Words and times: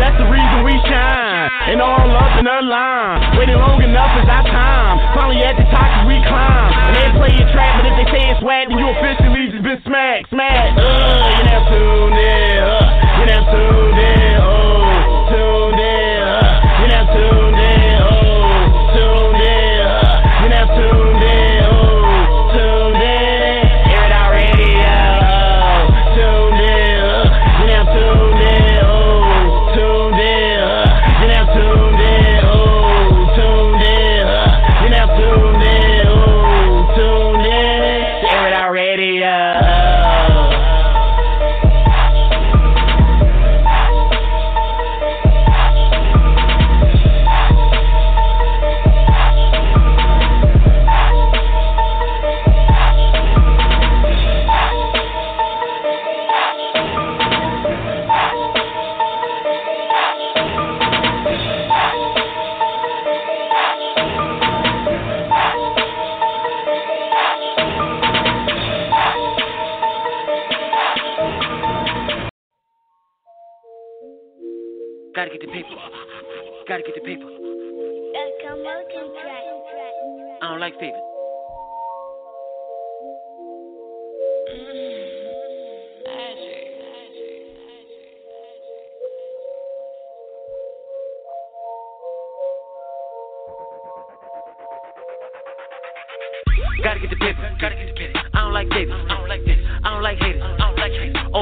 That's 0.00 0.16
the 0.16 0.28
reason 0.32 0.64
we 0.64 0.74
shine. 0.88 1.52
And 1.70 1.78
all 1.84 2.08
up 2.16 2.40
in 2.40 2.48
the 2.48 2.58
line. 2.64 3.36
Waiting 3.38 3.60
long 3.60 3.84
enough 3.84 4.16
is 4.16 4.26
our 4.26 4.42
time. 4.48 4.96
Finally 5.14 5.44
at 5.44 5.54
the 5.60 5.66
top 5.68 5.86
as 6.00 6.08
we 6.08 6.16
climb. 6.24 6.72
And 6.90 6.94
they 6.96 7.08
play 7.20 7.32
your 7.36 7.48
trap, 7.52 7.78
but 7.78 7.86
if 7.92 7.94
they 8.00 8.08
say 8.10 8.22
it's 8.32 8.42
whack, 8.42 8.66
then 8.72 8.80
you 8.80 8.88
officially 8.90 9.52
just 9.52 9.62
been 9.62 9.80
smacked, 9.84 10.32
smacked. 10.32 10.80
Uh, 10.80 11.36
you 11.36 11.44
now 11.46 11.68
tuned 11.68 12.16
in. 12.16 12.58
Uh, 12.64 13.20
you 13.20 13.24
now 13.28 13.42
tuned 13.52 14.00
in. 14.00 14.34
Oh, 14.40 14.89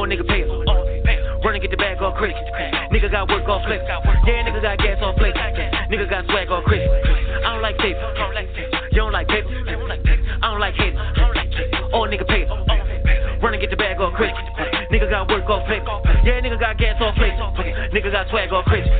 nigga 0.09 0.27
pay 0.27 0.43
Oh, 0.45 0.85
pay 1.05 1.19
Run 1.45 1.55
and 1.55 1.63
get 1.63 1.71
the 1.71 1.77
bag 1.77 2.03
all 2.03 2.13
crazy. 2.13 2.35
Nigga 2.91 3.13
got 3.13 3.29
work 3.29 3.47
all 3.47 3.63
flex. 3.63 3.85
Yeah, 4.27 4.43
nigga 4.43 4.61
got 4.61 4.79
gas 4.79 4.99
all 5.03 5.15
flex. 5.15 5.39
Nigga 5.93 6.11
got 6.11 6.27
swag 6.27 6.51
all 6.51 6.63
crazy. 6.63 6.89
I 7.45 7.55
don't 7.55 7.63
like 7.63 7.79
paper. 7.79 8.01
You 8.91 8.99
don't 8.99 9.15
like 9.15 9.29
paper. 9.29 9.49
I 10.43 10.51
don't 10.51 10.61
like 10.61 10.75
haters. 10.75 11.01
Old 11.93 12.11
nigga 12.11 12.27
pay 12.27 12.45
Run 13.41 13.55
and 13.55 13.61
get 13.61 13.71
the 13.71 13.77
bag 13.77 14.01
all 14.01 14.11
crazy. 14.11 14.35
Nigga 14.91 15.09
got 15.09 15.29
work 15.31 15.49
all 15.49 15.65
flex. 15.67 15.87
Yeah, 16.25 16.41
nigga 16.43 16.59
got 16.59 16.77
gas 16.77 16.97
all 17.01 17.15
flex. 17.15 17.39
Nigga 17.95 18.11
got 18.11 18.29
swag 18.31 18.53
all 18.53 18.65
crazy. 18.65 18.91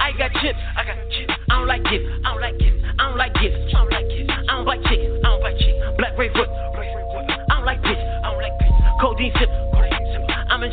I 0.00 0.10
got 0.18 0.32
chips. 0.42 0.58
I 0.76 0.84
got 0.84 0.96
chips. 1.14 1.32
I 1.50 1.58
don't 1.58 1.68
like 1.68 1.84
gifts. 1.84 2.10
I 2.24 2.32
don't 2.32 2.40
like 2.40 2.58
gifts. 2.58 2.82
I 2.98 3.02
don't 3.06 3.16
like 3.16 3.34
gifts. 3.34 3.56
I 3.70 3.78
don't 3.78 3.90
like 3.90 4.08
gifts. 4.10 4.30
I 4.30 4.52
don't 4.56 4.66
like 4.66 4.82
chicken. 4.82 5.20
I 5.22 5.28
don't 5.30 5.42
like 5.42 5.58
chicken. 5.58 5.94
Black 5.98 6.18
Ray 6.18 6.32
foot. 6.34 6.48
I 6.50 7.54
don't 7.54 7.64
like 7.64 7.80
bitch. 7.82 8.02
I 8.02 8.30
don't 8.30 8.42
like 8.42 8.52
bitch. 8.58 9.00
Codeine 9.00 9.32
sip. 9.38 9.73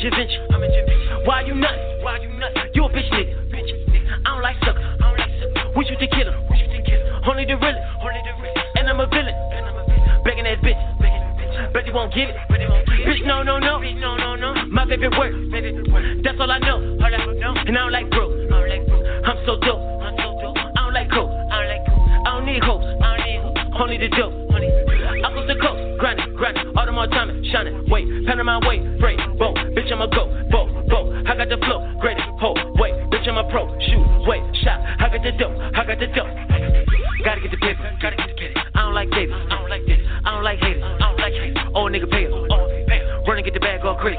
I'm 0.01 0.07
in 0.07 0.13
Javinci. 0.17 0.33
I'm 0.49 0.63
in 0.63 0.71
Javinci. 0.71 1.27
Why 1.27 1.41
you 1.45 1.53
nuts? 1.53 1.77
Why 2.01 2.17
you 2.17 2.29
nuts? 2.33 2.57
You 2.73 2.85
a 2.85 2.89
bitch 2.89 3.05
nigga. 3.13 3.37
Bitch 3.53 3.69
nigga. 3.69 4.17
I 4.25 4.33
don't 4.33 4.41
like 4.41 4.57
sucker. 4.65 4.81
I 4.81 4.97
don't 4.97 5.13
like 5.13 5.29
sucker. 5.37 5.77
We 5.77 5.85
shoot 5.85 6.01
the 6.01 6.09
killer. 6.09 6.33
We 6.49 6.57
shoot 6.57 6.73
the 6.73 6.81
killer. 6.81 7.21
Only 7.29 7.45
the 7.45 7.53
realest. 7.53 7.85
Only 8.01 8.17
the 8.25 8.33
realest. 8.41 8.65
And 8.81 8.89
I'm 8.89 8.97
a 8.97 9.05
villain. 9.05 9.29
And 9.29 9.61
I'm 9.61 9.77
a 9.77 9.85
villain. 9.85 10.25
Begging 10.25 10.49
that 10.49 10.57
bitch. 10.65 10.81
Begging 10.97 11.21
that 11.21 11.37
bitch. 11.37 11.85
You 11.85 11.93
won't 11.93 12.09
get 12.17 12.33
it. 12.33 12.35
Bet 12.49 12.61
you 12.61 12.69
won't 12.73 12.81
get 12.89 12.97
it. 12.97 13.05
Bitch, 13.05 13.21
no, 13.29 13.45
no, 13.45 13.61
no. 13.61 13.77
No, 13.77 14.17
no, 14.17 14.33
no. 14.33 14.65
My 14.73 14.89
favorite 14.89 15.13
word. 15.13 15.37
That's 16.25 16.39
all 16.41 16.49
I 16.49 16.57
know. 16.57 16.81
All 16.97 17.05
I 17.05 17.21
know. 17.37 17.53
And 17.61 17.77
I 17.77 17.85
don't 17.85 17.93
like 17.93 18.09
broke. 18.09 18.33
I 18.33 18.57
don't 18.57 18.69
like 18.73 18.87
broke. 18.89 19.05
I'm 19.05 19.37
so 19.45 19.61
dope. 19.61 19.85
I'm 20.01 20.17
so 20.17 20.33
dope. 20.41 20.57
I 20.57 20.81
don't 20.81 20.97
like 20.97 21.13
coke. 21.13 21.29
I 21.29 21.61
don't 21.61 21.69
like 21.69 21.85
coke. 21.85 22.09
I 22.25 22.29
don't 22.41 22.45
need 22.49 22.63
hoes. 22.65 22.81
I 22.81 23.05
don't 23.05 23.21
need 23.21 23.41
hoes. 23.45 23.77
Only 23.77 23.97
the 24.01 24.09
dope. 24.17 24.33
Only. 24.49 24.65
I 24.65 25.29
go 25.29 25.45
to 25.45 25.55
coast. 25.61 26.01
Grinding, 26.01 26.33
grinding. 26.33 26.73
All 26.73 26.89
the 26.89 26.91
more 26.91 27.05
time. 27.05 27.29
Shining. 27.53 27.85
Wait. 27.85 28.09
Panama 28.25 28.57
way. 28.65 28.81
Break. 28.97 29.21
Boat. 29.37 29.70
Bitch, 30.01 30.09
I'm 30.09 30.09
a 30.09 30.15
go. 30.15 30.25
Boat. 30.49 30.89
Boat. 30.89 31.27
I 31.27 31.37
got 31.37 31.49
the 31.49 31.57
flow. 31.57 31.85
Greatest. 32.01 32.25
Ho. 32.41 32.53
Wait. 32.81 32.93
Bitch, 33.13 33.27
I'm 33.27 33.37
a 33.37 33.45
pro. 33.51 33.69
Shoot. 33.85 34.25
Wait. 34.25 34.41
Shot. 34.63 34.81
I 34.81 35.09
got 35.09 35.21
the 35.21 35.31
dope. 35.37 35.53
I 35.53 35.85
got 35.85 35.99
the 35.99 36.07
dope. 36.07 36.31
Gotta 37.23 37.41
get 37.41 37.51
the 37.51 37.61
paper. 37.61 37.85
Gotta 38.01 38.15
get 38.17 38.27
the 38.29 38.33
paper. 38.33 38.61
I 38.73 38.81
don't 38.81 38.93
like 38.93 39.09
Davis. 39.11 39.37
I 39.37 39.61
don't 39.61 39.69
like 39.69 39.85
this. 39.85 39.99
I 40.25 40.29
don't 40.33 40.43
like 40.43 40.59
haters. 40.59 40.81
I 40.81 41.05
don't 41.05 41.21
like 41.21 41.33
haters. 41.33 41.57
Old 41.75 41.91
nigga 41.93 42.09
pay 42.09 42.25
Oh, 42.25 42.65
pay 42.89 43.01
Run 43.27 43.37
and 43.37 43.45
get 43.45 43.53
the 43.53 43.59
bag 43.59 43.85
all 43.85 43.95
crazy. 43.95 44.17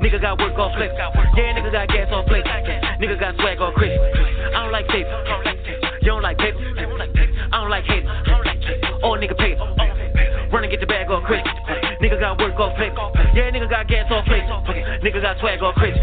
Nigga 0.00 0.20
got 0.20 0.40
work 0.40 0.56
all 0.56 0.72
flex. 0.72 0.94
Yeah, 0.96 1.52
nigga 1.52 1.70
got 1.72 1.88
gas 1.88 2.08
all 2.10 2.24
flex. 2.24 2.48
Nigga 2.96 3.20
got 3.20 3.36
swag 3.36 3.60
all 3.60 3.72
crazy. 3.72 3.92
I 3.92 4.64
don't 4.64 4.72
like 4.72 4.88
paper. 4.88 5.12
You 6.00 6.16
don't 6.16 6.22
like 6.22 6.38
paper. 6.38 6.58
You. 6.58 6.72
I 6.72 6.80
don't 6.80 6.98
like 6.98 7.12
haters. 7.12 7.36
I 7.52 7.60
don't 7.60 7.68
like 7.68 7.84
haters. 7.84 9.02
Old 9.02 9.20
nigga 9.20 9.36
pay 9.36 9.52
Run 10.50 10.64
and 10.64 10.70
get 10.72 10.80
the 10.80 10.86
bag 10.86 11.10
all 11.10 11.20
crazy. 11.20 11.44
Nigga 12.00 12.20
got 12.20 12.38
work 12.38 12.54
all 12.58 12.74
flex. 12.76 12.94
Yeah, 13.34 13.50
nigga 13.50 13.68
got 13.68 13.88
gas 13.88 14.06
all 14.10 14.22
flex. 14.24 14.46
Nigga 15.02 15.20
got 15.20 15.38
swag 15.40 15.62
all 15.62 15.72
crazy. 15.72 15.98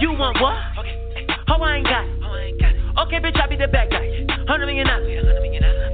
You 0.00 0.12
want 0.12 0.40
what? 0.40 0.56
Oh, 1.48 1.60
I 1.60 1.76
ain't 1.76 1.86
got 1.86 2.04
it. 2.04 2.24
Okay, 2.94 3.18
bitch, 3.20 3.36
I 3.36 3.46
be 3.46 3.56
the 3.56 3.68
bad 3.68 3.90
guy. 3.90 4.24
Hundred 4.48 4.66
million 4.66 4.86
dollars. 4.86 5.04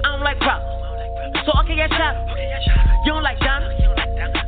I 0.04 0.14
don't 0.14 0.22
like 0.22 0.38
problems. 0.38 1.44
So 1.46 1.52
okay, 1.64 1.74
yeah, 1.74 1.88
shot. 1.88 2.14
You 3.06 3.12
don't 3.12 3.22
like 3.22 3.40
Donna? 3.40 3.66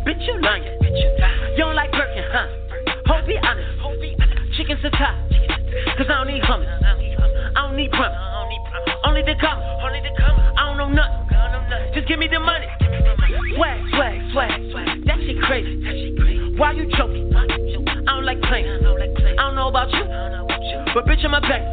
Bitch, 0.07 0.23
you 0.27 0.39
lying. 0.41 0.63
You 0.63 1.65
don't 1.65 1.75
like 1.75 1.91
Birkin, 1.91 2.25
huh? 2.31 2.47
Ho, 3.07 3.27
be 3.27 3.39
honest. 3.43 3.71
Chicken 4.57 4.77
satay. 4.85 5.97
Cause 5.97 6.07
I 6.11 6.23
don't 6.23 6.29
need 6.29 6.43
hummus. 6.43 6.69
I 6.85 7.67
don't 7.67 7.77
need 7.77 7.91
promise. 7.91 8.19
Only 9.05 9.23
the 9.23 9.35
commas. 9.41 9.65
I 10.59 10.67
don't 10.69 10.77
know 10.77 10.89
nothing. 10.89 11.95
Just 11.95 12.07
give 12.07 12.19
me 12.19 12.29
the 12.29 12.39
money. 12.39 12.67
Swag, 13.57 13.81
swag, 13.91 14.21
swag. 14.33 14.63
Shit 14.73 14.92
crazy. 15.43 16.55
Why 16.57 16.73
you 16.73 16.89
choking? 16.97 17.35
I 17.35 17.47
don't 18.07 18.25
like 18.25 18.41
playing. 18.43 18.67
I 18.67 19.43
don't 19.49 19.55
know 19.55 19.69
about 19.69 19.91
you. 19.91 20.05
But 20.95 21.07
bitch, 21.07 21.25
I'm 21.25 21.35
a 21.35 21.41
bang. 21.41 21.65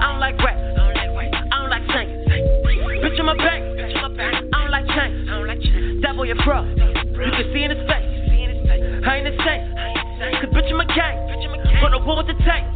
I 0.00 0.12
don't 0.12 0.20
like 0.20 0.38
rap. 0.38 0.56
I 0.56 1.56
don't 1.60 1.70
like 1.70 1.86
singing. 1.92 2.24
Bitch, 3.02 3.18
I'm 3.20 3.28
a 3.28 3.34
bang. 3.34 3.62
I 4.52 4.62
don't 4.62 4.70
like 4.70 4.86
change. 4.94 6.02
That 6.02 6.16
boy 6.16 6.30
a 6.30 6.34
fraud. 6.44 6.68
You 6.68 7.30
can 7.34 7.52
see 7.52 7.62
in 7.64 7.70
his 7.70 7.82
face. 7.88 8.06
I 9.06 9.16
ain't 9.16 9.26
the 9.26 9.36
same. 9.44 9.62
Cause 10.40 10.50
bitch, 10.54 10.70
I'm 10.70 10.80
a 10.80 10.86
gang. 10.86 11.16
Run 11.82 11.92
the 11.92 11.98
war 11.98 12.16
with 12.18 12.26
the 12.26 12.34
tank. 12.44 12.66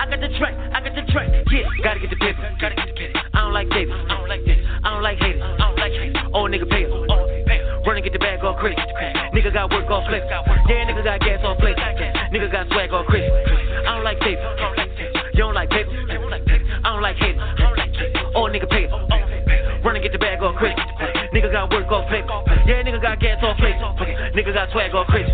I 0.00 0.08
got 0.08 0.20
the 0.20 0.28
track, 0.38 0.54
I 0.72 0.80
got 0.80 0.94
the 0.94 1.04
track. 1.12 1.28
Yeah, 1.52 1.68
gotta 1.84 2.00
get 2.00 2.10
the 2.10 2.16
paper. 2.16 2.40
I 2.40 3.40
don't 3.40 3.52
like 3.52 3.68
David, 3.70 3.94
I 3.94 4.16
don't 4.16 4.28
like 4.28 4.44
this. 4.44 4.58
I 4.82 4.94
don't 4.94 5.02
like 5.02 5.18
haters, 5.18 5.42
I 5.42 5.68
don't 5.68 5.78
like 5.78 5.92
haters. 5.92 6.16
Old 6.32 6.50
nigga 6.50 6.68
pay 6.68 6.84
oh, 6.86 7.19
pay 7.82 7.88
Run 7.88 7.96
and 7.96 8.04
get 8.04 8.12
the 8.12 8.18
bag 8.18 8.44
all 8.44 8.54
crazy. 8.54 8.80
Nigga 9.32 9.52
got 9.52 9.70
work 9.70 9.90
all 9.90 10.04
flex. 10.06 10.24
Yeah, 10.68 10.84
nigga 10.84 11.04
got 11.04 11.20
gas 11.20 11.40
all 11.44 11.56
flex. 11.56 11.78
Nigga 12.32 12.50
got 12.50 12.68
swag 12.68 12.92
all 12.92 13.04
crazy. 13.04 13.30
I 13.86 13.94
don't 13.94 14.04
like 14.04 14.20
paper, 14.20 14.40
you 15.32 15.38
don't 15.38 15.54
like 15.54 15.70
paper. 15.70 15.90
I 16.84 16.92
don't 16.92 17.02
like 17.02 17.16
haters. 17.16 17.42
Old 18.34 18.52
nigga 18.52 18.68
pay 18.70 18.86
Run 19.82 19.96
and 19.96 20.02
get 20.02 20.12
the 20.12 20.18
bag 20.18 20.42
all 20.42 20.52
crazy. 20.52 20.76
Nigga 21.32 21.50
got 21.50 21.70
work 21.72 21.90
all 21.90 22.06
flex. 22.08 22.26
Yeah, 22.66 22.82
nigga 22.82 23.00
got 23.00 23.18
gas 23.18 23.38
all 23.42 23.56
flex. 23.56 23.80
Nigga 24.36 24.52
got 24.52 24.70
swag 24.72 24.94
all 24.94 25.04
crazy. 25.06 25.30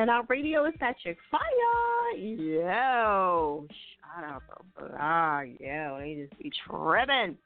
Airing 0.00 0.08
Out 0.08 0.30
Radio 0.30 0.64
is 0.64 0.72
Patrick 0.80 1.18
Fire. 1.30 2.16
Yo, 2.16 3.66
shout 3.68 4.24
out 4.24 4.42
to 4.48 4.64
Blog. 4.74 4.92
Ah, 4.98 5.42
yo, 5.42 5.98
they 6.00 6.26
just 6.26 6.42
be 6.42 6.50
tripping. 6.66 7.36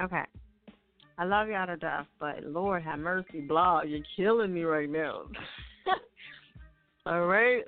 Okay. 0.00 0.22
I 1.18 1.24
love 1.24 1.48
y'all 1.48 1.66
to 1.66 1.76
death, 1.76 2.06
but 2.20 2.44
Lord 2.44 2.84
have 2.84 3.00
mercy, 3.00 3.40
Blog, 3.40 3.88
you're 3.88 4.06
killing 4.16 4.54
me 4.54 4.62
right 4.62 4.88
now. 4.88 5.22
All 7.06 7.26
right. 7.26 7.64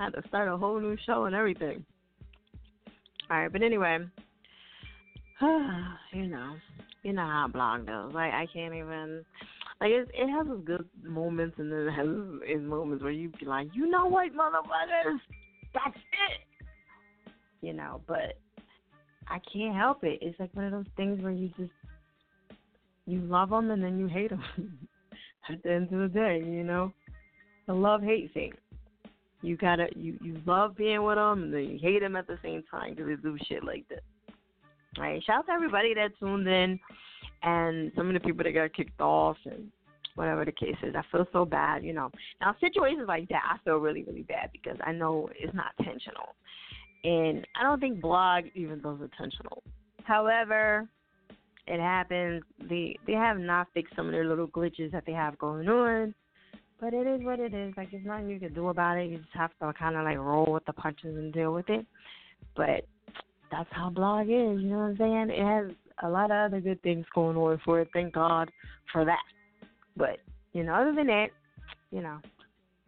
I 0.00 0.04
had 0.04 0.14
to 0.14 0.26
start 0.26 0.48
a 0.48 0.56
whole 0.56 0.80
new 0.80 0.96
show 1.06 1.26
and 1.26 1.36
everything. 1.36 1.84
All 3.30 3.38
right, 3.38 3.52
but 3.52 3.62
anyway, 3.62 3.98
you 5.40 6.26
know, 6.26 6.56
you 7.04 7.12
know 7.12 7.22
how 7.22 7.46
blog 7.52 7.86
goes. 7.86 8.12
Like 8.12 8.32
I 8.32 8.48
can't 8.52 8.74
even 8.74 9.24
like 9.80 9.90
it, 9.90 10.10
it 10.14 10.28
has 10.28 10.46
its 10.48 10.66
good 10.66 10.88
moments 11.02 11.56
and 11.58 11.70
then 11.70 11.80
it 11.80 11.92
has 11.92 12.06
its 12.44 12.62
moments 12.62 13.02
where 13.02 13.12
you 13.12 13.30
be 13.38 13.46
like, 13.46 13.68
you 13.74 13.88
know 13.88 14.06
what, 14.06 14.32
motherfuckers, 14.32 15.18
that's 15.74 15.96
it. 15.96 17.32
You 17.60 17.74
know, 17.74 18.00
but 18.06 18.38
I 19.28 19.38
can't 19.52 19.76
help 19.76 20.02
it. 20.04 20.18
It's 20.22 20.38
like 20.40 20.54
one 20.54 20.66
of 20.66 20.72
those 20.72 20.92
things 20.96 21.22
where 21.22 21.32
you 21.32 21.48
just 21.58 21.72
you 23.06 23.20
love 23.20 23.50
them 23.50 23.70
and 23.70 23.82
then 23.82 23.98
you 23.98 24.06
hate 24.06 24.30
them. 24.30 24.42
At 25.48 25.62
the 25.62 25.72
end 25.72 25.92
of 25.92 26.00
the 26.00 26.08
day, 26.08 26.42
you 26.44 26.64
know, 26.64 26.92
the 27.66 27.74
love 27.74 28.02
hate 28.02 28.32
thing. 28.34 28.52
You 29.42 29.56
gotta 29.56 29.86
you 29.94 30.18
you 30.22 30.40
love 30.46 30.76
being 30.76 31.04
with 31.04 31.16
them 31.16 31.44
and 31.44 31.54
then 31.54 31.64
you 31.64 31.78
hate 31.80 32.00
them 32.00 32.16
at 32.16 32.26
the 32.26 32.38
same 32.42 32.64
time 32.68 32.94
because 32.94 33.06
they 33.06 33.14
do 33.16 33.36
shit 33.46 33.62
like 33.62 33.86
this. 33.88 34.00
All 34.96 35.04
right, 35.04 35.22
shout 35.22 35.40
out 35.40 35.46
to 35.46 35.52
everybody 35.52 35.94
that 35.94 36.18
tuned 36.18 36.48
in 36.48 36.80
and 37.46 37.92
some 37.96 38.08
of 38.08 38.14
the 38.14 38.20
people 38.20 38.44
that 38.44 38.52
got 38.52 38.74
kicked 38.74 39.00
off 39.00 39.36
and 39.46 39.70
whatever 40.16 40.44
the 40.44 40.52
case 40.52 40.76
is. 40.82 40.94
I 40.96 41.02
feel 41.10 41.26
so 41.32 41.44
bad, 41.44 41.84
you 41.84 41.92
know. 41.92 42.10
Now 42.40 42.54
situations 42.60 43.06
like 43.06 43.28
that, 43.28 43.42
I 43.50 43.56
feel 43.64 43.76
really, 43.76 44.02
really 44.02 44.22
bad 44.22 44.50
because 44.52 44.76
I 44.84 44.92
know 44.92 45.30
it's 45.38 45.54
not 45.54 45.72
intentional, 45.78 46.34
and 47.04 47.46
I 47.58 47.62
don't 47.62 47.80
think 47.80 48.00
blog 48.00 48.44
even 48.54 48.82
those 48.82 49.00
intentional. 49.00 49.62
However, 50.04 50.88
it 51.66 51.80
happens. 51.80 52.42
They 52.68 52.96
they 53.06 53.14
have 53.14 53.38
not 53.38 53.68
fixed 53.72 53.94
some 53.94 54.06
of 54.06 54.12
their 54.12 54.26
little 54.26 54.48
glitches 54.48 54.90
that 54.92 55.04
they 55.06 55.12
have 55.12 55.38
going 55.38 55.68
on. 55.68 56.14
But 56.78 56.92
it 56.92 57.06
is 57.06 57.24
what 57.24 57.40
it 57.40 57.54
is. 57.54 57.72
Like 57.76 57.90
there's 57.90 58.04
nothing 58.04 58.28
you 58.28 58.38
can 58.38 58.52
do 58.52 58.68
about 58.68 58.98
it. 58.98 59.10
You 59.10 59.18
just 59.18 59.30
have 59.32 59.50
to 59.60 59.72
kind 59.72 59.96
of 59.96 60.04
like 60.04 60.18
roll 60.18 60.52
with 60.52 60.66
the 60.66 60.74
punches 60.74 61.16
and 61.16 61.32
deal 61.32 61.54
with 61.54 61.70
it. 61.70 61.86
But 62.54 62.86
that's 63.50 63.68
how 63.70 63.88
blog 63.88 64.26
is. 64.26 64.60
You 64.60 64.70
know 64.70 64.78
what 64.78 64.84
I'm 64.84 64.96
saying? 64.98 65.30
It 65.30 65.42
has 65.42 65.70
a 66.02 66.08
lot 66.08 66.30
of 66.30 66.52
other 66.52 66.60
good 66.60 66.82
things 66.82 67.06
going 67.14 67.36
on 67.36 67.60
for 67.64 67.80
it. 67.80 67.88
Thank 67.92 68.14
God 68.14 68.50
for 68.92 69.04
that. 69.04 69.22
But 69.96 70.18
you 70.52 70.62
know, 70.62 70.74
other 70.74 70.94
than 70.94 71.06
that, 71.08 71.28
you 71.90 72.02
know, 72.02 72.18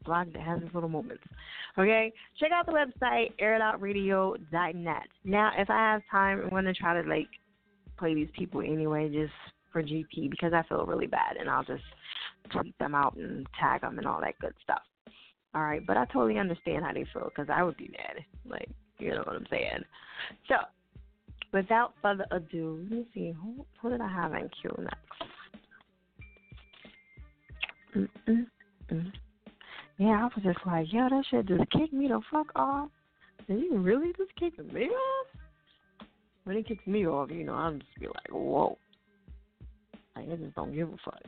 blog 0.04 0.32
that 0.32 0.42
has 0.42 0.62
its 0.62 0.74
little 0.74 0.88
moments. 0.88 1.22
Okay, 1.76 2.12
check 2.40 2.50
out 2.52 2.66
the 2.66 2.72
website 2.72 3.32
airitoutradio.net. 3.40 5.02
Now, 5.24 5.52
if 5.56 5.70
I 5.70 5.92
have 5.92 6.02
time, 6.10 6.40
I'm 6.42 6.50
gonna 6.50 6.74
try 6.74 7.00
to 7.00 7.08
like 7.08 7.28
play 7.98 8.14
these 8.14 8.30
people 8.36 8.60
anyway, 8.60 9.08
just 9.08 9.32
for 9.72 9.82
GP 9.82 10.30
because 10.30 10.52
I 10.52 10.62
feel 10.68 10.86
really 10.86 11.06
bad, 11.06 11.36
and 11.38 11.48
I'll 11.48 11.64
just 11.64 11.82
tweet 12.50 12.78
them 12.78 12.94
out 12.94 13.16
and 13.16 13.46
tag 13.60 13.82
them 13.82 13.98
and 13.98 14.06
all 14.06 14.20
that 14.20 14.38
good 14.40 14.54
stuff. 14.62 14.82
All 15.54 15.62
right, 15.62 15.84
but 15.86 15.96
I 15.96 16.04
totally 16.06 16.38
understand 16.38 16.84
how 16.84 16.92
they 16.92 17.06
feel 17.12 17.30
because 17.34 17.48
I 17.52 17.62
would 17.62 17.76
be 17.76 17.90
mad. 17.92 18.24
Like, 18.48 18.68
you 18.98 19.10
know 19.10 19.22
what 19.24 19.36
I'm 19.36 19.46
saying? 19.50 19.82
So, 20.48 20.56
without 21.52 21.94
further 22.02 22.26
ado, 22.30 22.80
let 22.82 22.98
me 22.98 23.06
see 23.14 23.32
who, 23.32 23.64
who 23.80 23.90
did 23.90 24.00
I 24.00 24.08
have 24.08 24.32
in 24.34 24.48
queue 24.60 24.74
next. 24.78 24.98
Mm-mm-mm. 27.96 29.12
Yeah, 29.98 30.06
I 30.06 30.24
was 30.24 30.32
just 30.42 30.58
like, 30.66 30.92
yo, 30.92 31.08
that 31.08 31.24
shit 31.30 31.46
just 31.46 31.70
kicked 31.70 31.92
me 31.92 32.08
the 32.08 32.20
fuck 32.30 32.46
off. 32.54 32.90
Did 33.46 33.60
you 33.60 33.78
really 33.78 34.12
just 34.16 34.34
kick 34.36 34.58
me 34.72 34.88
off? 34.88 35.26
When 36.44 36.56
it 36.56 36.66
kicks 36.66 36.86
me 36.86 37.06
off, 37.06 37.30
you 37.30 37.44
know, 37.44 37.54
I'm 37.54 37.80
just 37.80 37.98
be 37.98 38.06
like, 38.06 38.30
whoa. 38.30 38.78
Like, 40.14 40.30
I 40.30 40.36
just 40.36 40.54
don't 40.54 40.74
give 40.74 40.88
a 40.88 40.96
fuck. 41.04 41.22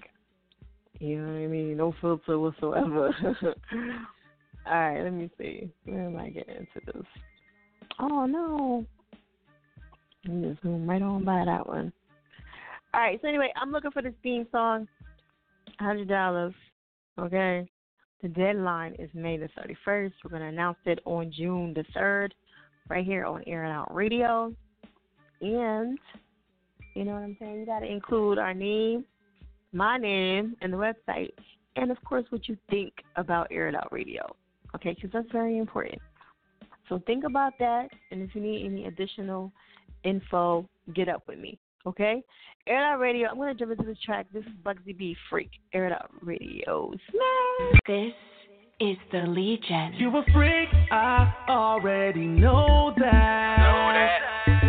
You 0.99 1.20
know 1.20 1.32
what 1.32 1.44
I 1.44 1.46
mean? 1.46 1.76
No 1.76 1.94
filter 2.00 2.38
whatsoever. 2.38 3.11
All 4.66 4.73
right, 4.73 5.02
let 5.02 5.12
me 5.12 5.31
see. 5.38 5.70
Where 5.84 6.06
am 6.06 6.16
I 6.16 6.28
getting 6.28 6.56
into 6.56 6.87
this? 6.87 7.06
Oh 7.99 8.26
no, 8.26 8.84
I'm 10.31 10.43
just 10.43 10.61
right 10.65 11.03
on 11.03 11.25
by 11.25 11.44
that 11.44 11.67
one. 11.67 11.93
All 12.94 13.00
right, 13.00 13.19
so 13.21 13.29
anyway, 13.29 13.53
I'm 13.61 13.73
looking 13.73 13.91
for 13.91 14.03
this 14.03 14.15
theme 14.23 14.47
song. 14.53 14.87
Hundred 15.79 16.09
dollars. 16.09 16.55
Okay. 17.19 17.69
The 18.23 18.29
deadline 18.29 18.94
is 18.99 19.09
May 19.15 19.38
the 19.38 19.49
31st. 19.59 20.12
We're 20.23 20.31
going 20.31 20.43
to 20.43 20.49
announce 20.49 20.77
it 20.85 21.00
on 21.06 21.32
June 21.32 21.73
the 21.75 21.85
3rd, 21.99 22.31
right 22.88 23.04
here 23.04 23.25
on 23.25 23.43
Air 23.47 23.64
and 23.64 23.73
Out 23.73 23.95
Radio. 23.95 24.54
And 25.40 25.99
you 26.95 27.04
know 27.04 27.12
what 27.12 27.23
I'm 27.23 27.37
saying? 27.40 27.61
You 27.61 27.66
got 27.66 27.81
to 27.81 27.90
include 27.90 28.38
our 28.38 28.52
name, 28.52 29.04
my 29.73 29.97
name, 29.97 30.54
and 30.61 30.73
the 30.73 30.76
website, 30.76 31.31
and 31.76 31.90
of 31.90 31.97
course 32.04 32.26
what 32.28 32.47
you 32.47 32.59
think 32.69 32.93
about 33.16 33.47
Air 33.50 33.69
It 33.69 33.75
Out 33.75 33.90
Radio. 33.90 34.37
Okay, 34.75 34.95
because 34.95 35.11
that's 35.12 35.33
very 35.33 35.57
important. 35.57 36.00
So 36.88 37.00
think 37.07 37.25
about 37.25 37.54
that, 37.59 37.88
and 38.11 38.21
if 38.21 38.35
you 38.35 38.43
need 38.43 38.66
any 38.66 38.87
additional 38.87 39.50
info, 40.04 40.69
get 40.95 41.09
up 41.09 41.23
with 41.28 41.38
me. 41.38 41.59
Okay? 41.87 42.23
Air 42.66 42.78
It 42.78 42.95
Out 42.95 42.99
Radio. 43.00 43.28
I'm 43.28 43.38
gonna 43.38 43.54
jump 43.54 43.73
into 43.73 43.85
this 43.85 43.99
track. 44.04 44.26
This 44.33 44.45
is 44.45 44.52
Bugsy 44.64 44.97
B 44.97 45.16
Freak. 45.28 45.50
Air 45.73 45.87
It 45.87 45.92
Out 45.92 46.11
Radio. 46.23 46.92
Smash. 47.11 47.80
This 47.87 48.12
is 48.80 48.97
the 49.12 49.26
Legion. 49.26 49.92
You 49.99 50.09
a 50.16 50.25
freak, 50.33 50.69
I 50.90 51.33
already 51.49 52.26
know 52.26 52.92
that. 52.97 53.57
Know 53.59 53.92
that. 53.92 54.19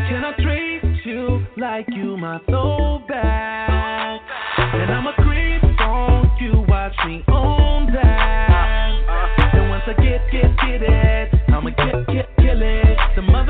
Can 0.09 0.25
I 0.25 0.33
treat 0.41 1.05
you 1.05 1.45
like 1.57 1.87
you 1.89 2.17
my 2.17 2.39
throwback? 2.45 4.21
And 4.57 4.91
I'm 4.91 5.07
a 5.07 5.13
creep 5.13 5.63
on 5.81 6.37
you, 6.41 6.65
watch 6.67 6.95
me 7.05 7.23
own 7.29 7.60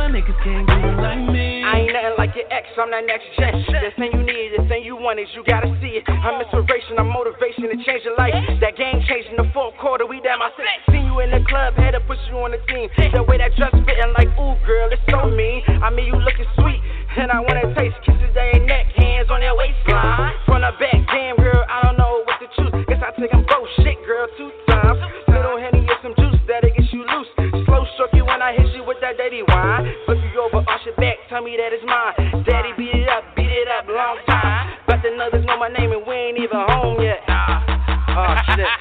Niggas 0.10 0.34
can't 0.44 0.66
like 0.98 1.24
me. 1.30 1.62
I 1.62 1.86
ain't 1.86 1.94
nothing 1.94 2.18
like 2.18 2.34
your 2.34 2.50
ex, 2.50 2.68
I'm 2.76 2.90
that 2.90 3.06
next 3.06 3.30
gen. 3.38 3.64
The 3.70 3.94
thing 3.96 4.12
you 4.12 4.26
need, 4.26 4.58
the 4.58 4.66
thing 4.68 4.84
you 4.84 4.98
want 4.98 5.22
is 5.22 5.30
you 5.38 5.46
gotta 5.46 5.70
see 5.78 6.02
it. 6.02 6.04
I'm 6.10 6.42
inspiration, 6.42 6.98
I'm 6.98 7.08
motivation 7.08 7.70
to 7.70 7.78
change 7.86 8.04
your 8.04 8.18
life. 8.18 8.34
That 8.60 8.76
game 8.76 9.00
changing 9.08 9.38
the 9.38 9.48
fourth 9.54 9.78
quarter, 9.78 10.04
we 10.10 10.20
damn 10.20 10.42
I 10.42 10.52
said. 10.58 10.68
Seen 10.92 11.06
you 11.06 11.22
in 11.22 11.32
the 11.32 11.40
club, 11.48 11.80
had 11.80 11.96
to 11.96 12.02
push 12.10 12.20
you 12.28 12.36
on 12.44 12.52
the 12.52 12.60
team. 12.68 12.90
The 13.14 13.24
way 13.24 13.38
that 13.40 13.56
dress 13.56 13.72
fitting 13.72 14.12
like, 14.18 14.28
ooh 14.36 14.58
girl, 14.68 14.90
it's 14.92 15.00
so 15.08 15.32
mean. 15.32 15.64
I 15.80 15.88
mean 15.94 16.12
you 16.12 16.18
looking 16.20 16.50
sweet, 16.60 16.82
and 17.16 17.32
I 17.32 17.40
wanna 17.40 17.72
taste 17.78 17.96
kisses 18.04 18.36
on 18.36 18.48
your 18.58 18.66
neck, 18.68 18.92
hands 18.98 19.32
on 19.32 19.40
your 19.40 19.56
waistline. 19.56 20.34
From 20.50 20.66
the 20.66 20.76
back, 20.76 20.98
damn 21.08 21.40
girl, 21.40 21.64
I 21.70 21.88
don't 21.88 21.96
know 21.96 22.26
what 22.28 22.36
to 22.42 22.50
choose. 22.58 22.74
Guess 22.90 23.00
I 23.00 23.16
take 23.16 23.32
them 23.32 23.46
both 23.48 23.70
shit, 23.80 23.96
girl, 24.04 24.28
two 24.36 24.52
times. 24.68 25.00
Little 25.32 25.56
henny 25.56 25.88
and 25.88 26.00
some 26.04 26.16
juice 26.20 26.42
that'll 26.50 26.74
get 26.74 26.90
you 26.92 27.08
loose. 27.08 27.32
Slow 27.64 27.88
stroke 27.96 28.12
you 28.12 28.26
when 28.28 28.42
I 28.44 28.52
hit 28.52 28.68
you 28.76 28.84
that 29.12 29.24
dirty 29.24 29.44
wine. 29.44 29.94
Flip 30.06 30.18
you 30.34 30.42
over, 30.42 30.64
arch 30.68 30.82
your 30.86 30.96
back, 30.96 31.18
tell 31.30 31.42
me 31.42 31.58
that 31.58 31.74
it's 31.74 31.84
mine. 31.86 32.44
Daddy 32.46 32.72
beat 32.78 32.96
it 32.96 33.10
up, 33.10 33.24
beat 33.36 33.50
it 33.50 33.68
up, 33.68 33.88
long 33.88 34.20
time. 34.28 34.78
But 34.88 35.02
the 35.04 35.10
others 35.22 35.46
know 35.46 35.58
my 35.58 35.68
name 35.68 35.92
and 35.92 36.06
we 36.08 36.16
ain't 36.16 36.38
even 36.38 36.58
home 36.70 37.02
yet. 37.02 37.20
Oh 37.28 38.36
shit. 38.56 38.68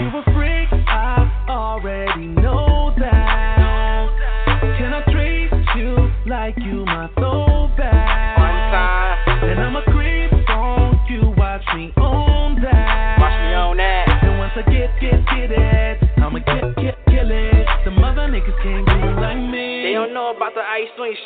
You 0.00 0.08
a 0.08 0.22
freak, 0.34 0.68
I 0.88 1.46
already 1.48 2.26
know 2.26 2.39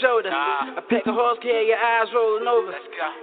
ice 0.04 0.25
on. 0.25 0.25
Ah. 0.28 0.78
A 0.78 0.82
pack 0.82 1.06
of 1.06 1.14
horse 1.14 1.38
care, 1.40 1.62
your 1.64 1.80
eyes 1.80 2.08
rolling 2.14 2.46
over. 2.46 2.73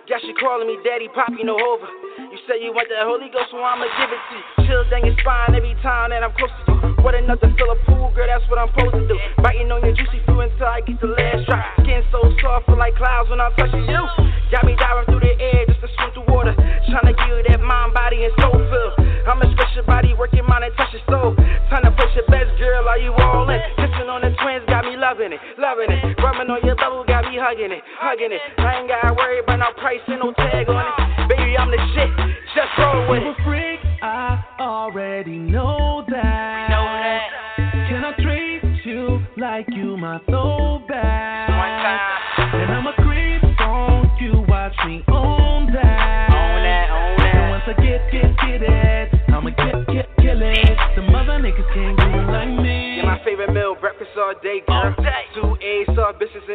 Guess 0.07 0.21
you 0.25 0.33
calling 0.39 0.67
me 0.67 0.77
daddy, 0.83 1.07
poppy, 1.13 1.43
no 1.43 1.53
over. 1.53 1.87
You 2.17 2.37
say 2.49 2.61
you 2.61 2.73
want 2.73 2.89
that 2.89 3.05
Holy 3.05 3.29
Ghost, 3.29 3.53
so 3.53 3.61
I'ma 3.61 3.85
give 3.85 4.09
it 4.09 4.21
to 4.21 4.35
you. 4.35 4.43
Chill 4.67 4.83
down 4.89 5.05
your 5.05 5.15
spine 5.21 5.53
every 5.53 5.75
time 5.85 6.09
that 6.09 6.23
I'm 6.23 6.33
close 6.33 6.51
to 6.65 6.73
you. 6.73 7.05
What 7.05 7.13
enough 7.15 7.39
to 7.41 7.49
fill 7.57 7.71
a 7.71 7.77
pool, 7.85 8.13
girl, 8.13 8.29
that's 8.29 8.45
what 8.49 8.57
I'm 8.61 8.69
supposed 8.73 8.97
to 8.97 9.05
do. 9.09 9.17
Biting 9.41 9.69
on 9.69 9.81
your 9.85 9.93
juicy 9.93 10.21
fruit 10.25 10.49
until 10.49 10.69
I 10.69 10.81
get 10.81 11.01
the 11.01 11.13
last 11.13 11.45
drop. 11.45 11.65
Skin 11.81 12.01
so 12.13 12.21
soft, 12.41 12.65
feel 12.65 12.77
like 12.77 12.95
clouds 12.97 13.29
when 13.29 13.41
I'm 13.41 13.53
touching 13.57 13.85
you. 13.85 14.03
Got 14.49 14.65
me 14.65 14.73
diving 14.77 15.05
through 15.09 15.21
the 15.25 15.33
air 15.37 15.65
just 15.65 15.81
to 15.81 15.89
swim 15.97 16.09
through 16.13 16.29
water. 16.33 16.53
Trying 16.89 17.09
to 17.09 17.15
give 17.17 17.29
you 17.29 17.43
that 17.49 17.61
mind, 17.61 17.93
body, 17.93 18.25
and 18.25 18.33
soul 18.41 18.57
feel. 18.57 19.10
I'ma 19.31 19.47
stretch 19.55 19.71
your 19.75 19.87
body, 19.87 20.13
work 20.13 20.33
your 20.33 20.43
mind, 20.43 20.65
and 20.65 20.75
touch 20.75 20.91
your 20.91 20.99
soul. 21.07 21.31
Time 21.71 21.87
to 21.87 21.91
push 21.95 22.11
your 22.19 22.27
best, 22.27 22.51
girl, 22.59 22.83
are 22.83 22.99
you 22.99 23.13
all 23.15 23.47
in? 23.47 23.63
Kissing 23.79 24.11
on 24.11 24.19
the 24.19 24.35
twins 24.43 24.67
got 24.67 24.83
me 24.83 24.99
loving 24.99 25.31
it, 25.31 25.39
loving 25.55 25.87
it. 25.87 26.19
Rubbing 26.19 26.51
on 26.51 26.59
your 26.67 26.75
bubble 26.75 27.05
got 27.07 27.23
me 27.23 27.39
hugging 27.39 27.71
it, 27.71 27.79
hugging 27.95 28.35
it. 28.35 28.43
I 28.59 28.83
ain't 28.83 28.89
gotta 28.91 29.15
worry 29.15 29.39
about 29.39 29.63
no 29.63 29.71
price 29.79 30.03
and 30.07 30.19
no 30.19 30.33
tag 30.35 30.67
on 30.67 30.83
it. 30.83 31.29
Baby, 31.31 31.55
I'm 31.55 31.71
the 31.71 31.79
shit, 31.95 32.11
just 32.59 32.75
roll 32.75 33.07
with 33.07 33.23
it. 33.23 33.39
freak, 33.47 33.79
I 34.03 34.43
already 34.59 35.39
know 35.39 36.03
that. 36.11 36.67
Know 36.67 36.83
that. 36.91 37.87
Can 37.87 38.03
I 38.03 38.11
treat 38.19 38.83
you 38.83 39.23
like 39.37 39.67
you 39.71 39.95
my 39.95 40.19
throwback? 40.27 41.47
One 41.55 41.71
time. 41.79 42.40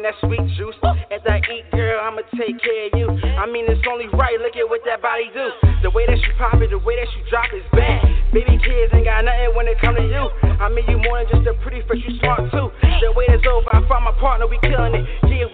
That 0.07 0.15
sweet 0.23 0.47
juice. 0.55 0.79
As 1.11 1.19
I 1.27 1.43
eat, 1.51 1.67
girl, 1.75 1.99
I'ma 1.99 2.23
take 2.39 2.55
care 2.63 2.87
of 2.87 2.93
you. 2.95 3.11
I 3.11 3.51
mean, 3.51 3.67
it's 3.67 3.83
only 3.91 4.07
right. 4.15 4.39
Look 4.39 4.55
at 4.55 4.63
what 4.71 4.87
that 4.87 5.03
body 5.03 5.27
do. 5.35 5.51
The 5.83 5.91
way 5.91 6.07
that 6.07 6.15
she 6.23 6.31
pop 6.39 6.55
it, 6.63 6.71
the 6.71 6.79
way 6.79 6.95
that 6.95 7.11
she 7.11 7.27
drop 7.27 7.51
is 7.51 7.67
bad. 7.75 8.07
Baby 8.31 8.55
kids 8.63 8.95
ain't 8.95 9.03
got 9.03 9.27
nothing 9.27 9.59
when 9.59 9.67
it 9.67 9.83
come 9.83 9.99
to 9.99 10.07
you. 10.07 10.31
I 10.63 10.71
mean, 10.71 10.87
you 10.87 11.03
more 11.03 11.19
than 11.19 11.43
just 11.43 11.45
a 11.51 11.55
pretty 11.59 11.83
face, 11.91 12.07
you 12.07 12.15
smart 12.23 12.47
too. 12.55 12.71
The 13.03 13.11
wait 13.19 13.35
is 13.35 13.43
over, 13.51 13.67
I 13.75 13.83
found 13.91 14.07
my 14.07 14.15
partner, 14.23 14.47
we 14.47 14.63
killing 14.63 14.95
it. 14.95 15.05
Yeah, 15.27 15.51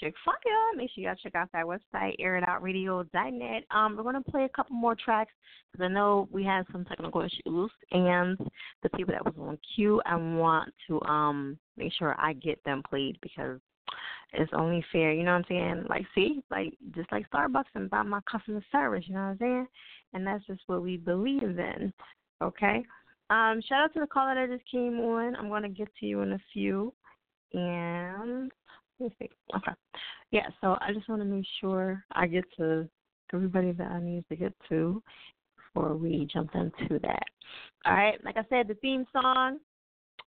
chick 0.00 0.14
fire. 0.24 0.34
Make 0.76 0.90
sure 0.94 1.04
y'all 1.04 1.14
check 1.14 1.34
out 1.34 1.48
that 1.52 1.64
website, 1.64 2.20
airitoutradio.net. 2.20 3.64
Um, 3.70 3.96
we're 3.96 4.02
gonna 4.02 4.22
play 4.22 4.44
a 4.44 4.48
couple 4.48 4.76
more 4.76 4.94
tracks 4.94 5.32
because 5.72 5.84
I 5.84 5.88
know 5.88 6.28
we 6.30 6.44
had 6.44 6.66
some 6.72 6.84
technical 6.84 7.22
issues, 7.22 7.70
and 7.92 8.38
the 8.82 8.90
people 8.90 9.14
that 9.14 9.24
was 9.24 9.34
on 9.38 9.58
queue, 9.74 10.00
I 10.06 10.16
want 10.16 10.72
to 10.88 11.00
um 11.02 11.58
make 11.76 11.92
sure 11.92 12.14
I 12.18 12.32
get 12.34 12.62
them 12.64 12.82
played 12.88 13.18
because 13.22 13.60
it's 14.32 14.52
only 14.54 14.84
fair. 14.92 15.12
You 15.12 15.24
know 15.24 15.32
what 15.32 15.38
I'm 15.38 15.44
saying? 15.48 15.84
Like, 15.88 16.06
see, 16.14 16.42
like 16.50 16.76
just 16.94 17.10
like 17.12 17.30
Starbucks 17.30 17.64
and 17.74 17.86
about 17.86 18.06
my 18.06 18.20
customer 18.30 18.62
service. 18.72 19.04
You 19.06 19.14
know 19.14 19.20
what 19.20 19.26
I'm 19.26 19.38
saying? 19.38 19.66
And 20.12 20.26
that's 20.26 20.46
just 20.46 20.62
what 20.66 20.82
we 20.82 20.96
believe 20.96 21.42
in. 21.42 21.92
Okay. 22.42 22.84
Um, 23.30 23.60
shout 23.68 23.84
out 23.84 23.94
to 23.94 24.00
the 24.00 24.06
caller 24.06 24.34
that 24.34 24.54
just 24.54 24.70
came 24.70 25.00
on. 25.00 25.34
I'm 25.36 25.48
gonna 25.48 25.68
get 25.68 25.88
to 26.00 26.06
you 26.06 26.20
in 26.22 26.32
a 26.32 26.40
few. 26.52 26.92
And. 27.52 28.52
Okay. 29.02 29.28
Yeah, 30.30 30.48
so 30.60 30.76
I 30.80 30.92
just 30.92 31.08
want 31.08 31.20
to 31.22 31.26
make 31.26 31.46
sure 31.60 32.04
I 32.12 32.26
get 32.26 32.44
to 32.58 32.88
everybody 33.32 33.72
that 33.72 33.90
I 33.90 34.00
need 34.00 34.24
to 34.28 34.36
get 34.36 34.54
to 34.68 35.02
before 35.56 35.96
we 35.96 36.28
jump 36.32 36.50
into 36.54 36.98
that. 37.00 37.24
All 37.84 37.94
right. 37.94 38.22
Like 38.24 38.36
I 38.36 38.44
said, 38.48 38.68
the 38.68 38.74
theme 38.74 39.06
song 39.12 39.58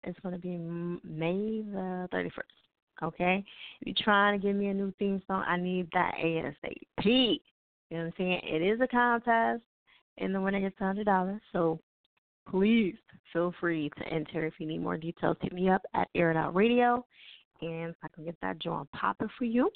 is 0.05 0.15
going 0.23 0.35
to 0.35 0.41
be 0.41 0.57
May 0.57 1.63
the 1.63 2.09
31st. 2.13 3.03
Okay? 3.03 3.45
If 3.81 3.87
you're 3.87 4.05
trying 4.05 4.39
to 4.39 4.47
give 4.47 4.57
me 4.57 4.69
a 4.69 4.75
new 4.75 4.93
theme 4.99 5.23
song, 5.27 5.45
I 5.47 5.57
need 5.57 5.89
that 5.93 6.15
ASAP. 6.23 7.05
You 7.05 7.39
know 7.91 7.99
what 7.99 8.05
I'm 8.05 8.13
saying? 8.19 8.41
It 8.45 8.63
is 8.63 8.81
a 8.81 8.87
contest, 8.87 9.63
and 10.19 10.35
the 10.35 10.41
winner 10.41 10.61
gets 10.61 10.79
$100. 10.79 11.41
So 11.53 11.81
please 12.49 12.95
feel 13.33 13.53
free 13.59 13.91
to 13.99 14.07
enter. 14.09 14.47
If 14.47 14.55
you 14.59 14.67
need 14.67 14.83
more 14.83 14.97
details, 14.97 15.37
hit 15.41 15.53
me 15.53 15.71
up 15.71 15.83
at 15.95 16.09
Air 16.15 16.37
Out 16.37 16.55
Radio, 16.55 17.05
I 17.63 18.09
can 18.15 18.25
get 18.25 18.37
that 18.43 18.59
joint 18.61 18.91
popping 18.93 19.29
for 19.39 19.45
you 19.45 19.71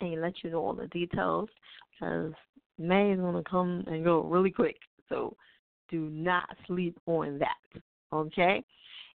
and 0.00 0.20
let 0.20 0.34
you 0.42 0.50
know 0.50 0.58
all 0.64 0.74
the 0.74 0.86
details 0.88 1.48
because 1.92 2.32
May 2.78 3.12
is 3.12 3.18
going 3.18 3.42
to 3.42 3.48
come 3.48 3.84
and 3.86 4.04
go 4.04 4.22
really 4.22 4.50
quick. 4.50 4.76
So 5.08 5.36
do 5.90 6.08
not 6.10 6.48
sleep 6.66 6.98
on 7.06 7.38
that. 7.38 7.82
Okay? 8.12 8.62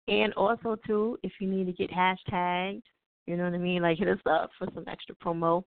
And 0.06 0.32
also, 0.34 0.76
too, 0.86 1.18
if 1.22 1.32
you 1.40 1.48
need 1.48 1.66
to 1.66 1.72
get 1.72 1.90
hashtagged, 1.90 2.82
you 3.26 3.36
know 3.36 3.44
what 3.44 3.54
I 3.54 3.58
mean? 3.58 3.82
Like 3.82 3.98
hit 3.98 4.08
us 4.08 4.18
up 4.26 4.50
for 4.58 4.68
some 4.74 4.84
extra 4.86 5.14
promo 5.16 5.64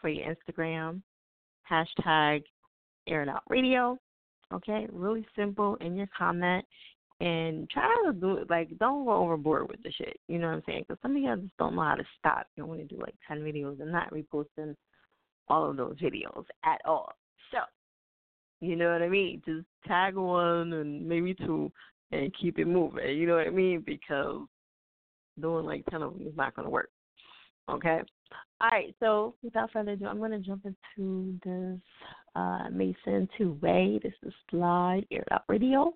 for 0.00 0.08
your 0.08 0.34
Instagram. 0.34 1.02
Hashtag 1.70 2.42
Air 3.06 3.28
Out 3.28 3.42
Radio. 3.48 3.98
Okay? 4.52 4.86
Really 4.92 5.26
simple 5.36 5.76
in 5.76 5.96
your 5.96 6.08
comment. 6.16 6.64
And 7.24 7.70
try 7.70 7.88
to 8.04 8.12
do 8.12 8.36
it, 8.36 8.50
like, 8.50 8.68
don't 8.78 9.06
go 9.06 9.14
overboard 9.14 9.70
with 9.70 9.82
the 9.82 9.90
shit. 9.92 10.20
You 10.28 10.38
know 10.38 10.48
what 10.48 10.56
I'm 10.56 10.62
saying? 10.66 10.84
Because 10.86 11.00
some 11.00 11.16
of 11.16 11.22
y'all 11.22 11.38
just 11.38 11.56
don't 11.56 11.74
know 11.74 11.80
how 11.80 11.94
to 11.94 12.04
stop. 12.18 12.46
You 12.54 12.66
want 12.66 12.80
to 12.80 12.86
do 12.86 13.00
like 13.00 13.14
10 13.26 13.40
videos 13.40 13.80
and 13.80 13.90
not 13.90 14.12
reposting 14.12 14.74
all 15.48 15.70
of 15.70 15.78
those 15.78 15.96
videos 15.96 16.44
at 16.66 16.82
all. 16.84 17.14
So, 17.50 17.60
you 18.60 18.76
know 18.76 18.92
what 18.92 19.00
I 19.00 19.08
mean? 19.08 19.40
Just 19.46 19.64
tag 19.86 20.16
one 20.16 20.74
and 20.74 21.08
maybe 21.08 21.32
two 21.32 21.72
and 22.12 22.30
keep 22.38 22.58
it 22.58 22.66
moving. 22.66 23.16
You 23.16 23.26
know 23.26 23.36
what 23.36 23.46
I 23.46 23.50
mean? 23.50 23.82
Because 23.86 24.42
doing 25.40 25.64
like 25.64 25.86
10 25.86 26.02
of 26.02 26.12
them 26.18 26.28
is 26.28 26.36
not 26.36 26.54
to 26.56 26.68
work. 26.68 26.90
Okay? 27.70 28.02
All 28.60 28.68
right, 28.70 28.94
so 29.00 29.34
without 29.42 29.70
further 29.72 29.92
ado, 29.92 30.04
I'm 30.04 30.18
going 30.18 30.30
to 30.30 30.38
jump 30.40 30.66
into 30.66 31.38
this 31.42 31.80
uh, 32.36 32.68
Mason 32.70 33.30
Two 33.38 33.58
Way. 33.62 33.98
This 34.02 34.12
is 34.22 34.32
Slide 34.50 35.06
Air 35.10 35.24
Out 35.30 35.44
Radio. 35.48 35.94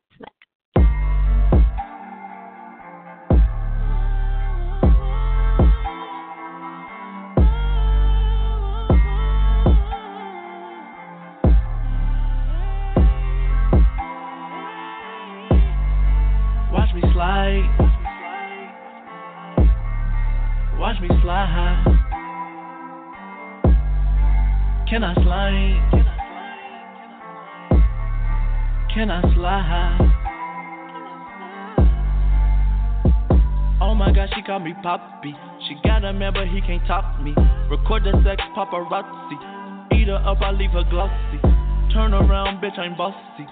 Call 34.58 34.64
me 34.64 34.74
Poppy. 34.82 35.34
She 35.66 35.76
got 35.84 36.04
a 36.04 36.12
man, 36.12 36.32
but 36.34 36.48
he 36.48 36.60
can't 36.60 36.84
top 36.86 37.20
me. 37.22 37.34
Record 37.70 38.04
the 38.04 38.12
sex 38.24 38.42
paparazzi. 38.56 39.38
Eat 39.94 40.08
her 40.08 40.22
up, 40.26 40.40
I 40.40 40.50
leave 40.50 40.70
her 40.70 40.84
glossy. 40.90 41.38
Turn 41.92 42.14
around, 42.14 42.60
bitch, 42.60 42.78
I'm 42.78 42.96
bossy. 42.96 43.46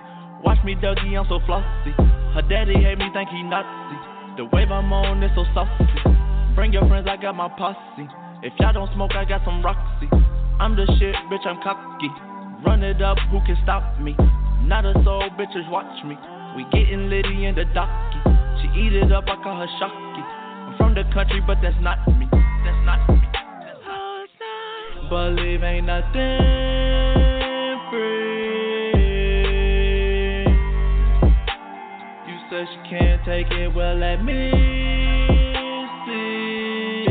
Watch 0.44 0.58
me, 0.64 0.74
Dougie, 0.74 1.18
I'm 1.18 1.26
so 1.28 1.38
flossy. 1.46 1.92
Her 2.34 2.42
daddy 2.48 2.74
hate 2.74 2.98
me, 2.98 3.08
think 3.12 3.30
he 3.30 3.42
Nazi. 3.42 3.96
The 4.36 4.44
wave 4.52 4.70
I'm 4.70 4.92
on 4.92 5.22
is 5.22 5.30
so 5.34 5.44
saucy. 5.54 5.86
Bring 6.54 6.72
your 6.72 6.86
friends, 6.88 7.06
I 7.08 7.16
got 7.16 7.34
my 7.34 7.48
posse. 7.48 8.08
If 8.42 8.52
y'all 8.58 8.72
don't 8.72 8.92
smoke, 8.94 9.12
I 9.14 9.24
got 9.24 9.44
some 9.44 9.62
Roxy. 9.62 10.08
I'm 10.58 10.76
the 10.76 10.86
shit, 10.98 11.14
bitch, 11.30 11.46
I'm 11.46 11.62
cocky. 11.62 12.10
Run 12.64 12.82
it 12.82 13.00
up, 13.00 13.18
who 13.30 13.38
can 13.46 13.56
stop 13.62 14.00
me? 14.00 14.16
Not 14.62 14.84
a 14.84 14.92
soul, 15.04 15.28
bitches, 15.38 15.70
watch 15.70 16.04
me. 16.04 16.16
We 16.56 16.64
getting 16.72 17.08
litty 17.08 17.46
in 17.46 17.54
the 17.54 17.64
docky. 17.76 18.20
She 18.60 18.68
eat 18.80 18.92
it 18.92 19.12
up, 19.12 19.24
I 19.28 19.36
call 19.42 19.56
her 19.56 19.68
Shocky. 19.78 20.05
The 20.96 21.04
country, 21.12 21.42
but 21.46 21.58
that's 21.60 21.76
not 21.82 22.08
me. 22.08 22.26
That's 22.32 22.86
not 22.86 23.06
me. 23.10 23.20
Believe 25.10 25.62
ain't 25.62 25.84
nothing 25.84 26.08
free. 27.90 28.96
You 32.26 32.36
said 32.48 32.66
she 32.72 32.78
can't 32.88 33.20
take 33.26 33.50
it, 33.50 33.74
well 33.74 33.94
let 33.94 34.24
me 34.24 34.50
see. 36.06 37.04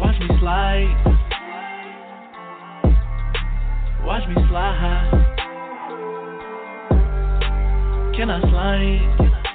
Watch 0.00 0.18
me 0.18 0.26
slide. 0.40 0.90
Watch 4.04 4.26
me 4.28 4.34
slide. 4.48 5.10
Can 8.16 8.28
I 8.28 8.40
slide? 8.40 9.45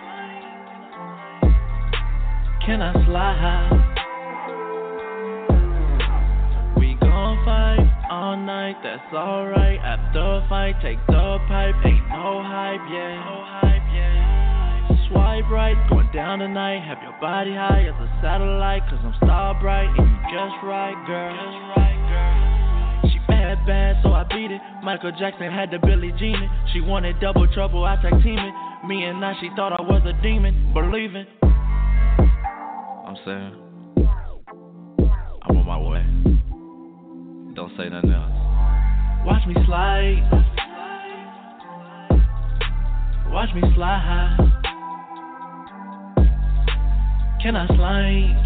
Can 2.63 2.80
I 2.80 2.93
slide? 3.10 3.74
We 6.78 6.93
gon' 7.02 7.43
fight 7.43 7.82
all 8.12 8.38
night, 8.38 8.78
that's 8.84 9.02
alright. 9.12 9.80
After 9.82 10.45
fight, 10.47 10.76
take 10.84 11.02
the 11.08 11.41
pipe. 11.50 11.74
Ain't 11.84 12.06
no 12.13 12.45
hype, 12.45 12.86
yeah. 12.86 13.17
No 13.17 13.41
hype, 13.50 13.82
yeah. 13.97 15.10
Swipe 15.10 15.50
right, 15.50 15.74
going 15.89 16.12
down 16.13 16.38
tonight. 16.38 16.86
Have 16.86 17.02
your 17.02 17.17
body 17.19 17.50
high 17.50 17.82
as 17.89 17.97
a 17.97 18.08
satellite. 18.21 18.84
Cause 18.93 19.00
I'm 19.02 19.15
star 19.26 19.60
bright 19.60 19.89
and 19.97 20.06
you 20.06 20.17
just 20.30 20.62
right, 20.62 20.93
girl. 21.10 21.34
Just 21.34 21.82
right, 21.82 22.02
girl. 22.13 23.10
She 23.10 23.17
bad, 23.26 23.65
bad, 23.65 24.04
so 24.04 24.13
I 24.13 24.24
beat 24.30 24.54
it. 24.54 24.62
Michael 24.84 25.12
Jackson 25.17 25.52
had 25.52 25.71
the 25.71 25.80
Billie 25.80 26.13
Jean 26.19 26.38
it. 26.38 26.50
She 26.74 26.80
wanted 26.80 27.19
double 27.19 27.52
trouble, 27.56 27.86
I 27.86 27.97
tag 28.04 28.21
team 28.21 28.38
it. 28.38 28.54
Me 28.86 29.02
and 29.02 29.19
now 29.19 29.34
she 29.41 29.50
thought 29.56 29.74
I 29.74 29.82
was 29.82 30.06
a 30.06 30.13
demon. 30.21 30.74
Believing. 30.76 31.26
I'm 33.12 33.17
saying. 33.26 33.54
I'm 35.41 35.58
on 35.58 35.65
my 35.65 35.78
way. 35.78 36.02
Don't 37.54 37.71
say 37.78 37.89
nothing 37.89 38.13
else. 38.13 38.32
Watch 39.26 39.45
me 39.47 39.56
slide. 39.65 40.21
Watch 43.28 43.50
me 43.54 43.62
slide. 43.76 44.38
Can 47.43 47.58
I 47.58 47.67
slide. 47.67 48.43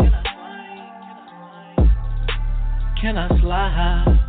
Can 3.00 3.18
I 3.20 3.30
slide? 3.30 3.38
Can 3.38 3.38
I 3.38 3.40
slide? 3.40 4.20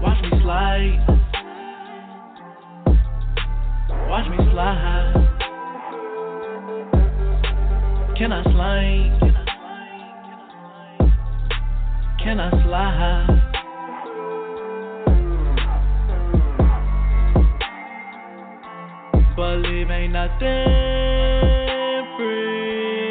Watch 0.00 0.22
me 0.22 0.30
slide. 0.40 1.06
Watch 4.08 4.30
me 4.30 4.36
slide. 4.50 5.29
Can 8.20 8.32
I 8.32 8.42
slide? 8.42 9.18
Can 12.22 12.38
I 12.38 12.50
slide? 12.50 13.40
Believe 19.34 19.90
ain't 19.90 20.12
nothing 20.12 20.36
free. 22.18 23.10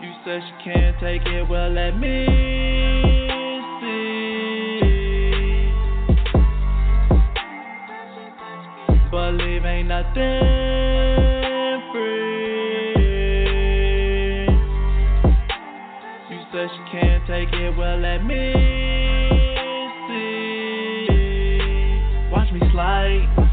You 0.00 0.10
said 0.24 0.40
she 0.40 0.52
can't 0.64 0.96
take 1.00 1.26
it, 1.26 1.46
well 1.50 1.68
let 1.70 1.98
me 1.98 2.24
see. 3.82 4.80
Believe 9.10 9.66
ain't 9.66 9.88
nothing 9.88 10.77
take 17.28 17.52
it, 17.52 17.76
well 17.76 17.98
let 17.98 18.24
me 18.24 18.52
see. 20.08 21.08
Watch 22.32 22.50
me 22.52 22.60
slide. 22.72 23.47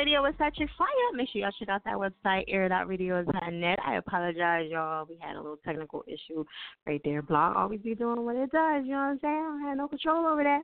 Radio 0.00 0.22
with 0.22 0.34
such 0.38 0.56
fire. 0.78 0.88
Make 1.12 1.28
sure 1.28 1.42
y'all 1.42 1.50
check 1.58 1.68
out 1.68 1.84
that 1.84 1.92
website, 1.92 2.44
air.radio.net. 2.48 3.78
I 3.84 3.96
apologize, 3.96 4.70
y'all. 4.70 5.04
We 5.06 5.18
had 5.20 5.36
a 5.36 5.42
little 5.42 5.58
technical 5.62 6.04
issue 6.08 6.42
right 6.86 7.02
there. 7.04 7.20
Blog 7.20 7.54
always 7.54 7.82
be 7.82 7.94
doing 7.94 8.24
what 8.24 8.34
it 8.34 8.50
does, 8.50 8.84
you 8.86 8.92
know 8.92 8.96
what 8.96 9.04
I'm 9.04 9.18
saying? 9.20 9.60
I 9.62 9.68
had 9.68 9.76
no 9.76 9.88
control 9.88 10.26
over 10.26 10.42
that. 10.42 10.62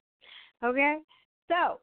Okay? 0.66 0.96
So, 1.48 1.80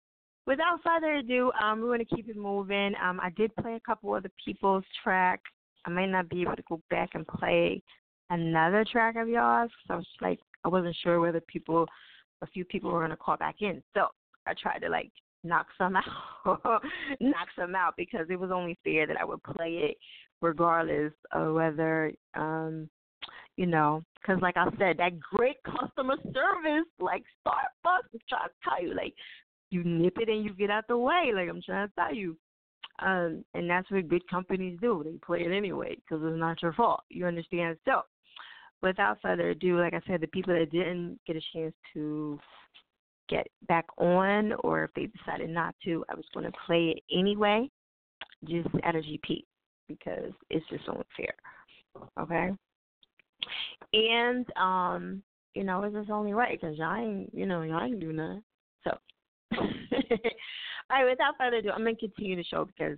without 0.48 0.80
further 0.84 1.18
ado, 1.18 1.52
um, 1.64 1.80
we're 1.82 1.96
going 1.96 2.00
to 2.00 2.16
keep 2.16 2.28
it 2.28 2.36
moving. 2.36 2.94
Um, 3.00 3.20
I 3.22 3.30
did 3.38 3.56
play 3.58 3.76
a 3.76 3.80
couple 3.82 4.16
of 4.16 4.24
the 4.24 4.32
people's 4.44 4.84
tracks. 5.04 5.52
I 5.86 5.92
might 5.92 6.10
not 6.10 6.30
be 6.30 6.42
able 6.42 6.56
to 6.56 6.64
go 6.68 6.82
back 6.90 7.10
and 7.14 7.28
play 7.28 7.84
another 8.32 8.84
track 8.92 9.16
of 9.16 9.30
yours. 9.30 9.70
So 9.88 9.94
I 9.94 9.98
was 9.98 10.08
like, 10.22 10.40
I 10.66 10.70
wasn't 10.70 10.98
sure 11.04 11.20
whether 11.20 11.42
people, 11.42 11.86
a 12.42 12.48
few 12.48 12.66
people 12.66 12.92
were 12.92 13.02
going 13.02 13.12
to 13.12 13.18
call 13.18 13.38
back 13.38 13.58
in. 13.62 13.84
So 13.94 14.08
I 14.48 14.56
tried 14.60 14.80
to 14.80 14.90
like 14.90 15.12
knock 15.44 15.68
some 15.78 15.96
out, 16.46 16.82
knock 17.20 17.48
some 17.58 17.76
out 17.76 17.94
because 17.98 18.28
it 18.30 18.40
was 18.40 18.52
only 18.52 18.78
fair 18.84 19.08
that 19.08 19.20
I 19.20 19.26
would 19.26 19.44
play 19.44 19.90
it 19.90 19.98
regardless 20.42 21.14
of 21.32 21.54
whether, 21.54 22.12
um, 22.36 22.90
you 23.56 23.66
know, 23.66 24.04
because 24.16 24.42
like 24.42 24.58
I 24.58 24.66
said, 24.78 24.98
that 24.98 25.20
great 25.20 25.58
customer 25.64 26.16
service, 26.24 26.88
like 27.00 27.24
Starbucks, 27.46 28.10
I'm 28.14 28.20
trying 28.28 28.48
to 28.48 28.54
tell 28.64 28.84
you, 28.84 28.96
like 28.96 29.14
you 29.70 29.84
nip 29.84 30.18
it 30.20 30.30
and 30.30 30.44
you 30.44 30.54
get 30.54 30.70
out 30.70 30.88
the 30.88 30.98
way. 30.98 31.32
Like 31.34 31.50
I'm 31.50 31.62
trying 31.62 31.88
to 31.88 31.94
tell 31.96 32.14
you. 32.14 32.38
Um, 33.00 33.44
and 33.56 33.68
that's 33.70 33.90
what 33.90 34.08
good 34.08 34.28
companies 34.30 34.78
do. 34.80 35.02
They 35.04 35.18
play 35.26 35.42
it 35.42 35.52
anyway 35.52 35.96
because 35.96 36.24
it's 36.24 36.40
not 36.40 36.62
your 36.62 36.74
fault. 36.74 37.02
You 37.10 37.26
understand? 37.26 37.78
So, 37.86 38.02
without 38.84 39.18
further 39.22 39.50
ado, 39.50 39.80
like 39.80 39.94
I 39.94 40.02
said, 40.06 40.22
the 40.22 40.28
people 40.28 40.54
that 40.54 40.72
didn't 40.72 41.20
get 41.26 41.36
a 41.36 41.42
chance 41.54 41.74
to 41.94 42.40
get 43.30 43.48
back 43.68 43.86
on, 43.98 44.54
or 44.64 44.86
if 44.86 44.92
they 44.96 45.08
decided 45.18 45.50
not 45.50 45.76
to, 45.86 46.04
I 46.10 46.16
was 46.16 46.26
going 46.34 46.46
to 46.46 46.58
play 46.66 46.96
it 46.96 47.04
anyway, 47.18 47.70
just 48.46 48.68
at 48.84 48.96
a 48.96 49.00
GP 49.00 49.44
because 49.88 50.32
it's 50.50 50.66
just 50.70 50.84
only 50.88 51.06
fair. 51.16 51.34
Okay. 52.20 52.52
And 53.94 54.46
um, 54.58 55.24
you 55.54 55.64
know, 55.64 55.84
it's 55.84 55.96
just 55.96 56.10
only 56.10 56.34
right 56.34 56.60
because 56.60 56.78
y'all 56.78 56.96
ain't, 56.96 57.34
you 57.34 57.46
know, 57.46 57.62
y'all 57.62 57.84
ain't 57.84 58.00
do 58.00 58.14
nothing. 58.14 58.44
So, 58.84 58.92
all 59.58 59.68
right. 60.90 61.10
Without 61.10 61.36
further 61.38 61.58
ado, 61.58 61.70
I'm 61.70 61.84
gonna 61.84 61.96
continue 61.96 62.36
the 62.36 62.44
show 62.44 62.66
because 62.66 62.98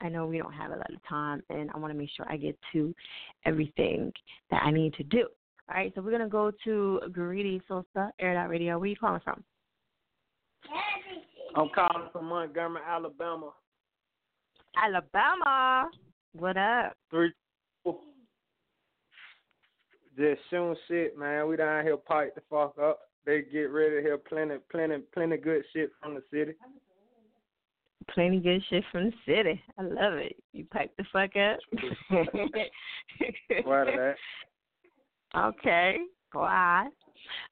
I 0.00 0.08
know 0.08 0.26
we 0.26 0.38
don't 0.38 0.52
have 0.52 0.70
a 0.70 0.76
lot 0.76 0.92
of 0.92 1.06
time, 1.08 1.42
and 1.50 1.70
I 1.74 1.78
want 1.78 1.92
to 1.92 1.98
make 1.98 2.10
sure 2.16 2.26
I 2.28 2.36
get 2.36 2.58
to 2.72 2.94
everything 3.44 4.12
that 4.50 4.62
I 4.64 4.70
need 4.70 4.94
to 4.94 5.02
do. 5.04 5.26
All 5.68 5.76
right, 5.76 5.92
so 5.94 6.00
we're 6.00 6.10
gonna 6.10 6.28
go 6.28 6.50
to 6.64 7.00
Greedy 7.12 7.60
Sosa, 7.68 8.10
Air 8.18 8.34
Dot 8.34 8.48
Radio. 8.48 8.78
Where 8.78 8.88
you 8.88 8.96
calling 8.96 9.20
from? 9.22 9.44
I'm 11.56 11.68
calling 11.74 12.08
from 12.12 12.26
Montgomery, 12.26 12.82
Alabama. 12.86 13.50
Alabama. 14.82 15.88
What 16.32 16.56
up? 16.56 16.94
Three. 17.10 17.32
Just 20.16 20.40
shooting 20.50 20.76
shit, 20.86 21.18
man. 21.18 21.48
We 21.48 21.56
down 21.56 21.84
here 21.84 21.96
pipe 21.96 22.34
the 22.34 22.42
fuck 22.50 22.76
up. 22.78 23.00
They 23.24 23.42
get 23.42 23.70
ready 23.70 23.96
to 23.96 24.02
hear 24.02 24.18
plenty, 24.18 24.56
plenty, 24.70 24.98
plenty 25.14 25.36
good 25.36 25.62
shit 25.72 25.90
from 26.00 26.14
the 26.14 26.22
city. 26.30 26.52
Plenty 28.14 28.40
good 28.40 28.62
shit 28.68 28.84
from 28.90 29.06
the 29.06 29.12
city. 29.26 29.62
I 29.78 29.82
love 29.82 30.14
it. 30.14 30.36
You 30.52 30.64
pipe 30.66 30.92
the 30.98 31.04
fuck 31.12 31.36
up. 31.36 31.58
Of 33.70 33.86
that. 33.86 34.14
Okay. 35.36 35.96
Why? 36.32 36.88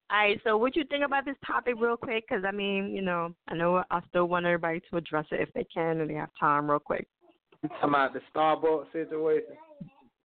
All 0.09 0.17
right. 0.17 0.39
So, 0.43 0.57
what 0.57 0.75
you 0.75 0.83
think 0.85 1.05
about 1.05 1.25
this 1.25 1.35
topic, 1.45 1.75
real 1.77 1.97
quick? 1.97 2.25
Because 2.27 2.43
I 2.47 2.51
mean, 2.51 2.93
you 2.95 3.01
know, 3.01 3.33
I 3.47 3.55
know 3.55 3.83
I 3.89 4.01
still 4.09 4.25
want 4.25 4.45
everybody 4.45 4.81
to 4.89 4.97
address 4.97 5.25
it 5.31 5.41
if 5.41 5.53
they 5.53 5.65
can 5.73 6.01
and 6.01 6.09
they 6.09 6.15
have 6.15 6.29
time, 6.39 6.69
real 6.69 6.79
quick. 6.79 7.07
You 7.63 7.69
talking 7.69 7.89
about 7.89 8.13
the 8.13 8.21
Starbucks 8.33 8.91
situation? 8.93 9.55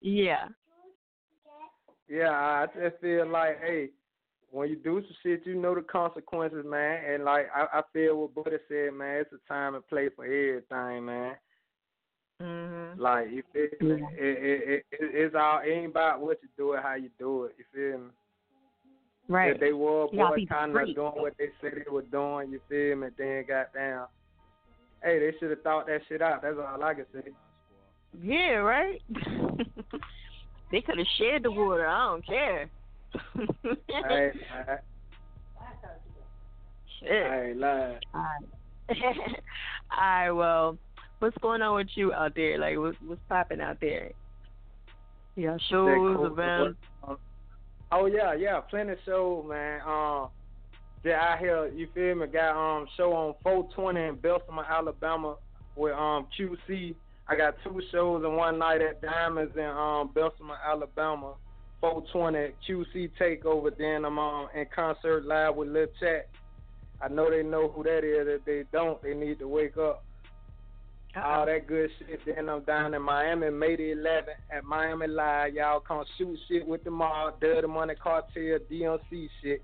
Yeah. 0.01 0.49
Yeah, 2.09 2.31
I 2.31 2.67
just 2.75 3.01
feel 3.01 3.27
like, 3.27 3.61
hey, 3.61 3.89
when 4.51 4.69
you 4.69 4.77
do 4.77 5.01
some 5.01 5.17
shit, 5.23 5.47
you 5.47 5.55
know 5.55 5.75
the 5.75 5.83
consequences, 5.83 6.65
man. 6.65 7.03
And 7.05 7.25
like 7.25 7.47
I, 7.55 7.79
I 7.79 7.83
feel 7.93 8.17
what 8.19 8.35
Buddy 8.35 8.57
said, 8.69 8.95
man. 8.95 9.23
It's 9.23 9.33
a 9.33 9.53
time 9.53 9.75
and 9.75 9.87
place 9.89 10.11
for 10.15 10.25
everything, 10.25 11.05
man. 11.05 11.35
Mhm. 12.41 12.99
Like 12.99 13.31
you 13.31 13.43
feel 13.53 13.89
me? 13.89 14.07
It, 14.13 14.21
it, 14.21 14.69
it, 14.69 14.87
it, 14.93 15.11
it's 15.15 15.35
all 15.35 15.61
ain't 15.61 15.91
about 15.91 16.21
what 16.21 16.39
you 16.43 16.49
do, 16.57 16.75
it 16.75 16.83
how 16.83 16.95
you 16.95 17.11
do 17.19 17.45
it. 17.45 17.57
You 17.59 17.65
feel 17.73 17.99
me? 17.99 18.11
Right. 19.29 19.53
If 19.53 19.61
they 19.61 19.73
were 19.73 20.09
kind 20.49 20.77
of 20.77 20.95
doing 20.95 21.13
what 21.15 21.33
they 21.39 21.49
said 21.61 21.73
they 21.75 21.91
were 21.91 22.03
doing, 22.03 22.51
you 22.51 22.61
feel 22.69 22.97
me? 22.97 23.09
Then 23.17 23.45
got 23.49 23.73
down. 23.73 24.07
hey, 25.03 25.19
they 25.19 25.33
should 25.39 25.51
have 25.51 25.63
thought 25.63 25.87
that 25.87 26.03
shit 26.09 26.21
out. 26.21 26.43
That's 26.43 26.57
all 26.59 26.83
I 26.83 26.95
can 26.95 27.07
say. 27.13 27.31
Yeah. 28.23 28.57
Right. 28.57 29.01
they 30.71 30.81
could 30.83 30.99
have 30.99 31.07
shared 31.19 31.43
the 31.43 31.51
water. 31.51 31.87
I 31.87 32.07
don't 32.07 32.27
care. 32.27 32.71
hey, 33.13 34.33
I, 34.69 34.77
Shit. 37.01 37.27
I 37.27 37.49
ain't 37.49 37.59
lying. 37.59 37.99
Alright. 38.15 38.45
Alright, 39.93 40.35
well, 40.35 40.79
what's 41.19 41.37
going 41.39 41.63
on 41.63 41.77
with 41.77 41.89
you 41.95 42.13
out 42.13 42.35
there? 42.35 42.59
Like, 42.59 42.79
what's 42.79 42.97
what's 43.07 43.21
popping 43.29 43.61
out 43.61 43.81
there? 43.81 44.13
Yeah, 45.37 45.57
shows, 45.69 45.97
cool. 45.97 46.75
Oh 47.93 48.07
yeah, 48.07 48.35
yeah, 48.35 48.61
plenty 48.61 48.95
shows, 49.05 49.45
man. 49.49 49.81
Um, 49.87 50.29
yeah, 51.05 51.37
out 51.39 51.77
you 51.77 51.87
feel 51.95 52.15
me? 52.15 52.27
Got 52.27 52.57
um 52.57 52.87
show 52.97 53.13
on 53.13 53.35
420 53.43 54.01
in 54.01 54.15
Bessemer, 54.17 54.65
Alabama, 54.65 55.37
with 55.77 55.93
um 55.93 56.27
QC. 56.39 56.95
I 57.27 57.37
got 57.37 57.55
two 57.63 57.81
shows 57.93 58.25
in 58.25 58.37
one 58.37 58.59
night 58.59 58.81
at 58.81 59.01
Diamonds 59.03 59.53
in 59.57 59.65
um 59.65 60.11
Bessemer, 60.15 60.57
Alabama. 60.67 61.35
420 61.81 62.55
QC 62.67 63.11
takeover. 63.21 63.71
Then 63.77 64.07
I'm 64.07 64.19
um 64.19 64.49
in 64.55 64.67
concert 64.75 65.27
live 65.27 65.55
with 65.57 65.69
Lil 65.69 65.87
Chat. 66.01 66.29
I 67.03 67.09
know 67.09 67.29
they 67.29 67.43
know 67.43 67.69
who 67.69 67.83
that 67.83 67.99
is. 67.99 68.27
If 68.27 68.45
they 68.47 68.65
don't, 68.73 69.03
they 69.03 69.13
need 69.13 69.39
to 69.41 69.49
wake 69.49 69.77
up. 69.77 70.03
All 71.17 71.47
that 71.47 71.67
good 71.67 71.91
shit. 71.99 72.21
Then 72.27 72.49
I'm 72.49 72.63
down 72.63 72.93
in 72.95 73.03
Miami, 73.03 73.51
May 73.51 73.77
the 73.77 73.95
11th 73.95 74.35
at 74.51 74.65
Miami 74.65 75.07
Live. 75.07 75.55
Y'all 75.55 75.81
come 75.81 76.05
shoot 76.19 76.37
shit 76.49 76.67
with 76.67 76.83
the 76.83 76.91
mob, 76.91 77.41
Dirty 77.41 77.69
Money 77.69 77.95
Cartel, 77.95 78.59
DMC 78.71 79.29
shit. 79.41 79.63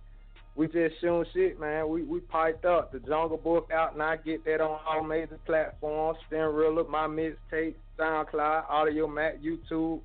We 0.55 0.67
just 0.67 1.01
shooting 1.01 1.25
shit, 1.33 1.61
man. 1.61 1.89
We 1.89 2.03
we 2.03 2.21
piped 2.21 2.65
up. 2.65 2.93
The 2.93 3.01
Jungle 3.01 3.37
Book 3.37 3.71
out 3.73 3.95
and 3.95 4.03
I 4.03 4.17
Get 4.17 4.45
that 4.45 4.61
on 4.61 4.79
all 4.87 5.03
major 5.03 5.39
platforms. 5.47 6.19
Spinrilla, 6.31 6.89
my 6.89 7.07
mixtape, 7.07 7.75
SoundCloud, 7.99 8.69
Audiomack, 8.69 9.43
YouTube. 9.43 10.01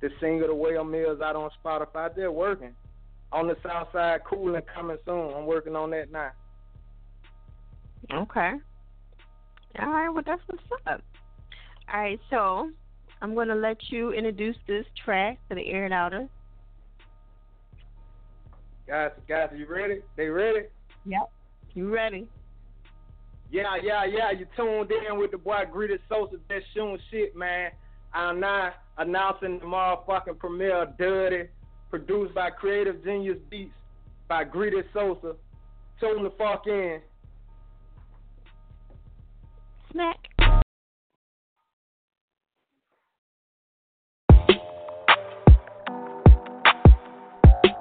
The 0.00 0.08
single 0.20 0.48
The 0.48 0.54
Whale 0.54 0.84
Mills 0.84 1.20
out 1.20 1.36
on 1.36 1.50
Spotify. 1.64 2.14
They're 2.14 2.32
working. 2.32 2.74
On 3.32 3.46
the 3.46 3.56
South 3.62 3.88
Side, 3.92 4.20
cool 4.28 4.54
and 4.54 4.64
coming 4.66 4.98
soon. 5.04 5.32
I'm 5.34 5.46
working 5.46 5.76
on 5.76 5.90
that 5.90 6.10
now. 6.10 6.32
Okay. 8.12 8.54
All 9.80 9.88
right, 9.88 10.08
well, 10.08 10.22
that's 10.24 10.42
what's 10.46 10.62
up. 10.86 11.02
All 11.92 12.00
right, 12.00 12.20
so 12.30 12.70
I'm 13.20 13.34
going 13.34 13.48
to 13.48 13.54
let 13.54 13.78
you 13.90 14.12
introduce 14.12 14.56
this 14.66 14.84
track 15.04 15.38
to 15.48 15.54
the 15.54 15.66
air 15.66 15.84
and 15.84 15.94
outer. 15.94 16.28
Guys, 18.86 19.12
guys, 19.28 19.50
you 19.56 19.66
ready? 19.66 20.00
They 20.16 20.26
ready? 20.26 20.66
Yep. 21.06 21.30
You 21.74 21.92
ready? 21.92 22.28
Yeah, 23.50 23.76
yeah, 23.82 24.04
yeah. 24.04 24.30
You 24.30 24.46
tuned 24.56 24.90
in 24.90 25.18
with 25.18 25.30
the 25.30 25.38
boy 25.38 25.64
Greedy 25.70 25.98
Sosa 26.08 26.36
just 26.50 26.66
shooting 26.74 26.98
shit, 27.10 27.36
man. 27.36 27.70
I'm 28.12 28.40
now 28.40 28.72
announcing 28.98 29.58
the 29.58 29.64
motherfucking 29.64 30.38
premiere 30.38 30.82
of 30.82 30.98
Dirty, 30.98 31.48
produced 31.90 32.34
by 32.34 32.50
Creative 32.50 33.02
Genius 33.04 33.38
Beats 33.50 33.74
by 34.28 34.44
Greedy 34.44 34.82
Sosa. 34.92 35.34
Tune 36.00 36.24
the 36.24 36.32
fuck 36.36 36.66
in. 36.66 37.00
Smack. 39.92 40.16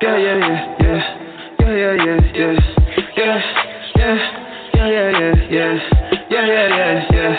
Yeah, 0.02 0.18
yeah, 0.18 0.38
yeah, 0.38 0.76
yeah. 0.82 1.02
Yeah, 1.60 1.72
yeah, 1.72 1.96
yeah, 2.04 2.20
yeah. 2.36 2.56
Yeah, 3.16 3.40
yeah, 3.96 3.96
yeah, 3.96 4.18
yeah, 4.76 5.10
yeah, 5.10 5.34
yeah. 5.50 5.74
Yeah, 6.30 6.46
yeah, 6.48 6.68
yeah, 6.68 7.08
yeah. 7.14 7.36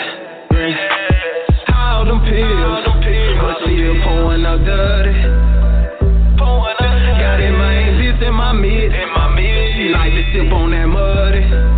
How 1.67 2.03
them 2.07 2.19
pills? 2.25 2.83
But 3.39 3.61
still 3.61 3.95
pouring 4.03 4.45
out 4.45 4.65
dirty. 4.65 5.13
Got 6.39 7.41
in 7.41 7.53
my 7.53 7.73
this 8.01 8.27
in 8.27 8.33
my 8.33 8.53
mid. 8.53 8.91
She 9.75 9.89
like 9.93 10.13
to 10.13 10.23
sip 10.33 10.51
on 10.51 10.71
that 10.71 10.87
muddy. 10.87 11.72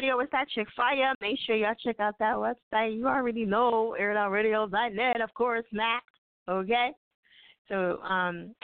Radio 0.00 0.18
is 0.20 0.28
that 0.32 0.48
chick 0.48 0.66
fire. 0.74 1.12
Make 1.20 1.38
sure 1.44 1.56
y'all 1.56 1.74
check 1.84 2.00
out 2.00 2.14
that 2.20 2.34
website. 2.36 2.96
You 2.96 3.06
already 3.06 3.44
know 3.44 3.94
airitoutradio.net, 4.00 5.20
of 5.20 5.34
course, 5.34 5.66
Mac. 5.72 6.02
Okay? 6.48 6.92
So, 7.68 7.98
um, 8.00 8.54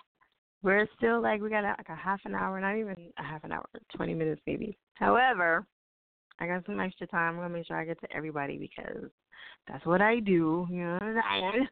we're 0.62 0.88
still 0.96 1.20
like 1.20 1.42
we 1.42 1.50
got 1.50 1.64
like 1.64 1.90
a 1.90 1.94
half 1.94 2.20
an 2.24 2.34
hour, 2.34 2.58
not 2.58 2.76
even 2.78 2.96
a 3.18 3.22
half 3.22 3.44
an 3.44 3.52
hour, 3.52 3.66
twenty 3.94 4.14
minutes 4.14 4.40
maybe. 4.46 4.78
However, 4.94 5.66
I 6.40 6.46
got 6.46 6.64
some 6.64 6.80
extra 6.80 7.06
time. 7.06 7.34
I'm 7.34 7.40
gonna 7.42 7.50
make 7.50 7.66
sure 7.66 7.78
I 7.78 7.84
get 7.84 8.00
to 8.00 8.16
everybody 8.16 8.56
because 8.56 9.10
that's 9.68 9.84
what 9.84 10.00
I 10.00 10.20
do. 10.20 10.66
You 10.70 10.84
know 10.84 10.92
what 10.94 11.02
I'm 11.02 11.22
saying? 11.30 11.66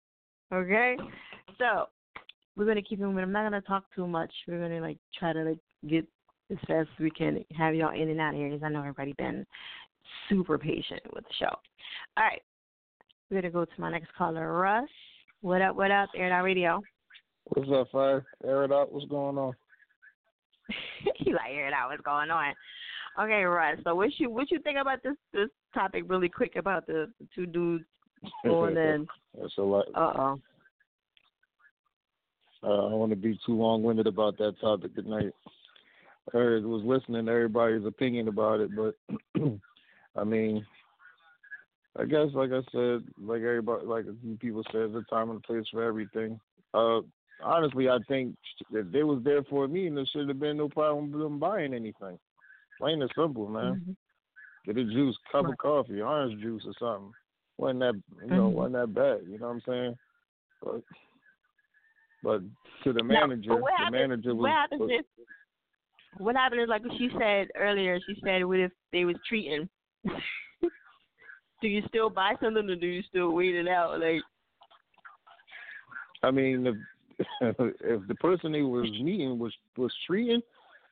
Okay? 0.53 0.97
So 1.59 1.87
we're 2.55 2.67
gonna 2.67 2.83
keep 2.83 3.01
it 3.01 3.03
moving. 3.03 3.25
I'm 3.25 3.33
not 3.33 3.45
gonna 3.45 3.63
talk 3.63 3.85
too 3.97 4.07
much. 4.07 4.33
We're 4.47 4.61
gonna 4.61 4.83
like 4.83 4.99
try 5.19 5.33
to 5.33 5.43
like 5.43 5.59
get 5.89 6.07
as 6.51 6.59
fast 6.67 6.89
as 6.97 7.01
we 7.01 7.11
can 7.11 7.45
have 7.57 7.75
y'all 7.75 7.95
in 7.95 8.11
and 8.11 8.21
out 8.21 8.35
of 8.35 8.41
here 8.41 8.51
because 8.51 8.63
I 8.63 8.69
know 8.69 8.81
everybody 8.81 9.15
been 9.17 9.47
super 10.29 10.59
patient 10.59 11.01
with 11.15 11.25
the 11.25 11.35
show. 11.39 11.55
All 12.17 12.25
right. 12.25 12.43
We're 13.31 13.41
gonna 13.41 13.51
go 13.51 13.65
to 13.65 13.81
my 13.81 13.91
next 13.91 14.13
caller, 14.17 14.53
Russ. 14.53 14.89
What 15.41 15.63
up, 15.63 15.77
what 15.77 15.91
up, 15.91 16.09
Air 16.15 16.27
It 16.27 16.33
Out 16.33 16.45
Radio. 16.45 16.81
What's 17.45 17.71
up, 17.71 17.91
Fire? 17.91 18.25
Air 18.45 18.65
it 18.65 18.73
out. 18.73 18.93
What's 18.93 19.07
going 19.07 19.39
on? 19.39 19.55
you 21.19 21.35
like 21.35 21.51
air 21.51 21.69
it 21.69 21.75
out, 21.75 21.91
what's 21.91 22.03
going 22.03 22.31
on? 22.31 22.55
Okay, 23.21 23.45
Russ. 23.45 23.79
So 23.85 23.95
what 23.95 24.11
you 24.19 24.31
what 24.31 24.51
you 24.51 24.59
think 24.61 24.79
about 24.79 25.03
this 25.03 25.17
this 25.33 25.49
topic 25.73 26.05
really 26.07 26.29
quick 26.29 26.57
about 26.57 26.87
the, 26.87 27.11
the 27.21 27.27
two 27.35 27.47
dudes 27.47 27.85
going 28.45 28.77
in 28.77 29.07
That's 29.41 29.57
a 29.59 29.63
lot. 29.63 29.87
uh 29.95 30.13
oh. 30.17 30.41
Uh, 32.63 32.87
I 32.87 32.91
don't 32.91 32.99
want 32.99 33.11
to 33.11 33.17
be 33.17 33.39
too 33.45 33.55
long-winded 33.55 34.07
about 34.07 34.39
that 34.39 34.59
topic 34.59 34.95
tonight. 34.95 35.35
Heard, 36.33 36.65
was 36.65 36.83
listening 36.85 37.27
to 37.27 37.33
everybody's 37.33 37.85
opinion 37.87 38.29
about 38.29 38.61
it, 38.61 38.71
but 38.75 38.95
I 40.17 40.25
mean, 40.25 40.65
I 41.99 42.05
guess, 42.07 42.29
like 42.33 42.51
I 42.51 42.63
said, 42.73 43.05
like 43.23 43.43
everybody, 43.43 43.85
like 43.87 44.07
a 44.07 44.15
few 44.23 44.37
people 44.37 44.63
said, 44.73 44.93
the 44.93 45.05
time 45.11 45.31
and 45.31 45.43
place 45.43 45.67
for 45.71 45.83
everything. 45.83 46.41
Uh, 46.73 47.01
honestly, 47.43 47.89
I 47.89 47.99
think 48.09 48.37
if 48.73 48.91
they 48.91 49.03
was 49.03 49.23
there 49.23 49.43
for 49.45 49.69
me, 49.69 49.87
and 49.87 49.97
there 49.97 50.07
should 50.07 50.29
have 50.29 50.41
been 50.41 50.57
no 50.57 50.69
problem 50.69 51.13
with 51.13 51.21
them 51.21 51.39
buying 51.39 51.75
anything. 51.75 52.19
Plain 52.79 53.03
and 53.03 53.13
simple, 53.17 53.49
man. 53.49 53.75
Mm-hmm. 53.75 53.93
Get 54.73 54.79
a 54.79 54.85
juice, 54.85 55.17
cup 55.31 55.47
of 55.47 55.59
coffee, 55.59 56.01
orange 56.01 56.41
juice 56.41 56.65
or 56.67 56.73
something. 56.81 57.13
wasn't 57.59 57.81
that 57.81 57.95
you 58.23 58.31
know 58.31 58.51
Mhm. 58.51 58.53
wasn't 58.55 58.75
that 58.75 58.95
bad? 58.95 59.21
You 59.29 59.39
know 59.39 59.49
what 59.49 59.55
I'm 59.55 59.61
saying? 59.61 59.99
But 60.63 60.83
but 62.23 62.43
to 62.83 62.93
the 62.93 63.05
manager, 63.05 63.55
what 63.57 63.73
the 63.79 63.91
manager 63.93 64.35
was. 64.35 64.43
what 64.43 64.51
happens 64.51 64.81
was- 64.81 64.91
if 64.91 65.07
what 66.19 66.37
happened 66.37 66.63
is 66.63 66.69
like 66.69 66.85
what 66.85 66.97
she 66.99 67.09
said 67.19 67.49
earlier, 67.57 67.99
she 68.07 68.21
said 68.25 68.45
what 68.45 68.61
if 68.61 68.73
they 68.93 69.05
was 69.05 69.17
treating 69.29 69.69
do 71.65 71.69
you 71.69 71.83
still 71.89 72.11
buy 72.11 72.35
something 72.43 72.69
or 72.69 72.77
do 72.77 72.87
you 72.87 73.03
still 73.09 73.33
wait 73.33 73.55
it 73.55 73.67
out? 73.69 73.99
Like 73.99 74.21
I 76.23 76.31
mean, 76.31 76.67
if 76.67 76.77
if 77.81 78.07
the 78.07 78.15
person 78.17 78.53
they 78.53 78.63
was 78.63 78.91
meeting 78.91 79.39
was 79.39 79.53
was 79.77 79.93
treating, 80.07 80.43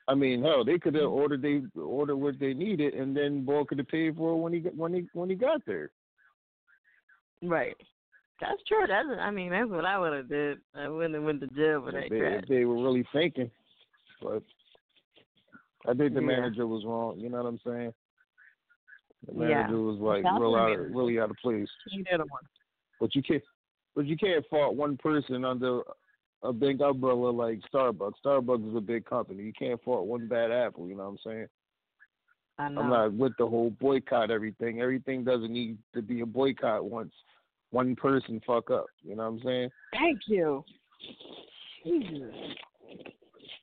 I 0.08 0.14
mean, 0.14 0.42
hell, 0.42 0.64
they 0.64 0.78
could 0.78 0.94
have 0.94 1.04
mm-hmm. 1.04 1.12
ordered 1.12 1.42
they 1.42 1.62
ordered 1.78 2.16
what 2.16 2.38
they 2.40 2.54
needed, 2.54 2.94
and 2.94 3.14
then 3.14 3.44
boy 3.44 3.64
could 3.64 3.78
have 3.78 3.88
paid 3.88 4.16
for 4.16 4.32
it 4.32 4.36
when 4.36 4.52
he 4.52 4.60
got- 4.60 4.76
when 4.76 4.94
he 4.94 5.06
when 5.12 5.28
he 5.28 5.36
got 5.36 5.64
there. 5.66 5.90
Right. 7.42 7.76
That's 8.40 8.62
true. 8.66 8.86
That's 8.88 9.08
I 9.20 9.30
mean, 9.30 9.50
that's 9.50 9.68
what 9.68 9.84
I 9.84 9.98
would 9.98 10.12
have 10.12 10.28
did. 10.28 10.58
I 10.74 10.88
wouldn't 10.88 11.14
have 11.14 11.22
went 11.22 11.40
to 11.40 11.48
jail 11.48 11.82
for 11.84 11.92
that 11.92 12.04
If 12.04 12.10
they, 12.10 12.18
crap. 12.18 12.42
if 12.42 12.48
they 12.48 12.64
were 12.64 12.82
really 12.82 13.06
thinking, 13.12 13.50
but 14.22 14.42
I 15.86 15.94
think 15.94 16.14
the 16.14 16.20
Yeah. 16.20 16.26
manager 16.26 16.66
was 16.66 16.84
wrong. 16.84 17.18
You 17.18 17.28
know 17.28 17.42
what 17.42 17.48
I'm 17.48 17.58
saying? 17.58 17.94
The 19.26 19.34
Yeah. 19.34 19.62
manager 19.62 19.80
was 19.80 19.98
like 19.98 20.24
That's 20.24 20.38
real 20.38 20.56
out 20.56 20.70
of, 20.70 20.94
really 20.94 21.18
out 21.18 21.30
of 21.30 21.36
place. 21.38 21.70
She 21.88 22.02
did 22.02 22.18
one. 22.18 22.42
But 23.00 23.14
you 23.14 23.22
can't, 23.22 23.42
but 23.94 24.06
you 24.06 24.16
can't 24.16 24.46
fault 24.46 24.76
one 24.76 24.96
person 24.96 25.44
under 25.44 25.82
a 26.42 26.52
big 26.52 26.80
umbrella 26.80 27.30
like 27.30 27.60
Starbucks. 27.72 28.20
Starbucks 28.24 28.68
is 28.68 28.76
a 28.76 28.80
big 28.80 29.04
company. 29.04 29.42
You 29.44 29.52
can't 29.52 29.82
fault 29.82 30.06
one 30.06 30.26
bad 30.26 30.50
apple. 30.50 30.88
You 30.88 30.96
know 30.96 31.04
what 31.04 31.10
I'm 31.10 31.18
saying? 31.18 31.48
I 32.58 32.68
know. 32.68 32.80
I'm 32.82 32.90
not 32.90 33.12
with 33.14 33.36
the 33.38 33.46
whole 33.46 33.70
boycott 33.70 34.30
everything. 34.30 34.80
Everything 34.80 35.24
doesn't 35.24 35.52
need 35.52 35.78
to 35.94 36.02
be 36.02 36.20
a 36.20 36.26
boycott 36.26 36.84
once 36.84 37.12
one 37.70 37.96
person 37.96 38.40
fuck 38.46 38.70
up. 38.70 38.86
You 39.02 39.16
know 39.16 39.24
what 39.24 39.38
I'm 39.38 39.42
saying? 39.42 39.70
Thank 39.92 40.20
you. 40.26 40.64
Jesus. 41.84 42.34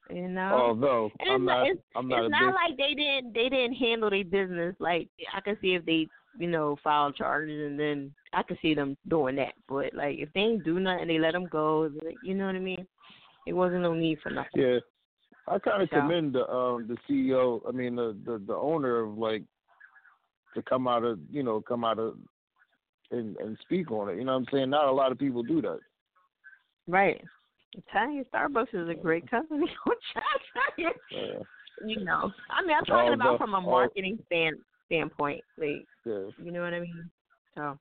You 0.10 0.28
know. 0.28 0.52
Although 0.54 1.12
And 1.20 1.30
I'm 1.30 1.42
it's 1.42 1.48
not, 1.48 1.68
it's, 1.68 1.82
I'm 1.96 2.08
not 2.08 2.24
it's 2.26 2.32
not 2.32 2.54
like 2.56 2.78
they 2.78 2.94
didn't 2.96 3.34
they 3.34 3.50
didn't 3.50 3.76
handle 3.76 4.10
their 4.10 4.24
business. 4.24 4.76
Like 4.80 5.10
I 5.34 5.42
can 5.42 5.58
see 5.62 5.74
if 5.76 5.86
they 5.86 6.08
you 6.38 6.48
know 6.48 6.78
file 6.84 7.12
charges 7.12 7.66
and 7.68 7.80
then 7.80 8.14
I 8.34 8.44
can 8.44 8.58
see 8.62 8.74
them 8.74 8.98
doing 9.08 9.36
that. 9.36 9.54
But 9.68 9.94
like 9.94 10.18
if 10.20 10.30
they 10.34 10.42
ain't 10.42 10.64
do 10.64 10.80
nothing, 10.80 11.08
they 11.08 11.20
let 11.20 11.34
them 11.34 11.48
go. 11.52 11.90
like, 12.04 12.16
You 12.24 12.34
know 12.36 12.48
what 12.48 12.56
I 12.56 12.60
mean? 12.60 12.88
It 13.46 13.54
wasn't 13.54 13.82
no 13.84 13.94
need 13.94 14.20
for 14.22 14.30
nothing. 14.32 14.62
Yeah, 14.62 14.80
I 15.48 15.60
kind 15.60 15.84
of 15.84 15.90
So- 15.92 16.02
commend 16.02 16.34
the 16.34 16.50
um 16.50 16.88
the 16.88 16.98
CEO. 17.08 17.62
I 17.68 17.72
mean 17.72 17.96
the, 17.96 18.18
the 18.26 18.42
the 18.48 18.56
owner 18.56 19.00
of 19.00 19.18
like 19.18 19.44
to 20.56 20.62
come 20.64 20.88
out 20.88 21.04
of 21.04 21.20
you 21.32 21.44
know 21.44 21.62
come 21.62 21.84
out 21.86 22.00
of 22.00 22.16
and 23.12 23.38
and 23.38 23.58
speak 23.62 23.92
on 23.92 24.10
it. 24.10 24.18
You 24.18 24.24
know 24.24 24.34
what 24.34 24.40
I'm 24.40 24.48
saying? 24.52 24.70
Not 24.72 24.88
a 24.88 24.92
lot 24.92 25.12
of 25.12 25.20
people 25.20 25.44
do 25.44 25.62
that. 25.62 25.80
Right. 26.88 27.24
I'm 27.76 27.84
telling 27.92 28.14
you, 28.16 28.26
Starbucks 28.34 28.74
is 28.74 28.90
a 28.90 28.94
great 28.96 29.30
company. 29.30 29.66
I'm 29.86 29.94
trying 30.14 30.26
to 30.86 30.92
tell 31.14 31.32
you. 31.32 31.46
You 31.88 32.04
know, 32.04 32.32
I 32.50 32.62
mean, 32.66 32.76
I'm 32.78 32.84
talking 32.86 33.12
Although- 33.12 33.14
about 33.36 33.38
from 33.40 33.54
a 33.54 33.62
marketing 33.62 34.20
stand 34.26 34.58
standpoint. 34.88 35.44
Like, 35.58 35.86
yeah. 36.06 36.30
you 36.44 36.52
know 36.52 36.62
what 36.62 36.74
I 36.74 36.80
mean? 36.82 37.10
So, 37.56 37.78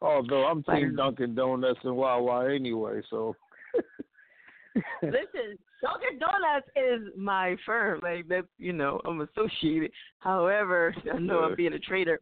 Although 0.00 0.44
I'm 0.46 0.62
But- 0.62 0.76
team 0.76 0.96
Dunkin' 0.96 1.34
Donuts 1.34 1.80
and 1.84 1.96
Wawa 1.96 2.52
anyway, 2.52 3.02
so 3.10 3.36
listen, 5.02 5.58
Dunkin' 5.82 6.18
Donuts 6.18 6.68
is 6.76 7.12
my 7.16 7.56
firm. 7.66 8.00
Like 8.02 8.26
that, 8.28 8.44
you 8.58 8.72
know, 8.72 9.00
I'm 9.04 9.20
associated. 9.20 9.90
However, 10.20 10.94
I 11.12 11.18
know 11.18 11.40
I'm 11.40 11.54
being 11.56 11.74
a 11.74 11.78
traitor, 11.78 12.20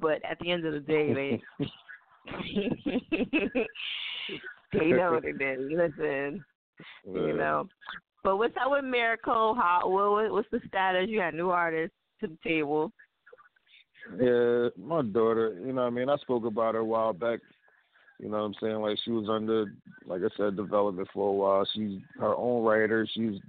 but 0.00 0.22
at 0.24 0.38
the 0.40 0.50
end 0.50 0.66
of 0.66 0.72
the 0.74 0.80
day, 0.80 1.14
they 1.14 1.42
they 4.72 4.86
know 4.86 5.12
what 5.12 5.24
it 5.24 5.40
is. 5.40 5.70
Listen, 5.70 6.44
you 7.04 7.36
know. 7.36 7.68
But 8.22 8.38
what's 8.38 8.54
up 8.56 8.70
with 8.70 8.84
Miracle? 8.84 9.54
How? 9.54 9.82
What, 9.84 10.10
what, 10.10 10.32
what's 10.32 10.50
the 10.50 10.60
status? 10.68 11.08
You 11.08 11.18
got 11.18 11.34
new 11.34 11.50
artists 11.50 11.94
to 12.20 12.28
the 12.28 12.38
table. 12.42 12.90
Yeah, 14.20 14.68
my 14.78 15.02
daughter, 15.02 15.56
you 15.60 15.72
know 15.72 15.82
what 15.82 15.88
I 15.88 15.90
mean? 15.90 16.08
I 16.08 16.16
spoke 16.16 16.44
about 16.44 16.74
her 16.74 16.80
a 16.80 16.84
while 16.84 17.12
back. 17.12 17.40
You 18.20 18.28
know 18.28 18.38
what 18.38 18.44
I'm 18.44 18.54
saying? 18.60 18.76
Like 18.76 18.98
she 19.04 19.10
was 19.10 19.28
under 19.28 19.66
like 20.06 20.22
I 20.22 20.28
said, 20.36 20.56
development 20.56 21.08
for 21.12 21.30
a 21.30 21.32
while. 21.32 21.66
She's 21.74 22.00
her 22.18 22.34
own 22.34 22.64
writer. 22.64 23.06
She's 23.12 23.40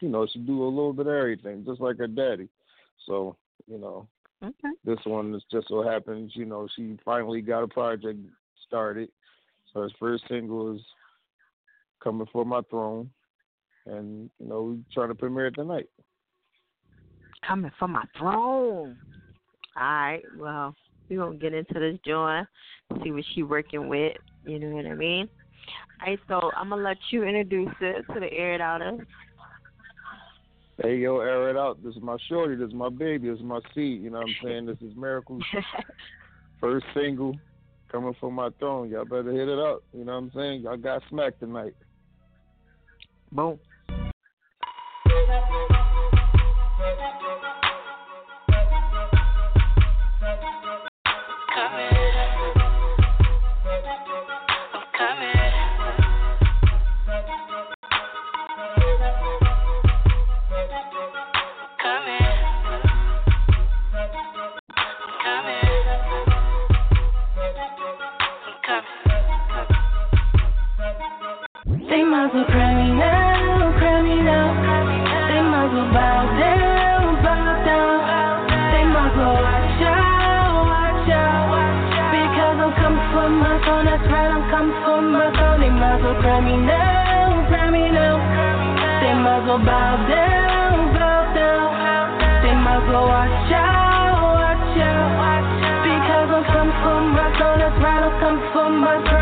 you 0.00 0.08
know, 0.08 0.26
she 0.32 0.38
do 0.40 0.62
a 0.62 0.68
little 0.68 0.92
bit 0.92 1.06
of 1.06 1.12
everything, 1.12 1.64
just 1.66 1.80
like 1.80 1.98
her 1.98 2.06
daddy. 2.06 2.48
So, 3.06 3.36
you 3.66 3.78
know, 3.78 4.06
Okay. 4.42 4.70
this 4.84 4.98
one 5.04 5.34
is 5.34 5.42
just 5.50 5.68
so 5.68 5.82
happens, 5.82 6.32
you 6.34 6.44
know, 6.44 6.68
she 6.76 6.96
finally 7.04 7.40
got 7.40 7.64
a 7.64 7.68
project 7.68 8.20
started. 8.66 9.10
So 9.72 9.80
her 9.80 9.90
first 9.98 10.24
single 10.28 10.76
is 10.76 10.80
Coming 12.02 12.26
for 12.32 12.44
My 12.44 12.60
Throne. 12.70 13.10
And, 13.88 14.30
you 14.38 14.48
know, 14.48 14.62
we 14.62 14.84
trying 14.92 15.08
to 15.08 15.14
premiere 15.14 15.46
it 15.46 15.54
tonight. 15.54 15.86
Coming 17.46 17.70
for 17.78 17.88
my 17.88 18.04
throne. 18.18 18.98
All 19.76 19.82
right. 19.82 20.22
Well, 20.36 20.74
we 21.08 21.16
gonna 21.16 21.36
get 21.36 21.54
into 21.54 21.74
this 21.74 21.98
joint, 22.04 22.46
see 23.02 23.12
what 23.12 23.24
she 23.34 23.42
working 23.42 23.88
with. 23.88 24.16
You 24.44 24.58
know 24.58 24.68
what 24.68 24.86
I 24.86 24.94
mean? 24.94 25.28
All 26.02 26.08
right. 26.08 26.18
So 26.28 26.50
I'm 26.56 26.70
gonna 26.70 26.82
let 26.82 26.98
you 27.10 27.22
introduce 27.22 27.74
it 27.80 28.04
to 28.12 28.20
the 28.20 28.30
air 28.32 28.54
it 28.54 28.60
out 28.60 28.82
of. 28.82 29.00
Hey 30.82 30.96
yo, 30.98 31.20
air 31.20 31.48
it 31.50 31.56
out. 31.56 31.82
This 31.82 31.96
is 31.96 32.02
my 32.02 32.16
shorty. 32.28 32.56
This 32.56 32.68
is 32.68 32.74
my 32.74 32.88
baby. 32.88 33.30
This 33.30 33.38
is 33.38 33.44
my 33.44 33.60
seed. 33.74 34.02
You 34.02 34.10
know 34.10 34.18
what 34.18 34.28
I'm 34.28 34.36
saying? 34.44 34.66
This 34.66 34.78
is 34.80 34.94
Miracle's 34.96 35.42
first 36.60 36.86
single 36.94 37.36
coming 37.90 38.14
from 38.20 38.34
my 38.34 38.50
throne. 38.58 38.90
Y'all 38.90 39.04
better 39.04 39.32
hit 39.32 39.48
it 39.48 39.58
up. 39.58 39.82
You 39.92 40.04
know 40.04 40.12
what 40.12 40.18
I'm 40.18 40.32
saying? 40.34 40.62
Y'all 40.62 40.76
got 40.76 41.02
smacked 41.08 41.40
tonight. 41.40 41.74
Boom. 43.32 43.58
Might 72.18 72.34
as 72.34 72.46
cry 72.50 72.74
me 72.74 72.90
now, 72.98 73.78
cry 73.78 74.02
me 74.02 74.18
now. 74.18 74.50
They 75.30 75.38
might 75.38 75.70
as 75.70 75.86
bow 75.94 76.26
down, 76.34 77.22
bow 77.22 77.46
down. 77.62 78.38
They 78.74 78.84
might 78.90 79.14
as 79.14 79.38
watch 79.38 79.82
out, 79.86 80.66
watch 80.66 81.10
out. 81.14 81.46
Because 82.10 82.58
I'm 82.58 82.74
coming 82.74 83.06
for 83.14 83.28
my 83.30 83.54
throne, 83.62 83.86
that's 83.86 84.02
right, 84.10 84.30
I'm 84.34 84.42
coming 84.50 84.74
for 84.82 84.98
my 84.98 85.30
throne. 85.30 85.62
They 85.62 85.70
might 85.70 86.02
as 86.02 86.18
cry 86.18 86.42
me 86.42 86.58
now, 86.58 87.46
cry 87.54 87.70
me 87.70 87.86
now. 87.86 88.18
They 88.98 89.14
might 89.14 89.46
as 89.46 89.62
bow 89.62 89.94
down, 90.10 90.74
bow 90.98 91.22
down. 91.38 91.70
They 92.42 92.54
might 92.58 92.82
as 92.82 92.98
watch 92.98 93.52
out, 93.54 94.18
watch 94.42 94.74
out. 94.74 95.46
Because 95.86 96.28
I'm 96.34 96.44
coming 96.50 96.74
for 96.82 96.98
my 97.14 97.30
throne, 97.38 97.62
that's 97.62 97.78
right, 97.78 98.02
I'm 98.02 98.14
coming 98.18 98.42
for 98.50 98.70
my 98.74 98.98
throne. 99.06 99.17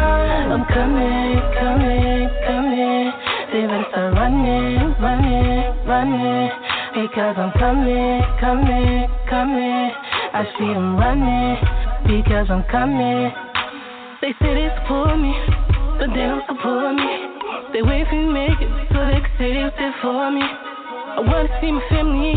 I'm 0.56 0.64
coming, 0.72 1.36
coming, 1.60 2.32
coming. 2.48 3.12
They 3.52 3.68
better 3.68 3.84
start 3.92 4.14
running, 4.16 4.96
running, 4.96 5.84
running. 5.84 6.48
Because 6.96 7.36
I'm 7.36 7.52
coming, 7.60 8.24
coming, 8.40 9.04
coming. 9.28 9.92
I 10.32 10.48
see 10.56 10.72
them 10.72 10.96
running 10.96 11.60
because 12.08 12.48
I'm 12.48 12.64
coming. 12.72 13.28
They 14.24 14.32
say 14.40 14.56
they 14.56 14.72
support 14.80 15.20
me, 15.20 15.36
but 16.00 16.08
they 16.16 16.24
don't 16.24 16.40
support 16.48 16.96
me. 16.96 17.36
They 17.76 17.84
wait 17.84 18.08
for 18.08 18.16
me 18.16 18.32
make 18.32 18.56
it 18.56 18.72
so 18.96 19.04
they 19.12 19.20
can 19.20 19.32
say 19.36 19.52
they 19.60 19.68
there 19.76 19.92
for 20.00 20.32
me. 20.32 20.40
I 20.40 21.20
wanna 21.20 21.52
see 21.60 21.68
my 21.68 21.84
family, 21.92 22.32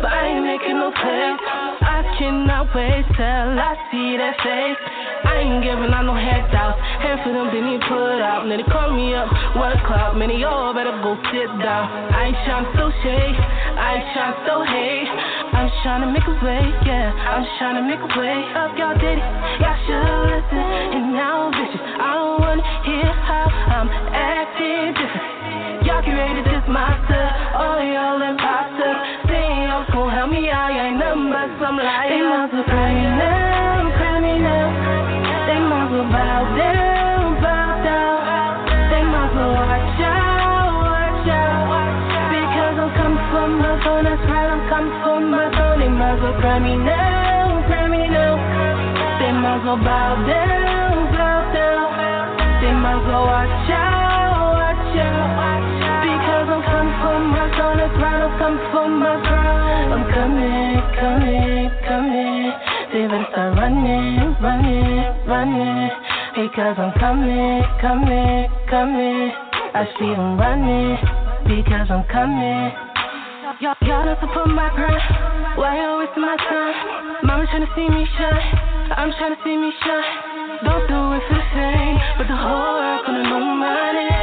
but 0.00 0.08
I 0.08 0.40
ain't 0.40 0.40
making 0.40 0.80
no 0.80 0.88
plans. 0.88 1.40
I 1.84 2.16
cannot 2.16 2.72
wait 2.72 3.04
till 3.12 3.60
I 3.60 3.76
see 3.92 4.16
their 4.16 4.32
face. 4.40 4.97
I 5.24 5.42
ain't 5.42 5.62
giving 5.64 5.90
out 5.90 6.04
no 6.04 6.14
handouts. 6.14 6.78
Hand 7.02 7.20
for 7.24 7.32
them, 7.34 7.50
need 7.50 7.82
put 7.86 8.20
out. 8.22 8.46
Then 8.46 8.58
they 8.58 8.68
call 8.68 8.92
me 8.94 9.14
up, 9.14 9.30
one 9.56 9.72
o'clock. 9.74 10.14
Man, 10.14 10.28
they 10.30 10.42
all 10.44 10.74
better 10.74 10.94
go 11.02 11.16
sit 11.30 11.50
down. 11.62 11.84
I 12.14 12.30
ain't 12.30 12.38
trying 12.46 12.64
to 12.66 12.70
throw 12.76 12.90
shade. 13.02 13.36
I 13.38 13.98
ain't 13.98 14.08
trying 14.14 14.34
to 14.34 14.40
throw 14.46 14.60
hate. 14.66 15.10
I'm 15.54 15.68
trying 15.82 16.02
to 16.06 16.10
make 16.12 16.26
a 16.26 16.36
way, 16.44 16.62
yeah. 16.86 17.10
I'm 17.14 17.42
just 17.42 17.58
trying 17.58 17.76
to 17.80 17.84
make 17.86 18.02
a 18.02 18.10
way 18.14 18.36
up. 18.54 18.76
Y'all 18.78 18.94
did 18.98 19.18
it, 19.18 19.26
y'all 19.62 19.78
should 19.86 20.02
listen. 20.30 20.66
And 20.94 21.14
now 21.14 21.50
I'm. 21.50 21.58
I 21.98 22.10
don't 22.14 22.40
wanna 22.40 22.64
hear 22.84 23.10
how 23.26 23.46
I'm 23.48 23.88
acting 24.14 24.94
different. 24.94 25.38
Y'all 25.86 26.02
diss 26.02 26.66
my 26.68 26.94
stuff. 27.06 27.32
All 27.54 27.80
y'all 27.82 28.22
imposters. 28.22 28.98
Saying 29.28 29.62
y'all 29.68 29.86
gon' 29.92 30.10
help 30.10 30.30
me 30.30 30.48
out. 30.50 30.72
You 30.72 30.80
ain't 30.80 30.98
nothing 30.98 31.30
but 31.30 31.48
some 31.60 31.76
liars. 31.76 32.10
They 32.10 32.22
might 32.22 32.52
as 32.52 33.47
cry 46.58 46.66
me 46.66 46.76
now, 46.84 47.62
cry 47.66 47.88
me 47.88 48.08
now. 48.08 48.34
They 49.20 49.32
might 49.32 49.62
well 49.64 49.76
bow 49.76 50.26
down, 50.26 51.12
bow 51.14 51.52
down. 51.54 52.62
They 52.62 52.72
might 52.74 52.98
well 53.06 53.26
watch 53.30 53.70
out, 53.70 54.58
watch 54.58 54.98
out. 54.98 56.02
Because 56.02 56.48
I'm 56.50 56.62
coming 56.66 56.98
for 56.98 57.18
my 57.30 57.46
that's 57.78 57.94
right, 58.02 58.22
I'm 58.26 58.38
coming 58.38 58.66
for 58.72 58.88
my 58.88 59.14
throne. 59.22 59.92
I'm 59.94 60.04
coming, 60.10 60.82
coming, 60.98 61.70
coming. 61.86 62.50
They 62.92 63.06
better 63.06 63.26
start 63.30 63.56
running, 63.58 64.34
running, 64.42 64.98
running. 65.30 65.90
Because 66.34 66.76
I'm 66.78 66.92
coming, 66.98 67.62
coming, 67.80 68.50
coming. 68.68 69.30
I 69.74 69.86
see 69.98 70.10
them 70.10 70.38
running, 70.38 70.98
because 71.46 71.86
I'm 71.90 72.04
coming. 72.10 72.87
Y'all, 73.60 73.74
y'all 73.82 74.04
don't 74.04 74.20
support 74.20 74.46
my 74.54 74.70
grind. 74.70 75.58
Why 75.58 75.82
y'all 75.82 75.98
wasting 75.98 76.22
my 76.22 76.36
time? 76.36 77.26
Mama 77.26 77.42
tryna 77.50 77.66
see 77.74 77.90
me 77.90 78.06
shine. 78.14 78.54
I'm 78.94 79.10
tryna 79.18 79.34
see 79.42 79.56
me 79.56 79.72
shine. 79.82 80.62
Don't 80.62 80.86
do 80.86 81.18
it 81.18 81.22
for 81.26 81.34
the 81.34 81.42
fame, 81.50 81.98
but 82.18 82.30
the 82.30 82.38
whole 82.38 82.78
world 82.78 83.02
gonna 83.02 83.26
know 83.26 83.42
money, 83.58 84.06
money, 84.06 84.17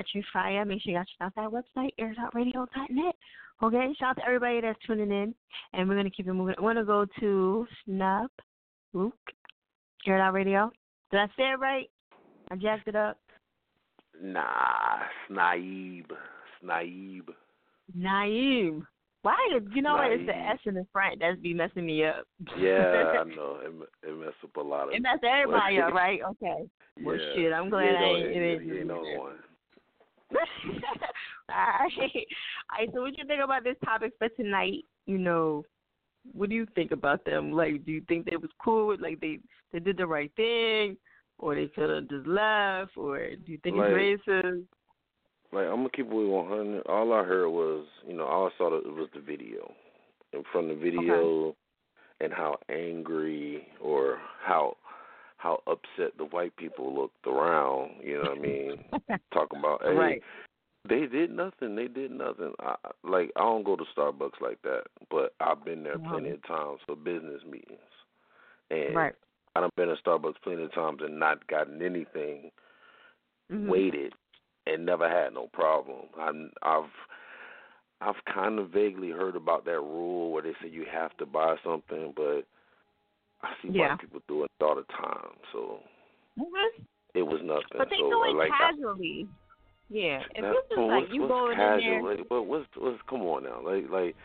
that 0.00 0.06
you 0.14 0.22
fire. 0.32 0.64
Make 0.64 0.82
sure 0.82 0.92
you 0.92 0.98
check 0.98 1.06
out 1.20 1.32
that 1.36 1.50
website, 1.50 1.90
airitoutradio.net. 2.00 3.14
Okay, 3.62 3.94
shout 3.98 4.10
out 4.10 4.16
to 4.16 4.26
everybody 4.26 4.60
that's 4.62 4.78
tuning 4.86 5.10
in, 5.10 5.34
and 5.74 5.88
we're 5.88 5.96
gonna 5.96 6.10
keep 6.10 6.26
it 6.26 6.32
moving. 6.32 6.54
I 6.58 6.62
want 6.62 6.78
to 6.78 6.84
go 6.84 7.04
to 7.20 7.66
Snub, 7.84 8.30
Luke, 8.94 9.14
Air 10.06 10.18
Out 10.20 10.32
Radio. 10.32 10.70
Did 11.10 11.20
I 11.20 11.26
say 11.36 11.50
it 11.50 11.58
right? 11.60 11.90
I 12.50 12.56
jacked 12.56 12.88
it 12.88 12.96
up. 12.96 13.18
Nah, 14.22 15.00
Snaib. 15.30 16.06
Snaib. 16.64 17.28
Naeem. 17.98 18.86
Why? 19.22 19.36
You 19.74 19.82
know 19.82 19.94
what? 19.96 20.12
It's 20.12 20.24
the 20.26 20.34
S 20.34 20.58
in 20.64 20.74
the 20.74 20.86
front 20.92 21.18
that's 21.20 21.38
be 21.40 21.52
messing 21.52 21.84
me 21.84 22.04
up. 22.06 22.24
Yeah, 22.58 23.20
I 23.20 23.24
know. 23.36 23.58
It, 23.62 24.08
it 24.08 24.18
messed 24.18 24.36
up 24.42 24.56
a 24.56 24.60
lot 24.60 24.88
of 24.88 24.94
it 24.94 25.02
messed 25.02 25.22
everybody 25.24 25.78
up, 25.80 25.92
right? 25.92 26.20
Okay. 26.30 26.64
Well, 27.04 27.16
Yeah. 27.16 27.34
shit. 27.34 27.52
I'm 27.52 27.68
glad 27.68 27.94
I 27.96 28.02
ain't. 28.04 28.20
you- 28.34 28.42
It 28.42 28.54
ain't 28.54 28.64
you 28.64 28.78
ain't 28.80 28.90
on 28.90 29.18
one. 29.18 29.32
All 30.32 30.38
right. 31.48 31.90
All 31.98 32.78
right. 32.78 32.88
So, 32.92 33.00
what 33.02 33.16
you 33.18 33.24
think 33.26 33.42
about 33.42 33.64
this 33.64 33.76
topic 33.84 34.12
for 34.18 34.28
tonight? 34.30 34.84
You 35.06 35.18
know, 35.18 35.64
what 36.32 36.48
do 36.48 36.54
you 36.54 36.66
think 36.74 36.92
about 36.92 37.24
them? 37.24 37.52
Like, 37.52 37.84
do 37.84 37.92
you 37.92 38.02
think 38.08 38.28
they 38.28 38.36
was 38.36 38.50
cool? 38.62 38.96
Like, 39.00 39.20
they 39.20 39.38
they 39.72 39.78
did 39.78 39.96
the 39.96 40.06
right 40.06 40.30
thing, 40.36 40.96
or 41.38 41.54
they 41.54 41.66
could 41.68 41.90
have 41.90 42.08
just 42.08 42.26
left, 42.26 42.96
or 42.96 43.18
do 43.18 43.52
you 43.52 43.58
think 43.62 43.76
Like- 43.76 43.90
it's 43.90 44.22
racist? 44.26 44.64
Like 45.52 45.66
I'm 45.66 45.78
gonna 45.78 45.90
keep 45.90 46.06
it 46.06 46.12
with 46.12 46.28
100. 46.28 46.86
All 46.86 47.12
I 47.12 47.24
heard 47.24 47.48
was, 47.48 47.84
you 48.06 48.14
know, 48.14 48.24
all 48.24 48.46
I 48.46 48.50
saw 48.56 48.70
was 48.70 49.08
the 49.12 49.20
video, 49.20 49.74
and 50.32 50.44
from 50.52 50.68
the 50.68 50.74
video, 50.76 51.56
and 52.20 52.32
how 52.32 52.56
angry 52.68 53.66
or 53.80 54.20
how 54.44 54.76
how 55.40 55.62
upset 55.66 56.16
the 56.18 56.26
white 56.26 56.54
people 56.56 56.94
looked 56.94 57.26
around. 57.26 57.92
You 58.02 58.18
know 58.18 58.28
what 58.30 58.38
I 58.38 58.40
mean? 58.40 58.84
Talking 59.32 59.58
about, 59.60 59.80
hey, 59.82 59.94
Right. 59.94 60.22
they 60.88 61.06
did 61.06 61.30
nothing. 61.30 61.74
They 61.76 61.88
did 61.88 62.10
nothing. 62.10 62.52
I, 62.60 62.74
like 63.04 63.30
I 63.36 63.40
don't 63.40 63.64
go 63.64 63.76
to 63.76 63.84
Starbucks 63.96 64.40
like 64.40 64.60
that, 64.62 64.84
but 65.10 65.34
I've 65.40 65.64
been 65.64 65.82
there 65.82 65.94
Uh-huh. 65.96 66.10
plenty 66.10 66.30
of 66.30 66.46
times 66.46 66.80
for 66.86 66.96
business 66.96 67.42
meetings, 67.44 67.78
and 68.70 68.94
Right. 68.94 69.14
I 69.56 69.60
done 69.60 69.70
been 69.76 69.88
to 69.88 69.96
Starbucks 69.96 70.42
plenty 70.42 70.62
of 70.62 70.74
times 70.74 71.00
and 71.02 71.18
not 71.18 71.46
gotten 71.48 71.82
anything 71.82 72.50
Mhm. 73.50 73.68
waited 73.68 74.14
and 74.66 74.86
never 74.86 75.08
had 75.08 75.34
no 75.34 75.48
problem. 75.52 76.06
I'm, 76.18 76.50
I've 76.62 76.90
I've 78.02 78.24
kind 78.32 78.58
of 78.58 78.70
vaguely 78.70 79.10
heard 79.10 79.36
about 79.36 79.64
that 79.66 79.80
rule 79.80 80.32
where 80.32 80.42
they 80.42 80.54
say 80.62 80.68
you 80.68 80.86
have 80.90 81.16
to 81.18 81.26
buy 81.26 81.56
something, 81.64 82.12
but 82.16 82.46
I 83.42 83.54
see 83.62 83.68
Yeah. 83.70 83.90
white 83.90 84.00
people 84.00 84.20
do 84.28 84.44
it 84.44 84.50
all 84.60 84.74
the 84.74 84.84
time, 84.84 85.30
so 85.52 85.80
Mhm. 86.38 86.84
it 87.14 87.22
was 87.22 87.40
nothing. 87.42 87.78
But 87.78 87.88
they 87.90 87.96
so 87.98 88.10
do 88.10 88.24
it 88.24 88.34
like 88.36 88.52
I- 88.52 88.58
casually. 88.58 89.28
Yeah. 89.88 90.22
If 90.34 90.42
that- 90.42 90.52
this 90.68 90.78
is 90.78 90.78
like 90.78 91.08
you 91.10 91.26
going 91.26 91.56
casual? 91.56 91.92
in 91.96 92.04
there. 92.04 92.16
Like, 92.16 92.30
what, 92.30 92.46
what's 92.46 92.76
what's 92.76 93.02
come 93.08 93.22
on 93.22 93.44
now? 93.44 93.60
Like 93.62 93.88
like 93.90 94.16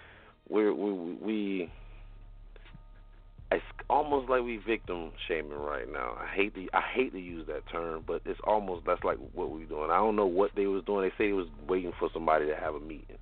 we're 0.50 0.74
we 0.74 0.92
we, 0.92 1.14
we 1.14 1.72
it's 3.52 3.64
almost 3.90 4.28
like 4.30 4.42
we 4.44 4.58
victim 4.58 5.12
shaming 5.28 5.58
right 5.58 5.88
now. 5.92 6.18
I 6.20 6.28
hate 6.36 6.54
to 6.56 6.68
I 6.74 6.82
hate 6.94 7.14
to 7.14 7.20
use 7.20 7.48
that 7.48 7.66
term, 7.72 8.04
but 8.06 8.22
it's 8.26 8.40
almost 8.44 8.86
that's 8.86 9.04
like 9.04 9.18
what 9.34 9.50
we're 9.50 9.66
doing. 9.66 9.90
I 9.92 9.98
don't 9.98 10.16
know 10.16 10.26
what 10.26 10.52
they 10.56 10.66
was 10.68 10.84
doing. 10.84 11.04
They 11.04 11.16
say 11.18 11.30
they 11.30 11.34
was 11.34 11.48
waiting 11.68 11.94
for 12.00 12.10
somebody 12.14 12.48
to 12.48 12.56
have 12.56 12.76
a 12.76 12.80
meeting. 12.80 13.18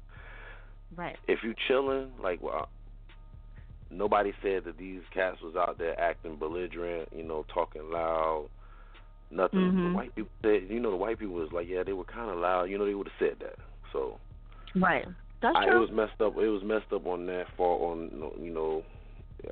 Right. 0.96 1.18
If 1.28 1.44
you 1.44 1.54
chilling, 1.68 2.12
like 2.22 2.42
well, 2.42 2.70
nobody 3.98 4.34
said 4.42 4.64
that 4.66 4.78
these 4.78 5.02
cats 5.14 5.38
was 5.42 5.56
out 5.56 5.78
there 5.78 6.00
acting 6.00 6.36
belligerent, 6.38 7.10
you 7.16 7.24
know, 7.24 7.46
talking 7.54 7.90
loud. 7.92 8.50
Nothing. 9.32 9.72
Mhm. 9.72 9.90
The 9.92 9.96
white 9.96 10.16
people 10.16 10.32
said, 10.42 10.70
you 10.70 10.80
know, 10.80 10.92
the 10.92 10.98
white 10.98 11.20
people 11.20 11.36
was 11.36 11.52
like, 11.52 11.68
yeah, 11.68 11.84
they 11.84 11.94
were 11.94 12.04
kind 12.04 12.30
of 12.30 12.38
loud. 12.38 12.66
You 12.66 12.78
know, 12.78 12.86
they 12.86 12.94
would 12.94 13.08
have 13.08 13.20
said 13.20 13.40
that. 13.40 13.58
So 13.92 14.20
Right. 14.76 15.06
That's 15.42 15.56
I, 15.58 15.66
it 15.66 15.80
was 15.80 15.90
messed 15.92 16.22
up. 16.22 16.38
It 16.38 16.48
was 16.48 16.64
messed 16.64 16.92
up 16.94 17.06
on 17.06 17.26
that 17.28 17.46
fault. 17.58 17.82
On 17.82 18.32
you 18.42 18.54
know, 18.54 18.84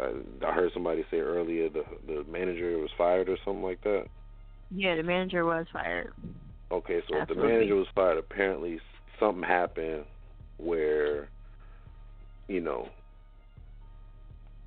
I, 0.02 0.48
I 0.48 0.54
heard 0.54 0.72
somebody 0.74 1.04
say 1.12 1.18
earlier 1.18 1.70
the 1.70 1.84
the 2.08 2.24
manager 2.32 2.78
was 2.78 2.90
fired 2.98 3.28
or 3.30 3.38
something 3.44 3.64
like 3.64 3.82
that. 3.84 4.06
yeah, 4.70 4.96
the 4.96 5.04
manager 5.04 5.46
was 5.46 5.68
fired. 5.72 6.14
Okay, 6.72 7.02
so 7.10 7.18
if 7.18 7.28
the 7.28 7.36
manager 7.36 7.76
was 7.76 7.88
fired, 7.94 8.18
apparently 8.18 8.80
something 9.20 9.44
happened 9.44 10.06
where, 10.58 11.28
you 12.48 12.62
know, 12.62 12.88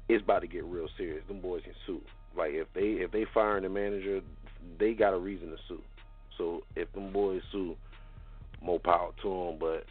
it's 0.08 0.22
about 0.22 0.40
to 0.40 0.46
get 0.46 0.64
real 0.64 0.88
serious. 0.96 1.22
Them 1.28 1.40
boys 1.40 1.62
can 1.64 1.74
sue. 1.86 2.00
Like 2.36 2.50
if 2.52 2.68
they 2.74 3.02
if 3.02 3.10
they 3.12 3.24
firing 3.32 3.62
the 3.62 3.68
manager, 3.68 4.20
they 4.78 4.94
got 4.94 5.14
a 5.14 5.18
reason 5.18 5.50
to 5.50 5.56
sue. 5.68 5.82
So 6.36 6.62
if 6.76 6.92
them 6.92 7.12
boys 7.12 7.42
sue, 7.52 7.76
more 8.60 8.80
power 8.80 9.10
to 9.22 9.28
them. 9.28 9.58
But 9.58 9.84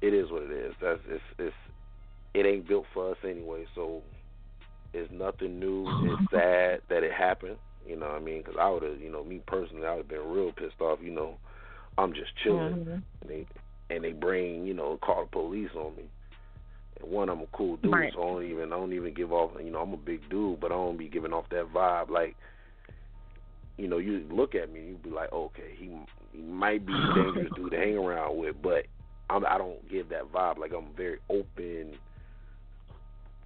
it 0.00 0.14
is 0.14 0.30
what 0.30 0.42
it 0.42 0.50
is. 0.50 0.74
That's 0.82 1.00
it's 1.08 1.22
it's 1.38 1.54
it 2.34 2.46
ain't 2.46 2.68
built 2.68 2.86
for 2.92 3.12
us 3.12 3.18
anyway. 3.24 3.64
So 3.74 4.02
it's 4.92 5.10
nothing 5.12 5.58
new. 5.58 5.86
It's 6.04 6.22
sad 6.30 6.80
that 6.88 7.02
it 7.02 7.12
happened. 7.12 7.56
You 7.86 7.96
know 7.96 8.06
what 8.06 8.16
I 8.16 8.20
mean? 8.20 8.42
Because 8.42 8.56
I 8.60 8.70
would 8.70 8.82
have, 8.84 9.00
you 9.00 9.10
know, 9.10 9.24
me 9.24 9.40
personally, 9.46 9.86
I 9.86 9.90
would 9.96 9.98
have 10.04 10.08
been 10.08 10.30
real 10.30 10.52
pissed 10.52 10.80
off. 10.80 11.00
You 11.02 11.10
know, 11.10 11.34
I'm 11.98 12.12
just 12.12 12.30
chilling, 12.44 12.86
and 13.20 13.30
they 13.30 13.46
and 13.90 14.04
they 14.04 14.12
bring, 14.12 14.66
you 14.66 14.74
know, 14.74 14.98
call 15.02 15.24
the 15.24 15.30
police 15.30 15.70
on 15.76 15.96
me. 15.96 16.04
One, 17.00 17.28
I'm 17.28 17.40
a 17.40 17.46
cool 17.52 17.76
dude, 17.78 17.92
Right. 17.92 18.12
so 18.14 18.22
I 18.22 18.26
don't 18.26 18.44
even 18.44 18.72
I 18.72 18.76
don't 18.76 18.92
even 18.92 19.14
give 19.14 19.32
off. 19.32 19.52
You 19.62 19.70
know, 19.70 19.80
I'm 19.80 19.92
a 19.92 19.96
big 19.96 20.28
dude, 20.30 20.60
but 20.60 20.70
I 20.72 20.74
don't 20.74 20.96
be 20.96 21.08
giving 21.08 21.32
off 21.32 21.48
that 21.50 21.72
vibe. 21.72 22.10
Like, 22.10 22.36
you 23.76 23.88
know, 23.88 23.98
you 23.98 24.24
look 24.30 24.54
at 24.54 24.72
me, 24.72 24.80
you 24.88 24.98
be 25.02 25.10
like, 25.10 25.32
okay, 25.32 25.74
he 25.76 25.90
he 26.32 26.42
might 26.42 26.86
be 26.86 26.92
a 26.92 27.14
dangerous 27.14 27.52
dude 27.56 27.70
to 27.72 27.76
hang 27.76 27.96
around 27.96 28.36
with, 28.36 28.56
but 28.62 28.86
I'm, 29.30 29.44
I 29.46 29.58
don't 29.58 29.88
give 29.90 30.08
that 30.10 30.30
vibe. 30.32 30.58
Like 30.58 30.72
I'm 30.72 30.94
very 30.96 31.18
open. 31.28 31.94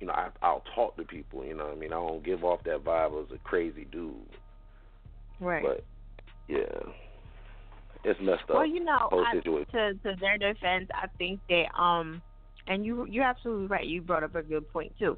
You 0.01 0.09
know, 0.09 0.12
I, 0.12 0.28
I'll 0.42 0.64
talk 0.74 0.97
to 0.97 1.05
people. 1.05 1.44
You 1.44 1.57
know, 1.57 1.66
what 1.66 1.76
I 1.76 1.78
mean, 1.78 1.92
I 1.92 1.97
don't 1.97 2.24
give 2.24 2.44
off 2.44 2.62
that 2.64 2.84
vibe 2.84 3.24
as 3.24 3.30
a 3.34 3.38
crazy 3.38 3.86
dude. 3.90 4.14
Right. 5.40 5.62
But 5.62 5.84
yeah, 6.49 6.92
it's 8.05 8.20
messed 8.20 8.42
up. 8.42 8.57
Well, 8.57 8.66
you 8.66 8.84
know, 8.84 9.09
I, 9.12 9.40
to 9.40 9.94
to 9.94 10.16
their 10.20 10.38
defense, 10.38 10.88
I 10.94 11.07
think 11.18 11.40
that 11.49 11.64
um, 11.80 12.22
and 12.67 12.85
you 12.85 13.07
you're 13.07 13.25
absolutely 13.25 13.67
right. 13.67 13.87
You 13.87 14.03
brought 14.03 14.25
up 14.25 14.35
a 14.35 14.43
good 14.43 14.71
point 14.73 14.93
too. 14.99 15.17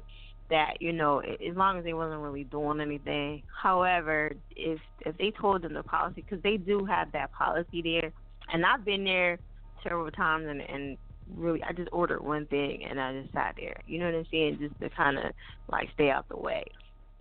That 0.49 0.81
you 0.81 0.93
know, 0.93 1.19
as 1.19 1.55
long 1.55 1.77
as 1.77 1.83
they 1.83 1.93
wasn't 1.93 2.21
really 2.21 2.43
doing 2.43 2.81
anything. 2.81 3.43
However, 3.61 4.31
if 4.55 4.79
if 5.01 5.17
they 5.17 5.31
told 5.31 5.61
them 5.61 5.73
the 5.73 5.83
policy, 5.83 6.21
because 6.21 6.41
they 6.41 6.57
do 6.57 6.85
have 6.85 7.11
that 7.11 7.31
policy 7.31 7.81
there, 7.81 8.11
and 8.51 8.65
I've 8.65 8.83
been 8.83 9.03
there 9.03 9.37
several 9.83 10.09
times, 10.11 10.47
and 10.47 10.61
and 10.61 10.97
really, 11.35 11.63
I 11.63 11.73
just 11.73 11.89
ordered 11.91 12.21
one 12.21 12.45
thing 12.47 12.83
and 12.83 12.99
I 12.99 13.21
just 13.21 13.33
sat 13.33 13.55
there. 13.57 13.81
You 13.87 13.99
know 13.99 14.05
what 14.05 14.15
I'm 14.15 14.25
saying? 14.31 14.57
Just 14.59 14.79
to 14.81 14.89
kind 14.89 15.17
of 15.17 15.31
like 15.71 15.89
stay 15.93 16.09
out 16.09 16.27
the 16.29 16.37
way. 16.37 16.65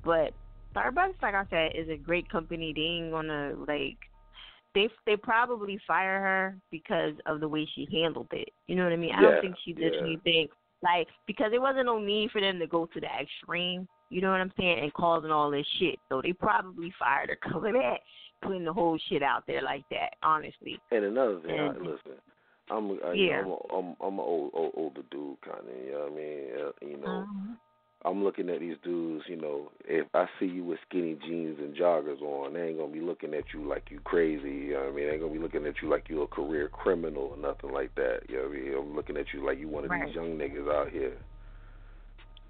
But 0.05 0.33
Starbucks, 0.75 1.21
like 1.23 1.35
I 1.35 1.45
said, 1.51 1.73
is 1.75 1.89
a 1.89 1.97
great 1.97 2.31
company. 2.31 2.73
They 2.75 2.81
ain't 2.81 3.11
gonna 3.11 3.55
like 3.67 3.99
they 4.75 4.89
they 5.07 5.17
probably 5.17 5.79
fire 5.87 6.21
her 6.21 6.59
because 6.71 7.15
of 7.27 7.41
the 7.41 7.49
way 7.49 7.67
she 7.75 7.87
handled 7.93 8.29
it. 8.33 8.51
You 8.67 8.77
know 8.77 8.85
what 8.85 8.93
I 8.93 8.97
mean? 8.97 9.15
I 9.15 9.23
Yeah, 9.23 9.31
don't 9.31 9.41
think 9.41 9.57
she 9.65 9.73
did 9.73 9.95
yeah. 9.95 10.01
anything 10.01 10.49
like 10.83 11.09
because 11.27 11.51
there 11.51 11.61
wasn't 11.61 11.87
no 11.87 11.99
need 11.99 12.31
for 12.31 12.41
them 12.41 12.59
to 12.59 12.67
go 12.67 12.87
to 12.87 13.01
the 13.01 13.09
extreme. 13.21 13.89
You 14.11 14.21
know 14.23 14.31
what 14.31 14.41
I'm 14.41 14.53
saying? 14.59 14.81
And 14.81 14.93
causing 14.95 15.31
all 15.31 15.51
this 15.51 15.67
shit. 15.79 15.99
So 16.09 16.23
they 16.23 16.33
probably 16.33 16.93
fired 16.99 17.29
her 17.29 17.39
because 17.43 17.65
of 17.65 17.73
that, 17.75 17.99
putting 18.43 18.65
the 18.65 18.73
whole 18.73 18.99
shit 19.09 19.23
out 19.23 19.45
there 19.47 19.63
like 19.63 19.85
that. 19.91 20.15
Honestly. 20.23 20.79
And 20.91 21.05
another 21.05 21.41
thing, 21.41 21.59
I, 21.59 21.73
listen, 21.73 22.13
I'm 22.71 22.91
I, 23.05 23.13
Yeah. 23.13 23.41
I'm 23.41 23.51
a, 23.51 23.57
I'm 23.75 23.97
I'm 24.01 24.15
an 24.15 24.21
old, 24.21 24.51
old 24.55 24.73
older 24.77 25.03
dude 25.11 25.41
kind 25.43 25.61
of. 25.69 25.85
You 25.85 25.93
know 25.93 25.99
what 26.01 26.13
I 26.13 26.15
mean? 26.15 26.45
Uh, 26.57 26.87
you 26.87 26.97
know, 26.97 27.27
Mhm. 27.29 27.57
I'm 28.05 28.23
looking 28.23 28.49
at 28.49 28.61
these 28.61 28.77
dudes. 28.85 29.25
You 29.29 29.37
know, 29.37 29.71
if 29.85 30.07
I 30.15 30.27
see 30.39 30.47
you 30.47 30.65
with 30.65 30.79
skinny 30.89 31.17
jeans 31.27 31.59
and 31.59 31.77
joggers 31.77 32.23
on, 32.23 32.55
they 32.55 32.69
ain't 32.69 32.79
gonna 32.79 32.93
be 32.93 33.01
looking 33.01 33.35
at 33.35 33.45
you 33.53 33.69
like 33.69 33.91
you 33.91 34.01
crazy. 34.05 34.51
You 34.51 34.75
know 34.75 34.81
what 34.81 34.93
I 34.93 34.95
mean? 34.95 35.07
They 35.07 35.13
ain't 35.13 35.21
gonna 35.21 35.33
be 35.33 35.39
looking 35.39 35.67
at 35.67 35.75
you 35.83 35.89
like 35.89 36.09
you 36.09 36.23
a 36.23 36.27
career 36.27 36.69
criminal 36.69 37.35
or 37.35 37.37
nothing 37.37 37.73
like 37.73 37.95
that. 37.97 38.21
You 38.29 38.37
know 38.37 38.43
what 38.45 38.57
I 38.57 38.61
mean? 38.61 38.75
I'm 38.79 38.97
looking 38.97 39.17
at 39.17 39.27
you 39.35 39.45
like 39.45 39.59
you 39.59 39.69
one 39.69 39.85
of 39.85 39.91
Right. 39.91 40.07
these 40.07 40.15
young 40.15 40.39
niggas 40.39 40.73
out 40.73 40.91
here. 40.91 41.17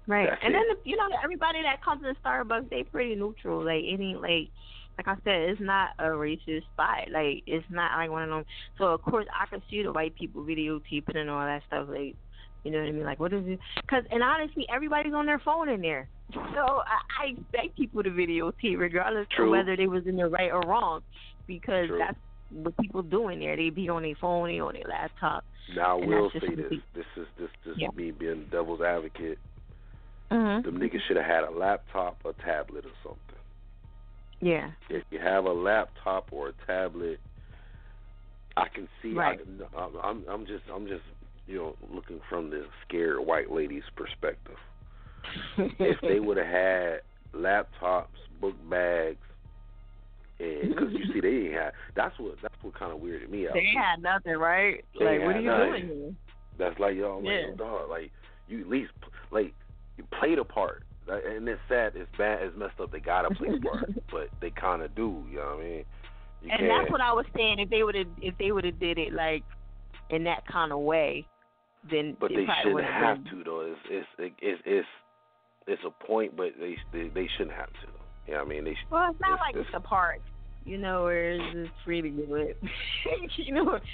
Right. 0.07 0.29
That's 0.29 0.41
and 0.43 0.53
it. 0.53 0.57
then 0.57 0.77
you 0.85 0.97
know 0.97 1.07
everybody 1.23 1.61
that 1.63 1.83
comes 1.83 2.03
to 2.03 2.13
Starbucks, 2.23 2.69
they 2.69 2.83
pretty 2.83 3.15
neutral. 3.15 3.63
Like 3.63 3.83
ain't 3.83 4.21
like 4.21 4.49
like 4.97 5.07
I 5.07 5.15
said, 5.23 5.49
it's 5.49 5.61
not 5.61 5.91
a 5.97 6.09
racist 6.09 6.63
spot. 6.73 7.09
Like 7.11 7.43
it's 7.47 7.65
not 7.69 7.97
like 7.97 8.11
one 8.11 8.23
of 8.23 8.29
them. 8.29 8.45
So 8.77 8.85
of 8.85 9.01
course 9.01 9.25
I 9.33 9.45
could 9.45 9.61
see 9.69 9.81
the 9.81 9.93
white 9.93 10.15
people 10.15 10.43
videotaping 10.43 11.15
and 11.15 11.29
all 11.29 11.45
that 11.45 11.63
stuff. 11.67 11.87
Like 11.89 12.15
you 12.63 12.71
know 12.71 12.79
what 12.79 12.89
I 12.89 12.91
mean? 12.91 13.03
Like 13.05 13.19
what 13.19 13.33
is 13.33 13.43
it? 13.45 13.59
Because 13.81 14.03
and 14.11 14.21
honestly, 14.23 14.65
everybody's 14.73 15.13
on 15.13 15.25
their 15.25 15.39
phone 15.39 15.69
in 15.69 15.81
there. 15.81 16.07
So 16.33 16.39
I, 16.39 17.23
I 17.23 17.25
expect 17.31 17.77
people 17.77 18.03
to 18.03 18.09
videotape 18.09 18.77
regardless 18.77 19.27
True. 19.35 19.45
of 19.45 19.51
whether 19.51 19.75
they 19.75 19.87
was 19.87 20.05
in 20.05 20.15
the 20.17 20.27
right 20.27 20.51
or 20.51 20.61
wrong, 20.61 21.01
because 21.47 21.87
True. 21.87 21.97
that's 21.97 22.17
what 22.51 22.77
people 22.77 23.01
do 23.01 23.29
in 23.29 23.39
there. 23.39 23.55
They 23.55 23.69
be 23.69 23.89
on 23.89 24.03
their 24.03 24.15
phone, 24.19 24.47
they 24.49 24.59
on 24.59 24.73
their 24.73 24.83
laptop. 24.87 25.43
Now 25.75 25.99
I 26.01 26.05
will 26.05 26.31
say 26.31 26.55
this. 26.55 26.65
we- 26.69 26.83
This 26.93 27.05
is 27.15 27.27
this 27.39 27.49
this 27.65 27.75
Yeah. 27.77 27.89
is 27.89 27.95
me 27.95 28.11
being 28.11 28.45
devil's 28.51 28.81
advocate. 28.81 29.39
Mhm. 30.31 30.63
Them 30.63 30.77
niggas 30.79 31.01
should 31.07 31.17
have 31.17 31.25
had 31.25 31.43
a 31.43 31.51
laptop, 31.51 32.23
a 32.25 32.33
tablet, 32.33 32.85
or 32.85 32.91
something. 33.03 33.19
Yeah. 34.41 34.71
If 34.89 35.03
you 35.09 35.19
have 35.19 35.45
a 35.45 35.51
laptop 35.53 36.31
or 36.31 36.49
a 36.49 36.53
tablet, 36.65 37.19
I 38.55 38.67
can 38.69 38.87
see. 39.01 39.13
Right. 39.13 39.39
I, 39.75 39.89
I'm, 40.03 40.23
I'm 40.29 40.45
just, 40.45 40.63
I'm 40.73 40.87
just, 40.87 41.03
you 41.49 41.57
know, 41.57 41.75
looking 41.93 42.19
from 42.29 42.51
the 42.51 42.65
scared 42.87 43.19
white 43.19 43.51
lady's 43.51 43.83
perspective. 43.95 44.55
if 45.57 45.97
they 46.01 46.19
would 46.19 46.37
have 46.37 46.45
had 46.45 46.99
laptops, 47.35 48.05
book 48.39 48.55
bags, 48.69 49.17
and 50.39 50.69
because 50.69 50.89
you 50.93 51.11
see, 51.11 51.19
they 51.19 51.47
ain't 51.47 51.53
had. 51.53 51.71
That's 51.95 52.17
what. 52.19 52.35
That's 52.41 52.53
what 52.61 52.77
kind 52.77 52.93
of 52.93 52.99
weirded 52.99 53.29
me 53.29 53.47
out. 53.47 53.55
They 53.55 53.73
had 53.75 54.01
nothing, 54.01 54.37
right? 54.37 54.85
They 54.97 55.05
like, 55.05 55.21
what 55.21 55.35
are 55.35 55.41
you 55.41 55.47
nothing. 55.47 55.87
doing 55.87 55.87
here? 55.87 56.13
That's 56.59 56.79
like 56.79 56.95
y'all, 56.95 57.17
like 57.17 57.25
Yeah. 57.25 57.55
dog, 57.57 57.89
like 57.89 58.11
you 58.47 58.61
at 58.61 58.69
least 58.69 58.91
like 59.31 59.53
you 59.97 60.05
played 60.19 60.37
a 60.37 60.45
part. 60.45 60.83
And 61.07 61.47
it's 61.49 61.59
sad, 61.67 61.93
it's 61.95 62.09
bad, 62.19 62.43
it's 62.43 62.55
messed 62.55 62.79
up. 62.79 62.91
They 62.91 62.99
gotta 62.99 63.33
play 63.33 63.49
the 63.49 63.59
part, 63.59 63.89
but 64.11 64.29
they 64.41 64.51
kind 64.51 64.83
of 64.83 64.93
do. 64.93 65.23
You 65.29 65.37
know 65.37 65.55
what 65.55 65.59
I 65.59 65.63
mean? 65.63 65.85
You 66.43 66.51
and 66.51 66.59
can't. 66.59 66.67
that's 66.67 66.91
what 66.91 67.01
I 67.01 67.11
was 67.11 67.25
saying. 67.35 67.57
If 67.57 67.69
they 67.69 67.81
would 67.81 67.95
have, 67.95 68.07
if 68.21 68.37
they 68.37 68.51
would 68.51 68.63
have 68.63 68.79
did 68.79 68.99
it 68.99 69.13
like 69.13 69.43
in 70.09 70.23
that 70.25 70.45
kind 70.45 70.71
of 70.71 70.79
way, 70.79 71.25
then 71.89 72.17
But 72.19 72.29
they 72.29 72.45
shouldn't 72.63 72.73
would've 72.75 73.23
been- 73.23 73.25
to 73.39 73.43
though. 73.43 73.61
It's 73.61 74.07
it's 74.19 74.33
it's 74.41 74.61
it's 74.65 74.87
it's 75.67 75.81
a 75.85 75.91
point, 76.05 76.35
but 76.35 76.53
they 76.59 76.75
they, 76.91 77.09
they 77.09 77.27
shouldn't 77.37 77.55
have 77.55 77.69
to. 77.69 77.87
You 78.27 78.33
know 78.35 78.41
I 78.41 78.45
mean? 78.45 78.63
They 78.65 78.73
sh- 78.73 78.87
Well, 78.91 79.09
it's 79.11 79.19
not 79.21 79.33
it's- 79.33 79.45
like 79.47 79.55
it's 79.65 79.73
a 79.75 79.79
park, 79.79 80.19
you 80.65 80.77
know, 80.77 81.03
where 81.03 81.31
it's 81.31 81.53
just 81.53 81.71
free 81.85 82.01
to 82.01 82.09
do 82.09 82.35
it. 82.35 82.57
you 83.37 83.53
know, 83.53 83.75
it's, 83.75 83.85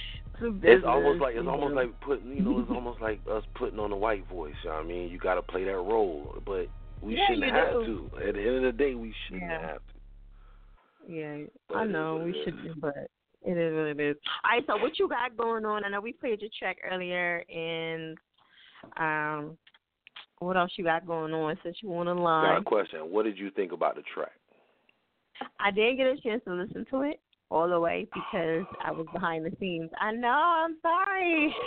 a 0.42 0.48
It's 0.64 0.86
almost 0.86 1.22
like 1.22 1.36
it's 1.36 1.48
almost 1.48 1.74
know. 1.76 1.82
like 1.82 2.00
putting 2.02 2.30
you 2.36 2.42
know 2.42 2.60
it's 2.60 2.70
almost 2.74 3.02
like 3.02 3.20
us 3.32 3.44
putting 3.56 3.80
on 3.80 3.92
a 3.92 3.98
white 3.98 4.28
voice. 4.30 4.54
You 4.64 4.70
know 4.72 4.76
what 4.78 4.86
I 4.86 4.88
mean? 4.88 5.10
You 5.10 5.18
got 5.20 5.36
to 5.36 5.42
play 5.42 5.64
that 5.66 5.72
role, 5.78 6.36
but 6.46 6.68
we 7.02 7.16
Yeah, 7.16 7.28
shouldn't 7.28 7.52
have 7.52 7.86
do. 7.86 8.10
to. 8.14 8.28
At 8.28 8.34
the 8.36 8.42
end 8.42 8.56
of 8.58 8.64
the 8.64 8.72
day, 8.74 8.96
we 8.96 9.14
shouldn't 9.28 9.44
Yeah. 9.50 9.62
have 9.62 9.78
to. 9.78 9.94
Yeah, 11.08 11.38
But 11.70 11.78
I 11.78 11.86
know 11.86 12.18
we 12.26 12.34
should, 12.44 12.56
is. 12.66 12.74
but 12.82 13.12
it 13.46 13.58
is 13.58 13.74
what 13.74 13.88
it 13.88 14.00
is. 14.00 14.16
All 14.44 14.52
right, 14.52 14.64
so 14.68 14.78
what 14.78 14.98
you 14.98 15.08
got 15.08 15.38
going 15.38 15.66
on? 15.66 15.84
I 15.84 15.90
know 15.90 16.02
we 16.02 16.14
played 16.14 16.42
your 16.42 16.50
track 16.58 16.78
earlier, 16.90 17.44
and 17.50 18.18
um, 18.98 19.58
what 20.40 20.58
else 20.58 20.72
you 20.76 20.84
got 20.84 21.08
going 21.08 21.34
on 21.34 21.58
since 21.64 21.78
you 21.82 21.94
on 21.96 22.08
the 22.08 22.14
Got 22.14 22.58
a 22.58 22.64
question. 22.64 23.00
What 23.02 23.24
did 23.24 23.38
you 23.38 23.52
think 23.52 23.72
about 23.72 23.96
the 23.96 24.04
track? 24.14 24.32
I 25.60 25.72
didn't 25.72 25.98
get 25.98 26.08
a 26.08 26.18
chance 26.22 26.44
to 26.46 26.54
listen 26.54 26.86
to 26.92 27.02
it 27.02 27.20
all 27.52 27.70
the 27.70 27.80
way 27.80 28.08
because 28.14 28.66
I 28.84 28.92
was 28.92 29.06
behind 29.14 29.46
the 29.46 29.52
scenes. 29.60 29.90
I 30.00 30.12
know. 30.12 30.30
I'm 30.30 30.78
sorry. 30.82 31.56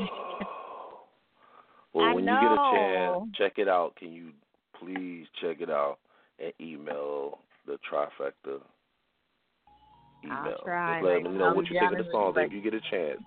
Well, 1.95 2.05
I 2.05 2.15
when 2.15 2.25
you 2.25 2.31
get 2.31 2.53
a 2.53 2.71
chance, 2.75 3.31
check 3.37 3.53
it 3.57 3.67
out. 3.67 3.97
Can 3.97 4.13
you 4.13 4.31
please 4.79 5.27
check 5.41 5.61
it 5.61 5.71
out 5.71 5.99
and 6.39 6.53
email 6.61 7.39
the 7.67 7.79
trifecta 7.91 8.61
email? 10.25 10.37
I'll 10.59 10.65
try. 10.65 11.03
Let 11.03 11.23
them 11.23 11.39
know 11.39 11.47
I'll 11.47 11.57
what 11.57 11.69
you 11.71 11.79
think 11.79 11.93
of 11.93 12.05
the 12.07 12.11
song 12.11 12.35
if 12.37 12.53
you 12.53 12.61
get 12.61 12.75
a 12.75 12.81
chance. 12.91 13.21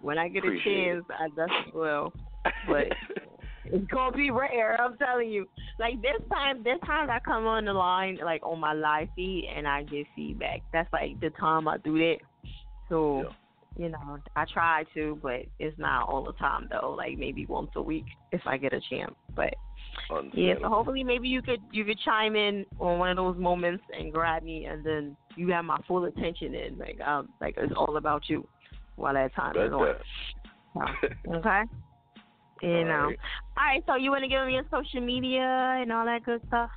when 0.00 0.18
I 0.18 0.28
get 0.28 0.44
a 0.44 0.46
Appreciate 0.48 0.94
chance, 0.94 1.04
I 1.10 1.28
definitely 1.28 1.72
will. 1.74 2.12
But 2.66 2.86
it's 3.64 3.86
gonna 3.90 4.16
be 4.16 4.30
rare. 4.30 4.80
I'm 4.80 4.96
telling 4.96 5.30
you. 5.30 5.46
Like 5.78 6.00
this 6.02 6.20
time, 6.30 6.62
this 6.62 6.78
time 6.84 7.08
I 7.10 7.20
come 7.20 7.46
on 7.46 7.64
the 7.64 7.72
line, 7.72 8.18
like 8.22 8.42
on 8.44 8.60
my 8.60 8.72
live 8.72 9.08
feed, 9.16 9.48
and 9.54 9.66
I 9.66 9.82
get 9.82 10.06
feedback. 10.14 10.60
That's 10.72 10.92
like 10.92 11.20
the 11.20 11.30
time 11.30 11.68
I 11.68 11.78
do 11.78 11.98
that. 11.98 12.16
So, 12.88 13.24
you 13.76 13.88
know, 13.88 14.18
I 14.36 14.44
try 14.52 14.84
to, 14.94 15.18
but 15.22 15.42
it's 15.58 15.78
not 15.78 16.08
all 16.08 16.24
the 16.24 16.32
time 16.32 16.68
though. 16.70 16.94
Like 16.96 17.18
maybe 17.18 17.46
once 17.46 17.70
a 17.76 17.82
week 17.82 18.04
if 18.32 18.42
I 18.46 18.56
get 18.56 18.72
a 18.72 18.80
chance. 18.90 19.14
But 19.34 19.54
yeah, 20.34 20.54
so 20.60 20.68
hopefully 20.68 21.04
maybe 21.04 21.28
you 21.28 21.42
could 21.42 21.60
you 21.72 21.84
could 21.84 21.98
chime 22.04 22.36
in 22.36 22.64
on 22.78 22.98
one 22.98 23.10
of 23.10 23.16
those 23.16 23.36
moments 23.36 23.82
and 23.96 24.12
grab 24.12 24.42
me, 24.42 24.64
and 24.66 24.84
then 24.84 25.16
you 25.36 25.48
have 25.48 25.64
my 25.64 25.78
full 25.86 26.04
attention 26.04 26.54
and 26.54 26.78
like 26.78 27.00
um 27.00 27.28
like 27.40 27.54
it's 27.56 27.72
all 27.76 27.96
about 27.96 28.28
you 28.28 28.46
while 28.96 29.14
that 29.14 29.34
time 29.34 29.56
is 29.56 29.70
Bet 29.70 29.72
on. 29.72 29.94
So, 30.74 31.08
okay. 31.36 31.62
You 32.62 32.84
know. 32.84 32.90
Alright. 32.92 33.18
All 33.56 33.64
right. 33.64 33.82
So 33.86 33.96
you 33.96 34.10
want 34.10 34.22
to 34.22 34.28
give 34.28 34.44
me 34.46 34.54
your 34.54 34.64
social 34.70 35.00
media 35.00 35.40
and 35.80 35.90
all 35.92 36.04
that 36.04 36.24
good 36.24 36.42
stuff? 36.48 36.70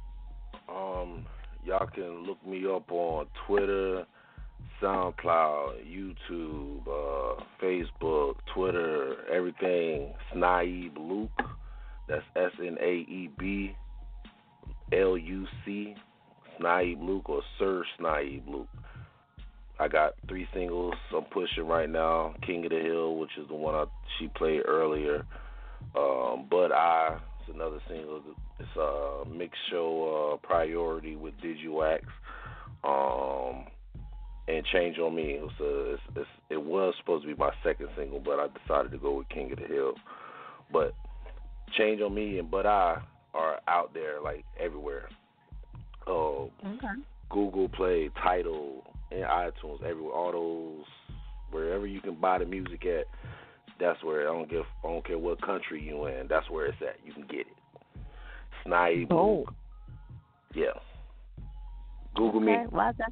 Um, 0.69 1.25
y'all 1.65 1.87
can 1.87 2.23
look 2.23 2.45
me 2.47 2.65
up 2.65 2.89
on 2.91 3.25
Twitter, 3.45 4.05
SoundCloud, 4.81 5.85
YouTube, 5.85 6.87
uh, 6.87 7.43
Facebook, 7.61 8.35
Twitter, 8.53 9.15
everything. 9.31 10.13
Snaib 10.33 10.97
Luke. 10.97 11.31
That's 12.07 12.23
S 12.35 12.51
N 12.59 12.77
A 12.81 12.91
E 12.91 13.29
B 13.37 13.75
L 14.91 15.17
U 15.17 15.45
C. 15.65 15.95
Snaib 16.59 17.03
Luke 17.05 17.29
or 17.29 17.41
Sir 17.57 17.83
Snaib 17.99 18.47
Luke. 18.47 18.67
I 19.79 19.87
got 19.87 20.13
three 20.27 20.47
singles 20.53 20.93
I'm 21.15 21.23
pushing 21.25 21.65
right 21.65 21.89
now. 21.89 22.35
King 22.45 22.63
of 22.65 22.71
the 22.71 22.79
Hill, 22.79 23.15
which 23.17 23.31
is 23.39 23.47
the 23.47 23.55
one 23.55 23.73
I, 23.73 23.85
she 24.19 24.27
played 24.27 24.61
earlier. 24.67 25.25
Um, 25.97 26.45
but 26.49 26.71
I, 26.71 27.19
it's 27.41 27.55
another 27.55 27.79
single. 27.87 28.21
It's 28.59 28.77
a 28.77 29.23
mix 29.27 29.57
show 29.71 30.33
uh, 30.43 30.47
priority 30.47 31.15
with 31.15 31.33
Digiwaxx. 31.41 32.03
Um, 32.83 33.65
and 34.47 34.65
Change 34.73 34.99
on 34.99 35.15
Me. 35.15 35.33
It 35.33 35.41
was, 35.41 35.51
a, 35.61 35.93
it's, 35.93 36.01
it's, 36.17 36.29
it 36.49 36.61
was 36.61 36.93
supposed 36.99 37.23
to 37.23 37.33
be 37.33 37.39
my 37.39 37.51
second 37.63 37.87
single, 37.97 38.19
but 38.19 38.39
I 38.39 38.47
decided 38.59 38.91
to 38.91 38.97
go 38.97 39.17
with 39.17 39.29
King 39.29 39.51
of 39.53 39.59
the 39.59 39.65
Hill. 39.65 39.93
But 40.71 40.93
Change 41.77 42.01
on 42.01 42.13
Me 42.13 42.39
and 42.39 42.49
But 42.49 42.65
I 42.65 43.01
are 43.33 43.59
out 43.67 43.93
there 43.93 44.21
like 44.21 44.45
everywhere. 44.59 45.09
Uh, 46.07 46.43
Okay. 46.65 46.87
Google 47.29 47.67
Play, 47.69 48.09
Tidal, 48.21 48.83
and 49.11 49.23
iTunes, 49.23 49.83
everywhere. 49.83 50.13
All 50.13 50.31
those, 50.31 50.85
wherever 51.51 51.87
you 51.87 51.99
can 51.99 52.15
buy 52.15 52.37
the 52.37 52.45
music 52.45 52.85
at, 52.85 53.05
that's 53.79 54.03
where. 54.03 54.29
I 54.29 54.33
don't 54.33 54.49
give. 54.49 54.65
I 54.83 54.87
don't 54.87 55.05
care 55.05 55.17
what 55.17 55.41
country 55.41 55.81
you 55.81 56.05
in. 56.05 56.27
That's 56.27 56.47
where 56.49 56.67
it's 56.67 56.77
at. 56.81 56.97
You 57.03 57.13
can 57.13 57.23
get 57.23 57.41
it. 57.41 57.47
Snaib. 58.65 59.07
Oh. 59.11 59.45
Yeah. 60.53 60.73
Google 62.15 62.39
me. 62.39 62.51
Okay. 62.53 62.65
Well, 62.71 62.81
I 62.99 63.03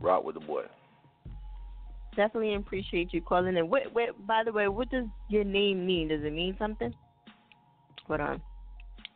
Rock 0.00 0.24
with 0.24 0.34
the 0.34 0.40
boy. 0.40 0.62
definitely 2.16 2.54
appreciate 2.54 3.12
you 3.12 3.20
calling 3.20 3.56
in. 3.56 3.68
What, 3.68 3.92
what? 3.92 4.26
By 4.26 4.42
the 4.44 4.52
way, 4.52 4.66
what 4.68 4.90
does 4.90 5.06
your 5.28 5.44
name 5.44 5.86
mean? 5.86 6.08
Does 6.08 6.24
it 6.24 6.32
mean 6.32 6.56
something? 6.58 6.92
Hold 8.08 8.20
on. 8.20 8.42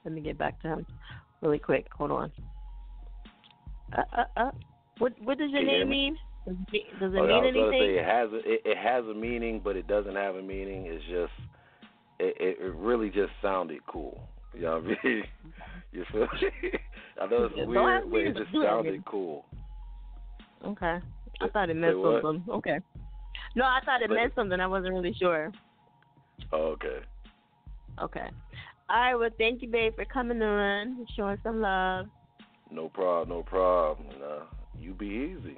Let 0.04 0.14
me 0.14 0.20
get 0.20 0.38
back 0.38 0.60
to 0.62 0.68
him 0.68 0.86
really 1.40 1.58
quick. 1.58 1.86
Hold 1.96 2.10
on. 2.12 2.32
Uh, 3.96 4.02
uh, 4.16 4.24
uh. 4.36 4.50
What, 4.98 5.12
what 5.22 5.38
does 5.38 5.50
your 5.50 5.60
Can 5.60 5.68
you 5.68 5.76
hear 5.76 5.84
name 5.84 5.88
mean? 5.90 6.16
Does 6.46 6.56
it, 6.72 7.00
does 7.00 7.14
it 7.14 7.16
Oh, 7.18 7.24
I 7.24 7.26
mean 7.28 7.54
gonna 7.54 7.66
anything? 7.66 7.80
say 7.80 7.98
it 7.98 8.04
has 8.04 8.30
a, 8.32 8.36
it, 8.36 8.60
it 8.64 8.76
has 8.78 9.04
a 9.04 9.14
meaning, 9.14 9.60
but 9.62 9.76
it 9.76 9.86
doesn't 9.86 10.14
have 10.16 10.36
a 10.36 10.42
meaning. 10.42 10.86
It's 10.86 11.04
just 11.04 11.32
it, 12.18 12.36
it, 12.38 12.58
it 12.60 12.74
really 12.74 13.10
just 13.10 13.32
sounded 13.40 13.80
cool. 13.86 14.28
You 14.54 14.62
know 14.62 14.80
what 14.80 14.98
I 15.02 15.06
mean? 15.08 15.22
you 15.92 16.04
feel 16.12 16.22
me? 16.22 16.28
I 17.20 17.26
know 17.26 17.44
it's 17.44 17.54
weird, 17.56 18.10
but 18.10 18.18
it 18.18 18.36
just 18.36 18.52
sounded 18.52 19.04
cool. 19.06 19.44
Okay. 20.64 20.98
I 21.40 21.48
thought 21.48 21.70
it 21.70 21.74
meant 21.76 21.96
something. 22.02 22.44
Okay. 22.50 22.78
No, 23.56 23.64
I 23.64 23.80
thought 23.84 24.02
it 24.02 24.08
But- 24.08 24.14
meant 24.14 24.34
something. 24.34 24.60
I 24.60 24.66
wasn't 24.66 24.94
really 24.94 25.14
sure. 25.18 25.52
Oh, 26.52 26.74
okay. 26.76 26.98
Okay. 28.00 28.28
All 28.92 29.00
right. 29.00 29.14
Well, 29.14 29.30
thank 29.38 29.62
you, 29.62 29.68
babe, 29.68 29.94
for 29.96 30.04
coming 30.04 30.42
on, 30.42 31.06
showing 31.16 31.38
some 31.42 31.62
love. 31.62 32.06
No 32.70 32.88
problem, 32.88 33.38
no 33.38 33.42
problem. 33.42 34.08
Uh, 34.22 34.44
you 34.78 34.92
be 34.92 35.06
easy. 35.06 35.56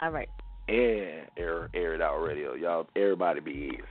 All 0.00 0.10
right. 0.10 0.28
And 0.68 1.28
air 1.38 1.70
air 1.74 1.94
it 1.94 2.02
out 2.02 2.20
radio. 2.20 2.54
Y'all 2.54 2.88
everybody 2.94 3.40
be 3.40 3.70
easy. 3.72 3.82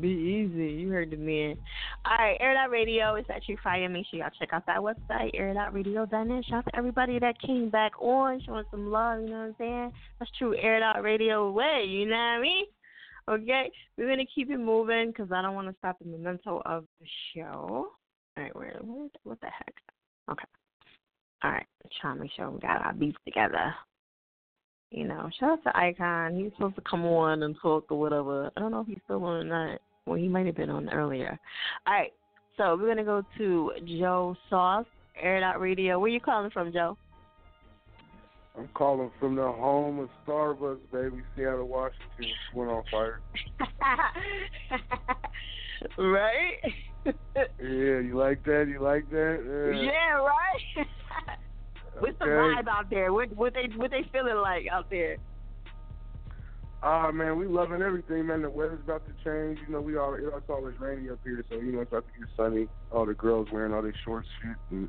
Be 0.00 0.08
easy. 0.08 0.72
You 0.72 0.90
heard 0.90 1.10
the 1.10 1.16
man. 1.16 1.56
All 2.04 2.16
right, 2.18 2.36
Air 2.40 2.50
It 2.50 2.56
Out 2.56 2.70
Radio 2.70 3.14
is 3.14 3.24
actually 3.32 3.58
Friday. 3.62 3.86
Make 3.86 4.06
sure 4.10 4.18
y'all 4.18 4.30
check 4.38 4.48
out 4.52 4.66
that 4.66 4.78
website, 4.78 5.30
Air 5.34 5.54
Dot 5.54 5.72
Radio. 5.72 6.04
airitoutradio.net. 6.04 6.44
Shout 6.46 6.58
out 6.58 6.64
to 6.66 6.76
everybody 6.76 7.20
that 7.20 7.40
came 7.40 7.70
back 7.70 7.92
on, 8.00 8.42
showing 8.44 8.64
some 8.72 8.90
love, 8.90 9.20
you 9.20 9.28
know 9.28 9.38
what 9.38 9.44
I'm 9.44 9.54
saying? 9.56 9.92
That's 10.18 10.30
true, 10.36 10.56
Air 10.56 10.78
It 10.78 10.82
Out 10.82 11.02
Radio 11.04 11.48
way, 11.52 11.84
you 11.88 12.06
know 12.06 12.16
what 12.16 12.22
I 12.22 12.40
mean? 12.40 12.64
Okay, 13.28 13.70
we're 13.96 14.16
to 14.16 14.26
keep 14.34 14.50
it 14.50 14.58
moving 14.58 15.08
because 15.08 15.32
I 15.32 15.40
don't 15.40 15.54
want 15.54 15.68
to 15.68 15.74
stop 15.78 15.98
the 15.98 16.06
memento 16.06 16.60
of 16.66 16.84
the 17.00 17.06
show. 17.34 17.88
All 18.36 18.42
right, 18.42 18.54
where, 18.54 18.78
where, 18.82 19.08
what 19.22 19.40
the 19.40 19.46
heck? 19.46 19.74
Okay. 20.30 20.44
All 21.42 21.50
right, 21.50 21.66
trying 22.00 22.16
to 22.16 22.22
make 22.22 22.32
sure 22.36 22.50
we 22.50 22.60
got 22.60 22.84
our 22.84 22.92
beats 22.92 23.16
together. 23.24 23.74
You 24.90 25.08
know, 25.08 25.30
shout 25.40 25.58
out 25.58 25.64
to 25.64 25.76
Icon. 25.76 26.36
He's 26.36 26.52
supposed 26.52 26.76
to 26.76 26.82
come 26.88 27.04
on 27.06 27.42
and 27.42 27.56
talk 27.60 27.86
or 27.90 27.98
whatever. 27.98 28.50
I 28.56 28.60
don't 28.60 28.70
know 28.70 28.80
if 28.80 28.86
he's 28.86 28.98
still 29.04 29.24
on 29.24 29.40
or 29.40 29.44
not. 29.44 29.80
Well, 30.06 30.18
he 30.18 30.28
might 30.28 30.46
have 30.46 30.56
been 30.56 30.70
on 30.70 30.90
earlier. 30.90 31.38
All 31.86 31.94
right, 31.94 32.12
so 32.56 32.76
we're 32.76 32.88
gonna 32.88 33.04
go 33.04 33.22
to 33.38 33.72
Joe 33.98 34.36
Sauce, 34.50 34.86
Air 35.20 35.42
Radio. 35.58 35.98
Where 35.98 36.10
you 36.10 36.20
calling 36.20 36.50
from, 36.50 36.72
Joe? 36.72 36.96
I'm 38.56 38.68
calling 38.74 39.10
from 39.18 39.34
the 39.34 39.42
home 39.42 39.98
of 39.98 40.08
Starbucks, 40.26 40.78
baby, 40.92 41.22
Seattle, 41.36 41.66
Washington. 41.66 42.26
Went 42.54 42.70
on 42.70 42.84
fire. 42.90 43.20
right? 45.98 46.58
Yeah, 47.58 47.98
you 47.98 48.14
like 48.16 48.44
that? 48.44 48.66
You 48.68 48.80
like 48.80 49.10
that? 49.10 49.74
yeah, 49.76 50.14
right. 50.14 50.60
What's 51.98 52.18
the 52.18 52.24
vibe 52.24 52.68
out 52.68 52.90
there? 52.90 53.12
What 53.12 53.34
what 53.36 53.54
they 53.54 53.68
what 53.76 53.90
they 53.90 54.08
feeling 54.12 54.36
like 54.36 54.66
out 54.70 54.90
there? 54.90 55.16
Ah 56.82 57.10
man, 57.12 57.38
we 57.38 57.46
loving 57.46 57.82
everything, 57.82 58.26
man. 58.26 58.42
The 58.42 58.50
weather's 58.50 58.80
about 58.84 59.02
to 59.06 59.12
change. 59.24 59.58
You 59.66 59.72
know, 59.72 59.80
we 59.80 59.96
all 59.96 60.14
it's 60.14 60.48
always 60.48 60.74
rainy 60.80 61.10
up 61.10 61.20
here, 61.24 61.44
so 61.48 61.56
you 61.56 61.72
know 61.72 61.80
it's 61.80 61.92
about 61.92 62.04
to 62.06 62.18
get 62.18 62.28
sunny. 62.36 62.68
All 62.90 63.06
the 63.06 63.14
girls 63.14 63.48
wearing 63.52 63.72
all 63.72 63.82
their 63.82 63.94
short 64.04 64.24
shit, 64.42 64.56
and 64.70 64.88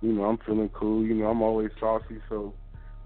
you 0.00 0.12
know 0.12 0.24
I'm 0.24 0.38
feeling 0.38 0.70
cool. 0.70 1.04
You 1.04 1.14
know 1.14 1.26
I'm 1.26 1.42
always 1.42 1.70
saucy, 1.78 2.20
so 2.28 2.54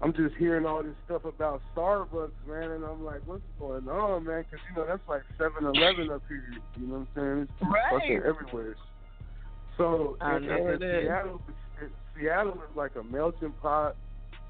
I'm 0.01 0.13
just 0.13 0.35
hearing 0.35 0.65
all 0.65 0.81
this 0.81 0.93
stuff 1.05 1.25
about 1.25 1.61
Starbucks, 1.75 2.31
man, 2.47 2.71
and 2.71 2.85
I'm 2.85 3.03
like, 3.03 3.19
what's 3.25 3.41
going 3.59 3.87
on, 3.89 4.23
man? 4.25 4.45
Because 4.49 4.63
you 4.69 4.75
know 4.81 4.87
that's 4.87 5.01
like 5.09 5.23
7-Eleven 5.37 6.09
up 6.09 6.21
here. 6.29 6.43
You 6.79 6.87
know 6.87 6.99
what 6.99 7.21
I'm 7.21 7.47
saying? 7.47 7.47
It's 7.61 7.69
Right. 7.69 7.91
fucking 7.91 8.21
everywhere. 8.25 8.75
So 9.77 10.17
and- 10.21 10.45
and 10.45 10.69
it 10.69 10.81
is. 10.81 11.03
Seattle, 11.05 11.41
Seattle 12.17 12.53
is 12.53 12.75
like 12.75 12.95
a 12.95 13.03
melting 13.03 13.51
pot 13.61 13.95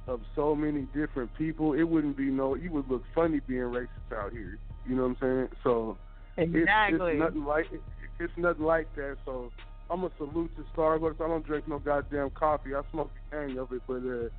of 0.08 0.22
so 0.36 0.56
many 0.56 0.84
different 0.93 1.34
people. 1.36 1.74
It 1.74 1.84
wouldn't 1.84 2.18
be 2.18 2.26
no. 2.32 2.56
You 2.56 2.72
would 2.72 2.89
look 2.89 3.04
funny 3.14 3.39
being 3.47 3.62
racist 3.64 4.16
out 4.16 4.32
here. 4.32 4.58
You 4.88 4.95
know 4.95 5.04
what 5.04 5.10
I'm 5.10 5.18
saying? 5.20 5.50
So 5.64 5.97
it's- 6.38 6.56
Exactly. 6.56 7.12
it's, 7.14 7.20
nothing 7.20 7.45
like 7.45 7.72
it, 7.72 7.82
it's 8.20 8.34
nothing 8.38 8.66
like 8.66 8.93
that. 8.95 9.18
So 9.26 9.52
I'm 9.89 10.04
a 10.04 10.12
salute 10.18 10.56
to 10.58 10.64
Starbucks. 10.76 11.22
I 11.24 11.28
don't 11.28 11.45
drink 11.45 11.68
no 11.68 11.80
goddamn 11.80 12.30
coffee. 12.32 12.74
I 12.76 12.82
smoke 12.91 13.12
the 13.32 13.38
gang 13.47 13.58
of 13.60 13.72
it, 13.72 13.82
but 13.88 13.97
uh, 13.97 14.30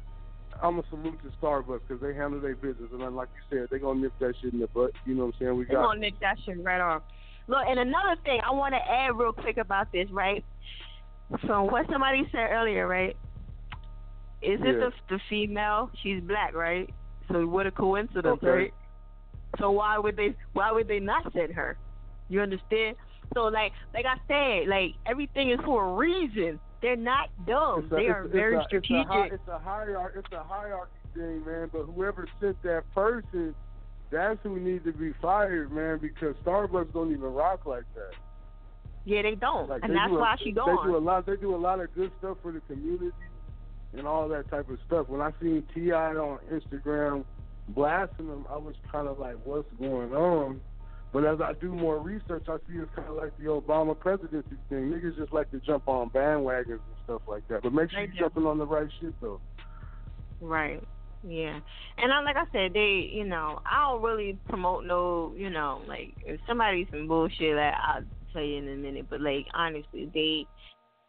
I'm 0.62 0.78
a 0.78 0.82
salute 0.90 1.18
to 1.22 1.30
Starbucks 1.44 1.80
because 1.86 2.03
they 2.03 2.14
handle 2.14 2.40
their 2.40 2.55
business. 2.57 2.90
And 2.92 3.01
then, 3.01 3.14
like 3.14 3.28
you 3.34 3.59
said, 3.59 3.68
they 3.70 3.78
gonna 3.78 4.01
nip 4.01 4.12
that 4.20 4.34
shit 4.40 4.53
in 4.53 4.61
the 4.61 4.68
butt. 4.68 4.92
You 5.07 5.14
know 5.14 5.26
what 5.26 5.34
I'm 5.34 5.46
saying? 5.46 5.57
We 5.57 5.64
got 5.64 5.82
gonna 5.82 6.01
nick 6.01 6.18
that 6.20 6.36
shit 6.44 6.62
right 6.62 6.80
off. 6.80 7.03
Look, 7.46 7.64
and 7.66 7.78
another 7.78 8.16
thing 8.24 8.40
I 8.46 8.53
want 8.53 8.74
to 8.74 8.80
add 8.80 9.16
real 9.16 9.32
quick 9.32 9.57
about 9.57 9.90
this, 9.92 10.09
right? 10.11 10.44
From 11.46 11.66
what 11.66 11.86
somebody 11.90 12.22
said 12.32 12.48
earlier, 12.51 12.86
right? 12.86 13.16
Is 14.42 14.61
it 14.61 14.66
Yeah. 14.66 14.72
the 14.72 14.92
the 15.09 15.20
female? 15.28 15.90
She's 16.03 16.22
black, 16.22 16.55
right? 16.55 16.92
So 17.28 17.46
what 17.46 17.66
a 17.66 17.70
coincidence, 17.70 18.38
Okay. 18.42 18.48
right? 18.48 18.74
So 19.59 19.70
why 19.70 19.98
would 19.98 20.16
they 20.16 20.34
why 20.53 20.72
would 20.72 20.88
they 20.88 21.01
not 21.01 21.32
send 21.32 21.53
her? 21.55 21.76
You 22.28 22.40
understand? 22.40 22.96
So 23.34 23.44
like 23.44 23.72
like 23.94 24.07
I 24.07 24.16
said, 24.28 24.68
like 24.68 24.94
everything 25.07 25.51
is 25.51 25.61
for 25.64 25.84
a 25.88 25.92
reason. 25.94 26.61
They're 26.83 26.97
not 26.97 27.28
dumb. 27.47 27.89
A- 27.91 27.95
they 27.97 28.07
are 28.09 28.24
it's 28.24 28.33
very 28.33 28.57
a- 28.57 28.64
strategic. 28.64 29.07
It's 29.11 29.33
a, 29.33 29.35
it's 29.35 29.49
a 29.49 29.59
hierarchy. 29.59 30.18
It's 30.20 30.33
a 30.33 30.43
hierarchy 30.43 30.93
thing, 31.14 31.45
man. 31.45 31.68
But 31.72 31.83
whoever 31.85 32.26
sent 32.41 32.62
that 32.62 32.85
person, 32.95 33.55
that's 34.11 34.39
who 34.43 34.59
needs 34.59 34.85
to 34.85 34.93
be 34.93 35.12
fired, 35.20 35.70
man. 35.72 35.99
Because 35.99 36.35
Starbucks 36.45 36.93
don't 36.93 37.11
even 37.11 37.33
rock 37.35 37.66
like 37.66 37.85
that. 37.95 38.12
yeah, 39.05 39.22
they 39.22 39.35
don't, 39.35 39.68
Like 39.68 39.83
and 39.83 39.93
they 39.93 39.97
that's 39.97 40.11
do 40.11 40.16
a- 40.16 40.20
why 40.20 40.37
she 40.39 40.53
They 40.53 40.61
do 40.61 40.97
a 40.97 40.99
lot. 40.99 41.26
They 41.26 41.37
do 41.37 41.55
a 41.55 41.59
lot 41.59 41.81
of 41.81 41.95
good 41.95 42.11
stuff 42.18 42.39
for 42.43 42.53
the 42.53 42.61
community 42.61 43.12
and 43.93 44.07
all 44.07 44.28
that 44.28 44.49
type 44.51 44.68
of 44.70 44.78
stuff. 44.87 45.09
When 45.09 45.20
I 45.20 45.33
seen 45.41 45.64
T.I. 45.74 46.14
on 46.14 46.39
Instagram 46.51 47.24
blasting 47.68 48.28
them, 48.28 48.47
I 48.51 48.57
was 48.57 48.74
kind 48.91 49.07
of 49.09 49.18
like, 49.18 49.37
"What's 49.45 49.68
going 49.81 50.14
on?" 50.14 50.61
But 51.12 51.24
as 51.24 51.40
I 51.40 51.54
do 51.54 51.72
more 51.72 51.98
research, 51.98 52.44
I 52.48 52.56
see 52.68 52.76
it's 52.76 52.90
kind 52.94 53.08
of 53.08 53.16
like 53.16 53.36
the 53.36 53.46
Obama 53.46 53.98
presidency 53.98 54.56
thing. 54.68 54.92
Niggas 54.92 55.16
just 55.16 55.32
like 55.32 55.50
to 55.50 55.58
jump 55.61 55.88
on 55.88 56.11
bandwagons 56.11 56.68
and 56.68 56.80
stuff 57.04 57.22
like 57.26 57.46
that. 57.48 57.62
But 57.62 57.72
make 57.72 57.90
sure 57.90 58.00
you're 58.00 58.14
jumping 58.28 58.46
on 58.46 58.58
the 58.58 58.66
right 58.66 58.88
shit 59.00 59.14
though. 59.20 59.40
Right. 60.40 60.82
Yeah. 61.26 61.58
And 61.98 62.12
I, 62.12 62.22
like 62.22 62.36
I 62.36 62.44
said, 62.52 62.72
they, 62.72 63.11
you 63.12 63.24
know, 63.24 63.61
I 63.66 63.90
don't 63.90 64.02
really 64.02 64.38
promote 64.48 64.86
no, 64.86 65.34
you 65.36 65.50
know, 65.50 65.82
like 65.86 66.14
if 66.24 66.40
somebody's 66.46 66.86
some 66.90 67.08
bullshit, 67.08 67.56
like, 67.56 67.74
I'll 67.74 68.04
tell 68.32 68.42
you 68.42 68.58
in 68.58 68.68
a 68.68 68.76
minute. 68.76 69.06
But 69.11 69.20
like 69.20 69.46
honestly, 69.52 70.08
they, 70.14 70.46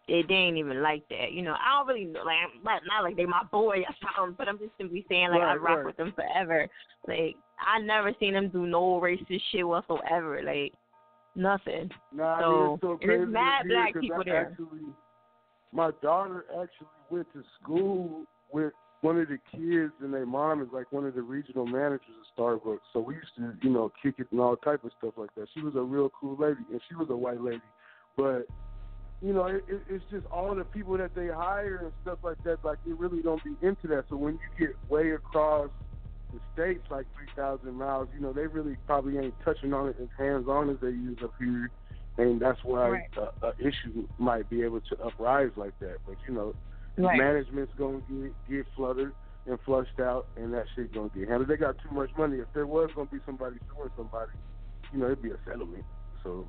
they, 0.08 0.24
they 0.28 0.34
ain't 0.34 0.58
even 0.58 0.82
like 0.82 1.08
that. 1.10 1.32
You 1.32 1.44
know, 1.44 1.54
I 1.54 1.78
don't 1.78 1.88
really 1.88 2.06
know, 2.06 2.24
like, 2.24 2.38
I'm 2.44 2.64
not, 2.64 2.82
not 2.88 3.04
like 3.04 3.16
they 3.16 3.26
my 3.26 3.44
boy 3.52 3.82
or 3.82 3.96
something, 4.18 4.36
but 4.38 4.50
I'm 4.50 4.58
just 4.58 4.72
simply 4.80 5.06
saying 5.08 5.30
like 5.30 5.42
I 5.42 5.56
rock 5.56 5.78
right. 5.78 5.86
with 5.86 5.98
them 5.98 6.12
forever. 6.16 6.68
Like 7.08 7.36
I 7.66 7.80
never 7.80 8.12
seen 8.20 8.34
them 8.34 8.50
do 8.50 8.66
no 8.66 9.00
racist 9.02 9.42
shit 9.52 9.68
whatsoever. 9.68 10.42
Like 10.44 10.74
nothing. 11.36 11.90
Nah, 12.14 12.36
I 12.36 12.42
So, 12.42 12.52
mean, 12.52 12.74
it's 12.74 12.82
so 12.82 12.98
crazy 12.98 13.26
mad 13.26 13.66
black 13.68 13.94
people 14.00 14.24
there. 14.26 14.52
Actually, 14.52 14.94
my 15.72 15.92
daughter 16.02 16.46
actually 16.62 16.88
went 17.10 17.32
to 17.34 17.44
school 17.62 18.26
with 18.52 18.74
one 19.02 19.20
of 19.20 19.28
the 19.30 19.38
kids, 19.52 19.94
and 20.02 20.14
their 20.14 20.26
mom 20.26 20.62
is 20.62 20.68
like 20.72 20.92
one 20.92 21.06
of 21.06 21.16
the 21.16 21.22
regional 21.22 21.66
managers 21.66 22.02
of 22.20 22.38
Starbucks. 22.38 22.80
So 22.94 23.00
we 23.00 23.16
used 23.16 23.36
to, 23.38 23.54
you 23.62 23.70
know, 23.74 23.92
kick 24.02 24.16
it 24.20 24.28
and 24.32 24.40
all 24.40 24.56
type 24.58 24.84
of 24.84 24.92
stuff 25.00 25.14
like 25.18 25.34
that. 25.36 25.48
She 25.56 25.62
was 25.62 25.76
a 25.76 25.82
real 25.82 26.12
cool 26.20 26.38
lady, 26.38 26.62
and 26.72 26.82
she 26.88 26.96
was 26.96 27.08
a 27.10 27.16
white 27.16 27.42
lady, 27.42 27.62
but. 28.18 28.46
You 29.24 29.34
know, 29.34 29.46
it, 29.46 29.64
it, 29.68 29.84
it's 29.88 30.04
just 30.10 30.26
all 30.32 30.56
the 30.56 30.64
people 30.64 30.98
that 30.98 31.14
they 31.14 31.28
hire 31.28 31.82
and 31.84 31.92
stuff 32.02 32.18
like 32.24 32.44
that. 32.44 32.66
Like 32.66 32.80
they 32.88 32.94
really 32.94 33.22
don't 33.22 33.40
be 33.44 33.52
into 33.62 33.86
that. 33.90 34.06
So 34.10 34.16
when 34.16 34.34
you 34.34 34.66
get 34.68 34.76
way 34.90 35.12
across 35.12 35.70
the 36.34 36.40
states, 36.54 36.84
like 36.90 37.06
three 37.16 37.28
thousand 37.36 37.74
miles, 37.76 38.08
you 38.14 38.22
know, 38.22 38.34
they 38.34 38.48
really 38.48 38.78
probably 38.86 39.18
ain't 39.18 39.36
touching 39.44 39.74
on 39.74 39.90
it 39.90 39.96
as 40.02 40.08
hands 40.18 40.48
on 40.48 40.70
as 40.70 40.78
they 40.82 40.90
use 40.90 41.18
up 41.24 41.34
here 41.40 41.70
and 42.18 42.40
that's 42.40 42.60
why 42.64 42.90
Right. 42.90 43.10
a, 43.18 43.48
a 43.48 43.54
issue 43.60 44.08
might 44.18 44.50
be 44.50 44.64
able 44.64 44.82
to 44.82 45.00
uprise 45.04 45.52
like 45.56 45.78
that. 45.80 45.98
But 46.06 46.18
you 46.28 46.34
know, 46.34 46.56
Right. 46.98 47.18
management's 47.18 47.74
gonna 47.78 48.02
get 48.10 48.34
get 48.50 48.66
flooded 48.76 49.12
and 49.48 49.60
flushed 49.62 50.00
out, 50.00 50.28
and 50.36 50.54
that 50.54 50.66
shit 50.76 50.94
gonna 50.94 51.10
get 51.10 51.28
handled. 51.30 51.48
They 51.48 51.58
got 51.58 51.78
too 51.80 51.90
much 51.92 52.12
money. 52.18 52.38
If 52.38 52.52
there 52.54 52.68
was 52.68 52.90
gonna 52.96 53.10
be 53.10 53.20
somebody 53.26 53.58
suing 53.74 53.90
somebody, 53.96 54.32
you 54.92 55.00
know, 55.00 55.06
it'd 55.06 55.22
be 55.22 55.32
a 55.32 55.38
settlement. 55.46 55.86
So 56.24 56.48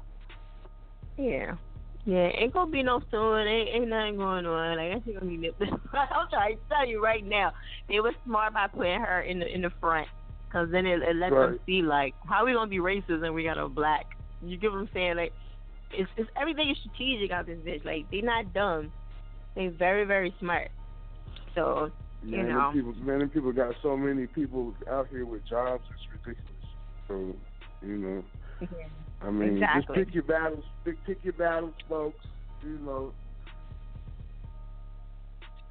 Yeah. 1.16 1.57
Yeah, 2.05 2.30
ain't 2.34 2.53
gonna 2.53 2.70
be 2.70 2.82
no 2.82 3.00
soon. 3.11 3.46
Ain't, 3.46 3.68
ain't 3.68 3.88
nothing 3.88 4.16
going 4.16 4.44
on. 4.44 4.76
Like 4.76 4.92
that 4.92 5.05
shit 5.05 5.20
gonna 5.20 5.30
be 5.30 5.36
nipped. 5.36 5.62
I'm 5.92 6.28
trying 6.30 6.57
to 6.57 6.62
tell 6.68 6.86
you 6.86 7.03
right 7.03 7.24
now, 7.24 7.53
they 7.88 8.00
were 8.00 8.12
smart 8.24 8.55
by 8.55 8.66
putting 8.66 9.00
her 9.00 9.20
in 9.20 9.38
the 9.38 9.46
in 9.46 9.62
the 9.62 9.70
front, 9.80 10.09
cause 10.50 10.68
then 10.72 10.84
it, 10.84 11.00
it 11.03 11.16
let 11.16 11.30
them 11.30 11.61
see 11.64 11.82
like 11.82 12.14
how 12.28 12.44
we 12.44 12.55
gonna 12.55 12.68
be 12.68 12.78
racist 12.78 13.24
and 13.24 13.34
we 13.34 13.44
got 13.44 13.57
a 13.57 13.68
black. 13.68 14.07
You 14.44 14.57
get 14.57 14.72
what 14.72 14.78
I'm 14.78 14.88
saying? 14.92 15.16
Like, 15.16 15.32
it's 15.92 16.11
it's 16.16 16.28
everything 16.40 16.70
is 16.70 16.76
strategic 16.78 17.30
out 17.30 17.46
this 17.46 17.59
bitch. 17.59 17.84
Like 17.84 18.11
they 18.11 18.20
not 18.20 18.53
dumb. 18.53 18.90
They 19.55 19.68
very 19.68 20.05
very 20.05 20.34
smart. 20.40 20.70
So 21.55 21.92
you 22.24 22.36
man, 22.36 22.46
them 22.46 22.57
know. 22.57 22.70
people, 22.72 22.94
man, 22.94 23.18
them 23.20 23.28
people 23.28 23.53
got 23.53 23.74
so 23.80 23.96
many 23.96 24.26
people 24.26 24.74
out 24.90 25.07
here 25.09 25.24
with 25.24 25.46
jobs. 25.48 25.84
It's 25.94 26.26
ridiculous. 26.26 26.66
So 27.07 27.36
you 27.86 27.96
know, 27.98 28.24
I 29.22 29.30
mean, 29.30 29.54
Exactly. 29.54 29.82
just 29.96 30.06
pick 30.06 30.14
your 30.14 30.24
battles. 30.24 30.64
Pick 30.84 30.96
pick 31.04 31.18
your 31.22 31.34
battles, 31.34 31.74
folks. 31.88 32.24
You 32.64 32.78
know. 32.84 33.12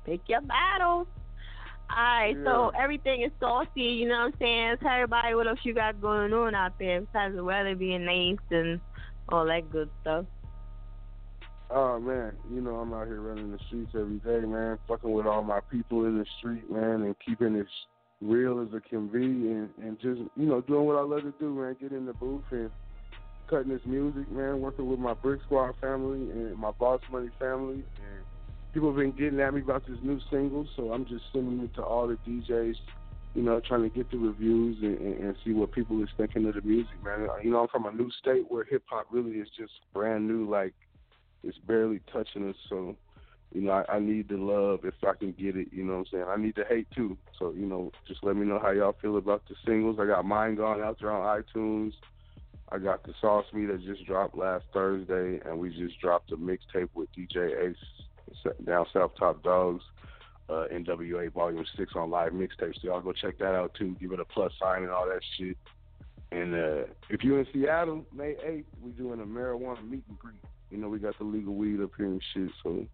pick 0.05 0.21
your 0.27 0.41
battles. 0.41 1.07
Alright, 1.91 2.37
so 2.45 2.71
everything 2.79 3.21
is 3.23 3.31
saucy, 3.39 3.81
you 3.81 4.07
know 4.07 4.19
what 4.19 4.33
I'm 4.33 4.39
saying? 4.39 4.77
Tell 4.81 4.91
everybody 4.91 5.35
what 5.35 5.47
else 5.47 5.59
you 5.63 5.73
got 5.73 5.99
going 5.99 6.31
on 6.31 6.55
out 6.55 6.79
there 6.79 7.01
besides 7.01 7.35
the 7.35 7.43
weather 7.43 7.75
being 7.75 8.05
nice 8.05 8.37
and 8.49 8.79
all 9.27 9.45
that 9.45 9.69
good 9.71 9.89
stuff. 10.01 10.25
Oh 11.69 11.99
man, 11.99 12.33
you 12.49 12.61
know 12.61 12.75
I'm 12.75 12.93
out 12.93 13.07
here 13.07 13.19
running 13.19 13.51
the 13.51 13.59
streets 13.67 13.91
every 13.93 14.17
day, 14.19 14.45
man. 14.45 14.77
Fucking 14.87 15.11
with 15.11 15.25
all 15.25 15.43
my 15.43 15.59
people 15.69 16.05
in 16.05 16.17
the 16.17 16.25
street, 16.39 16.71
man, 16.71 17.01
and 17.01 17.15
keeping 17.25 17.55
it 17.55 17.67
real 18.21 18.61
as 18.61 18.69
be, 18.69 19.23
and 19.23 19.69
and 19.81 19.99
just 19.99 20.21
you 20.35 20.45
know 20.45 20.61
doing 20.61 20.85
what 20.85 20.95
I 20.95 21.01
love 21.01 21.21
to 21.21 21.33
do, 21.39 21.53
man. 21.53 21.75
Get 21.79 21.91
in 21.91 22.05
the 22.05 22.13
booth 22.13 22.43
and 22.51 22.69
cutting 23.49 23.69
this 23.69 23.81
music, 23.85 24.31
man. 24.31 24.61
Working 24.61 24.89
with 24.89 24.99
my 24.99 25.13
Brick 25.13 25.41
Squad 25.45 25.73
family 25.81 26.29
and 26.31 26.55
my 26.55 26.71
Boss 26.71 27.01
Money 27.11 27.29
family, 27.39 27.75
and 27.75 28.25
people 28.73 28.89
have 28.89 28.97
been 28.97 29.11
getting 29.11 29.39
at 29.39 29.53
me 29.53 29.61
about 29.61 29.85
this 29.87 29.97
new 30.03 30.19
single, 30.29 30.67
so 30.75 30.93
I'm 30.93 31.05
just 31.05 31.23
sending 31.33 31.59
it 31.63 31.73
to 31.75 31.83
all 31.83 32.07
the 32.07 32.17
DJs. 32.27 32.75
You 33.33 33.43
know, 33.43 33.61
trying 33.65 33.83
to 33.83 33.89
get 33.89 34.11
the 34.11 34.17
reviews 34.17 34.77
and, 34.81 34.97
and, 34.97 35.23
and 35.23 35.35
see 35.45 35.53
what 35.53 35.71
people 35.71 36.03
is 36.03 36.09
thinking 36.17 36.45
of 36.47 36.55
the 36.55 36.61
music, 36.61 37.01
man. 37.01 37.29
You 37.41 37.51
know, 37.51 37.61
I'm 37.61 37.69
from 37.69 37.85
a 37.85 37.91
new 37.91 38.11
state 38.19 38.43
where 38.49 38.65
hip 38.65 38.83
hop 38.89 39.07
really 39.09 39.37
is 39.37 39.47
just 39.57 39.71
brand 39.93 40.27
new, 40.27 40.49
like 40.49 40.73
it's 41.41 41.57
barely 41.59 42.01
touching 42.11 42.49
us. 42.49 42.57
So, 42.67 42.97
you 43.53 43.61
know, 43.61 43.71
I, 43.71 43.95
I 43.95 43.99
need 43.99 44.29
the 44.29 44.37
love 44.37 44.85
if 44.85 44.93
I 45.03 45.13
can 45.13 45.33
get 45.33 45.57
it. 45.57 45.67
You 45.71 45.83
know 45.83 45.93
what 45.93 45.99
I'm 45.99 46.05
saying? 46.11 46.25
I 46.27 46.37
need 46.37 46.55
the 46.55 46.63
hate 46.63 46.87
too. 46.91 47.17
So, 47.37 47.51
you 47.51 47.65
know, 47.65 47.91
just 48.07 48.23
let 48.23 48.35
me 48.35 48.45
know 48.45 48.59
how 48.59 48.71
y'all 48.71 48.95
feel 49.01 49.17
about 49.17 49.43
the 49.49 49.55
singles. 49.65 49.97
I 49.99 50.05
got 50.05 50.25
mine 50.25 50.55
gone 50.55 50.81
out 50.81 50.99
there 50.99 51.11
on 51.11 51.41
iTunes. 51.43 51.93
I 52.71 52.77
got 52.77 53.03
the 53.03 53.13
Sauce 53.19 53.45
Me 53.53 53.65
that 53.65 53.83
just 53.83 54.05
dropped 54.05 54.37
last 54.37 54.63
Thursday, 54.73 55.41
and 55.45 55.59
we 55.59 55.69
just 55.69 55.99
dropped 55.99 56.31
a 56.31 56.37
mixtape 56.37 56.89
with 56.93 57.09
DJ 57.13 57.69
Ace 57.69 58.45
down 58.65 58.85
South 58.93 59.11
Top 59.19 59.43
Dogs. 59.43 59.83
Uh, 60.49 60.67
NWA 60.73 61.31
Volume 61.31 61.65
Six 61.77 61.93
on 61.95 62.09
live 62.09 62.33
mixtape, 62.33 62.73
so 62.75 62.81
y'all 62.83 62.99
go 62.99 63.13
check 63.13 63.37
that 63.37 63.55
out 63.55 63.73
too. 63.73 63.95
Give 64.01 64.11
it 64.11 64.19
a 64.19 64.25
plus 64.25 64.51
sign 64.59 64.83
and 64.83 64.91
all 64.91 65.05
that 65.07 65.21
shit. 65.37 65.57
And 66.31 66.53
uh, 66.53 66.83
if 67.09 67.23
you're 67.23 67.39
in 67.39 67.47
Seattle, 67.53 68.05
May 68.13 68.35
8th, 68.45 68.65
we're 68.81 68.91
doing 68.91 69.21
a 69.21 69.25
marijuana 69.25 69.89
meet 69.89 70.03
and 70.09 70.19
greet. 70.19 70.35
You 70.69 70.77
know, 70.77 70.89
we 70.89 70.99
got 70.99 71.17
the 71.17 71.25
legal 71.25 71.53
weed 71.55 71.81
up 71.81 71.91
here 71.97 72.07
and 72.07 72.21
shit, 72.33 72.49
so 72.63 72.85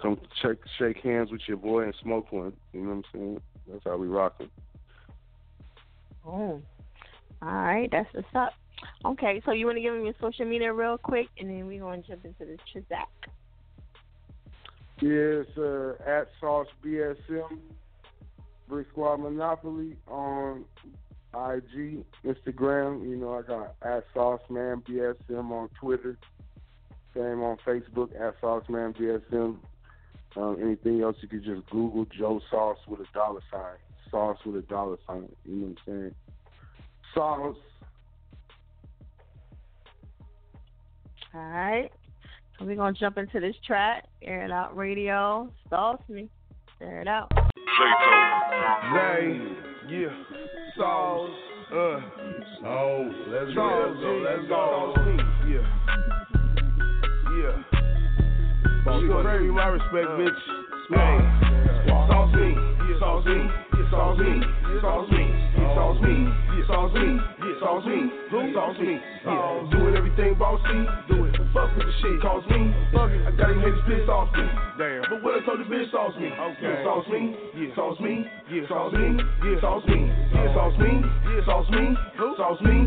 come 0.00 0.18
check, 0.42 0.56
shake 0.78 0.98
hands 0.98 1.30
with 1.30 1.42
your 1.46 1.56
boy 1.56 1.84
and 1.84 1.94
smoke 2.02 2.32
one. 2.32 2.52
You 2.72 2.80
know 2.80 2.88
what 2.88 2.94
I'm 2.94 3.04
saying? 3.12 3.40
That's 3.70 3.84
how 3.84 3.96
we 3.96 4.06
rocking. 4.06 4.50
Oh. 6.26 6.60
Alright, 7.42 7.90
that's 7.90 8.12
what's 8.12 8.26
up. 8.34 8.52
Okay, 9.04 9.42
so 9.44 9.52
you 9.52 9.66
wanna 9.66 9.80
give 9.80 9.94
me 9.94 10.04
your 10.04 10.14
social 10.20 10.44
media 10.44 10.72
real 10.72 10.98
quick 10.98 11.28
and 11.38 11.48
then 11.48 11.66
we're 11.66 11.80
gonna 11.80 12.02
jump 12.02 12.24
into 12.24 12.44
the 12.44 12.58
Chizak. 12.74 13.06
Yeah, 15.00 15.42
it's 15.42 15.56
uh, 15.56 15.94
at 16.04 16.28
Sauce 16.40 16.66
BSM, 16.84 17.58
Brick 18.68 18.88
Squad 18.90 19.18
Monopoly 19.18 19.96
on 20.08 20.64
IG, 21.34 22.04
Instagram. 22.24 23.08
You 23.08 23.16
know, 23.16 23.34
I 23.34 23.42
got 23.42 23.74
at 23.82 24.04
Sauceman 24.12 24.82
BSM 24.84 25.50
on 25.50 25.68
Twitter. 25.80 26.18
Same 27.14 27.42
on 27.42 27.58
Facebook 27.66 28.10
at 28.20 28.40
Sauceman 28.40 28.96
BSM. 28.96 29.56
Um, 30.38 30.56
anything 30.62 31.02
else 31.02 31.16
you 31.20 31.28
could 31.28 31.44
just 31.44 31.68
Google 31.70 32.06
Joe 32.16 32.40
Sauce 32.48 32.78
with 32.86 33.00
a 33.00 33.06
dollar 33.12 33.40
sign. 33.50 33.76
Sauce 34.08 34.38
with 34.46 34.56
a 34.56 34.62
dollar 34.62 34.96
sign. 35.06 35.28
You 35.44 35.56
know 35.56 35.66
what 35.66 35.78
I'm 35.88 36.00
saying? 36.00 36.14
Sauce. 37.12 37.56
All 41.34 41.40
right. 41.40 41.90
So 42.58 42.64
we're 42.64 42.76
gonna 42.76 42.92
jump 42.92 43.18
into 43.18 43.40
this 43.40 43.56
track, 43.66 44.04
air 44.22 44.44
it 44.44 44.50
out 44.52 44.76
radio. 44.76 45.50
Sauce 45.70 46.00
me. 46.08 46.28
Air 46.80 47.02
it 47.02 47.08
out. 47.08 47.32
Zay, 48.92 49.40
yeah, 49.88 50.08
sauce, 50.76 51.30
uh, 51.70 52.00
oh, 52.64 53.10
let's 53.28 53.54
go, 53.54 53.66
let's 53.88 54.00
go, 54.00 54.12
let's 54.24 54.48
go, 54.48 54.94
yeah, 55.48 55.62
yeah. 57.38 57.77
You 58.96 59.08
gonna 59.08 59.38
give 59.38 59.42
me 59.42 59.52
my 59.52 59.68
respect, 59.68 60.08
bitch. 60.16 60.40
Hey, 60.88 61.18
sauce 62.08 62.32
me, 62.34 62.56
sauce 62.98 63.24
me, 63.28 63.36
sauce 63.90 64.18
me, 64.18 64.40
sauce 64.80 65.10
me, 65.12 65.24
sauce 65.76 66.00
me, 66.00 66.16
sauce 66.68 66.92
me, 66.94 67.08
sauce 67.60 67.84
me, 67.84 68.52
sauce 68.54 68.78
me. 68.80 69.00
Doing 69.70 69.94
everything 69.94 70.34
bossy, 70.38 70.88
do 71.08 71.24
it. 71.24 71.36
Fuck 71.52 71.76
with 71.76 71.86
the 71.86 71.92
shit, 72.00 72.20
cause 72.20 72.44
me, 72.50 72.74
fuck 72.92 73.10
it. 73.10 73.26
I 73.26 73.30
got 73.32 73.50
him 73.50 73.60
haters 73.60 73.80
pissed 73.88 74.08
off 74.08 74.32
me. 74.32 74.44
Damn. 74.78 75.02
But 75.08 75.22
what 75.22 75.34
I 75.36 75.44
told 75.44 75.60
the 75.60 75.64
bitch, 75.64 75.90
sauce 75.92 76.16
me. 76.18 76.28
Okay. 76.28 76.82
Sauce 76.84 77.06
me, 77.08 77.36
sauce 77.76 78.00
me, 78.00 78.24
sauce 78.68 78.92
me, 78.92 79.20
sauce 79.60 79.84
me, 79.84 79.84
sauce 79.84 79.84
me, 79.88 80.12
sauce 80.54 80.76
me, 80.80 80.92
sauce 81.44 81.70
me, 81.70 81.96
sauce 82.36 82.60
me, 82.62 82.86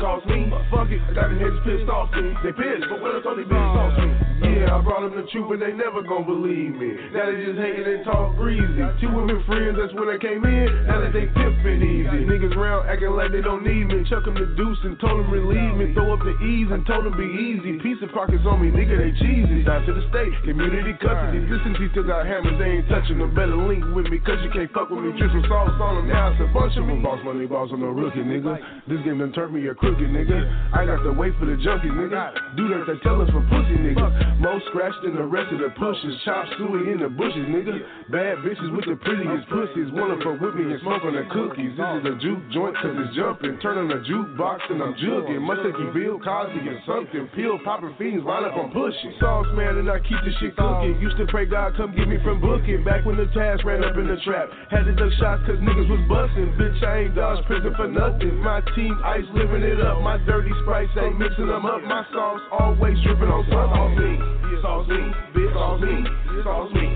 cost 0.00 0.26
me. 0.26 0.50
Fuck 0.70 0.90
it, 0.90 1.00
I 1.04 1.12
got 1.12 1.28
the 1.28 1.36
heads 1.36 1.60
pissed 1.64 1.88
off, 1.90 2.10
me. 2.16 2.32
They 2.42 2.52
pissed, 2.52 2.88
but 2.88 3.00
what 3.00 3.14
it's 3.14 3.26
only 3.28 3.44
bitch 3.44 3.74
cost 3.76 4.00
me? 4.00 4.19
Yeah, 4.60 4.76
I 4.76 4.84
brought 4.84 5.00
them 5.08 5.16
the 5.16 5.24
truth, 5.32 5.48
but 5.48 5.56
they 5.56 5.72
never 5.72 6.04
gon' 6.04 6.28
believe 6.28 6.76
me. 6.76 6.92
Now 7.16 7.32
they 7.32 7.40
just 7.48 7.56
hating 7.56 7.88
and 7.88 8.04
talk 8.04 8.36
greasy. 8.36 8.84
Two 9.00 9.08
women 9.08 9.40
friends, 9.48 9.80
that's 9.80 9.96
when 9.96 10.12
I 10.12 10.20
came 10.20 10.44
in. 10.44 10.68
Now 10.84 11.00
that 11.00 11.16
they 11.16 11.32
pimpin' 11.32 11.80
easy. 11.80 12.28
Niggas 12.28 12.52
round 12.60 12.84
acting 12.84 13.16
like 13.16 13.32
they 13.32 13.40
don't 13.40 13.64
need 13.64 13.88
me. 13.88 14.04
Chuck 14.04 14.28
them 14.28 14.36
the 14.36 14.52
deuce 14.60 14.76
and 14.84 15.00
told 15.00 15.24
them 15.24 15.32
relieve 15.32 15.80
me. 15.80 15.96
Throw 15.96 16.12
up 16.12 16.20
the 16.20 16.36
ease 16.44 16.68
and 16.68 16.84
told 16.84 17.08
them 17.08 17.16
be 17.16 17.24
easy. 17.24 17.80
Piece 17.80 18.04
of 18.04 18.12
pockets 18.12 18.44
on 18.44 18.60
me, 18.60 18.68
nigga, 18.68 19.00
they 19.00 19.16
cheesy. 19.16 19.64
Down 19.64 19.80
to 19.88 19.96
the 19.96 20.04
state, 20.12 20.28
community 20.44 20.92
custody. 21.00 21.40
Listen, 21.48 21.72
he 21.80 21.88
still 21.96 22.04
got 22.04 22.28
hammers, 22.28 22.60
they 22.60 22.84
ain't 22.84 22.88
touching 22.92 23.16
them. 23.16 23.32
Better 23.32 23.56
link 23.56 23.80
with 23.96 24.12
me, 24.12 24.20
cause 24.20 24.44
you 24.44 24.52
can't 24.52 24.68
fuck 24.76 24.92
with 24.92 25.00
me. 25.00 25.16
Drip 25.16 25.32
some 25.32 25.48
sauce 25.48 25.72
on 25.80 26.04
them, 26.04 26.06
now 26.12 26.36
it's 26.36 26.40
a 26.44 26.48
bunch 26.52 26.76
of 26.76 26.84
them. 26.84 27.00
Boss 27.00 27.24
money, 27.24 27.48
boss 27.48 27.72
on 27.72 27.80
no 27.80 27.96
rookie, 27.96 28.20
nigga. 28.20 28.60
This 28.84 29.00
game 29.08 29.24
done 29.24 29.32
turned 29.32 29.56
me 29.56 29.64
a 29.68 29.74
crooked, 29.74 30.04
nigga. 30.04 30.36
I 30.76 30.84
got 30.84 31.00
to 31.00 31.16
wait 31.16 31.32
for 31.40 31.48
the 31.48 31.56
junkie, 31.56 31.88
nigga. 31.88 32.56
Do 32.60 32.68
that, 32.76 32.84
they 32.84 33.00
tell 33.00 33.24
us 33.24 33.30
for 33.32 33.40
pussy, 33.48 33.80
nigga. 33.80 34.04
Most 34.50 34.66
scratched 34.74 34.98
than 35.06 35.14
the 35.14 35.22
rest 35.22 35.46
of 35.54 35.62
the 35.62 35.70
pushes. 35.78 36.10
Chop 36.26 36.42
suey 36.58 36.90
in 36.90 36.98
the 36.98 37.06
bushes, 37.06 37.46
nigga. 37.46 37.70
Bad 38.10 38.42
bitches 38.42 38.74
with 38.74 38.82
the 38.82 38.98
prettiest 38.98 39.46
pussies. 39.46 39.94
Wanna 39.94 40.18
fuck 40.26 40.42
with 40.42 40.58
me 40.58 40.74
and 40.74 40.82
smoke 40.82 41.06
on 41.06 41.14
the 41.14 41.22
cookies. 41.30 41.70
This 41.78 41.90
is 42.02 42.04
a 42.10 42.14
juke 42.18 42.42
joint, 42.50 42.74
cause 42.82 42.90
it's 42.98 43.14
jumping. 43.14 43.62
Turn 43.62 43.78
on 43.78 43.86
the 43.86 44.02
jukebox 44.02 44.58
and 44.74 44.82
I'm 44.82 44.98
jugging. 44.98 45.38
Must 45.46 45.62
take 45.62 45.78
you 45.78 45.94
Bill 45.94 46.18
Cosby 46.18 46.66
or 46.66 46.82
something. 46.82 47.30
Pill 47.30 47.62
popping 47.62 47.94
fiends, 47.94 48.26
line 48.26 48.42
up 48.42 48.58
on 48.58 48.74
pushing. 48.74 49.14
Sauce 49.22 49.46
man, 49.54 49.78
and 49.78 49.86
I 49.86 50.02
keep 50.02 50.18
this 50.26 50.34
shit 50.42 50.58
cooking. 50.58 50.98
Used 50.98 51.22
to 51.22 51.30
pray 51.30 51.46
God 51.46 51.78
come 51.78 51.94
get 51.94 52.10
me 52.10 52.18
from 52.26 52.42
booking. 52.42 52.82
Back 52.82 53.06
when 53.06 53.22
the 53.22 53.30
task 53.30 53.62
ran 53.62 53.86
up 53.86 53.94
in 53.94 54.10
the 54.10 54.18
trap. 54.26 54.50
Had 54.66 54.82
to 54.82 54.98
duck 54.98 55.14
shots 55.22 55.46
cause 55.46 55.62
niggas 55.62 55.86
was 55.86 56.02
busting. 56.10 56.58
Bitch, 56.58 56.82
I 56.82 57.06
ain't 57.06 57.14
dodged 57.14 57.46
prison 57.46 57.70
for 57.78 57.86
nothing. 57.86 58.42
My 58.42 58.58
team 58.74 58.98
ice 59.06 59.30
living 59.30 59.62
it 59.62 59.78
up. 59.78 60.02
My 60.02 60.18
dirty 60.26 60.50
sprites 60.66 60.90
ain't 60.98 61.22
mixing 61.22 61.46
them 61.46 61.62
up. 61.62 61.86
My 61.86 62.02
sauce 62.10 62.42
always 62.50 62.98
dripping 63.06 63.30
on 63.30 63.46
something. 63.46 64.39
Sauce 64.60 64.86
me, 64.88 65.00
bitch, 65.32 65.52
sauce 65.54 65.80
me, 65.80 66.04
sauce 66.44 66.72
me, 66.72 66.86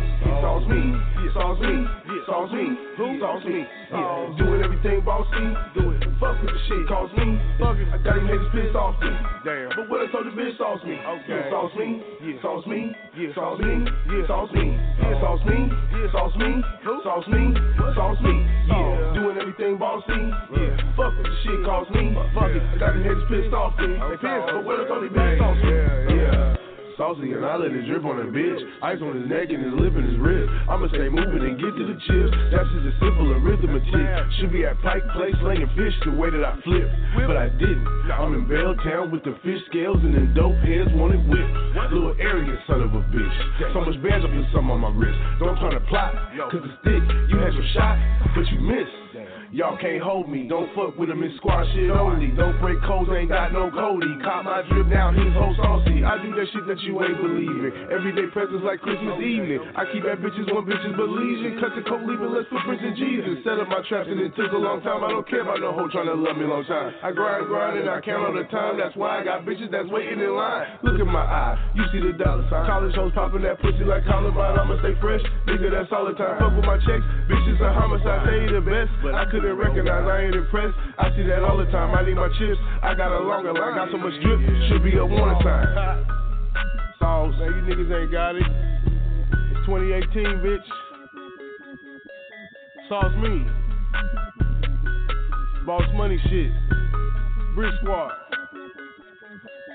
sauce 0.41 0.69
me, 0.69 0.81
sauce 1.33 1.61
me, 1.61 1.87
sauce 2.27 2.53
me, 2.53 3.19
sauce 3.21 3.45
me. 3.45 3.65
Yeah, 3.91 4.37
doing 4.37 4.63
everything 4.63 5.01
bossy, 5.01 5.49
do 5.73 5.91
it. 5.93 6.05
Fuck 6.21 6.41
with 6.45 6.53
the 6.53 6.61
shit, 6.69 6.85
cause 6.89 7.09
me, 7.17 7.41
fuck 7.59 7.77
it. 7.77 7.89
I 7.89 7.99
got 8.05 8.19
him 8.21 8.27
haters 8.29 8.49
pissed 8.53 8.77
off 8.77 9.01
me. 9.01 9.09
Damn. 9.45 9.73
But 9.77 9.89
what 9.89 10.05
I 10.05 10.13
told 10.13 10.27
the 10.29 10.37
bitch, 10.37 10.57
sauce 10.59 10.85
me. 10.85 11.01
Okay. 11.01 11.49
Sauce 11.49 11.73
me, 11.77 12.05
yeah. 12.21 12.43
sauce 12.43 12.67
me, 12.67 12.93
yeah. 13.17 13.35
sauce 13.35 13.61
me, 13.65 13.75
yeah. 13.85 14.29
sauce 14.29 14.53
me, 14.53 14.77
yeah. 14.77 15.21
sauce 15.21 15.45
me, 15.49 15.59
yeah. 15.69 16.13
sauce 16.13 16.37
me, 16.37 16.51
sauce 16.85 17.29
me, 17.33 17.43
sauce 17.97 18.21
me. 18.21 18.35
Yeah, 18.69 19.13
doing 19.17 19.37
everything 19.41 19.79
bossy. 19.79 20.21
Yeah. 20.53 20.97
Fuck 21.01 21.17
with 21.17 21.29
the 21.29 21.37
shit, 21.45 21.65
cause 21.65 21.89
me, 21.97 22.13
fuck 22.37 22.53
it. 22.53 22.61
I 22.61 22.77
got 22.77 22.93
him 22.93 23.05
haters 23.09 23.25
pissed 23.33 23.55
off 23.57 23.73
me. 23.81 23.97
They 23.97 24.21
pissed, 24.21 24.53
but 24.53 24.65
what 24.65 24.81
I 24.81 24.85
told 24.85 25.05
the 25.05 25.13
bitch, 25.13 25.39
sauce 25.41 25.61
me. 25.65 25.73
Yeah 26.21 26.64
saucy 26.97 27.33
and 27.33 27.45
I 27.45 27.57
let 27.57 27.73
it 27.73 27.87
drip 27.87 28.05
on 28.05 28.21
a 28.21 28.29
bitch. 28.31 28.61
Ice 28.83 29.01
on 29.03 29.19
his 29.21 29.27
neck 29.29 29.51
and 29.51 29.61
his 29.65 29.75
lip 29.75 29.95
and 29.95 30.07
his 30.07 30.19
wrist. 30.19 30.51
I'ma 30.69 30.89
stay 30.89 31.09
moving 31.09 31.43
and 31.43 31.57
get 31.59 31.73
to 31.75 31.85
the 31.87 31.97
chips. 32.07 32.33
That's 32.55 32.69
just 32.71 32.87
a 32.91 32.95
simple 33.03 33.33
arithmetic. 33.35 33.85
Should 34.41 34.53
be 34.53 34.65
at 34.65 34.81
Pike 34.83 35.05
Place 35.15 35.35
slinging 35.43 35.71
fish 35.77 35.95
the 36.05 36.15
way 36.15 36.31
that 36.31 36.43
I 36.45 36.55
flip, 36.63 36.89
but 37.27 37.37
I 37.37 37.49
didn't. 37.55 37.87
I'm 38.11 38.35
in 38.35 38.45
Belltown 38.47 39.11
with 39.11 39.25
the 39.25 39.37
fish 39.43 39.61
scales 39.71 39.99
and 40.03 40.15
then 40.15 40.35
dope 40.35 40.57
heads 40.63 40.91
wanted 40.95 41.23
whip. 41.29 41.49
Little 41.93 42.15
arrogant 42.19 42.59
son 42.67 42.83
of 42.83 42.95
a 42.95 43.03
bitch. 43.13 43.37
So 43.73 43.81
much 43.83 43.99
bands 44.03 44.25
up 44.25 44.33
in 44.33 44.47
some 44.55 44.71
on 44.71 44.81
my 44.81 44.91
wrist. 44.91 45.19
Don't 45.39 45.59
try 45.59 45.71
to 45.75 45.81
plot, 45.87 46.15
cause 46.51 46.63
it's 46.65 46.79
thick. 46.83 47.03
You 47.31 47.39
had 47.39 47.55
your 47.55 47.67
shot, 47.75 47.99
but 48.35 48.47
you 48.51 48.61
missed. 48.61 49.04
Y'all 49.55 49.79
can't 49.79 50.03
hold 50.03 50.27
me, 50.27 50.51
don't 50.51 50.67
fuck 50.75 50.99
with 50.99 51.07
them 51.07 51.23
and 51.23 51.31
squash 51.39 51.63
shit 51.79 51.87
only. 51.87 52.35
Don't 52.35 52.59
break 52.59 52.75
codes, 52.83 53.07
ain't 53.15 53.31
got 53.31 53.55
no 53.55 53.71
Cody. 53.71 54.11
Caught 54.19 54.51
my 54.51 54.67
drip 54.67 54.91
now, 54.91 55.15
his 55.15 55.31
whole 55.31 55.55
saucy. 55.55 56.03
I 56.03 56.19
do 56.19 56.35
that 56.35 56.51
shit 56.51 56.67
that 56.67 56.83
you 56.83 56.99
ain't 56.99 57.23
believing. 57.23 57.71
Everyday 57.87 58.27
presents 58.35 58.67
like 58.67 58.83
Christmas 58.83 59.15
evening. 59.23 59.63
I 59.79 59.87
keep 59.95 60.03
at 60.11 60.19
bitches 60.19 60.51
when 60.51 60.67
bitches 60.67 60.99
believe 60.99 61.47
it. 61.47 61.63
Cut 61.63 61.71
the 61.79 61.87
coat, 61.87 62.03
leave 62.03 62.19
it 62.19 62.35
less 62.35 62.51
footprints 62.51 62.83
in 62.83 62.99
Jesus. 62.99 63.47
Set 63.47 63.63
up 63.63 63.71
my 63.71 63.79
traps 63.87 64.11
and 64.11 64.19
it 64.27 64.35
took 64.35 64.51
a 64.51 64.59
long 64.59 64.83
time. 64.83 65.07
I 65.07 65.15
don't 65.15 65.23
care 65.31 65.47
about 65.47 65.63
no 65.63 65.71
hoe 65.71 65.87
trying 65.87 66.11
to 66.11 66.19
love 66.19 66.35
me 66.35 66.51
long 66.51 66.67
time. 66.67 66.91
I 67.07 67.15
grind, 67.15 67.47
grind, 67.47 67.79
and 67.79 67.87
I 67.87 68.03
count 68.03 68.27
all 68.27 68.35
the 68.35 68.51
time. 68.51 68.75
That's 68.75 68.99
why 68.99 69.23
I 69.23 69.25
got 69.25 69.47
bitches 69.47 69.71
that's 69.71 69.87
waiting 69.87 70.19
in 70.19 70.35
line. 70.35 70.83
Look 70.83 70.99
at 70.99 71.07
my 71.07 71.23
eye, 71.23 71.55
you 71.79 71.87
see 71.95 72.03
the 72.03 72.11
dollar 72.19 72.43
sign. 72.51 72.67
College 72.67 72.99
hoes 72.99 73.15
popping 73.15 73.47
that 73.47 73.63
pussy 73.63 73.87
like 73.87 74.03
Columbine. 74.03 74.59
I'ma 74.59 74.83
stay 74.83 74.99
fresh, 74.99 75.23
nigga, 75.47 75.71
that's 75.71 75.95
all 75.95 76.11
the 76.11 76.19
time. 76.19 76.43
Fuck 76.43 76.59
with 76.59 76.67
my 76.67 76.75
checks, 76.83 77.07
bitches 77.31 77.63
a 77.63 77.71
homicide, 77.71 78.27
they 78.27 78.51
the 78.51 78.59
best. 78.59 78.91
But 78.99 79.15
I 79.15 79.31
couldn't 79.45 79.61
recognize, 79.61 80.09
I 80.09 80.25
ain't 80.25 80.35
impressed. 80.35 80.73
I 80.99 81.15
see 81.15 81.23
that 81.25 81.45
all 81.45 81.59
the 81.59 81.67
time. 81.67 81.95
I 81.95 82.03
need 82.07 82.15
my 82.15 82.29
chips. 82.39 82.59
I 82.83 82.95
got 82.95 83.13
a 83.13 83.21
longer 83.21 83.53
line, 83.53 83.75
got 83.75 83.91
so 83.93 83.99
much 83.99 84.15
drip, 84.23 84.41
should 84.69 84.83
be 84.83 84.97
a 84.97 85.05
warning 85.05 85.39
sign. 85.45 85.67
Sauce, 86.99 87.35
man, 87.39 87.53
you 87.53 87.61
niggas 87.69 87.93
ain't 88.03 88.11
got 88.11 88.37
it. 88.37 88.47
It's 89.53 89.67
2018, 89.67 90.41
bitch. 90.41 90.65
Sauce 92.89 93.15
me. 93.21 93.45
Boss 95.67 95.83
money 95.95 96.19
shit. 96.31 96.51
Brick 97.55 97.75
squad. 97.83 98.13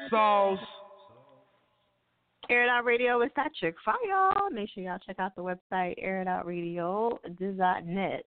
Sauce. 0.09 0.57
Air 2.49 2.63
It 2.63 2.70
Out 2.70 2.86
Radio 2.86 3.22
is 3.22 3.30
that 3.36 3.53
chick 3.53 3.76
y'all. 3.86 4.49
Make 4.49 4.72
sure 4.74 4.84
y'all 4.84 4.97
check 5.05 5.20
out 5.20 5.36
the 5.36 5.43
website 5.43 6.03
airitoutradio.net. 6.03 8.26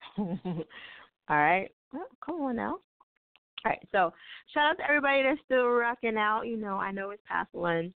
All 0.18 1.36
right. 1.36 1.68
Well, 1.92 2.06
come 2.24 2.40
on 2.42 2.56
now. 2.56 2.78
All 3.64 3.72
right. 3.72 3.88
So 3.92 4.12
shout 4.52 4.70
out 4.70 4.78
to 4.78 4.88
everybody 4.88 5.22
that's 5.22 5.40
still 5.44 5.68
rocking 5.68 6.16
out. 6.16 6.42
You 6.42 6.56
know, 6.56 6.76
I 6.76 6.92
know 6.92 7.10
it's 7.10 7.22
past 7.28 7.48
one, 7.52 7.92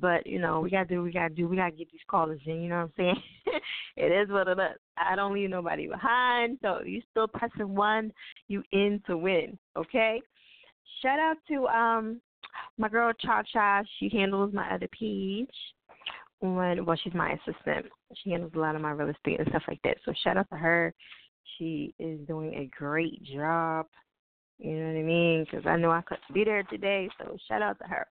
but 0.00 0.26
you 0.26 0.38
know 0.38 0.60
we 0.60 0.70
gotta 0.70 0.88
do. 0.88 1.02
We 1.02 1.12
gotta 1.12 1.34
do. 1.34 1.48
We 1.48 1.56
gotta 1.56 1.76
get 1.76 1.90
these 1.90 2.00
callers 2.08 2.40
in. 2.46 2.62
You 2.62 2.68
know 2.68 2.76
what 2.76 2.82
I'm 2.82 2.92
saying? 2.96 3.22
it 3.96 4.12
is 4.12 4.28
what 4.30 4.48
it 4.48 4.58
is. 4.58 4.78
I 4.96 5.16
don't 5.16 5.34
leave 5.34 5.50
nobody 5.50 5.86
behind. 5.86 6.58
So 6.62 6.80
you 6.84 7.00
still 7.10 7.28
pressing 7.28 7.74
one, 7.74 8.12
you 8.48 8.62
in 8.72 9.00
to 9.06 9.16
win. 9.16 9.58
Okay. 9.76 10.20
Shout 11.02 11.18
out 11.18 11.36
to 11.48 11.66
um 11.68 12.20
my 12.78 12.88
girl 12.88 13.12
Cha 13.20 13.42
Cha. 13.52 13.82
She 13.98 14.08
handles 14.08 14.52
my 14.52 14.74
other 14.74 14.88
page. 14.88 15.48
When 16.40 16.84
well, 16.84 16.98
she's 17.02 17.14
my 17.14 17.32
assistant. 17.32 17.86
She 18.22 18.30
handles 18.30 18.52
a 18.54 18.58
lot 18.58 18.74
of 18.74 18.82
my 18.82 18.90
real 18.90 19.08
estate 19.08 19.40
and 19.40 19.48
stuff 19.48 19.62
like 19.68 19.80
that. 19.84 19.96
So 20.04 20.12
shout 20.22 20.36
out 20.36 20.48
to 20.50 20.56
her. 20.56 20.92
She 21.58 21.94
is 21.98 22.20
doing 22.26 22.54
a 22.54 22.70
great 22.76 23.22
job. 23.22 23.86
You 24.58 24.76
know 24.76 24.92
what 24.92 25.00
I 25.00 25.02
mean? 25.02 25.44
Because 25.44 25.66
I 25.66 25.76
know 25.76 25.90
I 25.90 26.02
couldn't 26.02 26.32
be 26.32 26.44
there 26.44 26.62
today. 26.64 27.08
So 27.18 27.36
shout 27.48 27.62
out 27.62 27.78
to 27.80 27.88
her. 27.88 28.06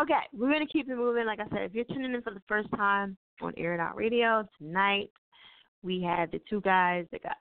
Okay, 0.00 0.20
we're 0.32 0.52
gonna 0.52 0.66
keep 0.66 0.88
it 0.88 0.96
moving. 0.96 1.26
Like 1.26 1.40
I 1.40 1.48
said, 1.48 1.62
if 1.62 1.74
you're 1.74 1.84
tuning 1.84 2.14
in 2.14 2.22
for 2.22 2.32
the 2.32 2.42
first 2.46 2.68
time 2.76 3.16
on 3.40 3.54
Air 3.56 3.74
It 3.74 3.80
Out 3.80 3.96
Radio 3.96 4.46
tonight, 4.58 5.10
we 5.82 6.02
had 6.02 6.30
the 6.30 6.40
two 6.48 6.60
guys 6.60 7.06
that 7.10 7.22
got 7.22 7.36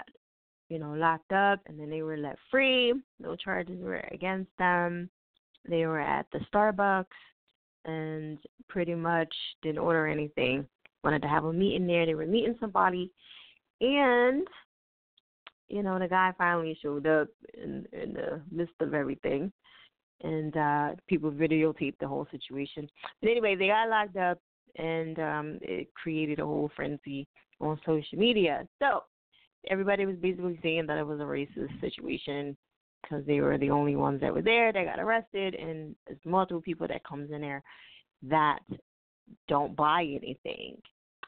you 0.70 0.80
know 0.80 0.94
locked 0.94 1.34
up 1.34 1.60
and 1.68 1.80
then 1.80 1.90
they 1.90 2.02
were 2.02 2.18
let 2.18 2.38
free. 2.50 2.94
No 3.20 3.36
charges 3.36 3.80
were 3.82 4.04
against 4.12 4.52
them. 4.58 5.10
They 5.68 5.86
were 5.86 6.00
at 6.00 6.26
the 6.32 6.40
Starbucks 6.54 7.06
and 7.86 8.38
pretty 8.68 8.96
much 8.96 9.34
didn't 9.62 9.80
order 9.80 10.08
anything. 10.08 10.66
Wanted 11.04 11.22
to 11.24 11.28
have 11.28 11.46
a 11.46 11.54
meeting 11.54 11.88
there. 11.88 12.06
They 12.06 12.16
were 12.16 12.26
meeting 12.26 12.56
somebody 12.60 13.12
And 13.80 14.48
you 15.72 15.84
know, 15.84 15.98
the 15.98 16.08
guy 16.08 16.34
finally 16.38 16.78
showed 16.82 17.08
up 17.08 17.30
in 17.54 17.88
in 17.94 18.14
the 18.14 18.42
midst 18.52 18.76
of 18.82 18.94
everything, 18.94 19.52
and 20.22 20.56
uh 20.58 20.90
people 21.08 21.32
videotaped 21.32 21.98
the 22.00 22.08
whole 22.08 22.28
situation. 22.32 22.90
But 23.22 23.32
anyway, 23.32 23.56
they 23.56 23.68
got 23.68 23.90
locked 23.90 24.18
up, 24.18 24.40
and 24.76 25.18
um 25.20 25.60
it 25.62 25.94
created 25.94 26.40
a 26.40 26.46
whole 26.46 26.70
frenzy 26.76 27.28
on 27.62 27.80
social 27.86 28.18
media. 28.18 28.68
So 28.80 29.04
everybody 29.70 30.06
was 30.06 30.18
basically 30.18 30.60
saying 30.62 30.88
that 30.88 30.98
it 30.98 31.08
was 31.08 31.20
a 31.20 31.24
racist 31.24 31.80
situation 31.80 32.58
because 33.02 33.26
they 33.26 33.40
were 33.40 33.58
the 33.58 33.72
only 33.72 33.96
ones 33.96 34.22
that 34.22 34.34
were 34.34 34.42
there 34.42 34.74
that 34.74 34.86
got 34.86 35.00
arrested, 35.00 35.56
and 35.56 35.96
there's 36.06 36.20
multiple 36.26 36.62
people 36.62 36.88
that 36.88 37.04
comes 37.04 37.32
in 37.32 37.42
there 37.42 37.64
that 38.24 38.60
don't 39.48 39.76
buy 39.76 40.02
anything, 40.02 40.76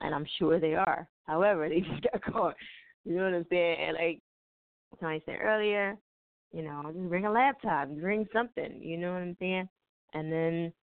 and 0.01 0.13
I'm 0.13 0.25
sure 0.37 0.59
they 0.59 0.75
are. 0.75 1.07
However, 1.25 1.69
they 1.69 1.79
just 1.79 2.03
got 2.11 2.21
caught. 2.33 2.55
You 3.05 3.15
know 3.15 3.23
what 3.23 3.33
I'm 3.33 3.45
saying? 3.49 3.93
Like 3.93 4.21
somebody 4.99 5.21
said 5.25 5.37
earlier, 5.41 5.97
you 6.51 6.61
know, 6.61 6.83
just 6.93 7.09
bring 7.09 7.25
a 7.25 7.31
laptop, 7.31 7.89
bring 7.89 8.27
something. 8.33 8.79
You 8.81 8.97
know 8.97 9.13
what 9.13 9.21
I'm 9.21 9.37
saying? 9.39 9.67
And 10.13 10.31
then 10.31 10.73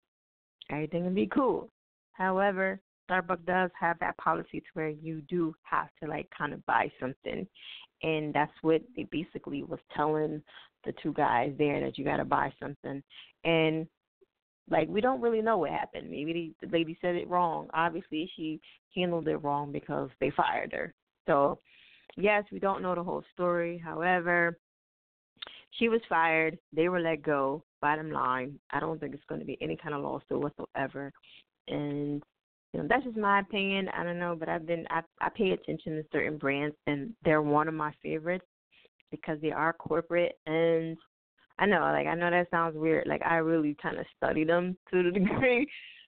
everything 0.71 1.05
will 1.05 1.13
be 1.13 1.29
cool. 1.33 1.71
However, 2.13 2.81
Starbucks 3.11 3.47
does 3.47 3.71
have 3.79 3.99
that 4.01 4.17
policy 4.19 4.61
to 4.61 4.67
where 4.75 4.89
you 4.89 5.23
do 5.23 5.55
have 5.63 5.89
to 6.03 6.09
like 6.09 6.29
kind 6.37 6.53
of 6.53 6.65
buy 6.67 6.91
something, 7.01 7.47
and 8.03 8.33
that's 8.33 8.53
what 8.63 8.83
they 8.97 9.07
basically 9.11 9.63
was 9.63 9.81
telling 9.97 10.43
the 10.85 10.93
two 11.03 11.13
guys 11.13 11.53
there 11.59 11.81
that 11.81 11.99
you 11.99 12.05
got 12.05 12.19
to 12.19 12.25
buy 12.25 12.53
something, 12.61 13.03
and 13.45 13.87
like 14.71 14.89
we 14.89 15.01
don't 15.01 15.21
really 15.21 15.43
know 15.43 15.59
what 15.59 15.71
happened. 15.71 16.11
Maybe 16.11 16.55
the 16.61 16.69
lady 16.69 16.97
said 17.01 17.17
it 17.17 17.29
wrong. 17.29 17.69
Obviously, 17.75 18.31
she 18.37 18.61
handled 18.95 19.29
it 19.29 19.39
wrong 19.39 19.73
because 19.73 20.11
they 20.21 20.31
fired 20.31 20.73
her. 20.73 20.95
So, 21.27 21.59
yes, 22.17 22.45
we 22.53 22.59
don't 22.59 22.83
know 22.83 22.95
the 22.95 23.03
whole 23.03 23.25
story. 23.33 23.79
However, 23.79 24.59
she 25.79 25.89
was 25.89 26.01
fired. 26.09 26.59
They 26.73 26.89
were 26.89 27.01
let 27.01 27.23
go. 27.23 27.63
Bottom 27.81 28.11
line, 28.11 28.59
I 28.73 28.81
don't 28.81 29.01
think 29.01 29.15
it's 29.15 29.25
going 29.29 29.41
to 29.41 29.47
be 29.47 29.59
any 29.63 29.77
kind 29.77 29.95
of 29.95 30.03
lawsuit 30.03 30.41
whatsoever. 30.41 31.13
And 31.69 32.23
you 32.73 32.81
know, 32.81 32.87
that's 32.89 33.05
just 33.05 33.17
my 33.17 33.41
opinion. 33.41 33.89
I 33.89 34.05
don't 34.05 34.19
know, 34.19 34.37
but 34.39 34.49
I've 34.49 34.67
been 34.67 34.87
I 34.91 35.01
I 35.21 35.29
pay 35.31 35.53
attention 35.53 35.97
to 35.97 36.05
certain 36.13 36.37
brands, 36.37 36.77
and 36.87 37.15
they're 37.25 37.43
one 37.43 37.69
of 37.69 37.75
my 37.75 37.93
favorites 38.03 38.45
because 39.11 39.41
they 39.41 39.51
are 39.51 39.73
corporate 39.73 40.39
and 40.47 40.97
I 41.61 41.67
know, 41.67 41.81
like 41.81 42.07
I 42.07 42.15
know 42.15 42.31
that 42.31 42.51
sounds 42.51 42.77
weird. 42.77 43.07
Like 43.07 43.23
I 43.25 43.37
really 43.37 43.77
kind 43.81 43.99
of 43.99 44.07
study 44.17 44.45
them 44.45 44.77
to 44.91 45.03
the 45.03 45.11
degree. 45.11 45.67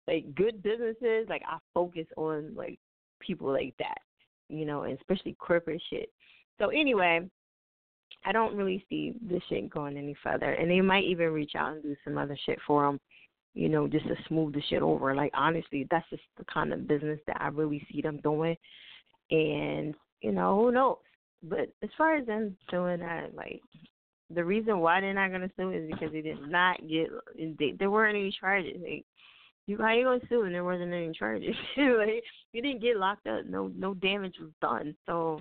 like 0.06 0.34
good 0.34 0.62
businesses, 0.62 1.26
like 1.28 1.42
I 1.46 1.58
focus 1.74 2.06
on 2.16 2.54
like 2.54 2.78
people 3.20 3.52
like 3.52 3.74
that, 3.78 3.98
you 4.50 4.66
know, 4.66 4.82
and 4.82 4.98
especially 4.98 5.36
corporate 5.38 5.82
shit. 5.90 6.10
So 6.58 6.68
anyway, 6.68 7.28
I 8.24 8.32
don't 8.32 8.56
really 8.56 8.84
see 8.88 9.14
this 9.22 9.42
shit 9.48 9.70
going 9.70 9.96
any 9.96 10.14
further, 10.22 10.52
and 10.52 10.70
they 10.70 10.80
might 10.80 11.04
even 11.04 11.32
reach 11.32 11.52
out 11.56 11.72
and 11.72 11.82
do 11.82 11.96
some 12.04 12.18
other 12.18 12.36
shit 12.44 12.58
for 12.66 12.84
them, 12.84 13.00
you 13.54 13.68
know, 13.68 13.88
just 13.88 14.06
to 14.08 14.14
smooth 14.28 14.54
the 14.54 14.62
shit 14.68 14.82
over. 14.82 15.14
Like 15.14 15.32
honestly, 15.34 15.86
that's 15.90 16.08
just 16.10 16.22
the 16.36 16.44
kind 16.52 16.72
of 16.72 16.88
business 16.88 17.20
that 17.26 17.40
I 17.40 17.48
really 17.48 17.86
see 17.90 18.02
them 18.02 18.20
doing, 18.22 18.56
and 19.30 19.94
you 20.20 20.32
know, 20.32 20.56
who 20.56 20.72
knows? 20.72 20.96
But 21.42 21.72
as 21.82 21.88
far 21.96 22.16
as 22.16 22.26
them 22.26 22.56
doing 22.70 23.00
that, 23.00 23.34
like 23.34 23.62
the 24.32 24.44
reason 24.44 24.80
why 24.80 25.00
they're 25.00 25.14
not 25.14 25.32
gonna 25.32 25.50
sue 25.56 25.72
is 25.72 25.90
because 25.90 26.12
they 26.12 26.20
did 26.20 26.48
not 26.48 26.76
get 26.86 27.08
they, 27.58 27.74
there 27.78 27.90
weren't 27.90 28.16
any 28.16 28.34
charges. 28.38 28.76
Like, 28.82 29.04
you 29.70 29.78
how 29.78 29.92
you 29.92 30.04
gonna 30.04 30.20
sue 30.28 30.42
and 30.42 30.54
there 30.54 30.64
wasn't 30.64 30.92
any 30.92 31.12
charges? 31.12 31.54
like 31.76 32.22
you 32.52 32.62
didn't 32.62 32.82
get 32.82 32.96
locked 32.96 33.26
up. 33.26 33.46
No 33.46 33.70
no 33.76 33.94
damage 33.94 34.34
was 34.40 34.50
done. 34.60 34.94
So 35.06 35.40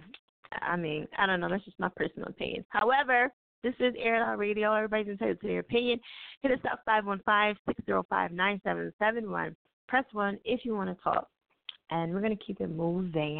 I 0.61 0.75
mean 0.75 1.07
I 1.17 1.25
don't 1.25 1.39
know. 1.39 1.49
That's 1.49 1.65
just 1.65 1.79
my 1.79 1.89
personal 1.95 2.29
opinion. 2.29 2.65
However. 2.69 3.31
This 3.61 3.73
is 3.81 3.93
Air 3.99 4.23
Out 4.23 4.37
Radio. 4.37 4.71
Everybody's 4.71 5.09
entitled 5.09 5.41
to 5.41 5.47
their 5.47 5.59
opinion. 5.59 5.99
Hit 6.41 6.53
us 6.53 6.59
up 6.71 6.79
five 6.85 7.05
one 7.05 7.21
five 7.25 7.57
six 7.67 7.77
zero 7.85 8.05
five 8.09 8.31
nine 8.31 8.61
seven 8.63 8.93
seven 8.97 9.29
one. 9.29 9.53
Press 9.89 10.05
one 10.13 10.39
if 10.45 10.61
you 10.63 10.73
want 10.73 10.97
to 10.97 11.03
talk. 11.03 11.27
And 11.89 12.13
we're 12.13 12.21
gonna 12.21 12.37
keep 12.37 12.61
it 12.61 12.69
moving. 12.69 13.39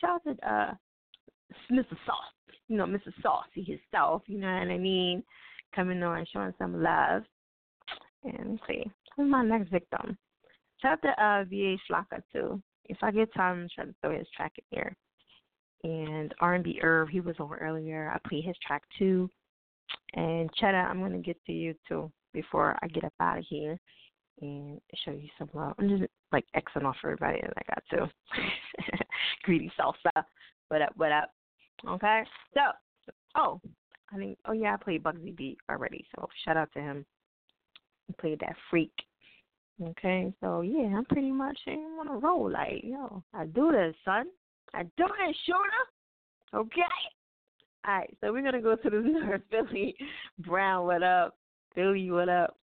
Shout 0.00 0.20
out 0.20 0.24
to 0.24 0.50
uh 0.50 0.74
Mr. 1.70 1.96
Sauce 2.04 2.36
you 2.68 2.76
know, 2.76 2.86
Mr. 2.86 3.12
Saucy 3.22 3.62
himself, 3.62 4.22
you 4.26 4.38
know 4.38 4.52
what 4.52 4.68
I 4.68 4.78
mean? 4.78 5.22
Coming 5.74 6.02
on 6.02 6.26
showing 6.32 6.54
some 6.58 6.82
love. 6.82 7.22
And 8.24 8.52
let's 8.52 8.62
see, 8.66 8.90
who's 9.16 9.30
my 9.30 9.44
next 9.44 9.70
victim? 9.70 10.16
Shout 10.80 10.92
out 10.92 11.02
to 11.02 11.24
uh, 11.24 11.44
VA 11.44 11.76
Flocka 11.90 12.22
too. 12.32 12.62
If 12.86 12.98
I 13.02 13.10
get 13.10 13.32
time, 13.34 13.62
I'm 13.62 13.68
trying 13.74 13.88
to 13.88 13.94
throw 14.00 14.16
his 14.16 14.28
track 14.36 14.52
in 14.58 14.64
here. 14.70 14.96
And 15.84 16.34
R&B 16.40 16.80
Irv, 16.82 17.08
he 17.08 17.20
was 17.20 17.36
on 17.38 17.54
earlier. 17.54 18.12
I 18.14 18.28
play 18.28 18.40
his 18.40 18.56
track 18.66 18.82
too. 18.98 19.28
And 20.14 20.50
Cheddar, 20.54 20.78
I'm 20.78 21.00
gonna 21.00 21.18
get 21.18 21.36
to 21.46 21.52
you 21.52 21.74
too 21.88 22.10
before 22.32 22.76
I 22.82 22.88
get 22.88 23.04
up 23.04 23.12
out 23.20 23.38
of 23.38 23.44
here 23.48 23.78
and 24.40 24.80
show 25.04 25.12
you 25.12 25.28
some 25.38 25.48
love. 25.54 25.74
I'm 25.78 25.88
just 25.88 26.10
like 26.32 26.44
Xing 26.54 26.84
off 26.84 26.96
everybody 27.02 27.40
that 27.40 27.54
I 27.56 27.74
got 27.74 27.82
too. 27.90 28.42
Greedy 29.44 29.70
salsa. 29.78 30.24
What 30.68 30.82
up? 30.82 30.92
What 30.96 31.12
up? 31.12 31.30
Okay. 31.88 32.22
So, 32.54 32.60
oh, 33.36 33.60
I 34.12 34.16
think, 34.16 34.38
oh 34.46 34.52
yeah, 34.52 34.74
I 34.74 34.82
played 34.82 35.02
Bugsy 35.02 35.34
Beat 35.36 35.58
already. 35.70 36.04
So 36.14 36.28
shout 36.44 36.56
out 36.56 36.70
to 36.74 36.80
him. 36.80 37.06
Played 38.18 38.40
that 38.40 38.56
freak. 38.70 38.92
Okay. 39.82 40.32
So 40.40 40.62
yeah, 40.62 40.96
I'm 40.96 41.04
pretty 41.06 41.32
much 41.32 41.58
on 41.66 42.08
a 42.08 42.18
roll. 42.18 42.50
Like, 42.50 42.80
yo, 42.82 43.22
I 43.34 43.46
do 43.46 43.72
this, 43.72 43.94
son. 44.04 44.26
I 44.74 44.82
do 44.82 45.04
this, 45.06 45.36
shooter. 45.44 46.54
Okay. 46.54 46.80
All 47.86 47.94
right. 47.94 48.16
So 48.20 48.32
we're 48.32 48.42
gonna 48.42 48.62
go 48.62 48.76
to 48.76 48.90
the 48.90 48.96
North 49.04 49.42
Philly. 49.50 49.94
Brown, 50.38 50.86
what 50.86 51.02
up? 51.02 51.36
Philly, 51.74 52.10
what 52.10 52.28
up? 52.28 52.56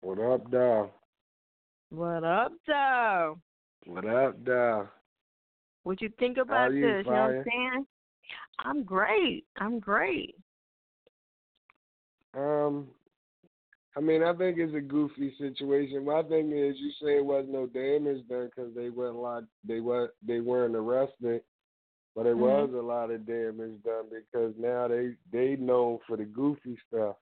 What 0.00 0.18
up, 0.18 0.50
dog? 0.50 0.90
What 1.90 2.24
up, 2.24 2.52
dog? 2.66 3.38
What 3.86 4.04
up, 4.06 4.44
dog? 4.44 4.88
What 5.84 6.00
you 6.00 6.10
think 6.18 6.38
about 6.38 6.72
you, 6.72 6.80
this? 6.80 7.04
You 7.04 7.12
know 7.12 7.18
what 7.18 7.30
I'm 7.30 7.44
saying? 7.44 7.86
I'm 8.60 8.84
great. 8.84 9.44
I'm 9.58 9.78
great. 9.78 10.36
Um, 12.34 12.88
I 13.96 14.00
mean, 14.00 14.22
I 14.22 14.32
think 14.32 14.56
it's 14.58 14.74
a 14.74 14.80
goofy 14.80 15.34
situation. 15.38 16.04
My 16.06 16.22
thing 16.22 16.50
is, 16.52 16.76
you 16.78 16.90
say 17.02 17.16
it 17.18 17.24
was 17.24 17.44
no 17.48 17.66
damage 17.66 18.26
done 18.28 18.46
because 18.54 18.74
they 18.74 18.88
weren't 18.88 19.16
lot, 19.16 19.44
they 19.66 19.80
were 19.80 20.14
they 20.26 20.40
weren't 20.40 20.74
arrested, 20.74 21.42
but 22.16 22.26
it 22.26 22.36
was 22.36 22.70
Mhm. 22.70 22.78
a 22.78 22.82
lot 22.82 23.10
of 23.10 23.26
damage 23.26 23.82
done 23.82 24.08
because 24.08 24.56
now 24.56 24.88
they 24.88 25.16
they 25.30 25.56
known 25.56 25.98
for 26.06 26.16
the 26.16 26.24
goofy 26.24 26.76
stuff. 26.88 27.16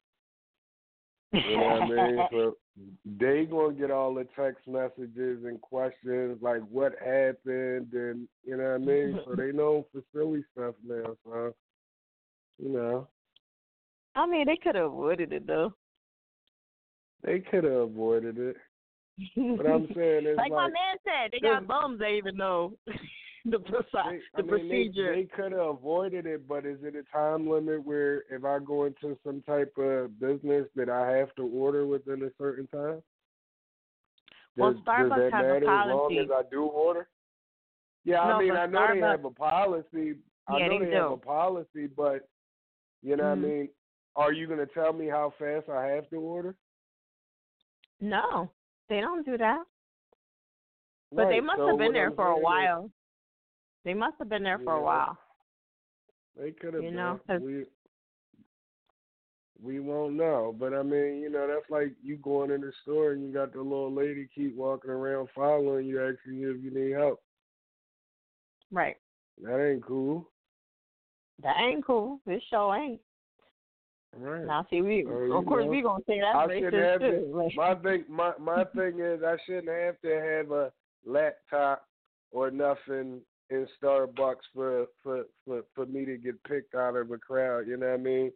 You 1.32 1.56
know 1.56 1.64
what 1.64 1.82
I 1.82 1.88
mean? 1.88 2.26
So 2.30 2.56
they 3.04 3.46
gonna 3.46 3.74
get 3.74 3.90
all 3.90 4.14
the 4.14 4.24
text 4.36 4.66
messages 4.68 5.44
and 5.44 5.60
questions 5.60 6.40
like 6.40 6.62
what 6.70 6.92
happened 6.98 7.92
and 7.92 8.28
you 8.44 8.56
know 8.56 8.62
what 8.62 8.74
I 8.74 8.78
mean? 8.78 9.20
So 9.24 9.34
they 9.34 9.52
know 9.52 9.86
for 9.92 10.02
silly 10.12 10.44
stuff 10.52 10.76
now, 10.86 11.16
so 11.24 11.54
you 12.58 12.68
know. 12.68 13.08
I 14.14 14.26
mean, 14.26 14.46
they 14.46 14.56
could 14.56 14.76
have 14.76 14.86
avoided 14.86 15.32
it 15.32 15.46
though. 15.46 15.74
They 17.22 17.40
could 17.40 17.64
have 17.64 17.72
avoided 17.72 18.38
it. 18.38 18.56
But 19.56 19.66
I'm 19.66 19.86
saying 19.94 20.24
it's 20.26 20.38
like, 20.38 20.50
my 20.50 20.68
man 20.68 20.96
said, 21.04 21.30
they 21.32 21.40
got 21.40 21.66
bums. 21.66 21.98
They 21.98 22.16
even 22.16 22.36
know 22.36 22.74
the 23.44 23.58
I 23.94 24.12
the 24.36 24.42
mean, 24.42 24.46
procedure. 24.48 25.14
They, 25.14 25.22
they 25.22 25.26
could 25.26 25.52
have 25.52 25.66
avoided 25.66 26.26
it, 26.26 26.48
but 26.48 26.64
is 26.64 26.78
it 26.82 26.94
a 26.96 27.02
time 27.14 27.48
limit 27.48 27.84
where 27.84 28.22
if 28.30 28.44
I 28.44 28.58
go 28.58 28.84
into 28.84 29.18
some 29.24 29.42
type 29.42 29.76
of 29.76 30.18
business 30.18 30.66
that 30.76 30.88
I 30.88 31.10
have 31.16 31.34
to 31.34 31.42
order 31.42 31.86
within 31.86 32.22
a 32.22 32.30
certain 32.38 32.66
time? 32.68 33.02
Well, 34.56 34.72
Does, 34.72 34.82
Starbucks 34.86 35.16
does 35.16 35.32
have 35.32 35.44
a 35.44 35.52
matter 35.54 35.80
as 35.80 35.86
long 35.86 36.12
policy. 36.12 36.18
as 36.24 36.30
I 36.30 36.42
do 36.50 36.62
order? 36.64 37.08
Yeah, 38.04 38.22
No, 38.22 38.34
I 38.34 38.40
mean, 38.40 38.52
I 38.52 38.66
know 38.66 38.86
they 38.90 39.00
have 39.00 39.24
a 39.24 39.30
policy. 39.30 40.14
I 40.48 40.58
Yeah, 40.58 40.68
know 40.68 40.78
they 40.78 40.86
they, 40.86 40.96
have 40.96 41.10
a 41.10 41.16
policy, 41.16 41.86
but 41.86 42.28
you 43.02 43.16
know 43.16 43.24
Mhm. 43.24 43.28
what 43.30 43.38
I 43.38 43.42
mean. 43.42 43.68
Are 44.16 44.32
you 44.32 44.46
going 44.46 44.58
to 44.58 44.66
tell 44.66 44.92
me 44.92 45.06
how 45.08 45.30
fast 45.38 45.68
I 45.68 45.86
have 45.86 46.08
to 46.10 46.16
order? 46.16 46.56
No, 48.00 48.50
they 48.88 49.00
don't 49.00 49.24
do 49.24 49.36
that. 49.38 49.62
But 51.12 51.28
they 51.28 51.40
must 51.40 51.58
so 51.58 51.68
have 51.68 51.78
been 51.78 51.92
there 51.92 52.10
for 52.12 52.28
a 52.28 52.34
saying 52.34 52.38
is- 52.38 52.44
while. 52.44 52.90
They 53.84 53.94
must 53.94 54.16
have 54.18 54.28
been 54.28 54.42
there 54.42 54.58
for 54.58 54.74
a 54.74 54.82
while. 54.82 55.16
They 56.36 56.52
could 56.52 56.74
have 56.74 56.82
You 56.82 56.90
been. 56.90 56.96
know, 56.96 57.20
we 57.40 57.66
we 59.62 59.80
won't 59.80 60.14
know. 60.14 60.54
But 60.58 60.72
I 60.74 60.82
mean, 60.82 61.20
you 61.20 61.30
know, 61.30 61.46
that's 61.46 61.68
like 61.70 61.92
you 62.02 62.16
going 62.16 62.50
in 62.50 62.60
the 62.60 62.72
store 62.82 63.12
and 63.12 63.22
you 63.22 63.32
got 63.32 63.52
the 63.52 63.60
little 63.60 63.92
lady 63.92 64.28
keep 64.34 64.54
walking 64.56 64.90
around 64.90 65.28
following 65.34 65.86
you, 65.86 66.00
asking 66.02 66.38
you 66.38 66.54
if 66.54 66.62
you 66.62 66.70
need 66.70 66.92
help. 66.92 67.20
Right. 68.70 68.96
That 69.42 69.58
ain't 69.66 69.84
cool. 69.84 70.30
That 71.42 71.56
ain't 71.58 71.84
cool. 71.84 72.20
This 72.26 72.42
show 72.50 72.74
ain't. 72.74 73.00
Right. 74.16 74.44
Now, 74.44 74.66
see, 74.68 74.82
we 74.82 75.02
of 75.02 75.46
course 75.46 75.64
know, 75.64 75.70
we 75.70 75.82
gonna 75.82 76.02
say 76.06 76.20
that's 76.20 76.36
I 76.36 76.46
racist 76.46 76.90
have 76.90 77.00
too. 77.00 77.50
to, 77.50 77.50
my 77.56 77.74
thing 77.76 78.04
my 78.08 78.32
my 78.40 78.64
thing 78.74 78.98
is 79.00 79.22
I 79.22 79.36
shouldn't 79.46 79.68
have 79.68 80.00
to 80.02 80.08
have 80.08 80.50
a 80.50 80.72
laptop 81.06 81.86
or 82.32 82.50
nothing 82.50 83.20
in 83.50 83.66
Starbucks 83.80 84.36
for 84.54 84.86
for 85.02 85.24
for 85.44 85.62
for 85.74 85.86
me 85.86 86.04
to 86.04 86.16
get 86.16 86.42
picked 86.44 86.74
out 86.74 86.96
of 86.96 87.10
a 87.12 87.18
crowd. 87.18 87.68
You 87.68 87.76
know 87.76 87.86
what 87.86 88.00
I 88.00 88.02
mean? 88.02 88.32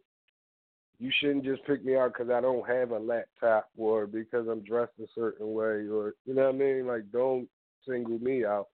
You 0.97 1.11
shouldn't 1.19 1.43
just 1.43 1.65
pick 1.65 1.83
me 1.83 1.97
out 1.97 2.13
because 2.13 2.31
I 2.31 2.39
don't 2.39 2.65
have 2.67 2.91
a 2.91 2.99
laptop 2.99 3.69
or 3.77 4.07
because 4.07 4.47
I'm 4.47 4.61
dressed 4.61 4.93
a 5.03 5.07
certain 5.13 5.53
way 5.53 5.87
or 5.89 6.13
you 6.25 6.33
know 6.33 6.45
what 6.45 6.55
I 6.55 6.57
mean. 6.57 6.87
Like 6.87 7.11
don't 7.11 7.49
single 7.85 8.17
me 8.19 8.45
out. 8.45 8.67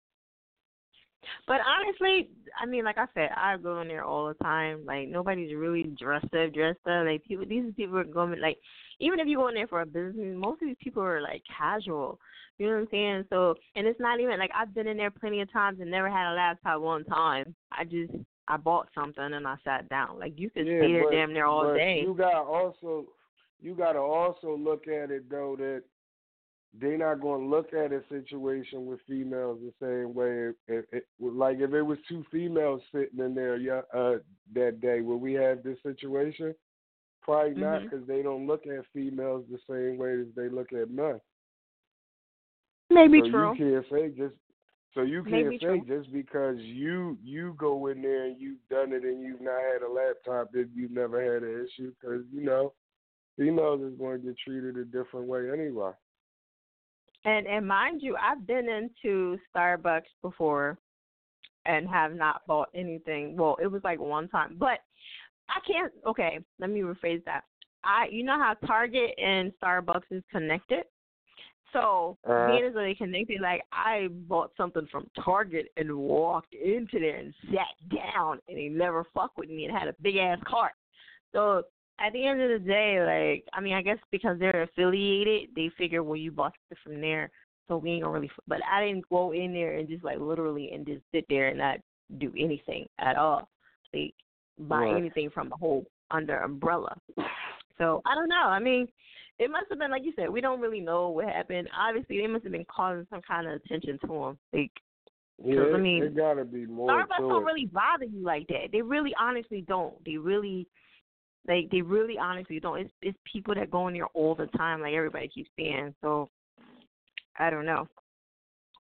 But 1.47 1.59
honestly, 1.65 2.29
I 2.61 2.65
mean, 2.65 2.83
like 2.83 2.97
I 2.97 3.05
said, 3.13 3.29
I 3.35 3.57
go 3.57 3.81
in 3.81 3.87
there 3.87 4.03
all 4.03 4.27
the 4.27 4.43
time. 4.43 4.85
Like 4.85 5.07
nobody's 5.07 5.55
really 5.55 5.83
dressed 5.83 6.33
up, 6.33 6.53
dressed 6.53 6.79
up. 6.85 7.05
Like 7.05 7.23
people, 7.25 7.45
these 7.47 7.73
people 7.75 7.97
are 7.97 8.03
going 8.03 8.39
like, 8.39 8.57
even 8.99 9.19
if 9.19 9.27
you 9.27 9.37
go 9.37 9.47
in 9.47 9.55
there 9.55 9.67
for 9.67 9.81
a 9.81 9.85
business, 9.85 10.37
most 10.37 10.61
of 10.61 10.67
these 10.67 10.77
people 10.81 11.03
are 11.03 11.21
like 11.21 11.41
casual. 11.57 12.19
You 12.57 12.67
know 12.67 12.73
what 12.73 12.79
I'm 12.81 12.87
saying? 12.91 13.25
So, 13.29 13.55
and 13.75 13.87
it's 13.87 13.99
not 13.99 14.19
even 14.19 14.37
like 14.37 14.51
I've 14.55 14.73
been 14.73 14.87
in 14.87 14.97
there 14.97 15.11
plenty 15.11 15.41
of 15.41 15.51
times 15.51 15.79
and 15.79 15.89
never 15.89 16.09
had 16.09 16.33
a 16.33 16.35
laptop 16.35 16.81
one 16.81 17.05
time. 17.05 17.55
I 17.71 17.85
just 17.85 18.11
I 18.47 18.57
bought 18.57 18.89
something 18.93 19.33
and 19.33 19.47
I 19.47 19.55
sat 19.63 19.87
down. 19.89 20.19
Like 20.19 20.33
you 20.37 20.49
could 20.49 20.67
yeah, 20.67 20.79
stay 20.79 20.91
there 20.91 21.11
damn 21.11 21.33
near 21.33 21.45
all 21.45 21.73
day. 21.73 22.01
You 22.05 22.13
got 22.13 22.45
also 22.45 23.05
you 23.61 23.75
got 23.75 23.93
to 23.93 23.99
also 23.99 24.55
look 24.57 24.87
at 24.87 25.11
it 25.11 25.29
though 25.29 25.55
that 25.57 25.83
they're 26.79 26.97
not 26.97 27.21
going 27.21 27.41
to 27.41 27.47
look 27.47 27.73
at 27.73 27.91
a 27.91 28.03
situation 28.09 28.85
with 28.85 28.99
females 29.07 29.59
the 29.61 29.73
same 29.81 30.13
way. 30.13 30.53
If, 30.67 30.85
if, 30.91 31.03
like 31.19 31.57
if 31.59 31.73
it 31.73 31.81
was 31.81 31.97
two 32.07 32.23
females 32.31 32.81
sitting 32.91 33.19
in 33.19 33.33
there 33.33 33.57
yeah, 33.57 33.81
uh, 33.93 34.17
that 34.53 34.79
day, 34.79 35.01
would 35.01 35.17
we 35.17 35.33
have 35.33 35.63
this 35.63 35.77
situation? 35.81 36.53
Probably 37.21 37.59
not, 37.59 37.81
Mhm. 37.81 37.83
because 37.83 38.07
they 38.07 38.21
don't 38.21 38.47
look 38.47 38.65
at 38.67 38.85
females 38.93 39.45
the 39.49 39.59
same 39.67 39.97
way 39.97 40.19
as 40.21 40.27
they 40.35 40.47
look 40.49 40.71
at 40.73 40.91
men. 40.91 41.19
Maybe 42.89 43.21
so 43.21 43.29
true. 43.29 43.53
You 43.53 43.81
can't 43.81 43.85
say 43.89 44.09
just 44.09 44.35
so 44.95 45.01
you 45.01 45.23
can't 45.23 45.45
Maybe 45.45 45.57
say 45.59 45.79
true. 45.79 45.85
just 45.85 46.11
because 46.11 46.57
you 46.59 47.17
you 47.23 47.53
go 47.57 47.87
in 47.87 48.01
there 48.01 48.25
and 48.25 48.39
you've 48.39 48.67
done 48.69 48.93
it 48.93 49.03
and 49.03 49.21
you've 49.21 49.41
not 49.41 49.61
had 49.61 49.83
a 49.83 49.91
laptop 49.91 50.51
that 50.53 50.69
you've 50.73 50.91
never 50.91 51.21
had 51.21 51.43
an 51.43 51.65
issue 51.65 51.93
because 51.99 52.23
you 52.31 52.41
know 52.43 52.73
females 53.37 53.81
is 53.81 53.97
going 53.99 54.21
to 54.21 54.27
get 54.27 54.37
treated 54.39 54.77
a 54.77 54.85
different 54.85 55.27
way 55.27 55.51
anyway. 55.51 55.91
And 57.25 57.47
and 57.47 57.67
mind 57.67 58.01
you, 58.01 58.15
I've 58.15 58.47
been 58.47 58.69
into 58.69 59.37
Starbucks 59.53 60.03
before 60.21 60.77
and 61.65 61.87
have 61.87 62.15
not 62.15 62.41
bought 62.47 62.69
anything. 62.73 63.35
Well, 63.35 63.57
it 63.61 63.67
was 63.67 63.83
like 63.83 63.99
one 63.99 64.29
time, 64.29 64.55
but 64.57 64.79
I 65.49 65.59
can't. 65.67 65.91
Okay, 66.07 66.39
let 66.59 66.69
me 66.69 66.81
rephrase 66.81 67.23
that. 67.25 67.43
I, 67.83 68.07
you 68.11 68.23
know 68.23 68.37
how 68.37 68.55
Target 68.65 69.11
and 69.17 69.51
Starbucks 69.61 70.11
is 70.11 70.23
connected. 70.31 70.83
So 71.71 72.17
Uh-huh. 72.25 72.47
being 72.47 72.65
as 72.65 72.73
though 72.73 72.81
they 72.81 72.95
connected, 72.95 73.41
like 73.41 73.61
I 73.71 74.07
bought 74.27 74.51
something 74.57 74.87
from 74.91 75.07
Target 75.23 75.67
and 75.77 75.95
walked 75.95 76.53
into 76.53 76.99
there 76.99 77.17
and 77.17 77.33
sat 77.51 77.75
down, 77.95 78.39
and 78.47 78.57
they 78.57 78.69
never 78.69 79.05
fuck 79.13 79.37
with 79.37 79.49
me 79.49 79.65
and 79.65 79.77
had 79.77 79.87
a 79.87 79.95
big 80.01 80.15
ass 80.15 80.39
cart. 80.47 80.73
So 81.31 81.63
at 82.05 82.13
the 82.13 82.25
end 82.25 82.41
of 82.41 82.49
the 82.49 82.67
day, 82.67 82.99
like 82.99 83.43
I 83.53 83.61
mean, 83.61 83.73
I 83.73 83.81
guess 83.81 83.97
because 84.11 84.37
they're 84.39 84.63
affiliated, 84.63 85.49
they 85.55 85.69
figure 85.77 86.03
well 86.03 86.15
you 86.15 86.31
bought 86.31 86.53
it 86.71 86.77
from 86.83 87.01
there, 87.01 87.29
so 87.67 87.77
we 87.77 87.91
ain't 87.91 88.03
gonna 88.03 88.13
really. 88.13 88.27
f- 88.27 88.43
But 88.47 88.59
I 88.71 88.85
didn't 88.85 89.09
go 89.09 89.31
in 89.33 89.53
there 89.53 89.75
and 89.77 89.87
just 89.87 90.03
like 90.03 90.19
literally 90.19 90.71
and 90.73 90.85
just 90.85 91.01
sit 91.13 91.25
there 91.29 91.49
and 91.49 91.57
not 91.57 91.77
do 92.17 92.31
anything 92.37 92.87
at 92.99 93.17
all, 93.17 93.49
like 93.93 94.13
buy 94.59 94.85
Right. 94.85 94.97
anything 94.97 95.29
from 95.29 95.49
the 95.49 95.55
whole 95.55 95.85
under 96.11 96.37
umbrella. 96.39 96.95
So 97.77 98.01
I 98.05 98.15
don't 98.15 98.29
know. 98.29 98.47
I 98.47 98.59
mean, 98.59 98.87
it 99.37 99.49
must 99.49 99.67
have 99.69 99.79
been 99.79 99.91
like 99.91 100.03
you 100.03 100.13
said. 100.15 100.29
We 100.29 100.41
don't 100.41 100.59
really 100.59 100.81
know 100.81 101.09
what 101.09 101.25
happened. 101.29 101.69
Obviously, 101.77 102.17
they 102.17 102.27
must 102.27 102.43
have 102.43 102.51
been 102.51 102.65
causing 102.65 103.07
some 103.09 103.21
kind 103.21 103.47
of 103.47 103.53
attention 103.53 103.97
to 104.05 104.13
him. 104.13 104.37
Like 104.51 104.71
Yeah, 105.41 105.71
I 105.73 105.77
mean, 105.77 106.03
it 106.03 106.17
got 106.17 106.33
to 106.33 106.43
be 106.45 106.65
more 106.65 106.89
Starbucks 106.89 107.19
don't 107.19 107.45
really 107.45 107.67
bother 107.67 108.05
you 108.05 108.23
like 108.23 108.47
that. 108.47 108.69
They 108.73 108.81
really, 108.81 109.13
honestly 109.19 109.63
don't. 109.67 109.93
They 110.03 110.17
really, 110.17 110.67
like, 111.49 111.69
they 111.71 111.81
really, 111.81 112.17
honestly 112.17 112.59
don't. 112.59 112.79
It's 112.79 112.91
it's 113.01 113.17
people 113.31 113.55
that 113.55 113.71
go 113.71 113.87
in 113.87 113.95
there 113.95 114.07
all 114.13 114.35
the 114.35 114.45
time, 114.57 114.81
like 114.81 114.93
everybody 114.93 115.27
keeps 115.27 115.49
saying. 115.57 115.95
So, 116.01 116.29
I 117.37 117.49
don't 117.49 117.65
know. 117.65 117.87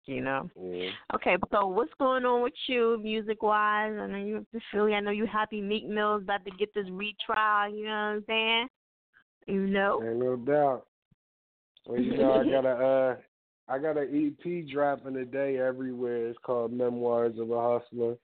You 0.05 0.21
know. 0.21 0.49
Yeah. 0.61 0.89
Okay, 1.15 1.35
so 1.51 1.67
what's 1.67 1.91
going 1.99 2.25
on 2.25 2.41
with 2.43 2.53
you, 2.67 2.99
music 3.03 3.41
wise? 3.41 3.93
I 3.99 4.07
know 4.07 4.17
you're 4.17 4.37
in 4.37 4.61
Philly. 4.71 4.93
I 4.93 4.99
know 4.99 5.11
you 5.11 5.25
happy 5.25 5.61
Meek 5.61 5.87
Mill's 5.87 6.23
about 6.23 6.45
to 6.45 6.51
get 6.51 6.73
this 6.73 6.85
retrial. 6.89 7.73
You 7.73 7.85
know 7.85 7.89
what 7.89 7.95
I'm 7.95 8.23
saying? 8.27 8.67
You 9.47 9.67
know. 9.67 10.01
Ain't 10.03 10.19
no 10.19 10.35
doubt. 10.37 10.85
Well, 11.85 11.99
you 11.99 12.17
know, 12.17 12.33
I 12.33 12.43
got 12.49 12.65
a 12.65 12.85
uh, 12.85 13.15
I 13.69 13.79
got 13.79 13.97
an 13.97 14.35
EP 14.45 14.69
dropping 14.69 15.13
today 15.13 15.57
everywhere. 15.57 16.27
It's 16.27 16.39
called 16.43 16.71
Memoirs 16.71 17.37
of 17.39 17.51
a 17.51 17.79
Hustler. 17.79 18.15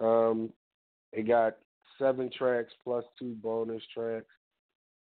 Um, 0.00 0.52
it 1.12 1.26
got 1.28 1.56
seven 1.98 2.30
tracks 2.36 2.72
plus 2.84 3.04
two 3.18 3.36
bonus 3.42 3.82
tracks. 3.92 4.26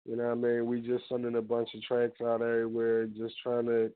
You 0.05 0.17
know 0.17 0.25
what 0.25 0.33
I 0.33 0.35
mean? 0.35 0.67
We 0.67 0.81
just 0.81 1.09
sending 1.09 1.37
a 1.37 1.43
bunch 1.43 1.71
of 1.75 1.83
tracks 1.83 2.21
out 2.21 2.43
everywhere, 2.43 3.07
just 3.07 3.35
trying 3.43 3.67
to 3.67 3.91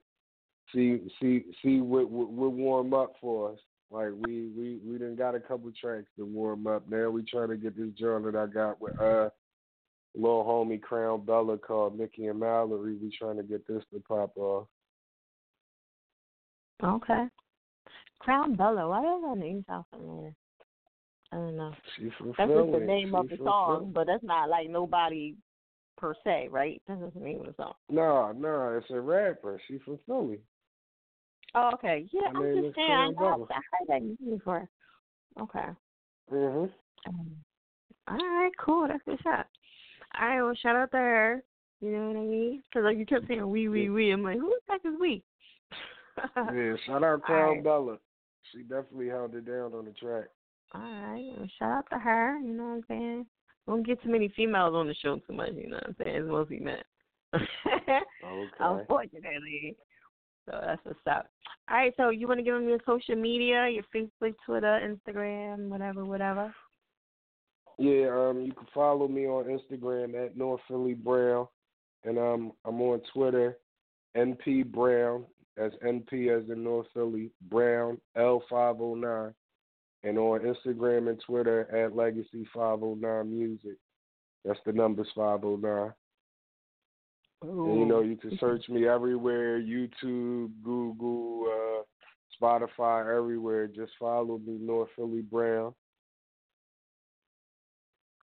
see 0.72 1.00
see 1.20 1.44
see 1.62 1.80
what 1.80 2.10
what, 2.10 2.30
what 2.30 2.52
warm 2.52 2.94
up 2.94 3.14
for 3.20 3.52
us. 3.52 3.58
Like 3.90 4.10
we 4.26 4.48
we 4.56 4.78
we 4.84 4.98
done 4.98 5.16
got 5.16 5.34
a 5.34 5.40
couple 5.40 5.70
tracks 5.80 6.08
to 6.16 6.24
warm 6.24 6.66
up. 6.66 6.88
Now 6.88 7.10
we 7.10 7.22
trying 7.22 7.48
to 7.48 7.56
get 7.56 7.76
this 7.76 7.90
joint 7.98 8.24
that 8.24 8.36
I 8.36 8.46
got 8.46 8.80
with 8.80 9.00
uh 9.00 9.30
little 10.14 10.44
homie 10.44 10.80
Crown 10.80 11.24
Bella 11.24 11.58
called 11.58 11.98
Mickey 11.98 12.26
and 12.26 12.40
Mallory. 12.40 12.96
We 12.96 13.16
trying 13.16 13.36
to 13.36 13.42
get 13.42 13.66
this 13.66 13.82
to 13.92 14.00
pop 14.00 14.36
off. 14.36 14.66
Okay. 16.82 17.26
Crown 18.18 18.54
Bella. 18.54 18.88
Why 18.88 19.02
does 19.02 19.22
that 19.22 19.38
name 19.38 19.64
sound 19.68 19.84
familiar? 19.90 20.34
I 21.32 21.36
don't 21.36 21.56
know. 21.56 21.72
That's 21.98 22.10
just 22.36 22.72
the 22.72 22.84
name 22.86 23.14
of 23.14 23.28
the 23.28 23.36
song, 23.38 23.90
but 23.94 24.06
that's 24.06 24.22
not 24.22 24.48
like 24.48 24.70
nobody 24.70 25.34
per 25.96 26.14
se, 26.24 26.48
right? 26.50 26.80
That's 26.86 27.00
just 27.00 27.14
the 27.14 27.20
name 27.20 27.40
of 27.40 27.46
the 27.46 27.54
song. 27.56 27.74
No, 27.90 28.32
no, 28.32 28.78
it's 28.78 28.90
a 28.90 29.00
rapper. 29.00 29.60
She 29.66 29.78
from 29.78 29.98
Philly. 30.06 30.38
Oh, 31.54 31.70
okay. 31.74 32.06
Yeah, 32.12 32.30
Her 32.32 32.54
I'm 32.54 32.62
just 32.62 32.76
saying. 32.76 32.90
I, 32.90 33.22
I, 33.22 33.30
heard 33.30 33.88
that 33.88 34.02
name 34.02 34.16
before. 34.30 34.68
Okay. 35.40 35.66
Mhm. 36.32 36.70
Um, 37.06 37.36
all 38.08 38.16
right, 38.16 38.52
cool. 38.58 38.88
That's 38.88 39.02
good 39.04 39.18
shot. 39.22 39.46
All 40.18 40.28
right, 40.28 40.42
well, 40.42 40.54
shout 40.54 40.76
out 40.76 40.90
to 40.92 40.96
her. 40.96 41.42
You 41.80 41.90
know 41.90 42.08
what 42.08 42.16
I 42.16 42.22
mean? 42.22 42.62
Because 42.68 42.84
like 42.84 42.98
you 42.98 43.06
kept 43.06 43.28
saying 43.28 43.48
we, 43.48 43.68
we, 43.68 43.90
we. 43.90 44.10
I'm 44.10 44.22
like, 44.22 44.38
who 44.38 44.48
the 44.48 44.72
heck 44.72 44.80
is 44.84 44.98
we? 44.98 45.22
yeah, 46.36 46.76
shout 46.86 47.04
out 47.04 47.22
Crown 47.24 47.56
right. 47.56 47.64
Bella. 47.64 47.98
She 48.52 48.62
definitely 48.62 49.08
held 49.08 49.34
it 49.34 49.44
down 49.44 49.74
on 49.74 49.84
the 49.84 49.90
track. 49.92 50.28
All 50.74 50.80
right, 50.80 51.32
well, 51.36 51.48
shout 51.58 51.70
out 51.70 51.84
to 51.92 51.98
her. 51.98 52.38
You 52.38 52.52
know 52.52 52.64
what 52.64 52.70
I'm 52.70 52.84
saying? 52.88 53.26
We 53.66 53.72
Don't 53.72 53.86
get 53.86 54.02
too 54.02 54.10
many 54.10 54.28
females 54.34 54.74
on 54.74 54.88
the 54.88 54.94
show 54.94 55.16
too 55.16 55.32
much. 55.32 55.52
You 55.54 55.70
know 55.70 55.76
what 55.76 55.86
I'm 55.88 55.96
saying? 56.02 56.16
It's 56.16 56.28
mostly 56.28 56.60
men. 56.60 56.82
Okay. 58.26 58.50
Unfortunately. 58.58 59.76
So 60.46 60.58
that's 60.64 60.84
what's 60.84 60.98
up. 61.10 61.28
All 61.68 61.76
right, 61.76 61.92
so 61.96 62.10
you 62.10 62.28
want 62.28 62.38
to 62.38 62.44
give 62.44 62.54
them 62.54 62.68
your 62.68 62.78
social 62.86 63.16
media, 63.16 63.68
your 63.68 63.84
Facebook, 63.94 64.34
Twitter, 64.44 64.80
Instagram, 65.08 65.68
whatever, 65.68 66.04
whatever. 66.04 66.54
Yeah, 67.78 68.28
um, 68.28 68.42
you 68.42 68.52
can 68.52 68.66
follow 68.72 69.08
me 69.08 69.26
on 69.26 69.44
Instagram 69.44 70.14
at 70.24 70.36
North 70.36 70.60
Philly 70.68 70.94
Brown, 70.94 71.46
and 72.04 72.18
um, 72.18 72.52
I'm 72.64 72.80
on 72.80 73.00
Twitter, 73.12 73.58
NP 74.16 74.66
Brown. 74.72 75.24
That's 75.56 75.74
NP 75.84 76.36
as 76.36 76.48
in 76.50 76.62
North 76.62 76.86
Philly 76.94 77.30
Brown 77.50 77.98
L509, 78.16 79.34
and 80.02 80.18
on 80.18 80.40
Instagram 80.40 81.08
and 81.08 81.20
Twitter 81.26 81.68
at 81.74 81.96
Legacy 81.96 82.46
509 82.54 83.30
Music. 83.30 83.76
That's 84.44 84.60
the 84.64 84.72
numbers 84.72 85.08
509. 85.14 85.92
And 87.42 87.80
you 87.80 87.86
know, 87.86 88.00
you 88.00 88.16
can 88.16 88.36
search 88.38 88.68
me 88.68 88.88
everywhere 88.88 89.60
YouTube, 89.60 90.50
Google, 90.62 91.46
uh, 91.46 91.82
Spotify, 92.40 93.14
everywhere. 93.16 93.66
Just 93.66 93.92
follow 93.98 94.38
me, 94.38 94.58
North 94.60 94.88
Philly 94.96 95.20
Brown. 95.20 95.74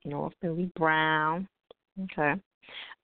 North 0.05 0.35
Philly 0.41 0.71
Brown. 0.77 1.49
Okay. 2.05 2.35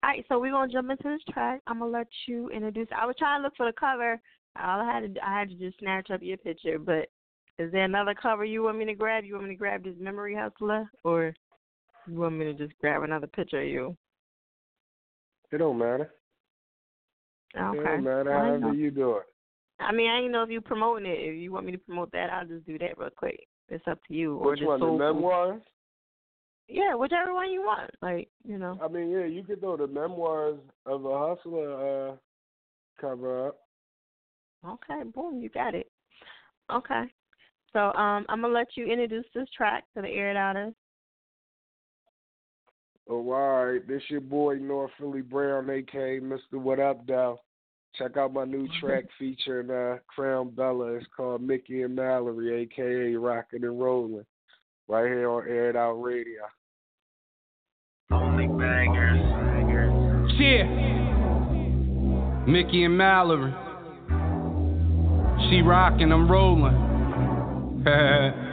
All 0.03 0.09
right, 0.09 0.25
so 0.27 0.39
we're 0.39 0.51
gonna 0.51 0.71
jump 0.71 0.91
into 0.91 1.03
this 1.03 1.33
track. 1.33 1.61
I'm 1.67 1.79
gonna 1.79 1.91
let 1.91 2.07
you 2.27 2.49
introduce. 2.49 2.87
I 2.95 3.05
was 3.05 3.15
trying 3.17 3.39
to 3.39 3.43
look 3.43 3.55
for 3.55 3.65
the 3.65 3.73
cover. 3.73 4.19
All 4.61 4.81
I 4.81 4.93
had 4.93 5.15
to 5.15 5.25
I 5.25 5.39
had 5.39 5.49
to 5.49 5.55
just 5.55 5.79
snatch 5.79 6.11
up 6.11 6.21
your 6.21 6.37
picture. 6.37 6.77
But 6.77 7.07
is 7.59 7.71
there 7.71 7.83
another 7.83 8.15
cover 8.19 8.45
you 8.45 8.63
want 8.63 8.77
me 8.77 8.85
to 8.85 8.93
grab? 8.93 9.23
You 9.23 9.33
want 9.35 9.45
me 9.47 9.53
to 9.53 9.59
grab 9.59 9.83
this 9.83 9.95
Memory 9.99 10.35
Hustler, 10.35 10.89
or 11.03 11.33
you 12.07 12.19
want 12.19 12.37
me 12.37 12.45
to 12.45 12.53
just 12.53 12.73
grab 12.79 13.03
another 13.03 13.27
picture 13.27 13.61
of 13.61 13.67
you? 13.67 13.95
It 15.51 15.59
don't 15.59 15.77
matter. 15.77 16.11
Okay. 17.55 17.77
It 17.77 17.83
don't 17.83 18.03
matter 18.03 18.31
Well, 18.31 18.39
however 18.39 18.73
you 18.73 18.89
do 18.91 19.17
it. 19.17 19.23
I 19.79 19.91
mean, 19.91 20.09
I 20.09 20.17
didn't 20.17 20.31
know 20.31 20.43
if 20.43 20.49
you 20.49 20.61
promoting 20.61 21.05
it. 21.05 21.19
If 21.19 21.35
you 21.35 21.51
want 21.51 21.65
me 21.65 21.71
to 21.73 21.77
promote 21.77 22.11
that, 22.11 22.29
I'll 22.31 22.47
just 22.47 22.65
do 22.65 22.77
that 22.79 22.97
real 22.97 23.09
quick. 23.15 23.45
It's 23.69 23.83
up 23.87 23.99
to 24.07 24.13
you. 24.13 24.37
or 24.37 24.51
Which 24.51 24.59
just 24.59 24.67
one? 24.67 24.79
The 24.79 24.85
Soul 24.85 24.97
Food. 24.97 25.13
memoirs? 25.13 25.61
Yeah, 26.67 26.95
whichever 26.95 27.33
one 27.33 27.51
you 27.51 27.61
want. 27.61 27.91
Like, 28.01 28.29
you 28.43 28.57
know. 28.57 28.79
I 28.81 28.87
mean, 28.87 29.09
yeah, 29.11 29.25
you 29.25 29.43
could 29.43 29.59
throw 29.59 29.77
the 29.77 29.87
memoirs 29.87 30.59
of 30.85 31.05
a 31.05 31.17
hustler 31.35 32.09
uh, 32.11 32.15
cover 32.99 33.47
up. 33.47 33.59
Okay, 34.65 35.03
boom, 35.13 35.41
you 35.41 35.49
got 35.49 35.75
it. 35.75 35.91
Okay. 36.71 37.03
So 37.73 37.91
um, 37.93 38.25
I'm 38.29 38.41
gonna 38.41 38.53
let 38.53 38.67
you 38.75 38.85
introduce 38.85 39.25
this 39.33 39.47
track 39.55 39.83
to 39.95 40.01
the 40.01 40.07
air 40.07 40.29
it 40.29 40.37
outers. 40.37 40.73
Oh, 43.09 43.31
all 43.31 43.65
right. 43.65 43.85
This 43.85 44.03
your 44.09 44.21
boy 44.21 44.55
North 44.55 44.91
Philly 44.97 45.21
Brown, 45.21 45.69
aka 45.69 46.19
Mr. 46.19 46.53
What 46.53 46.79
Up 46.79 47.05
Though. 47.05 47.39
Check 47.95 48.15
out 48.17 48.33
my 48.33 48.45
new 48.45 48.67
track 48.79 49.05
featuring 49.19 49.69
uh, 49.69 49.97
Crown 50.07 50.51
Bella. 50.51 50.93
It's 50.93 51.05
called 51.15 51.41
Mickey 51.41 51.81
and 51.81 51.95
Mallory, 51.95 52.61
aka 52.61 53.15
Rockin' 53.15 53.63
and 53.63 53.79
Rollin', 53.79 54.25
right 54.87 55.07
here 55.07 55.29
on 55.29 55.47
Air 55.47 55.71
It 55.71 55.75
Out 55.75 56.01
Radio. 56.01 56.41
Only 58.11 58.47
bangers. 58.47 59.19
Yeah. 60.39 60.63
Mickey 62.47 62.83
and 62.83 62.97
Mallory. 62.97 63.53
She 65.49 65.61
rockin', 65.61 66.11
I'm 66.11 66.29
rollin' 66.29 66.92
prepare 67.83 68.51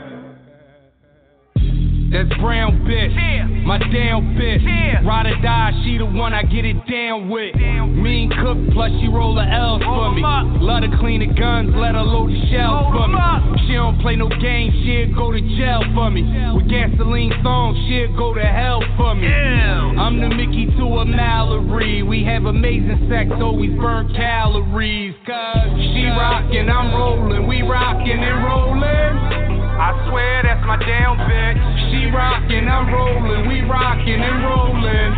That's 2.11 2.27
brown 2.41 2.83
bitch, 2.83 3.63
my 3.63 3.77
damn 3.77 4.35
bitch. 4.35 5.05
Ride 5.07 5.27
or 5.27 5.41
die, 5.41 5.71
she 5.85 5.97
the 5.97 6.05
one 6.05 6.33
I 6.33 6.43
get 6.43 6.65
it 6.65 6.75
down 6.85 7.29
with. 7.29 7.55
Mean 7.55 8.29
cook, 8.29 8.57
plus 8.73 8.91
she 8.99 9.07
roll 9.07 9.33
the 9.33 9.47
L's 9.47 9.81
for 9.81 10.11
me. 10.11 10.21
Love 10.59 10.83
to 10.83 10.91
clean 10.99 11.21
the 11.21 11.31
guns, 11.31 11.71
let 11.73 11.95
her 11.95 12.03
load 12.03 12.31
the 12.31 12.41
shells 12.51 12.91
for 12.91 13.07
me. 13.07 13.15
She 13.65 13.73
don't 13.79 13.95
play 14.01 14.17
no 14.17 14.27
games, 14.27 14.75
she'll 14.83 15.15
go 15.15 15.31
to 15.31 15.39
jail 15.55 15.87
for 15.95 16.11
me. 16.11 16.27
With 16.51 16.67
gasoline 16.67 17.31
thongs, 17.43 17.79
she'll 17.87 18.11
go 18.17 18.33
to 18.33 18.43
hell 18.43 18.83
for 18.97 19.15
me. 19.15 19.31
I'm 19.31 20.19
the 20.19 20.27
Mickey 20.27 20.67
to 20.77 20.83
a 20.99 21.05
Mallory. 21.05 22.03
We 22.03 22.25
have 22.25 22.43
amazing 22.43 23.07
sex, 23.09 23.31
always 23.39 23.71
burn 23.79 24.11
calories. 24.13 25.15
Cause 25.25 25.79
she 25.95 26.03
rockin', 26.11 26.67
I'm 26.69 26.91
rollin'. 26.91 27.47
We 27.47 27.61
rockin' 27.61 28.19
and 28.19 28.43
rollin'. 28.43 29.50
I 29.81 29.97
swear 30.05 30.43
that's 30.45 30.61
my 30.61 30.77
damn 30.77 31.17
bitch. 31.25 31.57
She 31.89 32.05
rockin', 32.13 32.69
I'm 32.69 32.93
rollin', 32.93 33.49
we 33.49 33.61
rockin' 33.65 34.21
and 34.21 34.45
rollin'. 34.45 35.11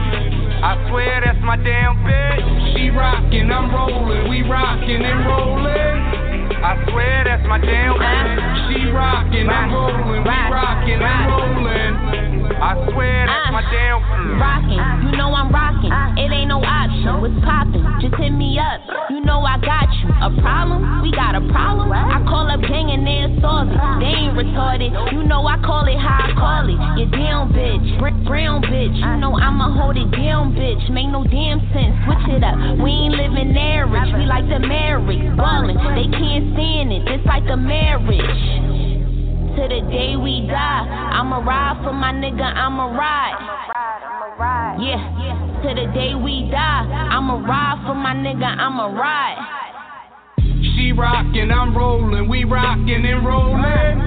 I 0.64 0.80
swear 0.88 1.20
that's 1.20 1.43
my 1.43 1.57
damn 1.57 1.99
bitch. 2.07 2.47
She 2.72 2.88
rockin', 2.88 3.51
I'm 3.51 3.68
rollin', 3.76 4.30
we 4.30 4.41
rockin' 4.47 5.03
and 5.03 5.28
rollin'. 5.28 6.64
I 6.64 6.80
swear 6.88 7.26
that's 7.28 7.43
my 7.45 7.59
damn 7.59 7.99
bitch. 7.99 8.39
She 8.72 8.88
rockin', 8.88 9.49
I'm 9.49 9.68
rollin', 9.68 10.24
we 10.24 10.32
rockin' 10.32 11.01
and 11.03 11.28
rollin'. 11.28 12.12
I 12.60 12.78
swear 12.91 13.26
that's 13.26 13.51
my 13.51 13.64
ah, 13.64 13.72
damn 13.72 13.99
bitch. 14.01 14.39
Rockin', 14.39 14.82
you 15.10 15.18
know 15.18 15.34
I'm 15.34 15.49
rockin'. 15.49 15.91
It 16.18 16.30
ain't 16.32 16.49
no 16.49 16.62
option. 16.62 17.22
What's 17.22 17.38
poppin'? 17.45 17.84
Just 18.01 18.16
hit 18.16 18.32
me 18.32 18.60
up. 18.60 18.82
You 19.10 19.22
know 19.22 19.41
I 19.41 19.58
got 19.58 19.89
you. 20.01 20.10
A 20.24 20.30
problem? 20.41 21.01
We 21.01 21.12
got 21.12 21.36
a 21.36 21.43
problem. 21.51 21.91
I 21.91 22.22
call 22.28 22.49
up 22.49 22.62
gang 22.62 22.91
and 22.91 23.04
they 23.06 23.28
solve 23.41 23.68
it. 23.68 23.80
They 23.99 24.14
ain't 24.28 24.36
retarded. 24.38 24.91
You 25.12 25.24
know 25.24 25.45
I 25.47 25.58
call 25.60 25.88
it 25.88 25.97
how 25.97 26.28
I 26.28 26.32
call 26.38 26.64
it. 26.70 26.80
You 26.99 27.10
damn 27.10 27.51
bitch. 27.51 27.84
Br- 27.99 28.24
brown 28.28 28.62
bitch. 28.64 28.95
You 28.95 29.18
know 29.20 29.36
I'ma 29.36 29.74
hold 29.74 29.97
it 29.97 30.10
down, 30.12 30.54
bitch. 30.54 30.84
Make 30.89 31.10
no 31.10 31.24
damn 31.24 31.60
sense. 31.74 31.95
Switch 32.06 32.38
it 32.38 32.43
up. 32.43 32.56
We 32.80 32.91
ain't 32.91 33.16
living 33.16 33.54
marriage. 33.54 34.14
We 34.14 34.26
like 34.26 34.47
the 34.47 34.60
marriage. 34.60 35.24
Ballin'. 35.36 35.78
They 35.95 36.08
can't 36.12 36.54
stand 36.54 36.93
it. 36.93 37.01
Just 37.08 37.26
like 37.26 37.43
a 37.49 37.58
marriage. 37.58 38.93
To 39.54 39.62
the 39.70 39.86
day 39.93 40.18
we 40.18 40.47
die, 40.49 40.84
I'ma 41.14 41.38
ride 41.38 41.77
for 41.86 41.94
my 41.94 42.11
nigga, 42.11 42.41
I'ma 42.41 42.90
ride. 42.98 43.38
Yeah, 44.82 44.98
to 45.61 45.69
the 45.77 45.94
day 45.94 46.15
we 46.15 46.49
die, 46.49 46.84
I'ma 47.14 47.38
ride 47.38 47.86
for 47.86 47.94
my 47.94 48.15
nigga, 48.15 48.49
I'ma 48.49 48.88
ride. 48.98 49.38
She 50.73 50.91
rockin', 50.91 51.52
I'm 51.52 51.77
rollin', 51.77 52.27
we 52.27 52.45
rockin' 52.45 53.06
and 53.06 53.23
rollin'. 53.23 54.02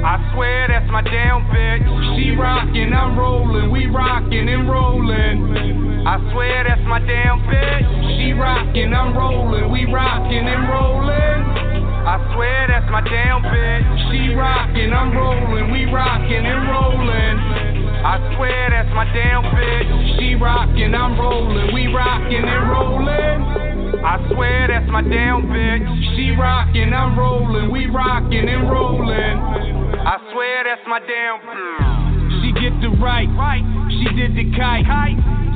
I 0.00 0.32
swear 0.32 0.68
that's 0.68 0.90
my 0.90 1.02
damn 1.02 1.44
bitch. 1.52 1.84
She 2.16 2.30
rockin', 2.30 2.94
I'm 2.94 3.18
rollin', 3.18 3.70
we 3.70 3.84
rockin' 3.86 4.48
and 4.48 4.66
rollin'. 4.66 6.06
I 6.06 6.16
swear 6.32 6.64
that's 6.64 6.80
my 6.88 7.00
damn 7.00 7.40
bitch. 7.44 8.16
She 8.16 8.32
rockin', 8.32 8.94
I'm 8.94 9.14
rollin', 9.14 9.70
we 9.70 9.84
rockin' 9.92 10.48
and 10.48 10.68
rollin'. 10.72 11.75
I 12.06 12.22
swear 12.34 12.70
that's 12.70 12.86
my 12.86 13.02
damn 13.02 13.42
bitch. 13.42 13.82
She 14.14 14.30
rockin', 14.38 14.92
I'm 14.94 15.10
rollin', 15.10 15.72
we 15.72 15.90
rockin' 15.90 16.46
and 16.46 16.70
rollin'. 16.70 17.36
I 18.06 18.22
swear 18.36 18.70
that's 18.70 18.94
my 18.94 19.10
damn 19.10 19.42
bitch. 19.42 19.90
She 20.14 20.38
rockin', 20.38 20.94
I'm 20.94 21.18
rollin', 21.18 21.74
we 21.74 21.90
rockin' 21.90 22.46
and 22.46 22.70
rollin'. 22.70 24.06
I 24.06 24.22
swear 24.30 24.68
that's 24.68 24.86
my 24.86 25.02
damn 25.02 25.50
bitch. 25.50 25.82
She 26.14 26.30
rockin', 26.30 26.94
I'm 26.94 27.18
rollin', 27.18 27.72
we 27.72 27.86
rockin' 27.86 28.48
and 28.48 28.70
rollin'. 28.70 29.98
I 30.06 30.22
swear 30.30 30.62
that's 30.62 30.86
my 30.86 31.00
damn 31.00 31.42
bitch. 31.42 32.06
She 32.38 32.52
get 32.54 32.70
the 32.86 32.94
right, 33.02 33.26
she 33.90 34.06
did 34.14 34.38
the 34.38 34.56
kite. 34.56 34.86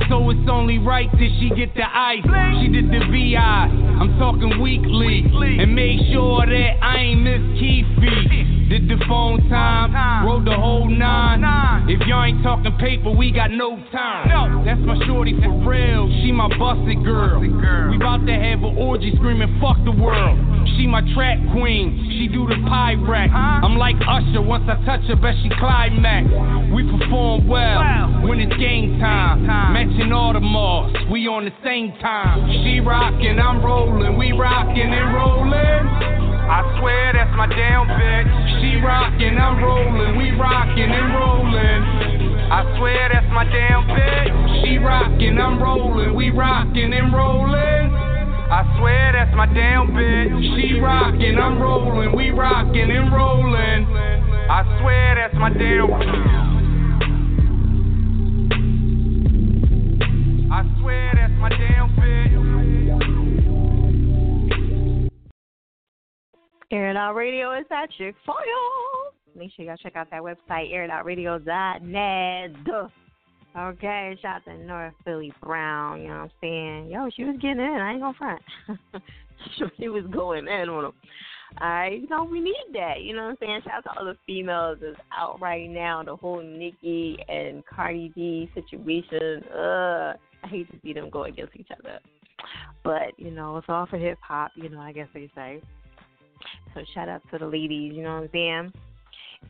So 0.09 0.29
it's 0.29 0.49
only 0.51 0.79
right 0.79 1.09
that 1.09 1.31
she 1.39 1.47
get 1.55 1.73
the 1.75 1.87
ice. 1.87 2.27
She 2.59 2.67
did 2.67 2.91
the 2.91 2.99
VI, 3.07 3.90
I'm 4.01 4.17
talking 4.17 4.59
weekly. 4.59 5.21
And 5.59 5.75
make 5.75 5.99
sure 6.11 6.43
that 6.43 6.83
I 6.83 6.97
ain't 6.97 7.21
miss 7.21 7.59
key 7.59 7.85
Keefe. 8.01 8.60
Did 8.71 8.87
the 8.87 8.95
phone 9.03 9.49
time, 9.49 9.91
wrote 10.25 10.45
the 10.45 10.55
whole 10.55 10.87
nine. 10.87 11.43
If 11.89 12.07
y'all 12.07 12.23
ain't 12.23 12.41
talking 12.41 12.71
paper, 12.79 13.11
we 13.11 13.29
got 13.29 13.51
no 13.51 13.75
time. 13.91 14.31
No, 14.31 14.63
That's 14.63 14.79
my 14.79 14.95
shorty 15.05 15.35
for 15.43 15.51
real, 15.67 16.07
she 16.23 16.31
my 16.31 16.47
busted 16.55 17.03
girl. 17.03 17.41
We 17.41 17.51
about 17.99 18.23
to 18.27 18.31
have 18.31 18.63
an 18.63 18.77
orgy 18.79 19.11
screaming, 19.17 19.59
fuck 19.59 19.75
the 19.83 19.91
world. 19.91 20.39
She 20.77 20.87
my 20.87 21.03
trap 21.13 21.35
queen, 21.51 22.15
she 22.15 22.31
do 22.31 22.47
the 22.47 22.55
pyrex. 22.63 23.35
I'm 23.35 23.75
like 23.75 23.97
Usher, 24.07 24.41
once 24.41 24.63
I 24.71 24.79
touch 24.85 25.03
her, 25.11 25.19
bet 25.19 25.35
she 25.43 25.51
climax. 25.59 26.31
We 26.71 26.87
perform 26.87 27.49
well 27.51 28.23
when 28.23 28.39
it's 28.39 28.55
game 28.55 28.99
time. 29.03 29.43
Matching 29.75 30.13
all 30.13 30.31
the 30.31 30.39
Audemars, 30.39 31.11
we 31.11 31.27
on 31.27 31.43
the 31.43 31.51
same 31.61 31.91
time. 31.99 32.47
She 32.63 32.79
rockin', 32.79 33.37
I'm 33.37 33.59
rollin', 33.59 34.17
we 34.17 34.31
rockin' 34.31 34.93
and 34.95 35.13
rollin'. 35.13 36.10
I 36.51 36.67
swear 36.79 37.13
that's 37.15 37.31
my 37.37 37.47
damn 37.47 37.87
bitch. 37.87 38.27
She 38.59 38.75
rockin', 38.83 39.37
I'm 39.39 39.63
rollin', 39.63 40.17
we 40.17 40.31
rockin' 40.35 40.91
and 40.91 41.15
rollin'. 41.15 42.51
I 42.51 42.75
swear 42.75 43.07
that's 43.07 43.31
my 43.31 43.45
damn 43.45 43.87
bitch. 43.87 44.65
She 44.65 44.77
rockin', 44.77 45.39
I'm 45.39 45.63
rollin', 45.63 46.13
we 46.13 46.29
rockin' 46.29 46.91
and 46.91 47.13
rollin'. 47.13 47.95
I 48.51 48.67
swear 48.77 49.13
that's 49.13 49.33
my 49.33 49.45
damn 49.45 49.95
bitch. 49.95 50.43
She 50.59 50.77
rockin', 50.81 51.39
I'm 51.39 51.57
rollin', 51.57 52.13
we 52.13 52.31
rockin' 52.31 52.91
and 52.91 53.13
rollin'. 53.13 53.87
I 54.51 54.63
swear 54.81 55.15
that's 55.15 55.35
my 55.39 55.49
damn 55.55 55.87
bitch. 55.87 56.51
I 60.51 60.67
swear 60.81 61.13
that's 61.15 61.39
my 61.39 61.47
damn 61.47 61.95
Air 66.71 66.89
It 66.89 66.95
Out 66.95 67.15
Radio 67.15 67.51
is 67.51 67.65
that 67.69 67.87
chick 67.97 68.15
y'all. 68.25 69.11
Make 69.35 69.51
sure 69.53 69.65
y'all 69.65 69.75
check 69.75 69.97
out 69.97 70.09
that 70.09 70.21
website, 70.21 70.71
airitoutradio.net. 70.71 72.51
Okay, 73.57 74.17
shout 74.21 74.35
out 74.37 74.45
to 74.45 74.57
North 74.57 74.93
Philly 75.03 75.33
Brown, 75.43 76.01
you 76.01 76.07
know 76.07 76.13
what 76.13 76.21
I'm 76.21 76.31
saying? 76.39 76.89
Yo, 76.89 77.09
she 77.13 77.25
was 77.25 77.35
getting 77.41 77.59
in, 77.59 77.65
I 77.65 77.91
ain't 77.91 78.01
gonna 78.01 78.17
front. 78.17 78.41
she 79.77 79.89
was 79.89 80.05
going 80.13 80.47
in 80.47 80.69
on 80.69 80.83
them. 80.83 80.93
Alright, 81.61 82.03
you 82.03 82.07
know, 82.07 82.23
we 82.23 82.39
need 82.39 82.55
that, 82.71 83.01
you 83.01 83.13
know 83.17 83.23
what 83.23 83.31
I'm 83.31 83.37
saying? 83.41 83.61
Shout 83.65 83.73
out 83.73 83.83
to 83.83 83.99
all 83.99 84.05
the 84.05 84.17
females 84.25 84.77
that's 84.81 84.95
out 85.13 85.41
right 85.41 85.69
now, 85.69 86.03
the 86.03 86.15
whole 86.15 86.41
Nicki 86.41 87.17
and 87.27 87.65
Cardi 87.65 88.13
B 88.15 88.49
situation. 88.53 89.43
Ugh, 89.53 90.15
I 90.43 90.47
hate 90.47 90.71
to 90.71 90.77
see 90.81 90.93
them 90.93 91.09
go 91.09 91.25
against 91.25 91.53
each 91.57 91.67
other. 91.77 91.99
But, 92.85 93.11
you 93.17 93.31
know, 93.31 93.57
it's 93.57 93.67
all 93.67 93.87
for 93.87 93.97
hip 93.97 94.19
hop, 94.21 94.51
you 94.55 94.69
know, 94.69 94.79
I 94.79 94.93
guess 94.93 95.09
they 95.13 95.29
say. 95.35 95.61
So 96.73 96.81
shout 96.93 97.09
out 97.09 97.21
to 97.31 97.37
the 97.37 97.45
ladies, 97.45 97.93
you 97.93 98.03
know 98.03 98.15
what 98.15 98.23
I'm 98.23 98.29
saying? 98.31 98.73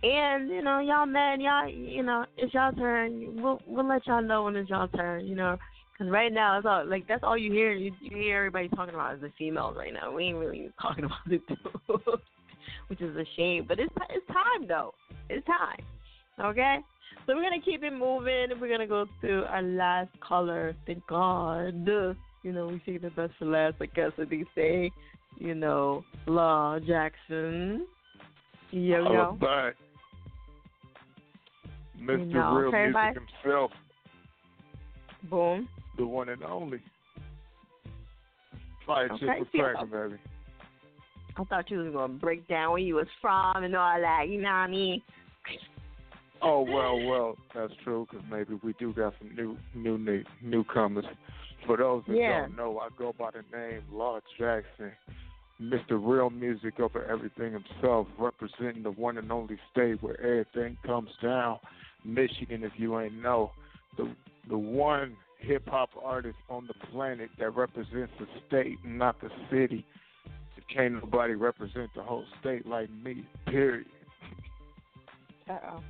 And 0.03 0.49
you 0.49 0.61
know, 0.61 0.79
y'all 0.79 1.05
men, 1.05 1.41
y'all, 1.41 1.67
you 1.67 2.01
know, 2.01 2.25
it's 2.37 2.53
y'all 2.53 2.71
turn. 2.71 3.41
We'll 3.41 3.61
we'll 3.67 3.87
let 3.87 4.07
y'all 4.07 4.23
know 4.23 4.43
when 4.43 4.55
it's 4.55 4.69
y'all 4.69 4.87
turn. 4.87 5.25
You 5.25 5.35
know, 5.35 5.57
because 5.93 6.11
right 6.11 6.33
now 6.33 6.57
it's 6.57 6.65
all 6.65 6.85
like 6.85 7.07
that's 7.07 7.23
all 7.23 7.37
you 7.37 7.51
hear. 7.51 7.73
You, 7.73 7.91
you 8.01 8.17
hear 8.17 8.37
everybody 8.37 8.69
talking 8.69 8.95
about 8.95 9.15
is 9.15 9.21
the 9.21 9.31
females 9.37 9.75
right 9.77 9.93
now. 9.93 10.11
We 10.11 10.25
ain't 10.25 10.37
really 10.37 10.71
talking 10.81 11.03
about 11.03 11.19
the 11.27 11.39
dudes, 11.47 12.23
which 12.87 13.01
is 13.01 13.15
a 13.15 13.25
shame. 13.35 13.65
But 13.67 13.79
it's 13.79 13.93
it's 14.09 14.25
time 14.27 14.67
though. 14.67 14.93
It's 15.29 15.45
time. 15.45 15.85
Okay. 16.39 16.77
So 17.27 17.35
we're 17.35 17.43
gonna 17.43 17.61
keep 17.61 17.83
it 17.83 17.93
moving. 17.93 18.47
We're 18.59 18.69
gonna 18.69 18.87
go 18.87 19.05
to 19.21 19.45
our 19.49 19.61
last 19.61 20.09
caller. 20.27 20.75
Thank 20.87 21.05
God. 21.05 21.87
You 22.43 22.53
know, 22.53 22.67
we 22.67 22.81
see 22.85 22.97
the 22.97 23.11
best 23.11 23.33
for 23.37 23.45
last. 23.45 23.75
I 23.79 23.85
guess 23.85 24.11
what 24.15 24.31
they 24.31 24.43
say. 24.55 24.91
You 25.37 25.55
know, 25.55 26.03
Law 26.27 26.79
Jackson. 26.79 27.87
Yo 28.71 29.11
yo. 29.11 29.37
right. 29.41 29.73
Mr. 31.99 32.27
know, 32.27 32.53
Real 32.55 32.69
okay, 32.69 32.83
Music 32.83 32.93
bye. 32.93 33.13
himself, 33.43 33.71
Boom. 35.29 35.67
the 35.97 36.05
one 36.05 36.29
and 36.29 36.43
only. 36.43 36.79
Fire 38.87 39.09
Okay, 39.11 39.25
see 39.51 39.59
cracker, 39.59 39.85
baby. 39.85 40.19
I 41.37 41.43
thought 41.45 41.69
you 41.69 41.79
was 41.79 41.93
gonna 41.93 42.13
break 42.13 42.47
down 42.47 42.71
where 42.71 42.79
you 42.81 42.95
was 42.95 43.07
from 43.21 43.63
and 43.63 43.75
all 43.75 43.99
that. 43.99 44.27
You 44.29 44.41
know 44.41 44.49
what 44.49 44.55
I 44.55 44.67
mean? 44.67 45.01
Oh 46.41 46.61
well, 46.61 46.99
well, 47.05 47.37
that's 47.53 47.73
true 47.83 48.07
because 48.09 48.25
maybe 48.29 48.59
we 48.63 48.73
do 48.79 48.93
got 48.93 49.13
some 49.19 49.35
new 49.35 49.57
new 49.75 49.97
new 49.97 50.23
newcomers. 50.41 51.05
For 51.65 51.77
those 51.77 52.03
that 52.05 52.15
Yeah. 52.15 52.41
don't 52.41 52.55
know, 52.55 52.79
I 52.79 52.89
go 52.97 53.13
by 53.13 53.31
the 53.31 53.43
name 53.55 53.83
Law 53.91 54.19
Jackson, 54.37 54.91
Mr. 55.61 55.99
Real 56.01 56.29
Music 56.29 56.79
over 56.79 57.03
everything 57.05 57.53
himself, 57.53 58.07
representing 58.17 58.83
the 58.83 58.91
one 58.91 59.17
and 59.17 59.31
only 59.31 59.59
state 59.71 60.01
where 60.01 60.19
everything 60.19 60.77
comes 60.83 61.15
down. 61.21 61.59
Michigan, 62.03 62.63
if 62.63 62.71
you 62.79 62.99
ain't 62.99 63.13
know, 63.13 63.51
the 63.97 64.09
the 64.47 64.57
one 64.57 65.15
hip 65.37 65.67
hop 65.67 65.89
artist 66.03 66.37
on 66.49 66.67
the 66.67 66.73
planet 66.87 67.29
that 67.37 67.51
represents 67.55 68.11
the 68.19 68.27
state 68.47 68.83
not 68.83 69.19
the 69.21 69.29
city. 69.49 69.85
Can't 70.67 70.93
nobody 70.93 71.33
represent 71.33 71.93
the 71.93 72.01
whole 72.01 72.25
state 72.39 72.65
like 72.65 72.89
me. 72.89 73.25
Period. 73.45 73.85
Uh 75.49 75.57
oh. 75.69 75.83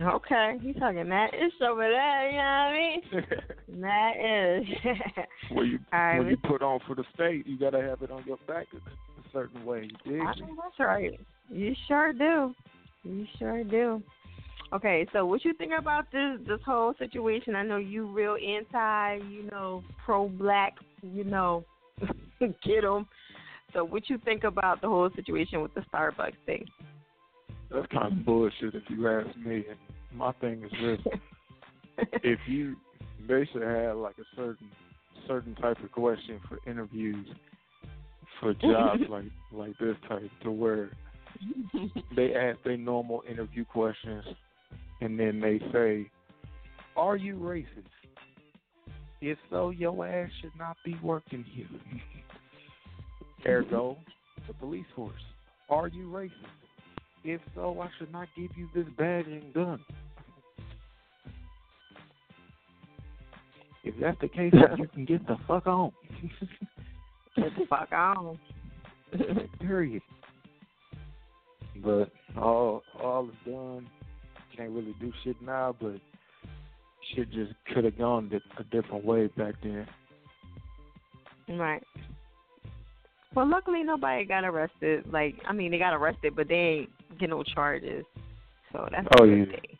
Okay, 0.00 0.58
he's 0.62 0.76
talking 0.76 1.08
that 1.08 1.34
ish 1.34 1.60
over 1.60 1.88
there. 1.88 2.30
You 2.30 2.36
know 2.36 2.42
what 2.42 3.20
I 3.20 3.22
mean? 3.22 3.26
that 3.68 4.12
is. 4.16 4.66
when 5.50 5.66
you 5.66 5.78
right, 5.92 6.18
when 6.18 6.28
you 6.28 6.36
put 6.36 6.62
on 6.62 6.80
for 6.86 6.94
the 6.94 7.04
state, 7.14 7.46
you 7.46 7.58
gotta 7.58 7.82
have 7.82 8.02
it 8.02 8.10
on 8.10 8.24
your 8.26 8.38
back 8.46 8.66
a, 8.74 8.78
certain 9.32 9.64
way. 9.66 9.88
You 10.04 10.12
dig 10.12 10.20
I 10.20 10.34
know 10.34 10.56
that's 10.56 10.78
right. 10.78 11.18
You 11.50 11.74
sure 11.88 12.12
do. 12.12 12.54
You 13.04 13.26
sure 13.38 13.64
do. 13.64 14.02
Okay, 14.72 15.06
so 15.12 15.26
what 15.26 15.44
you 15.44 15.52
think 15.54 15.72
about 15.78 16.10
this 16.10 16.38
this 16.46 16.60
whole 16.64 16.94
situation? 16.98 17.54
I 17.54 17.62
know 17.62 17.76
you 17.76 18.06
real 18.06 18.36
anti, 18.36 19.16
you 19.28 19.48
know, 19.50 19.82
pro 20.04 20.28
black, 20.28 20.74
you 21.02 21.24
know, 21.24 21.64
get 22.40 22.84
'em. 22.84 23.06
So 23.72 23.84
what 23.84 24.08
you 24.08 24.18
think 24.24 24.44
about 24.44 24.80
the 24.80 24.88
whole 24.88 25.10
situation 25.14 25.60
with 25.60 25.74
the 25.74 25.82
Starbucks 25.92 26.36
thing? 26.46 26.66
That's 27.70 27.86
kind 27.92 28.12
of 28.12 28.24
bullshit 28.24 28.74
if 28.74 28.82
you 28.88 29.08
ask 29.08 29.36
me. 29.36 29.64
And 29.68 29.78
my 30.14 30.32
thing 30.32 30.62
is 30.64 30.72
this: 30.80 31.18
if 32.22 32.38
you 32.46 32.76
they 33.26 33.48
should 33.52 33.62
have 33.62 33.96
like 33.96 34.16
a 34.18 34.36
certain 34.36 34.70
certain 35.26 35.54
type 35.56 35.82
of 35.82 35.90
question 35.92 36.40
for 36.48 36.58
interviews 36.70 37.26
for 38.40 38.54
jobs 38.60 39.02
like 39.08 39.24
like 39.52 39.76
this 39.78 39.96
type 40.08 40.30
to 40.42 40.50
where 40.50 40.90
they 42.14 42.34
ask 42.34 42.62
their 42.64 42.76
normal 42.76 43.22
interview 43.28 43.64
questions 43.64 44.24
and 45.00 45.18
then 45.18 45.40
they 45.40 45.60
say, 45.72 46.10
Are 46.96 47.16
you 47.16 47.34
racist? 47.36 47.66
If 49.20 49.38
so, 49.50 49.70
your 49.70 50.06
ass 50.06 50.30
should 50.40 50.56
not 50.58 50.76
be 50.84 50.96
working 51.02 51.44
here. 51.44 51.68
Ergo, 53.46 53.98
the 54.46 54.54
police 54.54 54.86
force. 54.94 55.14
Are 55.68 55.88
you 55.88 56.06
racist? 56.08 56.32
If 57.24 57.40
so, 57.54 57.80
I 57.80 57.88
should 57.98 58.12
not 58.12 58.28
give 58.36 58.50
you 58.56 58.68
this 58.74 58.86
badge 58.96 59.26
and 59.26 59.52
gun. 59.52 59.80
If 63.86 63.94
that's 64.00 64.20
the 64.20 64.28
case, 64.28 64.52
you 64.76 64.88
can 64.94 65.04
get 65.04 65.26
the 65.26 65.36
fuck 65.46 65.66
on. 65.66 65.92
Get 67.36 67.54
the 67.58 67.66
fuck 67.68 67.92
on. 67.92 68.38
Period. 69.60 70.00
But 71.84 72.10
all 72.36 72.82
all 72.98 73.28
is 73.28 73.34
done. 73.44 73.86
Can't 74.56 74.70
really 74.70 74.94
do 74.98 75.12
shit 75.22 75.36
now, 75.42 75.76
but 75.78 75.96
shit 77.14 77.30
just 77.30 77.52
could 77.72 77.84
have 77.84 77.98
gone 77.98 78.32
a 78.58 78.64
different 78.64 79.04
way 79.04 79.26
back 79.36 79.54
then. 79.62 79.86
Right. 81.50 81.82
Well, 83.34 83.46
luckily 83.46 83.82
nobody 83.82 84.24
got 84.24 84.44
arrested. 84.44 85.04
Like, 85.12 85.34
I 85.46 85.52
mean, 85.52 85.70
they 85.70 85.78
got 85.78 85.92
arrested, 85.92 86.34
but 86.34 86.48
they 86.48 86.54
ain't 86.54 86.90
get 87.18 87.28
no 87.28 87.42
charges. 87.42 88.06
So 88.72 88.88
that's 88.90 89.06
Oh, 89.18 89.24
a 89.24 89.26
good 89.26 89.38
yeah. 89.38 89.44
thing. 89.44 89.75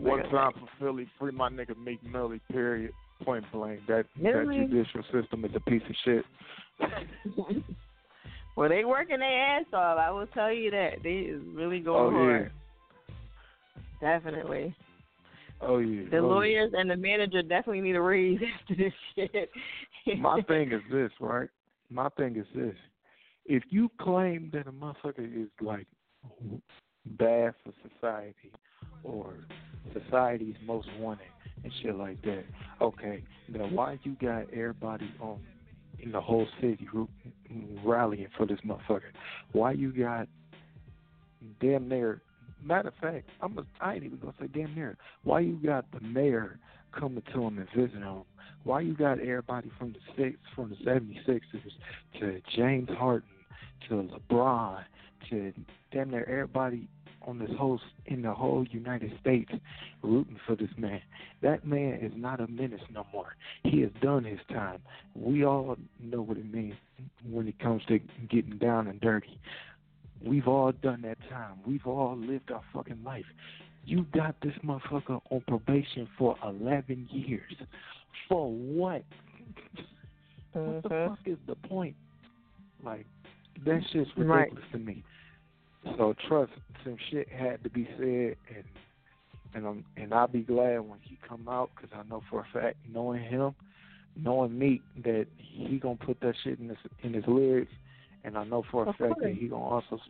One 0.00 0.20
I 0.20 0.30
time 0.30 0.52
for 0.52 0.68
Philly, 0.78 1.08
free 1.18 1.32
my 1.32 1.48
nigga 1.48 1.76
Meek 1.76 2.02
Millie. 2.04 2.40
Period. 2.50 2.92
Point 3.24 3.44
blank. 3.52 3.80
That 3.86 4.06
Really? 4.20 4.58
that 4.58 4.68
judicial 4.70 5.02
system 5.12 5.44
is 5.44 5.52
a 5.54 5.60
piece 5.60 5.82
of 5.88 5.96
shit. 6.04 6.24
well, 8.56 8.68
they 8.68 8.84
working 8.84 9.18
their 9.18 9.58
ass 9.58 9.64
off. 9.72 9.98
I 9.98 10.10
will 10.10 10.26
tell 10.28 10.52
you 10.52 10.70
that 10.72 11.02
they 11.02 11.10
is 11.10 11.42
really 11.54 11.80
Oh 11.80 12.10
going 12.10 12.14
yeah. 12.14 12.20
hard. 12.20 12.52
Definitely. 14.00 14.74
Oh 15.60 15.78
yeah. 15.78 16.08
The 16.10 16.18
oh, 16.18 16.20
yeah. 16.20 16.34
lawyers 16.34 16.72
and 16.76 16.90
the 16.90 16.96
manager 16.96 17.42
definitely 17.42 17.80
need 17.80 17.96
a 17.96 18.00
raise 18.00 18.40
after 18.60 18.74
this 18.74 18.92
shit. 19.14 19.50
My 20.18 20.40
thing 20.48 20.72
is 20.72 20.82
this, 20.92 21.10
right? 21.20 21.48
My 21.90 22.08
thing 22.10 22.36
is 22.36 22.46
this. 22.54 22.74
If 23.46 23.62
you 23.70 23.90
claim 24.00 24.50
that 24.52 24.66
a 24.66 24.72
motherfucker 24.72 25.44
is 25.44 25.48
like 25.60 25.86
bad 27.06 27.54
for 27.62 27.72
society 27.82 28.52
or 29.02 29.34
society's 29.92 30.56
most 30.64 30.88
wanted 30.98 31.26
and 31.62 31.72
shit 31.82 31.96
like 31.96 32.20
that, 32.22 32.44
okay, 32.80 33.22
now 33.48 33.66
why 33.66 33.98
you 34.02 34.16
got 34.20 34.52
everybody 34.52 35.10
on 35.20 35.40
in 35.98 36.12
the 36.12 36.20
whole 36.20 36.46
city 36.60 36.86
rallying 37.84 38.28
for 38.36 38.46
this 38.46 38.58
motherfucker? 38.66 39.12
Why 39.52 39.72
you 39.72 39.92
got 39.92 40.28
damn 41.60 41.88
near 41.88 42.22
matter 42.64 42.88
of 42.88 42.94
fact, 43.00 43.28
I'm 43.40 43.58
a, 43.58 43.64
I 43.80 43.94
ain't 43.94 44.04
even 44.04 44.18
gonna 44.18 44.34
say 44.40 44.48
damn 44.48 44.74
near. 44.74 44.96
Why 45.22 45.40
you 45.40 45.58
got 45.64 45.84
the 45.92 46.00
mayor 46.00 46.58
coming 46.98 47.22
to 47.32 47.42
him 47.42 47.58
and 47.58 47.68
visiting 47.76 48.02
him? 48.02 48.22
Why 48.64 48.80
you 48.80 48.94
got 48.94 49.20
everybody 49.20 49.70
from 49.78 49.92
the 49.92 49.98
six 50.16 50.38
from 50.54 50.70
the 50.70 50.76
seventy 50.84 51.20
sixers 51.26 51.72
to 52.20 52.40
James 52.56 52.88
Harden 52.90 53.28
to 53.88 54.08
LeBron 54.30 54.84
to 55.30 55.52
damn 55.92 56.10
near 56.10 56.24
everybody 56.24 56.88
on 57.26 57.38
this 57.38 57.50
whole 57.58 57.80
in 58.06 58.22
the 58.22 58.32
whole 58.32 58.66
United 58.70 59.12
States 59.20 59.50
rooting 60.02 60.38
for 60.46 60.56
this 60.56 60.70
man. 60.76 61.00
That 61.42 61.66
man 61.66 61.98
is 62.00 62.12
not 62.16 62.40
a 62.40 62.46
menace 62.46 62.80
no 62.92 63.06
more. 63.12 63.36
He 63.62 63.80
has 63.82 63.90
done 64.02 64.24
his 64.24 64.40
time. 64.48 64.80
We 65.14 65.44
all 65.44 65.76
know 66.00 66.22
what 66.22 66.36
it 66.36 66.52
means 66.52 66.74
when 67.28 67.48
it 67.48 67.58
comes 67.58 67.82
to 67.88 67.98
getting 68.28 68.58
down 68.58 68.88
and 68.88 69.00
dirty. 69.00 69.40
We've 70.24 70.48
all 70.48 70.72
done 70.72 71.02
that 71.02 71.18
time. 71.30 71.58
We've 71.66 71.86
all 71.86 72.16
lived 72.16 72.50
our 72.50 72.62
fucking 72.72 73.02
life. 73.04 73.26
You 73.84 74.06
got 74.14 74.36
this 74.42 74.54
motherfucker 74.64 75.20
on 75.30 75.42
probation 75.46 76.08
for 76.16 76.36
11 76.42 77.08
years. 77.10 77.52
For 78.28 78.50
what? 78.50 79.04
What 80.52 80.82
the 80.82 80.88
mm-hmm. 80.88 81.14
fuck 81.14 81.18
is 81.26 81.36
the 81.46 81.56
point? 81.56 81.94
Like, 82.82 83.06
that 83.66 83.82
shit's 83.92 84.10
Right. 84.16 84.50
ridiculous 84.50 84.64
to 84.72 84.78
me. 84.78 85.02
So 85.96 86.14
trust, 86.28 86.52
some 86.82 86.96
shit 87.10 87.28
had 87.28 87.62
to 87.62 87.70
be 87.70 87.88
said, 87.98 88.36
and 88.54 88.64
and 89.54 89.66
I'm 89.66 89.84
and 89.96 90.12
I'll 90.12 90.26
be 90.28 90.42
glad 90.42 90.78
when 90.80 90.98
he 91.02 91.18
come 91.26 91.48
out 91.48 91.70
because 91.74 91.90
I 91.94 92.08
know 92.08 92.22
for 92.30 92.40
a 92.40 92.46
fact, 92.52 92.76
knowing 92.92 93.22
him, 93.22 93.54
knowing 94.16 94.58
me, 94.58 94.80
that 95.04 95.26
he 95.36 95.78
gonna 95.78 95.96
put 95.96 96.20
that 96.20 96.34
shit 96.42 96.58
in 96.58 96.68
his 96.68 96.78
in 97.02 97.14
his 97.14 97.24
lyrics, 97.26 97.72
and 98.24 98.36
I 98.36 98.44
know 98.44 98.64
for 98.70 98.84
a 98.84 98.88
Of 98.90 98.96
fact 98.96 99.20
that 99.22 99.34
he 99.34 99.48
gonna 99.48 99.62
also 99.62 100.00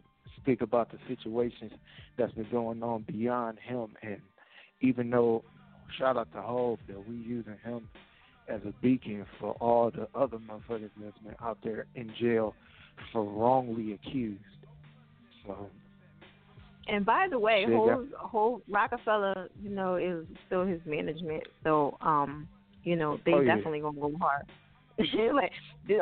speak 0.41 0.61
about 0.61 0.91
the 0.91 0.99
situations 1.09 1.73
that's 2.17 2.33
been 2.33 2.51
going 2.51 2.83
on 2.83 3.03
beyond 3.03 3.59
him, 3.59 3.89
and 4.03 4.21
even 4.81 5.11
though 5.11 5.45
shout 5.99 6.17
out 6.17 6.33
to 6.33 6.41
Hove 6.41 6.79
that 6.89 7.09
we 7.09 7.17
using 7.17 7.57
him 7.65 7.89
as 8.49 8.61
a 8.67 8.73
beacon 8.83 9.25
for 9.41 9.53
all 9.53 9.91
the 9.91 10.09
other 10.15 10.39
motherfuckers 10.39 10.91
that's 11.01 11.19
been 11.19 11.35
out 11.43 11.59
there 11.65 11.87
in 11.95 12.13
jail 12.21 12.55
for 13.13 13.25
wrongly 13.25 13.93
accused. 13.93 14.41
So 15.47 15.71
And 16.89 17.05
by 17.07 17.29
the 17.31 17.39
way, 17.39 17.65
whole 17.69 18.07
whole 18.19 18.63
Rockefeller, 18.69 19.49
you 19.63 19.71
know, 19.71 19.97
is 19.97 20.27
still 20.47 20.67
his 20.67 20.81
management. 20.87 21.45
So, 21.63 21.97
um, 22.01 22.49
you 22.83 22.97
know, 22.97 23.19
they 23.25 23.33
Oh, 23.33 23.41
yeah. 23.41 23.57
definitely 23.57 23.81
gonna 23.81 24.01
go 24.01 24.13
hard. 24.19 24.45
like 25.35 25.53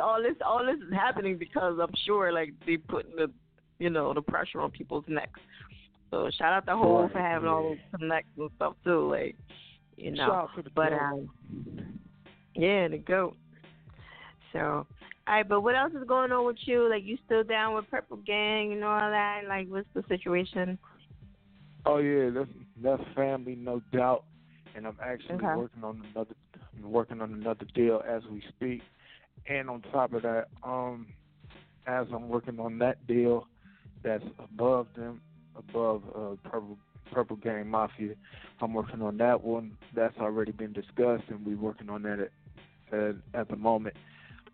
all 0.01 0.21
this 0.21 0.35
all 0.45 0.65
this 0.65 0.77
is 0.85 0.93
happening 0.93 1.37
because 1.37 1.79
I'm 1.81 1.93
sure 2.05 2.31
like 2.31 2.53
they 2.65 2.77
putting 2.77 3.15
the 3.15 3.31
you 3.79 3.89
know, 3.89 4.13
the 4.13 4.21
pressure 4.21 4.61
on 4.61 4.71
people's 4.71 5.05
necks. 5.07 5.39
So 6.11 6.29
shout 6.37 6.53
out 6.53 6.65
to 6.67 6.77
Hov 6.77 7.11
for 7.11 7.19
having 7.19 7.49
all 7.49 7.63
yeah. 7.63 7.69
those 7.69 7.99
connects 7.99 8.29
and 8.37 8.49
stuff 8.55 8.75
too, 8.83 9.09
like 9.09 9.35
you 9.97 10.11
know. 10.11 10.17
Shout 10.27 10.31
out 10.35 10.49
to 10.55 10.61
the 10.61 10.69
but 10.69 10.93
um 10.93 11.29
yeah, 12.55 12.87
the 12.87 12.97
goat. 12.97 13.35
So 14.51 14.85
all 15.25 15.35
right, 15.35 15.47
but 15.47 15.61
what 15.61 15.75
else 15.75 15.93
is 15.93 16.07
going 16.07 16.31
on 16.31 16.45
with 16.45 16.57
you? 16.65 16.89
Like 16.89 17.03
you 17.03 17.17
still 17.25 17.43
down 17.43 17.75
with 17.75 17.89
Purple 17.89 18.17
Gang 18.17 18.73
and 18.73 18.83
all 18.83 18.99
that? 18.99 19.41
Like 19.47 19.67
what's 19.69 19.87
the 19.93 20.03
situation? 20.09 20.77
Oh 21.85 21.97
yeah, 21.97 22.29
that's 22.29 22.49
that's 22.81 23.03
family, 23.15 23.55
no 23.55 23.81
doubt. 23.93 24.25
And 24.75 24.85
I'm 24.87 24.97
actually 25.01 25.35
Okay. 25.35 25.55
working 25.55 25.83
on 25.83 26.03
another 26.13 26.35
I'm 26.75 26.91
working 26.91 27.21
on 27.21 27.33
another 27.33 27.65
deal 27.73 28.01
as 28.07 28.23
we 28.29 28.43
speak. 28.49 28.81
And 29.47 29.69
on 29.69 29.81
top 29.91 30.13
of 30.13 30.23
that, 30.23 30.47
um, 30.63 31.07
as 31.85 32.07
I'm 32.13 32.29
working 32.29 32.59
on 32.59 32.77
that 32.79 33.05
deal, 33.07 33.47
that's 34.03 34.23
above 34.39 34.87
them, 34.95 35.21
above 35.55 36.03
uh, 36.15 36.49
Purple 36.49 36.77
Purple 37.13 37.35
Gang 37.37 37.67
Mafia. 37.69 38.15
I'm 38.61 38.73
working 38.73 39.01
on 39.01 39.17
that 39.17 39.41
one. 39.41 39.77
That's 39.95 40.17
already 40.17 40.51
been 40.51 40.73
discussed, 40.73 41.23
and 41.29 41.45
we're 41.45 41.57
working 41.57 41.89
on 41.89 42.01
that 42.03 42.19
at 42.19 42.31
at, 42.97 43.15
at 43.33 43.47
the 43.49 43.55
moment. 43.55 43.95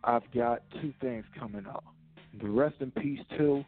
I've 0.04 0.30
got 0.34 0.62
two 0.82 0.94
things 1.02 1.26
coming 1.38 1.66
out. 1.68 1.84
the 2.40 2.50
Rest 2.50 2.76
in 2.80 2.92
Peace 2.92 3.20
2 3.38 3.64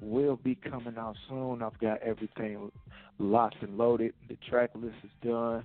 will 0.00 0.36
be 0.36 0.54
coming 0.54 0.96
out 0.98 1.16
soon. 1.28 1.62
I've 1.62 1.78
got 1.78 2.02
everything 2.02 2.70
locked 3.18 3.62
and 3.62 3.78
loaded. 3.78 4.12
The 4.28 4.36
track 4.48 4.70
list 4.74 4.96
is 5.04 5.10
done. 5.24 5.64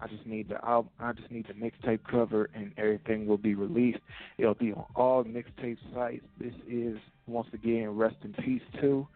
I 0.00 0.08
just 0.08 0.26
need 0.26 0.48
the 0.48 0.62
album. 0.64 0.90
I 0.98 1.12
just 1.12 1.30
need 1.30 1.46
the 1.46 1.54
mixtape 1.54 2.00
cover, 2.10 2.50
and 2.54 2.72
everything 2.76 3.26
will 3.26 3.38
be 3.38 3.54
released. 3.54 4.00
It'll 4.36 4.54
be 4.54 4.72
on 4.72 4.84
all 4.96 5.22
mixtape 5.22 5.78
sites. 5.94 6.24
This 6.40 6.54
is 6.68 6.98
once 7.28 7.48
again 7.52 7.90
Rest 7.90 8.16
in 8.24 8.32
Peace 8.32 8.62
2, 8.80 9.06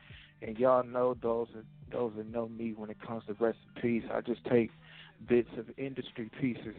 and 0.42 0.56
y'all 0.58 0.84
know 0.84 1.16
those 1.20 1.48
are, 1.56 1.64
those 1.90 2.12
that 2.16 2.30
know 2.30 2.48
me 2.48 2.72
when 2.76 2.88
it 2.88 2.98
comes 3.04 3.24
to 3.26 3.32
Rest 3.34 3.58
in 3.74 3.82
Peace. 3.82 4.04
I 4.12 4.20
just 4.20 4.44
take 4.44 4.70
bits 5.28 5.50
of 5.58 5.66
industry 5.76 6.30
pieces 6.40 6.76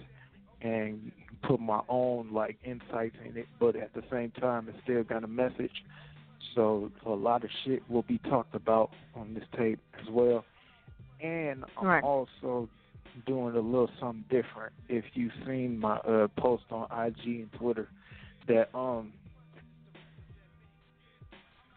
and 0.62 1.12
put 1.44 1.60
my 1.60 1.82
own 1.88 2.30
like 2.32 2.58
insights 2.64 3.16
in 3.24 3.38
it, 3.38 3.48
but 3.60 3.76
at 3.76 3.94
the 3.94 4.04
same 4.12 4.32
time, 4.32 4.68
it's 4.70 4.78
still 4.84 5.04
got 5.04 5.24
a 5.24 5.28
message. 5.28 5.84
So 6.56 6.92
a 7.06 7.10
lot 7.12 7.44
of 7.44 7.50
shit 7.64 7.84
will 7.90 8.02
be 8.04 8.18
talked 8.30 8.56
about 8.56 8.90
on 9.16 9.34
this 9.34 9.44
tape 9.58 9.80
as 10.02 10.10
well. 10.10 10.44
And 11.22 11.64
I'm 11.78 11.88
Right. 11.88 12.04
also 12.04 12.68
doing 13.26 13.56
a 13.56 13.60
little 13.60 13.90
something 14.00 14.26
different. 14.30 14.74
If 14.90 15.06
you've 15.16 15.32
seen 15.46 15.80
my 15.80 15.98
uh, 15.98 16.28
post 16.38 16.64
on 16.72 16.88
IG 16.92 17.42
and 17.42 17.52
Twitter, 17.54 17.88
that 18.48 18.74
um 18.76 19.14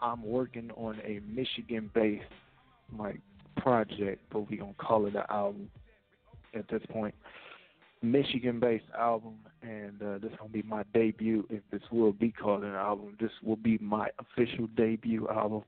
I'm 0.02 0.23
working 0.23 0.70
on 0.77 0.98
a 1.05 1.20
Michigan-based 1.28 2.24
like 2.98 3.20
project, 3.59 4.23
but 4.31 4.48
we 4.51 4.57
gonna 4.57 4.73
call 4.74 5.07
it 5.07 5.15
an 5.15 5.24
album 5.28 5.70
at 6.55 6.66
this 6.69 6.82
point. 6.90 7.15
Michigan-based 8.02 8.85
album, 8.98 9.35
and 9.62 10.01
uh, 10.02 10.18
this 10.18 10.32
gonna 10.39 10.51
be 10.51 10.62
my 10.62 10.85
debut. 10.94 11.47
If 11.51 11.62
this 11.70 11.82
will 11.90 12.12
be 12.12 12.31
called 12.31 12.64
an 12.64 12.74
album, 12.74 13.16
this 13.20 13.31
will 13.43 13.56
be 13.56 13.78
my 13.78 14.09
official 14.18 14.66
debut 14.77 15.28
album. 15.28 15.62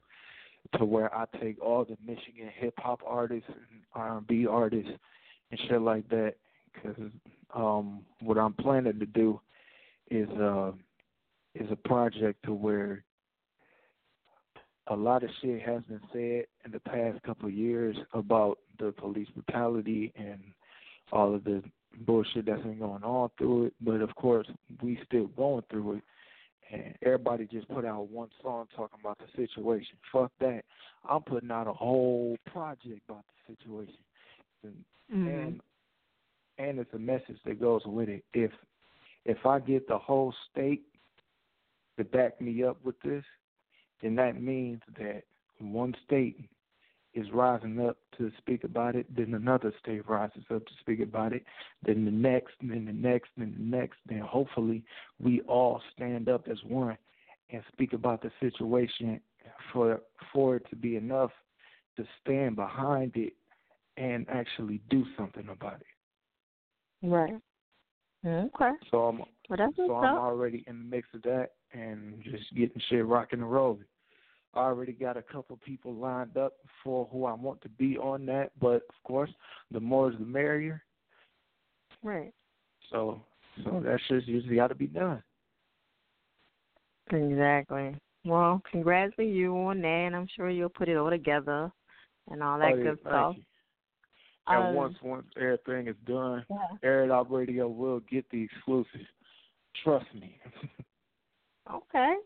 To 0.78 0.84
where 0.84 1.14
I 1.14 1.26
take 1.40 1.60
all 1.60 1.84
the 1.84 1.96
Michigan 2.06 2.48
hip 2.54 2.74
hop 2.78 3.00
artists 3.04 3.48
and 3.48 3.82
R 3.94 4.18
and 4.18 4.26
B 4.26 4.46
artists 4.46 4.92
and 5.50 5.60
shit 5.68 5.82
like 5.82 6.08
that. 6.08 6.34
Because 6.72 7.10
um, 7.54 8.00
what 8.20 8.38
I'm 8.38 8.54
planning 8.54 8.98
to 8.98 9.06
do 9.06 9.40
is 10.10 10.28
uh, 10.30 10.72
is 11.54 11.70
a 11.70 11.76
project 11.76 12.42
to 12.44 12.54
where 12.54 13.04
a 14.88 14.96
lot 14.96 15.22
of 15.22 15.30
shit 15.40 15.60
has 15.62 15.82
been 15.82 16.00
said 16.12 16.46
in 16.64 16.72
the 16.72 16.80
past 16.80 17.22
couple 17.22 17.48
of 17.48 17.54
years 17.54 17.96
about 18.14 18.58
the 18.78 18.92
police 18.92 19.28
brutality 19.34 20.12
and 20.16 20.40
all 21.12 21.34
of 21.34 21.44
the 21.44 21.62
bullshit 22.00 22.46
that's 22.46 22.62
been 22.62 22.78
going 22.78 23.02
on 23.02 23.30
through 23.38 23.66
it. 23.66 23.74
But 23.80 24.00
of 24.00 24.14
course, 24.14 24.46
we 24.82 24.98
still 25.06 25.26
going 25.28 25.64
through 25.70 25.96
it. 25.96 26.02
And 26.70 26.94
everybody 27.02 27.46
just 27.46 27.68
put 27.68 27.84
out 27.84 28.08
one 28.08 28.30
song 28.42 28.66
talking 28.74 28.98
about 29.00 29.18
the 29.18 29.26
situation. 29.36 29.96
Fuck 30.10 30.32
that. 30.40 30.62
I'm 31.08 31.22
putting 31.22 31.50
out 31.50 31.66
a 31.66 31.72
whole 31.72 32.36
project 32.50 33.00
about 33.08 33.24
the 33.46 33.54
situation. 33.54 33.98
And 34.62 34.84
Mhm. 35.10 35.46
and 35.46 35.60
and 36.58 36.78
it's 36.78 36.92
a 36.94 36.98
message 36.98 37.42
that 37.44 37.60
goes 37.60 37.84
with 37.84 38.08
it. 38.08 38.24
If 38.32 38.52
if 39.24 39.44
I 39.44 39.60
get 39.60 39.86
the 39.86 39.98
whole 39.98 40.32
state 40.50 40.82
to 41.96 42.04
back 42.04 42.40
me 42.40 42.62
up 42.64 42.82
with 42.84 42.98
this, 43.00 43.24
then 44.00 44.14
that 44.16 44.40
means 44.40 44.80
that 44.98 45.24
one 45.58 45.94
state 46.04 46.48
is 47.14 47.26
rising 47.32 47.80
up 47.86 47.96
to 48.16 48.30
speak 48.38 48.64
about 48.64 48.96
it, 48.96 49.06
then 49.14 49.34
another 49.34 49.72
state 49.80 50.08
rises 50.08 50.44
up 50.54 50.64
to 50.66 50.72
speak 50.80 51.00
about 51.00 51.32
it, 51.32 51.44
then 51.84 52.04
the 52.04 52.10
next, 52.10 52.54
then 52.60 52.84
the 52.86 52.92
next, 52.92 53.30
then 53.36 53.54
the 53.56 53.64
next, 53.64 53.98
then 54.08 54.20
hopefully 54.20 54.82
we 55.18 55.40
all 55.42 55.80
stand 55.94 56.28
up 56.28 56.48
as 56.50 56.58
one 56.66 56.96
and 57.50 57.62
speak 57.72 57.92
about 57.92 58.22
the 58.22 58.30
situation 58.40 59.20
for 59.72 60.00
for 60.32 60.56
it 60.56 60.66
to 60.70 60.76
be 60.76 60.96
enough 60.96 61.30
to 61.96 62.04
stand 62.22 62.56
behind 62.56 63.12
it 63.16 63.34
and 63.96 64.26
actually 64.30 64.80
do 64.88 65.04
something 65.16 65.48
about 65.48 65.80
it. 65.80 67.06
Right. 67.06 67.34
Okay. 68.24 68.70
So 68.90 69.02
I'm 69.02 69.22
Well, 69.48 69.58
so 69.76 69.94
I'm 69.94 70.16
up. 70.16 70.22
already 70.22 70.64
in 70.66 70.78
the 70.78 70.84
mix 70.84 71.08
of 71.14 71.22
that 71.22 71.50
and 71.72 72.22
just 72.22 72.54
getting 72.54 72.80
shit 72.88 73.04
rocking 73.04 73.40
and 73.40 73.50
rolling. 73.50 73.84
I 74.54 74.60
already 74.60 74.92
got 74.92 75.16
a 75.16 75.22
couple 75.22 75.58
people 75.64 75.94
lined 75.94 76.36
up 76.36 76.54
for 76.84 77.08
who 77.10 77.24
I 77.24 77.32
want 77.32 77.62
to 77.62 77.68
be 77.70 77.96
on 77.96 78.26
that, 78.26 78.50
but 78.60 78.82
of 78.88 79.02
course, 79.04 79.30
the 79.70 79.80
more 79.80 80.10
is 80.10 80.18
the 80.18 80.26
merrier. 80.26 80.82
Right. 82.02 82.32
So 82.90 83.22
so 83.64 83.80
that 83.84 83.98
shit's 84.08 84.26
usually 84.26 84.56
got 84.56 84.68
to 84.68 84.74
be 84.74 84.86
done. 84.86 85.22
Exactly. 87.10 87.94
Well, 88.24 88.62
congrats 88.70 89.14
to 89.16 89.24
you 89.24 89.56
on 89.56 89.80
that, 89.82 89.86
and 89.86 90.16
I'm 90.16 90.28
sure 90.34 90.48
you'll 90.48 90.68
put 90.68 90.88
it 90.88 90.96
all 90.96 91.10
together 91.10 91.70
and 92.30 92.42
all 92.42 92.58
that 92.58 92.74
Oh, 92.74 92.82
good 92.82 93.00
stuff. 93.00 93.36
you. 93.36 93.44
And 94.48 94.68
Um, 94.68 94.74
once 94.74 95.00
once 95.02 95.26
everything 95.36 95.86
is 95.88 95.96
done, 96.04 96.44
Yeah. 96.50 96.76
Air 96.82 97.04
It 97.04 97.10
Out 97.10 97.30
Radio 97.30 97.68
will 97.68 98.00
get 98.00 98.28
the 98.30 98.42
exclusive. 98.42 99.06
Trust 99.82 100.12
me. 100.14 100.38
Okay. 101.70 102.16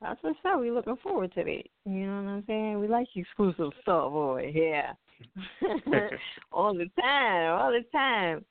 That's 0.00 0.22
what's 0.22 0.38
up. 0.44 0.60
We're 0.60 0.74
looking 0.74 0.96
forward 1.02 1.32
to 1.34 1.40
it. 1.40 1.70
You 1.84 2.06
know 2.06 2.22
what 2.22 2.30
I'm 2.30 2.44
saying? 2.46 2.80
We 2.80 2.88
like 2.88 3.08
exclusive 3.14 3.72
stuff 3.82 4.12
over 4.12 4.40
here. 4.40 4.94
all 6.52 6.74
the 6.74 6.90
time, 7.00 7.52
all 7.52 7.72
the 7.72 7.84
time. 7.90 8.44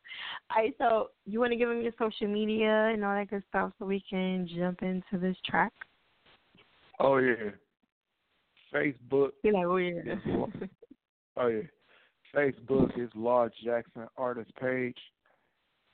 All 0.49 0.63
right, 0.63 0.73
so 0.79 1.09
you 1.25 1.39
want 1.39 1.51
to 1.51 1.57
give 1.57 1.69
them 1.69 1.81
your 1.81 1.91
social 1.99 2.27
media 2.27 2.89
and 2.91 3.05
all 3.05 3.13
that 3.13 3.29
good 3.29 3.43
stuff 3.49 3.71
so 3.77 3.85
we 3.85 4.03
can 4.09 4.47
jump 4.55 4.81
into 4.81 5.19
this 5.19 5.37
track? 5.45 5.71
oh 6.99 7.17
yeah. 7.17 7.51
Facebook. 8.73 9.29
You're 9.43 9.53
like, 9.53 9.65
oh 9.65 9.77
yeah. 9.77 10.15
oh 11.37 11.47
yeah. 11.47 11.61
Facebook 12.35 12.99
is 12.99 13.09
Law 13.15 13.47
Jackson 13.63 14.07
artist 14.17 14.51
page. 14.59 14.97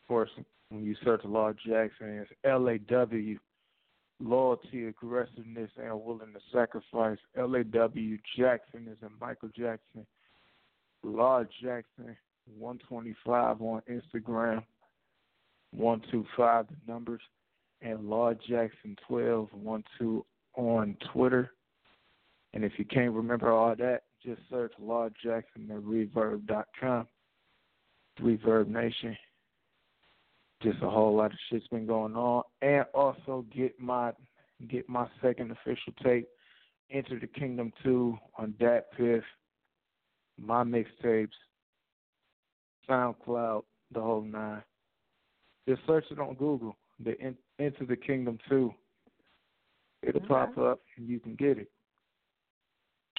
Of 0.03 0.07
course, 0.07 0.29
when 0.69 0.83
you 0.83 0.95
search 1.03 1.21
Law 1.25 1.51
Jackson, 1.51 2.19
it's 2.19 2.31
L 2.43 2.67
A 2.69 2.77
W 2.79 3.37
loyalty, 4.21 4.85
aggressiveness, 4.85 5.69
and 5.77 6.01
willing 6.03 6.33
to 6.33 6.39
sacrifice. 6.53 7.17
L 7.37 7.55
A 7.55 7.63
W 7.63 8.17
Jackson 8.37 8.87
is 8.89 8.97
in 9.01 9.09
Michael 9.19 9.49
Jackson. 9.49 10.05
Law 11.03 11.43
Jackson, 11.61 12.15
125 12.57 13.61
on 13.61 13.81
Instagram, 13.89 14.63
125 15.71 16.67
the 16.67 16.91
numbers, 16.91 17.21
and 17.81 18.09
Law 18.09 18.33
Jackson 18.33 18.95
12, 19.07 19.49
12 19.99 20.23
on 20.55 20.97
Twitter. 21.13 21.51
And 22.53 22.63
if 22.63 22.73
you 22.77 22.85
can't 22.85 23.13
remember 23.13 23.51
all 23.51 23.75
that, 23.75 24.03
just 24.23 24.41
search 24.49 24.73
Law 24.79 25.09
Jackson 25.23 25.69
at 25.71 25.81
Reverb.com. 25.81 27.07
Reverb 28.21 28.67
Nation. 28.67 29.17
Just 30.61 30.81
a 30.83 30.89
whole 30.89 31.15
lot 31.15 31.31
of 31.31 31.37
shit's 31.49 31.67
been 31.67 31.87
going 31.87 32.15
on. 32.15 32.43
And 32.61 32.85
also 32.93 33.45
get 33.53 33.79
my 33.79 34.11
get 34.69 34.87
my 34.87 35.07
second 35.21 35.51
official 35.51 35.93
tape, 36.03 36.27
Enter 36.91 37.19
the 37.19 37.27
Kingdom 37.27 37.71
2 37.83 38.17
on 38.37 38.53
Dat 38.59 38.91
Piff, 38.95 39.23
my 40.37 40.63
mixtapes, 40.63 41.29
SoundCloud, 42.89 43.63
the 43.91 44.01
whole 44.01 44.21
nine. 44.21 44.61
Just 45.67 45.81
search 45.87 46.05
it 46.11 46.19
on 46.19 46.35
Google, 46.35 46.75
the 47.03 47.17
In- 47.19 47.37
Enter 47.59 47.85
the 47.85 47.95
Kingdom 47.95 48.37
2. 48.49 48.73
It'll 50.03 50.21
pop 50.21 50.57
up 50.57 50.81
and 50.97 51.07
you 51.07 51.19
can 51.19 51.35
get 51.35 51.57
it. 51.57 51.71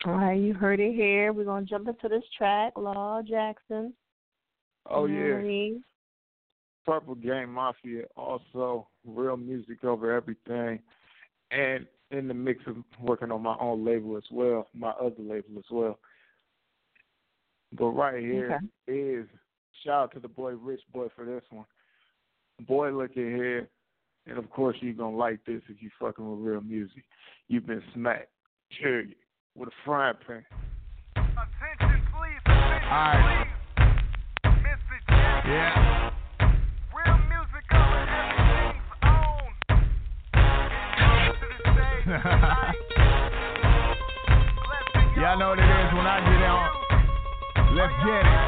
All 0.04 0.14
right, 0.14 0.38
you 0.38 0.52
heard 0.52 0.80
it 0.80 0.94
here. 0.94 1.32
We're 1.32 1.44
gonna 1.44 1.64
jump 1.64 1.86
into 1.86 2.08
this 2.08 2.24
track, 2.36 2.72
Law 2.76 3.22
Jackson. 3.22 3.94
Oh 4.86 5.06
You 5.06 5.14
know 5.14 5.36
what 5.36 5.44
yeah. 5.44 5.78
Mean? 6.86 7.00
Purple 7.00 7.14
Gang 7.14 7.48
Mafia, 7.48 8.04
also 8.16 8.88
real 9.06 9.36
music 9.36 9.84
over 9.84 10.12
everything, 10.12 10.80
and 11.50 11.86
in 12.10 12.28
the 12.28 12.34
mix 12.34 12.60
of 12.66 12.76
working 13.00 13.30
on 13.30 13.42
my 13.42 13.56
own 13.60 13.84
label 13.84 14.16
as 14.16 14.22
well, 14.30 14.68
my 14.74 14.90
other 14.90 15.14
label 15.18 15.58
as 15.58 15.64
well. 15.70 15.98
But 17.78 17.86
right 17.86 18.20
here 18.20 18.60
is 18.86 19.26
shout 19.84 20.02
out 20.02 20.12
to 20.14 20.20
the 20.20 20.28
boy 20.28 20.52
Rich 20.52 20.82
Boy 20.92 21.08
for 21.16 21.24
this 21.24 21.42
one. 21.50 21.64
Boy, 22.66 22.90
look 22.90 23.10
at 23.12 23.16
here, 23.16 23.68
and 24.26 24.38
of 24.38 24.50
course 24.50 24.76
you're 24.80 24.92
gonna 24.92 25.16
like 25.16 25.44
this 25.46 25.62
if 25.68 25.80
you 25.80 25.90
fucking 25.98 26.28
with 26.28 26.46
real 26.46 26.60
music. 26.60 27.02
You've 27.48 27.66
been 27.66 27.82
smacked, 27.94 28.28
period, 28.80 29.14
with 29.56 29.68
a 29.68 29.72
frying 29.84 30.16
pan. 30.26 30.44
Attention, 31.16 32.02
please. 32.12 32.40
Attention, 32.44 32.88
Alright. 32.88 33.46
Yeah. 35.44 36.11
Y'all 45.16 45.38
know 45.40 45.56
what 45.56 45.58
it 45.58 45.64
is 45.64 45.88
when 45.96 46.04
I 46.04 46.20
get 46.20 46.44
on. 46.44 46.68
Let's 47.72 47.96
get 48.04 48.20
it. 48.20 48.40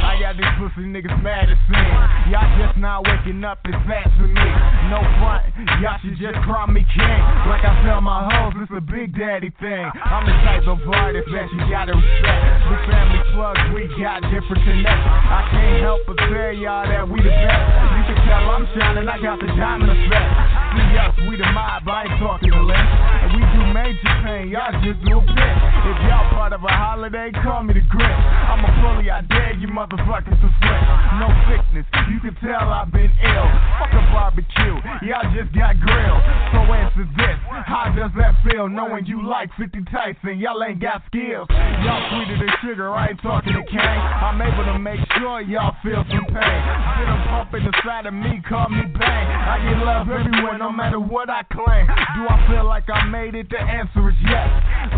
I 0.00 0.16
got 0.16 0.40
these 0.40 0.48
pussy 0.56 0.88
niggas 0.88 1.12
mad 1.20 1.52
as 1.52 1.60
sin. 1.68 2.32
Y'all 2.32 2.48
just 2.56 2.80
not 2.80 3.04
waking 3.04 3.44
up, 3.44 3.60
it's 3.68 3.76
bad 3.84 4.08
for 4.16 4.32
me. 4.32 4.48
No 4.88 5.04
front, 5.20 5.44
y'all 5.84 6.00
should 6.00 6.16
just 6.16 6.40
crown 6.48 6.72
me 6.72 6.88
king. 6.88 7.20
Like 7.44 7.60
I 7.60 7.76
sell 7.84 8.00
my 8.00 8.24
hoes, 8.32 8.56
it's 8.64 8.72
a 8.72 8.80
big 8.80 9.12
daddy 9.12 9.52
thing. 9.60 9.92
I'm 9.92 10.24
the 10.24 10.32
type 10.40 10.64
of 10.64 10.80
artist 10.88 11.28
that 11.36 11.52
you 11.52 11.60
gotta 11.68 11.92
respect. 11.92 12.64
The 12.64 12.80
family 12.88 13.20
plugs, 13.36 13.60
we 13.76 13.92
got 14.00 14.24
different 14.32 14.64
connections. 14.64 15.20
I 15.28 15.44
can't 15.52 15.84
help 15.84 16.00
but 16.08 16.16
tell 16.16 16.56
y'all 16.56 16.88
that 16.88 17.04
we 17.04 17.20
the 17.20 17.28
best. 17.28 17.89
Can 18.10 18.26
tell 18.26 18.50
I'm 18.50 18.66
shining, 18.74 19.08
I 19.08 19.22
got 19.22 19.38
the 19.38 19.46
diamond 19.46 19.90
effect. 19.92 20.59
See 20.70 20.94
us, 21.02 21.14
we 21.26 21.34
the 21.34 21.50
mob, 21.50 21.82
I 21.88 22.06
ain't 22.06 22.22
talking 22.22 22.54
to 22.54 22.62
less. 22.62 22.78
And 22.78 23.34
we 23.34 23.42
do 23.42 23.60
major 23.74 24.12
pain, 24.22 24.54
y'all 24.54 24.70
just 24.86 25.02
do 25.02 25.18
a 25.18 25.24
bit. 25.26 25.56
If 25.90 25.98
y'all 26.06 26.30
part 26.30 26.54
of 26.54 26.62
a 26.62 26.70
holiday, 26.70 27.34
call 27.42 27.66
me 27.66 27.74
the 27.74 27.82
grit. 27.90 28.06
I'm 28.06 28.62
a 28.62 28.70
bully, 28.78 29.10
I 29.10 29.26
dare 29.26 29.58
you 29.58 29.66
motherfuckers 29.66 30.38
to 30.38 30.48
sweat. 30.62 30.82
No 31.18 31.26
sickness, 31.50 31.86
you 32.14 32.22
can 32.22 32.38
tell 32.38 32.70
I've 32.70 32.94
been 32.94 33.10
ill. 33.10 33.48
Fuck 33.82 33.98
a 33.98 34.02
barbecue, 34.14 34.78
y'all 35.10 35.26
just 35.34 35.50
got 35.58 35.74
grilled. 35.82 36.22
So 36.54 36.62
answer 36.70 37.06
this, 37.18 37.38
how 37.66 37.90
does 37.90 38.14
that 38.14 38.38
feel 38.46 38.70
knowing 38.70 39.06
you 39.10 39.26
like 39.26 39.50
50 39.58 39.74
Tyson? 39.90 40.38
Y'all 40.38 40.62
ain't 40.62 40.78
got 40.78 41.02
skills. 41.10 41.50
Y'all 41.82 42.02
sweeter 42.14 42.38
than 42.38 42.52
sugar, 42.62 42.94
I 42.94 43.10
ain't 43.10 43.22
talking 43.22 43.58
to 43.58 43.64
Kane. 43.66 44.00
I'm 44.22 44.38
able 44.38 44.70
to 44.70 44.78
make 44.78 45.02
sure 45.18 45.42
y'all 45.42 45.74
feel 45.82 46.06
some 46.06 46.30
pain. 46.30 46.60
Shit, 46.94 47.10
I'm 47.10 47.22
pumping 47.26 47.66
inside 47.66 48.06
of 48.06 48.14
me, 48.14 48.38
call 48.46 48.70
me 48.70 48.86
bang. 48.94 49.26
I 49.26 49.58
get 49.66 49.82
love 49.82 50.06
everywhere, 50.06 50.59
no 50.60 50.70
matter 50.70 51.00
what 51.00 51.28
I 51.30 51.42
claim. 51.50 51.86
Do 51.86 52.28
I 52.28 52.46
feel 52.46 52.66
like 52.66 52.84
I 52.92 53.06
made 53.08 53.34
it? 53.34 53.48
The 53.48 53.58
answer 53.58 54.10
is 54.10 54.16
yes. 54.22 54.46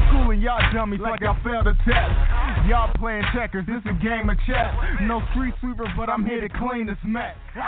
Schooling 0.09 0.41
y'all 0.43 0.61
dummies 0.75 0.99
like 1.01 1.23
I 1.23 1.41
failed 1.45 1.69
a 1.69 1.75
test. 1.87 2.67
Y'all 2.69 2.93
playing 2.99 3.23
checkers, 3.33 3.65
this 3.67 3.81
a 3.87 3.93
game 4.03 4.29
of 4.29 4.37
chess. 4.45 4.75
No 5.03 5.23
street 5.31 5.55
sweeper, 5.61 5.87
but 5.97 6.11
I'm 6.11 6.27
here 6.27 6.41
to 6.41 6.49
clean 6.59 6.87
this 6.87 6.99
mess. 7.05 7.37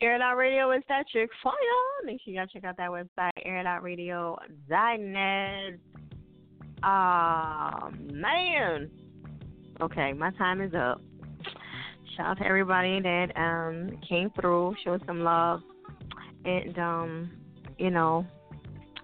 Air 0.00 0.22
Out 0.22 0.36
Radio 0.36 0.70
is 0.70 0.84
that 0.88 1.08
chick 1.12 1.28
fire. 1.42 1.52
Make 2.04 2.20
sure 2.24 2.32
y'all 2.32 2.46
check 2.46 2.62
out 2.62 2.76
that 2.76 2.90
website, 2.90 3.32
airitoutradio.net. 3.44 5.80
Ah, 6.84 7.90
man. 8.12 8.88
Okay, 9.80 10.12
my 10.12 10.30
time 10.32 10.60
is 10.62 10.74
up. 10.74 11.00
Shout 12.18 12.26
out 12.26 12.38
to 12.38 12.44
everybody 12.44 13.00
that 13.00 13.28
um 13.36 13.96
came 14.06 14.30
through, 14.30 14.74
showed 14.84 15.00
some 15.06 15.20
love, 15.20 15.60
and 16.44 16.76
um, 16.76 17.30
you 17.78 17.90
know, 17.90 18.26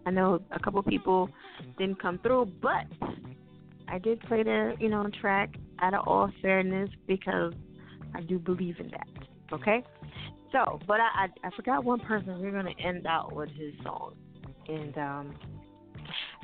I 0.04 0.10
know 0.10 0.40
a 0.50 0.58
couple 0.58 0.82
people 0.82 1.30
didn't 1.78 2.02
come 2.02 2.18
through, 2.18 2.50
but 2.60 2.86
I 3.86 4.00
did 4.00 4.20
play 4.22 4.42
the 4.42 4.74
you 4.80 4.88
know 4.88 5.08
track 5.20 5.54
out 5.80 5.94
of 5.94 6.08
all 6.08 6.28
fairness 6.42 6.90
because 7.06 7.52
I 8.16 8.20
do 8.22 8.40
believe 8.40 8.80
in 8.80 8.90
that. 8.90 9.06
Okay, 9.52 9.84
so 10.50 10.80
but 10.84 10.98
I 10.98 11.26
I, 11.26 11.46
I 11.46 11.50
forgot 11.54 11.84
one 11.84 12.00
person. 12.00 12.40
We're 12.40 12.50
gonna 12.50 12.74
end 12.84 13.06
out 13.06 13.32
with 13.32 13.50
his 13.50 13.74
song, 13.84 14.14
and 14.66 14.98
um, 14.98 15.34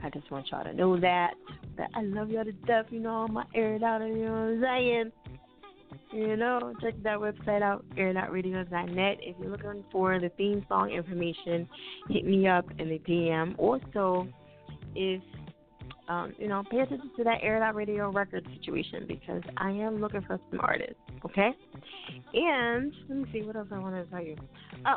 I 0.04 0.10
just 0.10 0.30
want 0.30 0.46
y'all 0.52 0.62
to 0.62 0.72
know 0.72 1.00
that 1.00 1.32
that 1.76 1.90
I 1.94 2.02
love 2.02 2.30
y'all 2.30 2.44
to 2.44 2.52
death. 2.52 2.86
You 2.90 3.00
know, 3.00 3.26
I'm 3.28 3.36
air 3.56 3.74
it 3.74 3.82
out. 3.82 4.02
You 4.02 4.24
know 4.26 4.30
what 4.30 4.38
I'm 4.38 4.62
saying? 4.62 5.12
You 6.12 6.36
know, 6.36 6.72
check 6.80 6.94
that 7.02 7.18
website 7.18 7.62
out, 7.62 7.84
airitoutradio.net. 7.96 9.18
If 9.20 9.36
you're 9.40 9.50
looking 9.50 9.84
for 9.92 10.18
the 10.18 10.28
theme 10.30 10.64
song 10.68 10.90
information, 10.90 11.68
hit 12.08 12.24
me 12.24 12.48
up 12.48 12.66
in 12.78 12.88
the 12.88 12.98
DM. 12.98 13.56
Also, 13.58 14.28
if 14.94 15.22
um, 16.08 16.34
you 16.38 16.48
know, 16.48 16.64
pay 16.68 16.80
attention 16.80 17.10
to 17.16 17.24
that 17.24 17.38
Air 17.40 17.60
Radio 17.72 18.10
record 18.10 18.44
situation 18.56 19.04
because 19.06 19.42
I 19.56 19.70
am 19.70 20.00
looking 20.00 20.22
for 20.22 20.40
some 20.50 20.60
artists. 20.60 20.96
Okay, 21.24 21.50
and 22.34 22.92
let 23.08 23.18
me 23.18 23.24
see 23.32 23.42
what 23.42 23.54
else 23.54 23.68
I 23.70 23.78
want 23.78 23.94
to 23.94 24.10
tell 24.10 24.22
you. 24.22 24.36
Oh, 24.86 24.96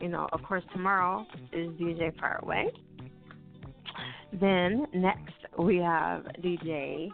you 0.00 0.08
know, 0.08 0.26
of 0.32 0.42
course, 0.42 0.64
tomorrow 0.72 1.26
is 1.52 1.68
DJ 1.72 2.18
Faraway. 2.18 2.68
Then 4.32 4.86
next 4.94 5.34
we 5.58 5.76
have 5.76 6.24
DJ 6.42 7.10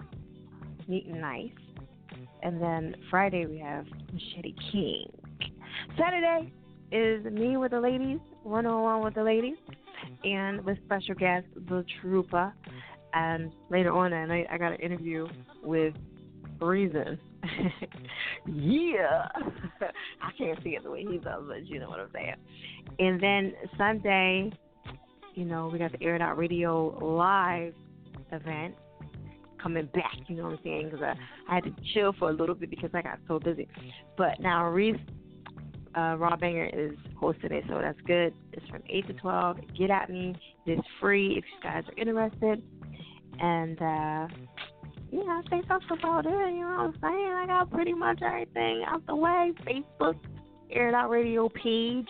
Neat 0.87 1.07
and 1.07 1.21
Nice. 1.21 1.51
And 2.45 2.61
then 2.61 2.95
Friday 3.11 3.47
we 3.47 3.59
have 3.59 3.87
Machete 4.13 4.55
King. 4.71 5.11
Saturday 5.99 6.53
is 6.93 7.25
me 7.25 7.57
with 7.57 7.73
the 7.73 7.81
ladies, 7.81 8.21
one 8.43 8.67
on 8.67 8.83
one 8.83 9.03
with 9.03 9.15
the 9.15 9.25
ladies, 9.25 9.57
and 10.23 10.63
with 10.65 10.79
special 10.85 11.15
guest 11.15 11.47
the 11.69 11.85
Trooper. 12.01 12.53
And 13.15 13.51
later 13.71 13.93
on 13.93 14.11
that 14.11 14.29
night 14.29 14.47
I 14.51 14.59
got 14.59 14.73
an 14.73 14.81
interview 14.81 15.27
with 15.63 15.95
Reason. 16.61 17.19
yeah. 18.47 19.27
I 20.23 20.31
can't 20.39 20.63
see 20.63 20.71
it 20.71 20.85
the 20.85 20.91
way 20.91 21.05
he 21.05 21.19
does, 21.19 21.43
but 21.47 21.67
you 21.67 21.79
know 21.79 21.89
what 21.89 22.01
I'm 22.01 22.09
saying. 22.13 22.35
And 22.99 23.21
then 23.21 23.53
Sunday, 23.77 24.53
you 25.35 25.45
know, 25.45 25.69
we 25.71 25.79
got 25.79 25.93
the 25.93 26.03
Air 26.03 26.35
Radio 26.37 26.97
live 27.05 27.75
event 28.33 28.77
coming 29.65 29.89
back, 29.95 30.15
you 30.29 30.37
know 30.37 30.45
what 30.45 30.53
I'm 30.53 30.59
saying? 30.63 30.91
Because 30.91 31.03
I, 31.03 31.15
I 31.51 31.55
had 31.57 31.65
to 31.65 31.75
chill 31.95 32.13
for 32.19 32.29
a 32.29 32.33
little 32.33 32.55
bit 32.55 32.69
because 32.69 32.91
I 32.93 33.01
got 33.01 33.19
so 33.27 33.39
busy. 33.41 33.67
But 34.17 34.39
now 34.41 34.69
Reese 34.69 35.01
uh, 35.97 36.17
Raw 36.19 36.37
Banger 36.37 36.67
is 36.73 36.93
hosting 37.19 37.53
it, 37.53 37.65
so 37.69 37.79
that's 37.81 38.01
good. 38.07 38.35
It's 38.53 38.69
from 38.69 38.83
8 38.89 39.07
to 39.07 39.13
12. 39.15 39.57
Get 39.79 39.91
at 39.91 40.11
me. 40.11 40.37
It's 40.67 40.87
free 41.01 41.39
if 41.39 41.45
you 41.45 41.63
guys 41.63 41.85
are 41.89 42.01
interested. 42.01 42.63
And, 43.41 43.81
uh, 43.81 44.29
yeah, 45.11 45.23
I 45.23 45.43
think 45.49 45.67
that's 45.69 45.85
about 45.91 46.27
it. 46.27 46.31
You 46.31 46.61
know 46.61 46.77
what 46.77 46.81
I'm 46.81 46.95
saying? 47.01 47.33
I 47.33 47.45
got 47.47 47.71
pretty 47.71 47.95
much 47.95 48.21
everything 48.23 48.85
out 48.87 49.07
the 49.07 49.17
way. 49.17 49.53
Facebook, 49.67 50.17
Air 50.71 50.89
It 50.89 50.95
Out 50.95 51.09
Radio 51.09 51.49
page, 51.49 52.09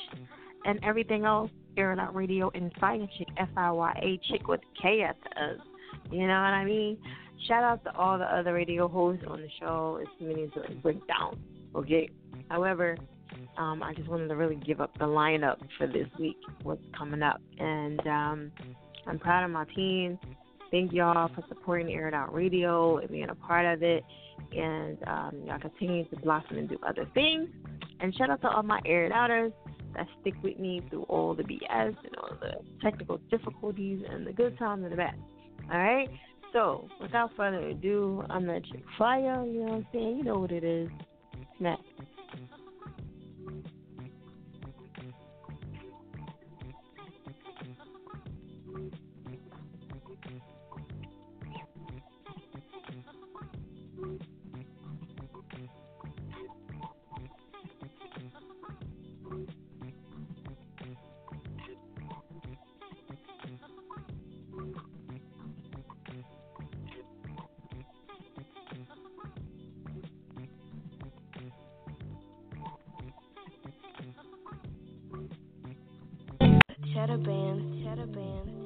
and 0.64 0.82
everything 0.82 1.24
else. 1.24 1.50
Air 1.76 1.92
It 1.92 1.98
Out 1.98 2.14
Radio 2.14 2.50
and 2.54 2.72
Fire 2.80 3.06
Chick, 3.18 3.28
F 3.36 3.48
I 3.56 3.70
Y 3.70 4.00
A 4.02 4.20
Chick 4.28 4.48
with 4.48 4.60
K 4.80 5.02
at 5.02 5.16
the. 5.22 5.56
You 6.10 6.26
know 6.26 6.34
what 6.34 6.52
I 6.52 6.64
mean? 6.64 6.98
Shout 7.48 7.62
out 7.62 7.84
to 7.84 7.94
all 7.96 8.18
the 8.18 8.24
other 8.24 8.54
radio 8.54 8.88
hosts 8.88 9.24
on 9.28 9.40
the 9.40 9.48
show. 9.60 10.00
It's 10.00 10.10
many 10.20 10.48
to 10.48 10.60
like 10.60 10.82
break 10.82 11.06
down. 11.06 11.38
Okay. 11.74 12.08
However, 12.48 12.96
um, 13.58 13.82
I 13.82 13.94
just 13.94 14.08
wanted 14.08 14.28
to 14.28 14.36
really 14.36 14.56
give 14.56 14.80
up 14.80 14.96
the 14.98 15.04
lineup 15.04 15.58
for 15.76 15.86
this 15.86 16.08
week, 16.18 16.36
what's 16.62 16.82
coming 16.96 17.22
up. 17.22 17.40
And 17.58 18.00
um, 18.06 18.52
I'm 19.06 19.18
proud 19.18 19.44
of 19.44 19.50
my 19.50 19.64
team. 19.74 20.18
Thank 20.70 20.92
y'all 20.92 21.30
for 21.34 21.44
supporting 21.48 21.92
Air 21.92 22.12
Out 22.14 22.34
Radio 22.34 22.98
and 22.98 23.10
being 23.10 23.28
a 23.28 23.34
part 23.34 23.66
of 23.66 23.82
it. 23.82 24.02
And 24.56 24.98
um, 25.06 25.42
y'all 25.44 25.60
continue 25.60 26.04
to 26.08 26.16
blossom 26.16 26.58
and 26.58 26.68
do 26.68 26.78
other 26.86 27.08
things. 27.14 27.48
And 28.00 28.14
shout 28.16 28.30
out 28.30 28.40
to 28.42 28.48
all 28.48 28.62
my 28.62 28.80
Air 28.84 29.12
Outers 29.12 29.52
that 29.94 30.06
stick 30.20 30.34
with 30.42 30.58
me 30.58 30.82
through 30.90 31.04
all 31.04 31.34
the 31.34 31.44
BS 31.44 31.60
and 31.70 32.16
all 32.20 32.30
the 32.40 32.54
technical 32.82 33.18
difficulties 33.30 34.04
and 34.08 34.26
the 34.26 34.32
good 34.32 34.58
times 34.58 34.82
and 34.82 34.92
the 34.92 34.96
bad. 34.96 35.14
All 35.72 35.78
right? 35.78 36.08
So, 36.54 36.88
without 37.00 37.32
further 37.36 37.58
ado, 37.66 38.22
I'm 38.30 38.46
the 38.46 38.60
chick 38.70 38.84
fire, 38.96 39.44
you 39.44 39.58
know 39.58 39.72
what 39.72 39.72
I'm 39.72 39.86
saying? 39.92 40.18
You 40.18 40.22
know 40.22 40.38
what 40.38 40.52
it 40.52 40.62
is. 40.62 40.88
Smack. 41.58 41.80
Cheddar 77.14 78.06
band, 78.08 78.63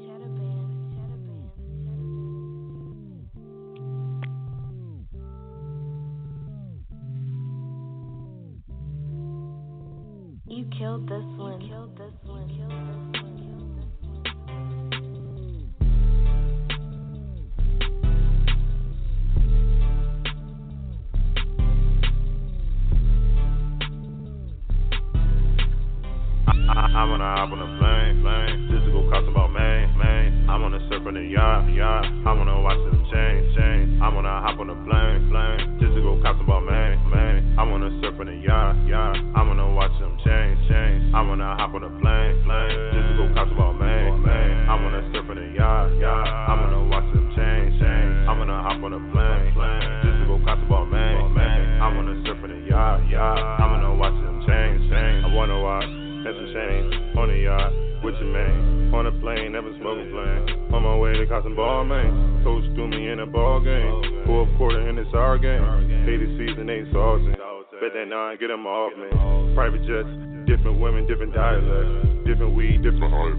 different 71.19 71.35
women, 71.35 72.24
different 72.24 72.55
weed, 72.55 72.82
different 72.82 73.11
heart. 73.11 73.35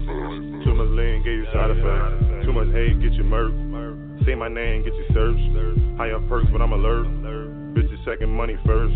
Too 0.64 0.74
much 0.74 0.88
lean, 0.90 1.22
get 1.24 1.32
you 1.32 1.46
side 1.52 1.70
effects. 1.70 2.44
Too 2.44 2.52
much 2.52 2.68
hate, 2.72 3.00
get 3.00 3.12
you 3.12 3.24
murked. 3.24 4.24
Say 4.26 4.34
my 4.34 4.48
name, 4.48 4.84
get 4.84 4.92
you 4.94 5.04
searched. 5.14 5.96
High 5.96 6.10
up 6.10 6.28
perks, 6.28 6.46
but 6.52 6.60
I'm 6.60 6.72
alert. 6.72 7.06
Second, 8.04 8.30
money 8.32 8.56
first. 8.64 8.94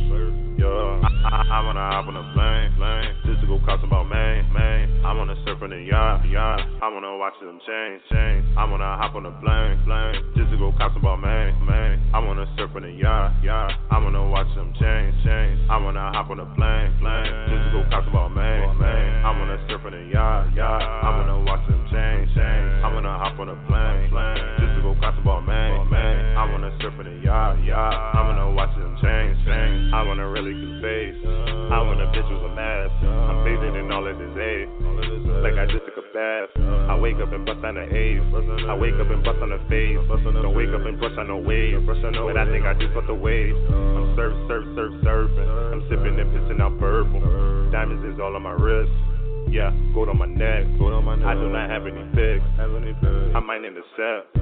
Yeah, 0.57 0.65
I, 0.65 1.11
I, 1.29 1.45
I 1.45 1.61
wanna 1.61 1.85
hop 1.93 2.09
on 2.09 2.17
a 2.17 2.25
plane, 2.33 2.73
plane, 2.81 3.13
just 3.29 3.43
to 3.43 3.47
go 3.47 3.61
some 3.67 3.85
about 3.85 4.09
man, 4.09 4.49
man. 4.49 5.05
I 5.05 5.13
wanna 5.13 5.37
surf 5.45 5.61
in 5.61 5.73
a 5.73 5.81
yacht, 5.85 6.25
yacht. 6.25 6.65
I 6.81 6.89
wanna 6.89 7.13
watch 7.19 7.35
them 7.37 7.61
change, 7.67 8.01
change. 8.09 8.47
I 8.57 8.65
wanna 8.65 8.97
hop 8.97 9.13
on 9.13 9.27
a 9.27 9.33
plane, 9.45 9.77
plane, 9.85 10.25
just 10.33 10.49
to 10.49 10.57
go 10.57 10.73
some 10.79 10.97
about 10.97 11.21
man, 11.21 11.53
man. 11.67 12.01
I 12.15 12.19
wanna 12.19 12.49
surf 12.57 12.71
in 12.77 12.85
a 12.85 12.93
yacht, 12.97 13.45
yacht. 13.45 13.77
I 13.91 13.99
wanna 14.01 14.25
watch 14.25 14.49
them 14.57 14.73
change, 14.81 15.13
change. 15.21 15.61
I 15.69 15.77
wanna 15.77 16.01
hop 16.15 16.31
on 16.31 16.41
a 16.41 16.49
plane, 16.57 16.97
plane, 16.97 17.29
just 17.53 17.61
to 17.61 17.71
go 17.77 17.85
some 17.93 18.09
about 18.09 18.33
man, 18.33 18.79
man. 18.81 19.25
I 19.27 19.31
wanna 19.37 19.61
surf 19.69 19.85
in 19.85 19.93
a 19.93 20.03
yacht, 20.09 20.55
yacht. 20.57 20.81
I 20.81 21.11
wanna 21.13 21.45
watch 21.45 21.67
them 21.69 21.85
change, 21.93 22.33
change. 22.33 22.71
I 22.81 22.89
wanna 22.89 23.13
hop 23.21 23.37
on 23.37 23.53
a 23.53 23.59
plane, 23.69 24.09
plane, 24.09 24.41
just 24.57 24.73
to 24.73 24.81
go 24.81 24.97
some 24.97 25.19
about 25.21 25.45
man, 25.45 25.91
man. 25.91 26.37
I 26.41 26.49
wanna 26.49 26.73
surf 26.81 26.95
in 27.01 27.07
a 27.07 27.17
yacht, 27.21 27.61
yacht. 27.65 27.93
I 27.93 28.25
wanna 28.25 28.49
watch 28.55 28.73
them 28.79 28.94
change. 29.01 29.39
I 29.95 30.03
wanna 30.03 30.29
really 30.29 30.53
confess. 30.53 31.15
I 31.71 31.79
want 31.83 32.01
a 32.01 32.07
bitch 32.11 32.29
with 32.29 32.51
a 32.51 32.53
mask. 32.55 32.95
I'm 33.03 33.45
bathing 33.45 33.77
in 33.77 33.91
all 33.91 34.07
of 34.07 34.19
this 34.19 34.35
aid. 34.37 34.69
Like 35.43 35.55
I 35.55 35.67
just 35.67 35.85
took 35.87 35.99
a 35.99 36.07
bath. 36.13 36.51
I 36.91 36.99
wake 36.99 37.17
up 37.23 37.33
and 37.33 37.45
bust 37.45 37.65
on 37.65 37.75
the 37.75 37.85
A's. 37.85 38.23
I 38.69 38.75
wake 38.75 38.95
up 39.01 39.11
and 39.11 39.23
bust 39.25 39.41
on 39.41 39.51
the 39.51 39.61
face. 39.69 39.99
Don't 40.09 40.55
wake 40.55 40.71
up 40.71 40.85
and 40.87 40.99
brush 40.99 41.17
on 41.19 41.29
no 41.29 41.39
wave. 41.39 41.85
But 41.87 42.37
I 42.37 42.45
think 42.51 42.65
I 42.65 42.75
just 42.75 42.93
put 42.95 43.07
the 43.07 43.15
wave. 43.15 43.55
I'm 43.71 44.15
surf, 44.17 44.35
surf, 44.49 44.65
surf, 44.75 44.93
surfing. 45.03 45.49
I'm 45.73 45.83
sipping 45.89 46.19
and 46.19 46.29
pissing 46.33 46.61
out 46.61 46.79
purple. 46.79 47.21
Diamonds 47.71 48.05
is 48.05 48.21
all 48.21 48.35
on 48.37 48.43
my 48.43 48.53
wrist. 48.53 48.93
Yeah, 49.51 49.71
gold 49.95 50.09
on 50.09 50.19
my 50.19 50.27
neck. 50.27 50.67
Gold 50.79 50.93
on 50.93 51.05
my 51.05 51.17
neck. 51.17 51.27
I 51.27 51.35
do 51.35 51.49
not 51.49 51.71
have 51.71 51.87
any 51.87 52.05
pics. 52.15 52.45
I 52.59 53.41
might 53.41 53.65
intercept. 53.65 54.35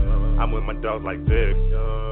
I'm 0.42 0.50
with 0.50 0.64
my 0.64 0.74
dogs 0.74 1.04
like 1.04 1.20
Vic. 1.28 1.54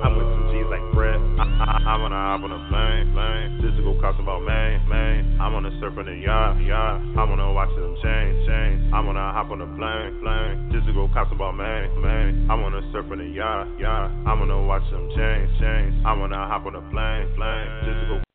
I'm 0.04 0.14
with 0.14 0.28
some 0.28 0.46
G's 0.52 0.68
like 0.70 0.84
Brett. 0.94 1.18
I, 1.18 1.44
I, 1.44 1.72
I 1.82 1.94
wanna 1.98 2.14
hop 2.14 2.44
on 2.46 2.52
a 2.52 2.60
plane, 2.70 3.10
plane, 3.10 3.58
just 3.58 3.76
to 3.76 3.82
go 3.82 3.98
some 4.00 4.22
about 4.22 4.46
man, 4.46 4.86
man. 4.88 5.40
I 5.40 5.48
wanna 5.48 5.72
surf 5.80 5.98
in 5.98 6.06
a 6.06 6.14
yacht, 6.14 6.60
yacht. 6.62 7.00
I 7.16 7.24
wanna 7.24 7.52
watch 7.52 7.74
them 7.74 7.96
change, 8.02 8.46
change. 8.46 8.92
I 8.92 9.00
wanna 9.00 9.32
hop 9.32 9.50
on 9.50 9.60
a 9.60 9.68
plane, 9.74 10.20
plane, 10.20 10.70
just 10.70 10.86
to 10.86 10.92
go 10.92 11.08
some 11.10 11.32
about 11.32 11.56
man, 11.56 11.90
man. 12.00 12.46
I 12.50 12.54
wanna 12.54 12.86
surf 12.92 13.10
in 13.10 13.20
a 13.20 13.28
yacht, 13.34 13.66
yacht. 13.80 14.12
I 14.26 14.32
wanna 14.38 14.62
watch 14.62 14.84
them 14.90 15.10
change, 15.16 15.50
change. 15.58 15.94
I 16.04 16.12
wanna 16.14 16.36
hop 16.36 16.66
on 16.66 16.76
a 16.76 16.84
plane, 16.92 17.26
plane, 17.34 17.68
just 17.82 17.98
to 17.98 18.06
go 18.08 18.29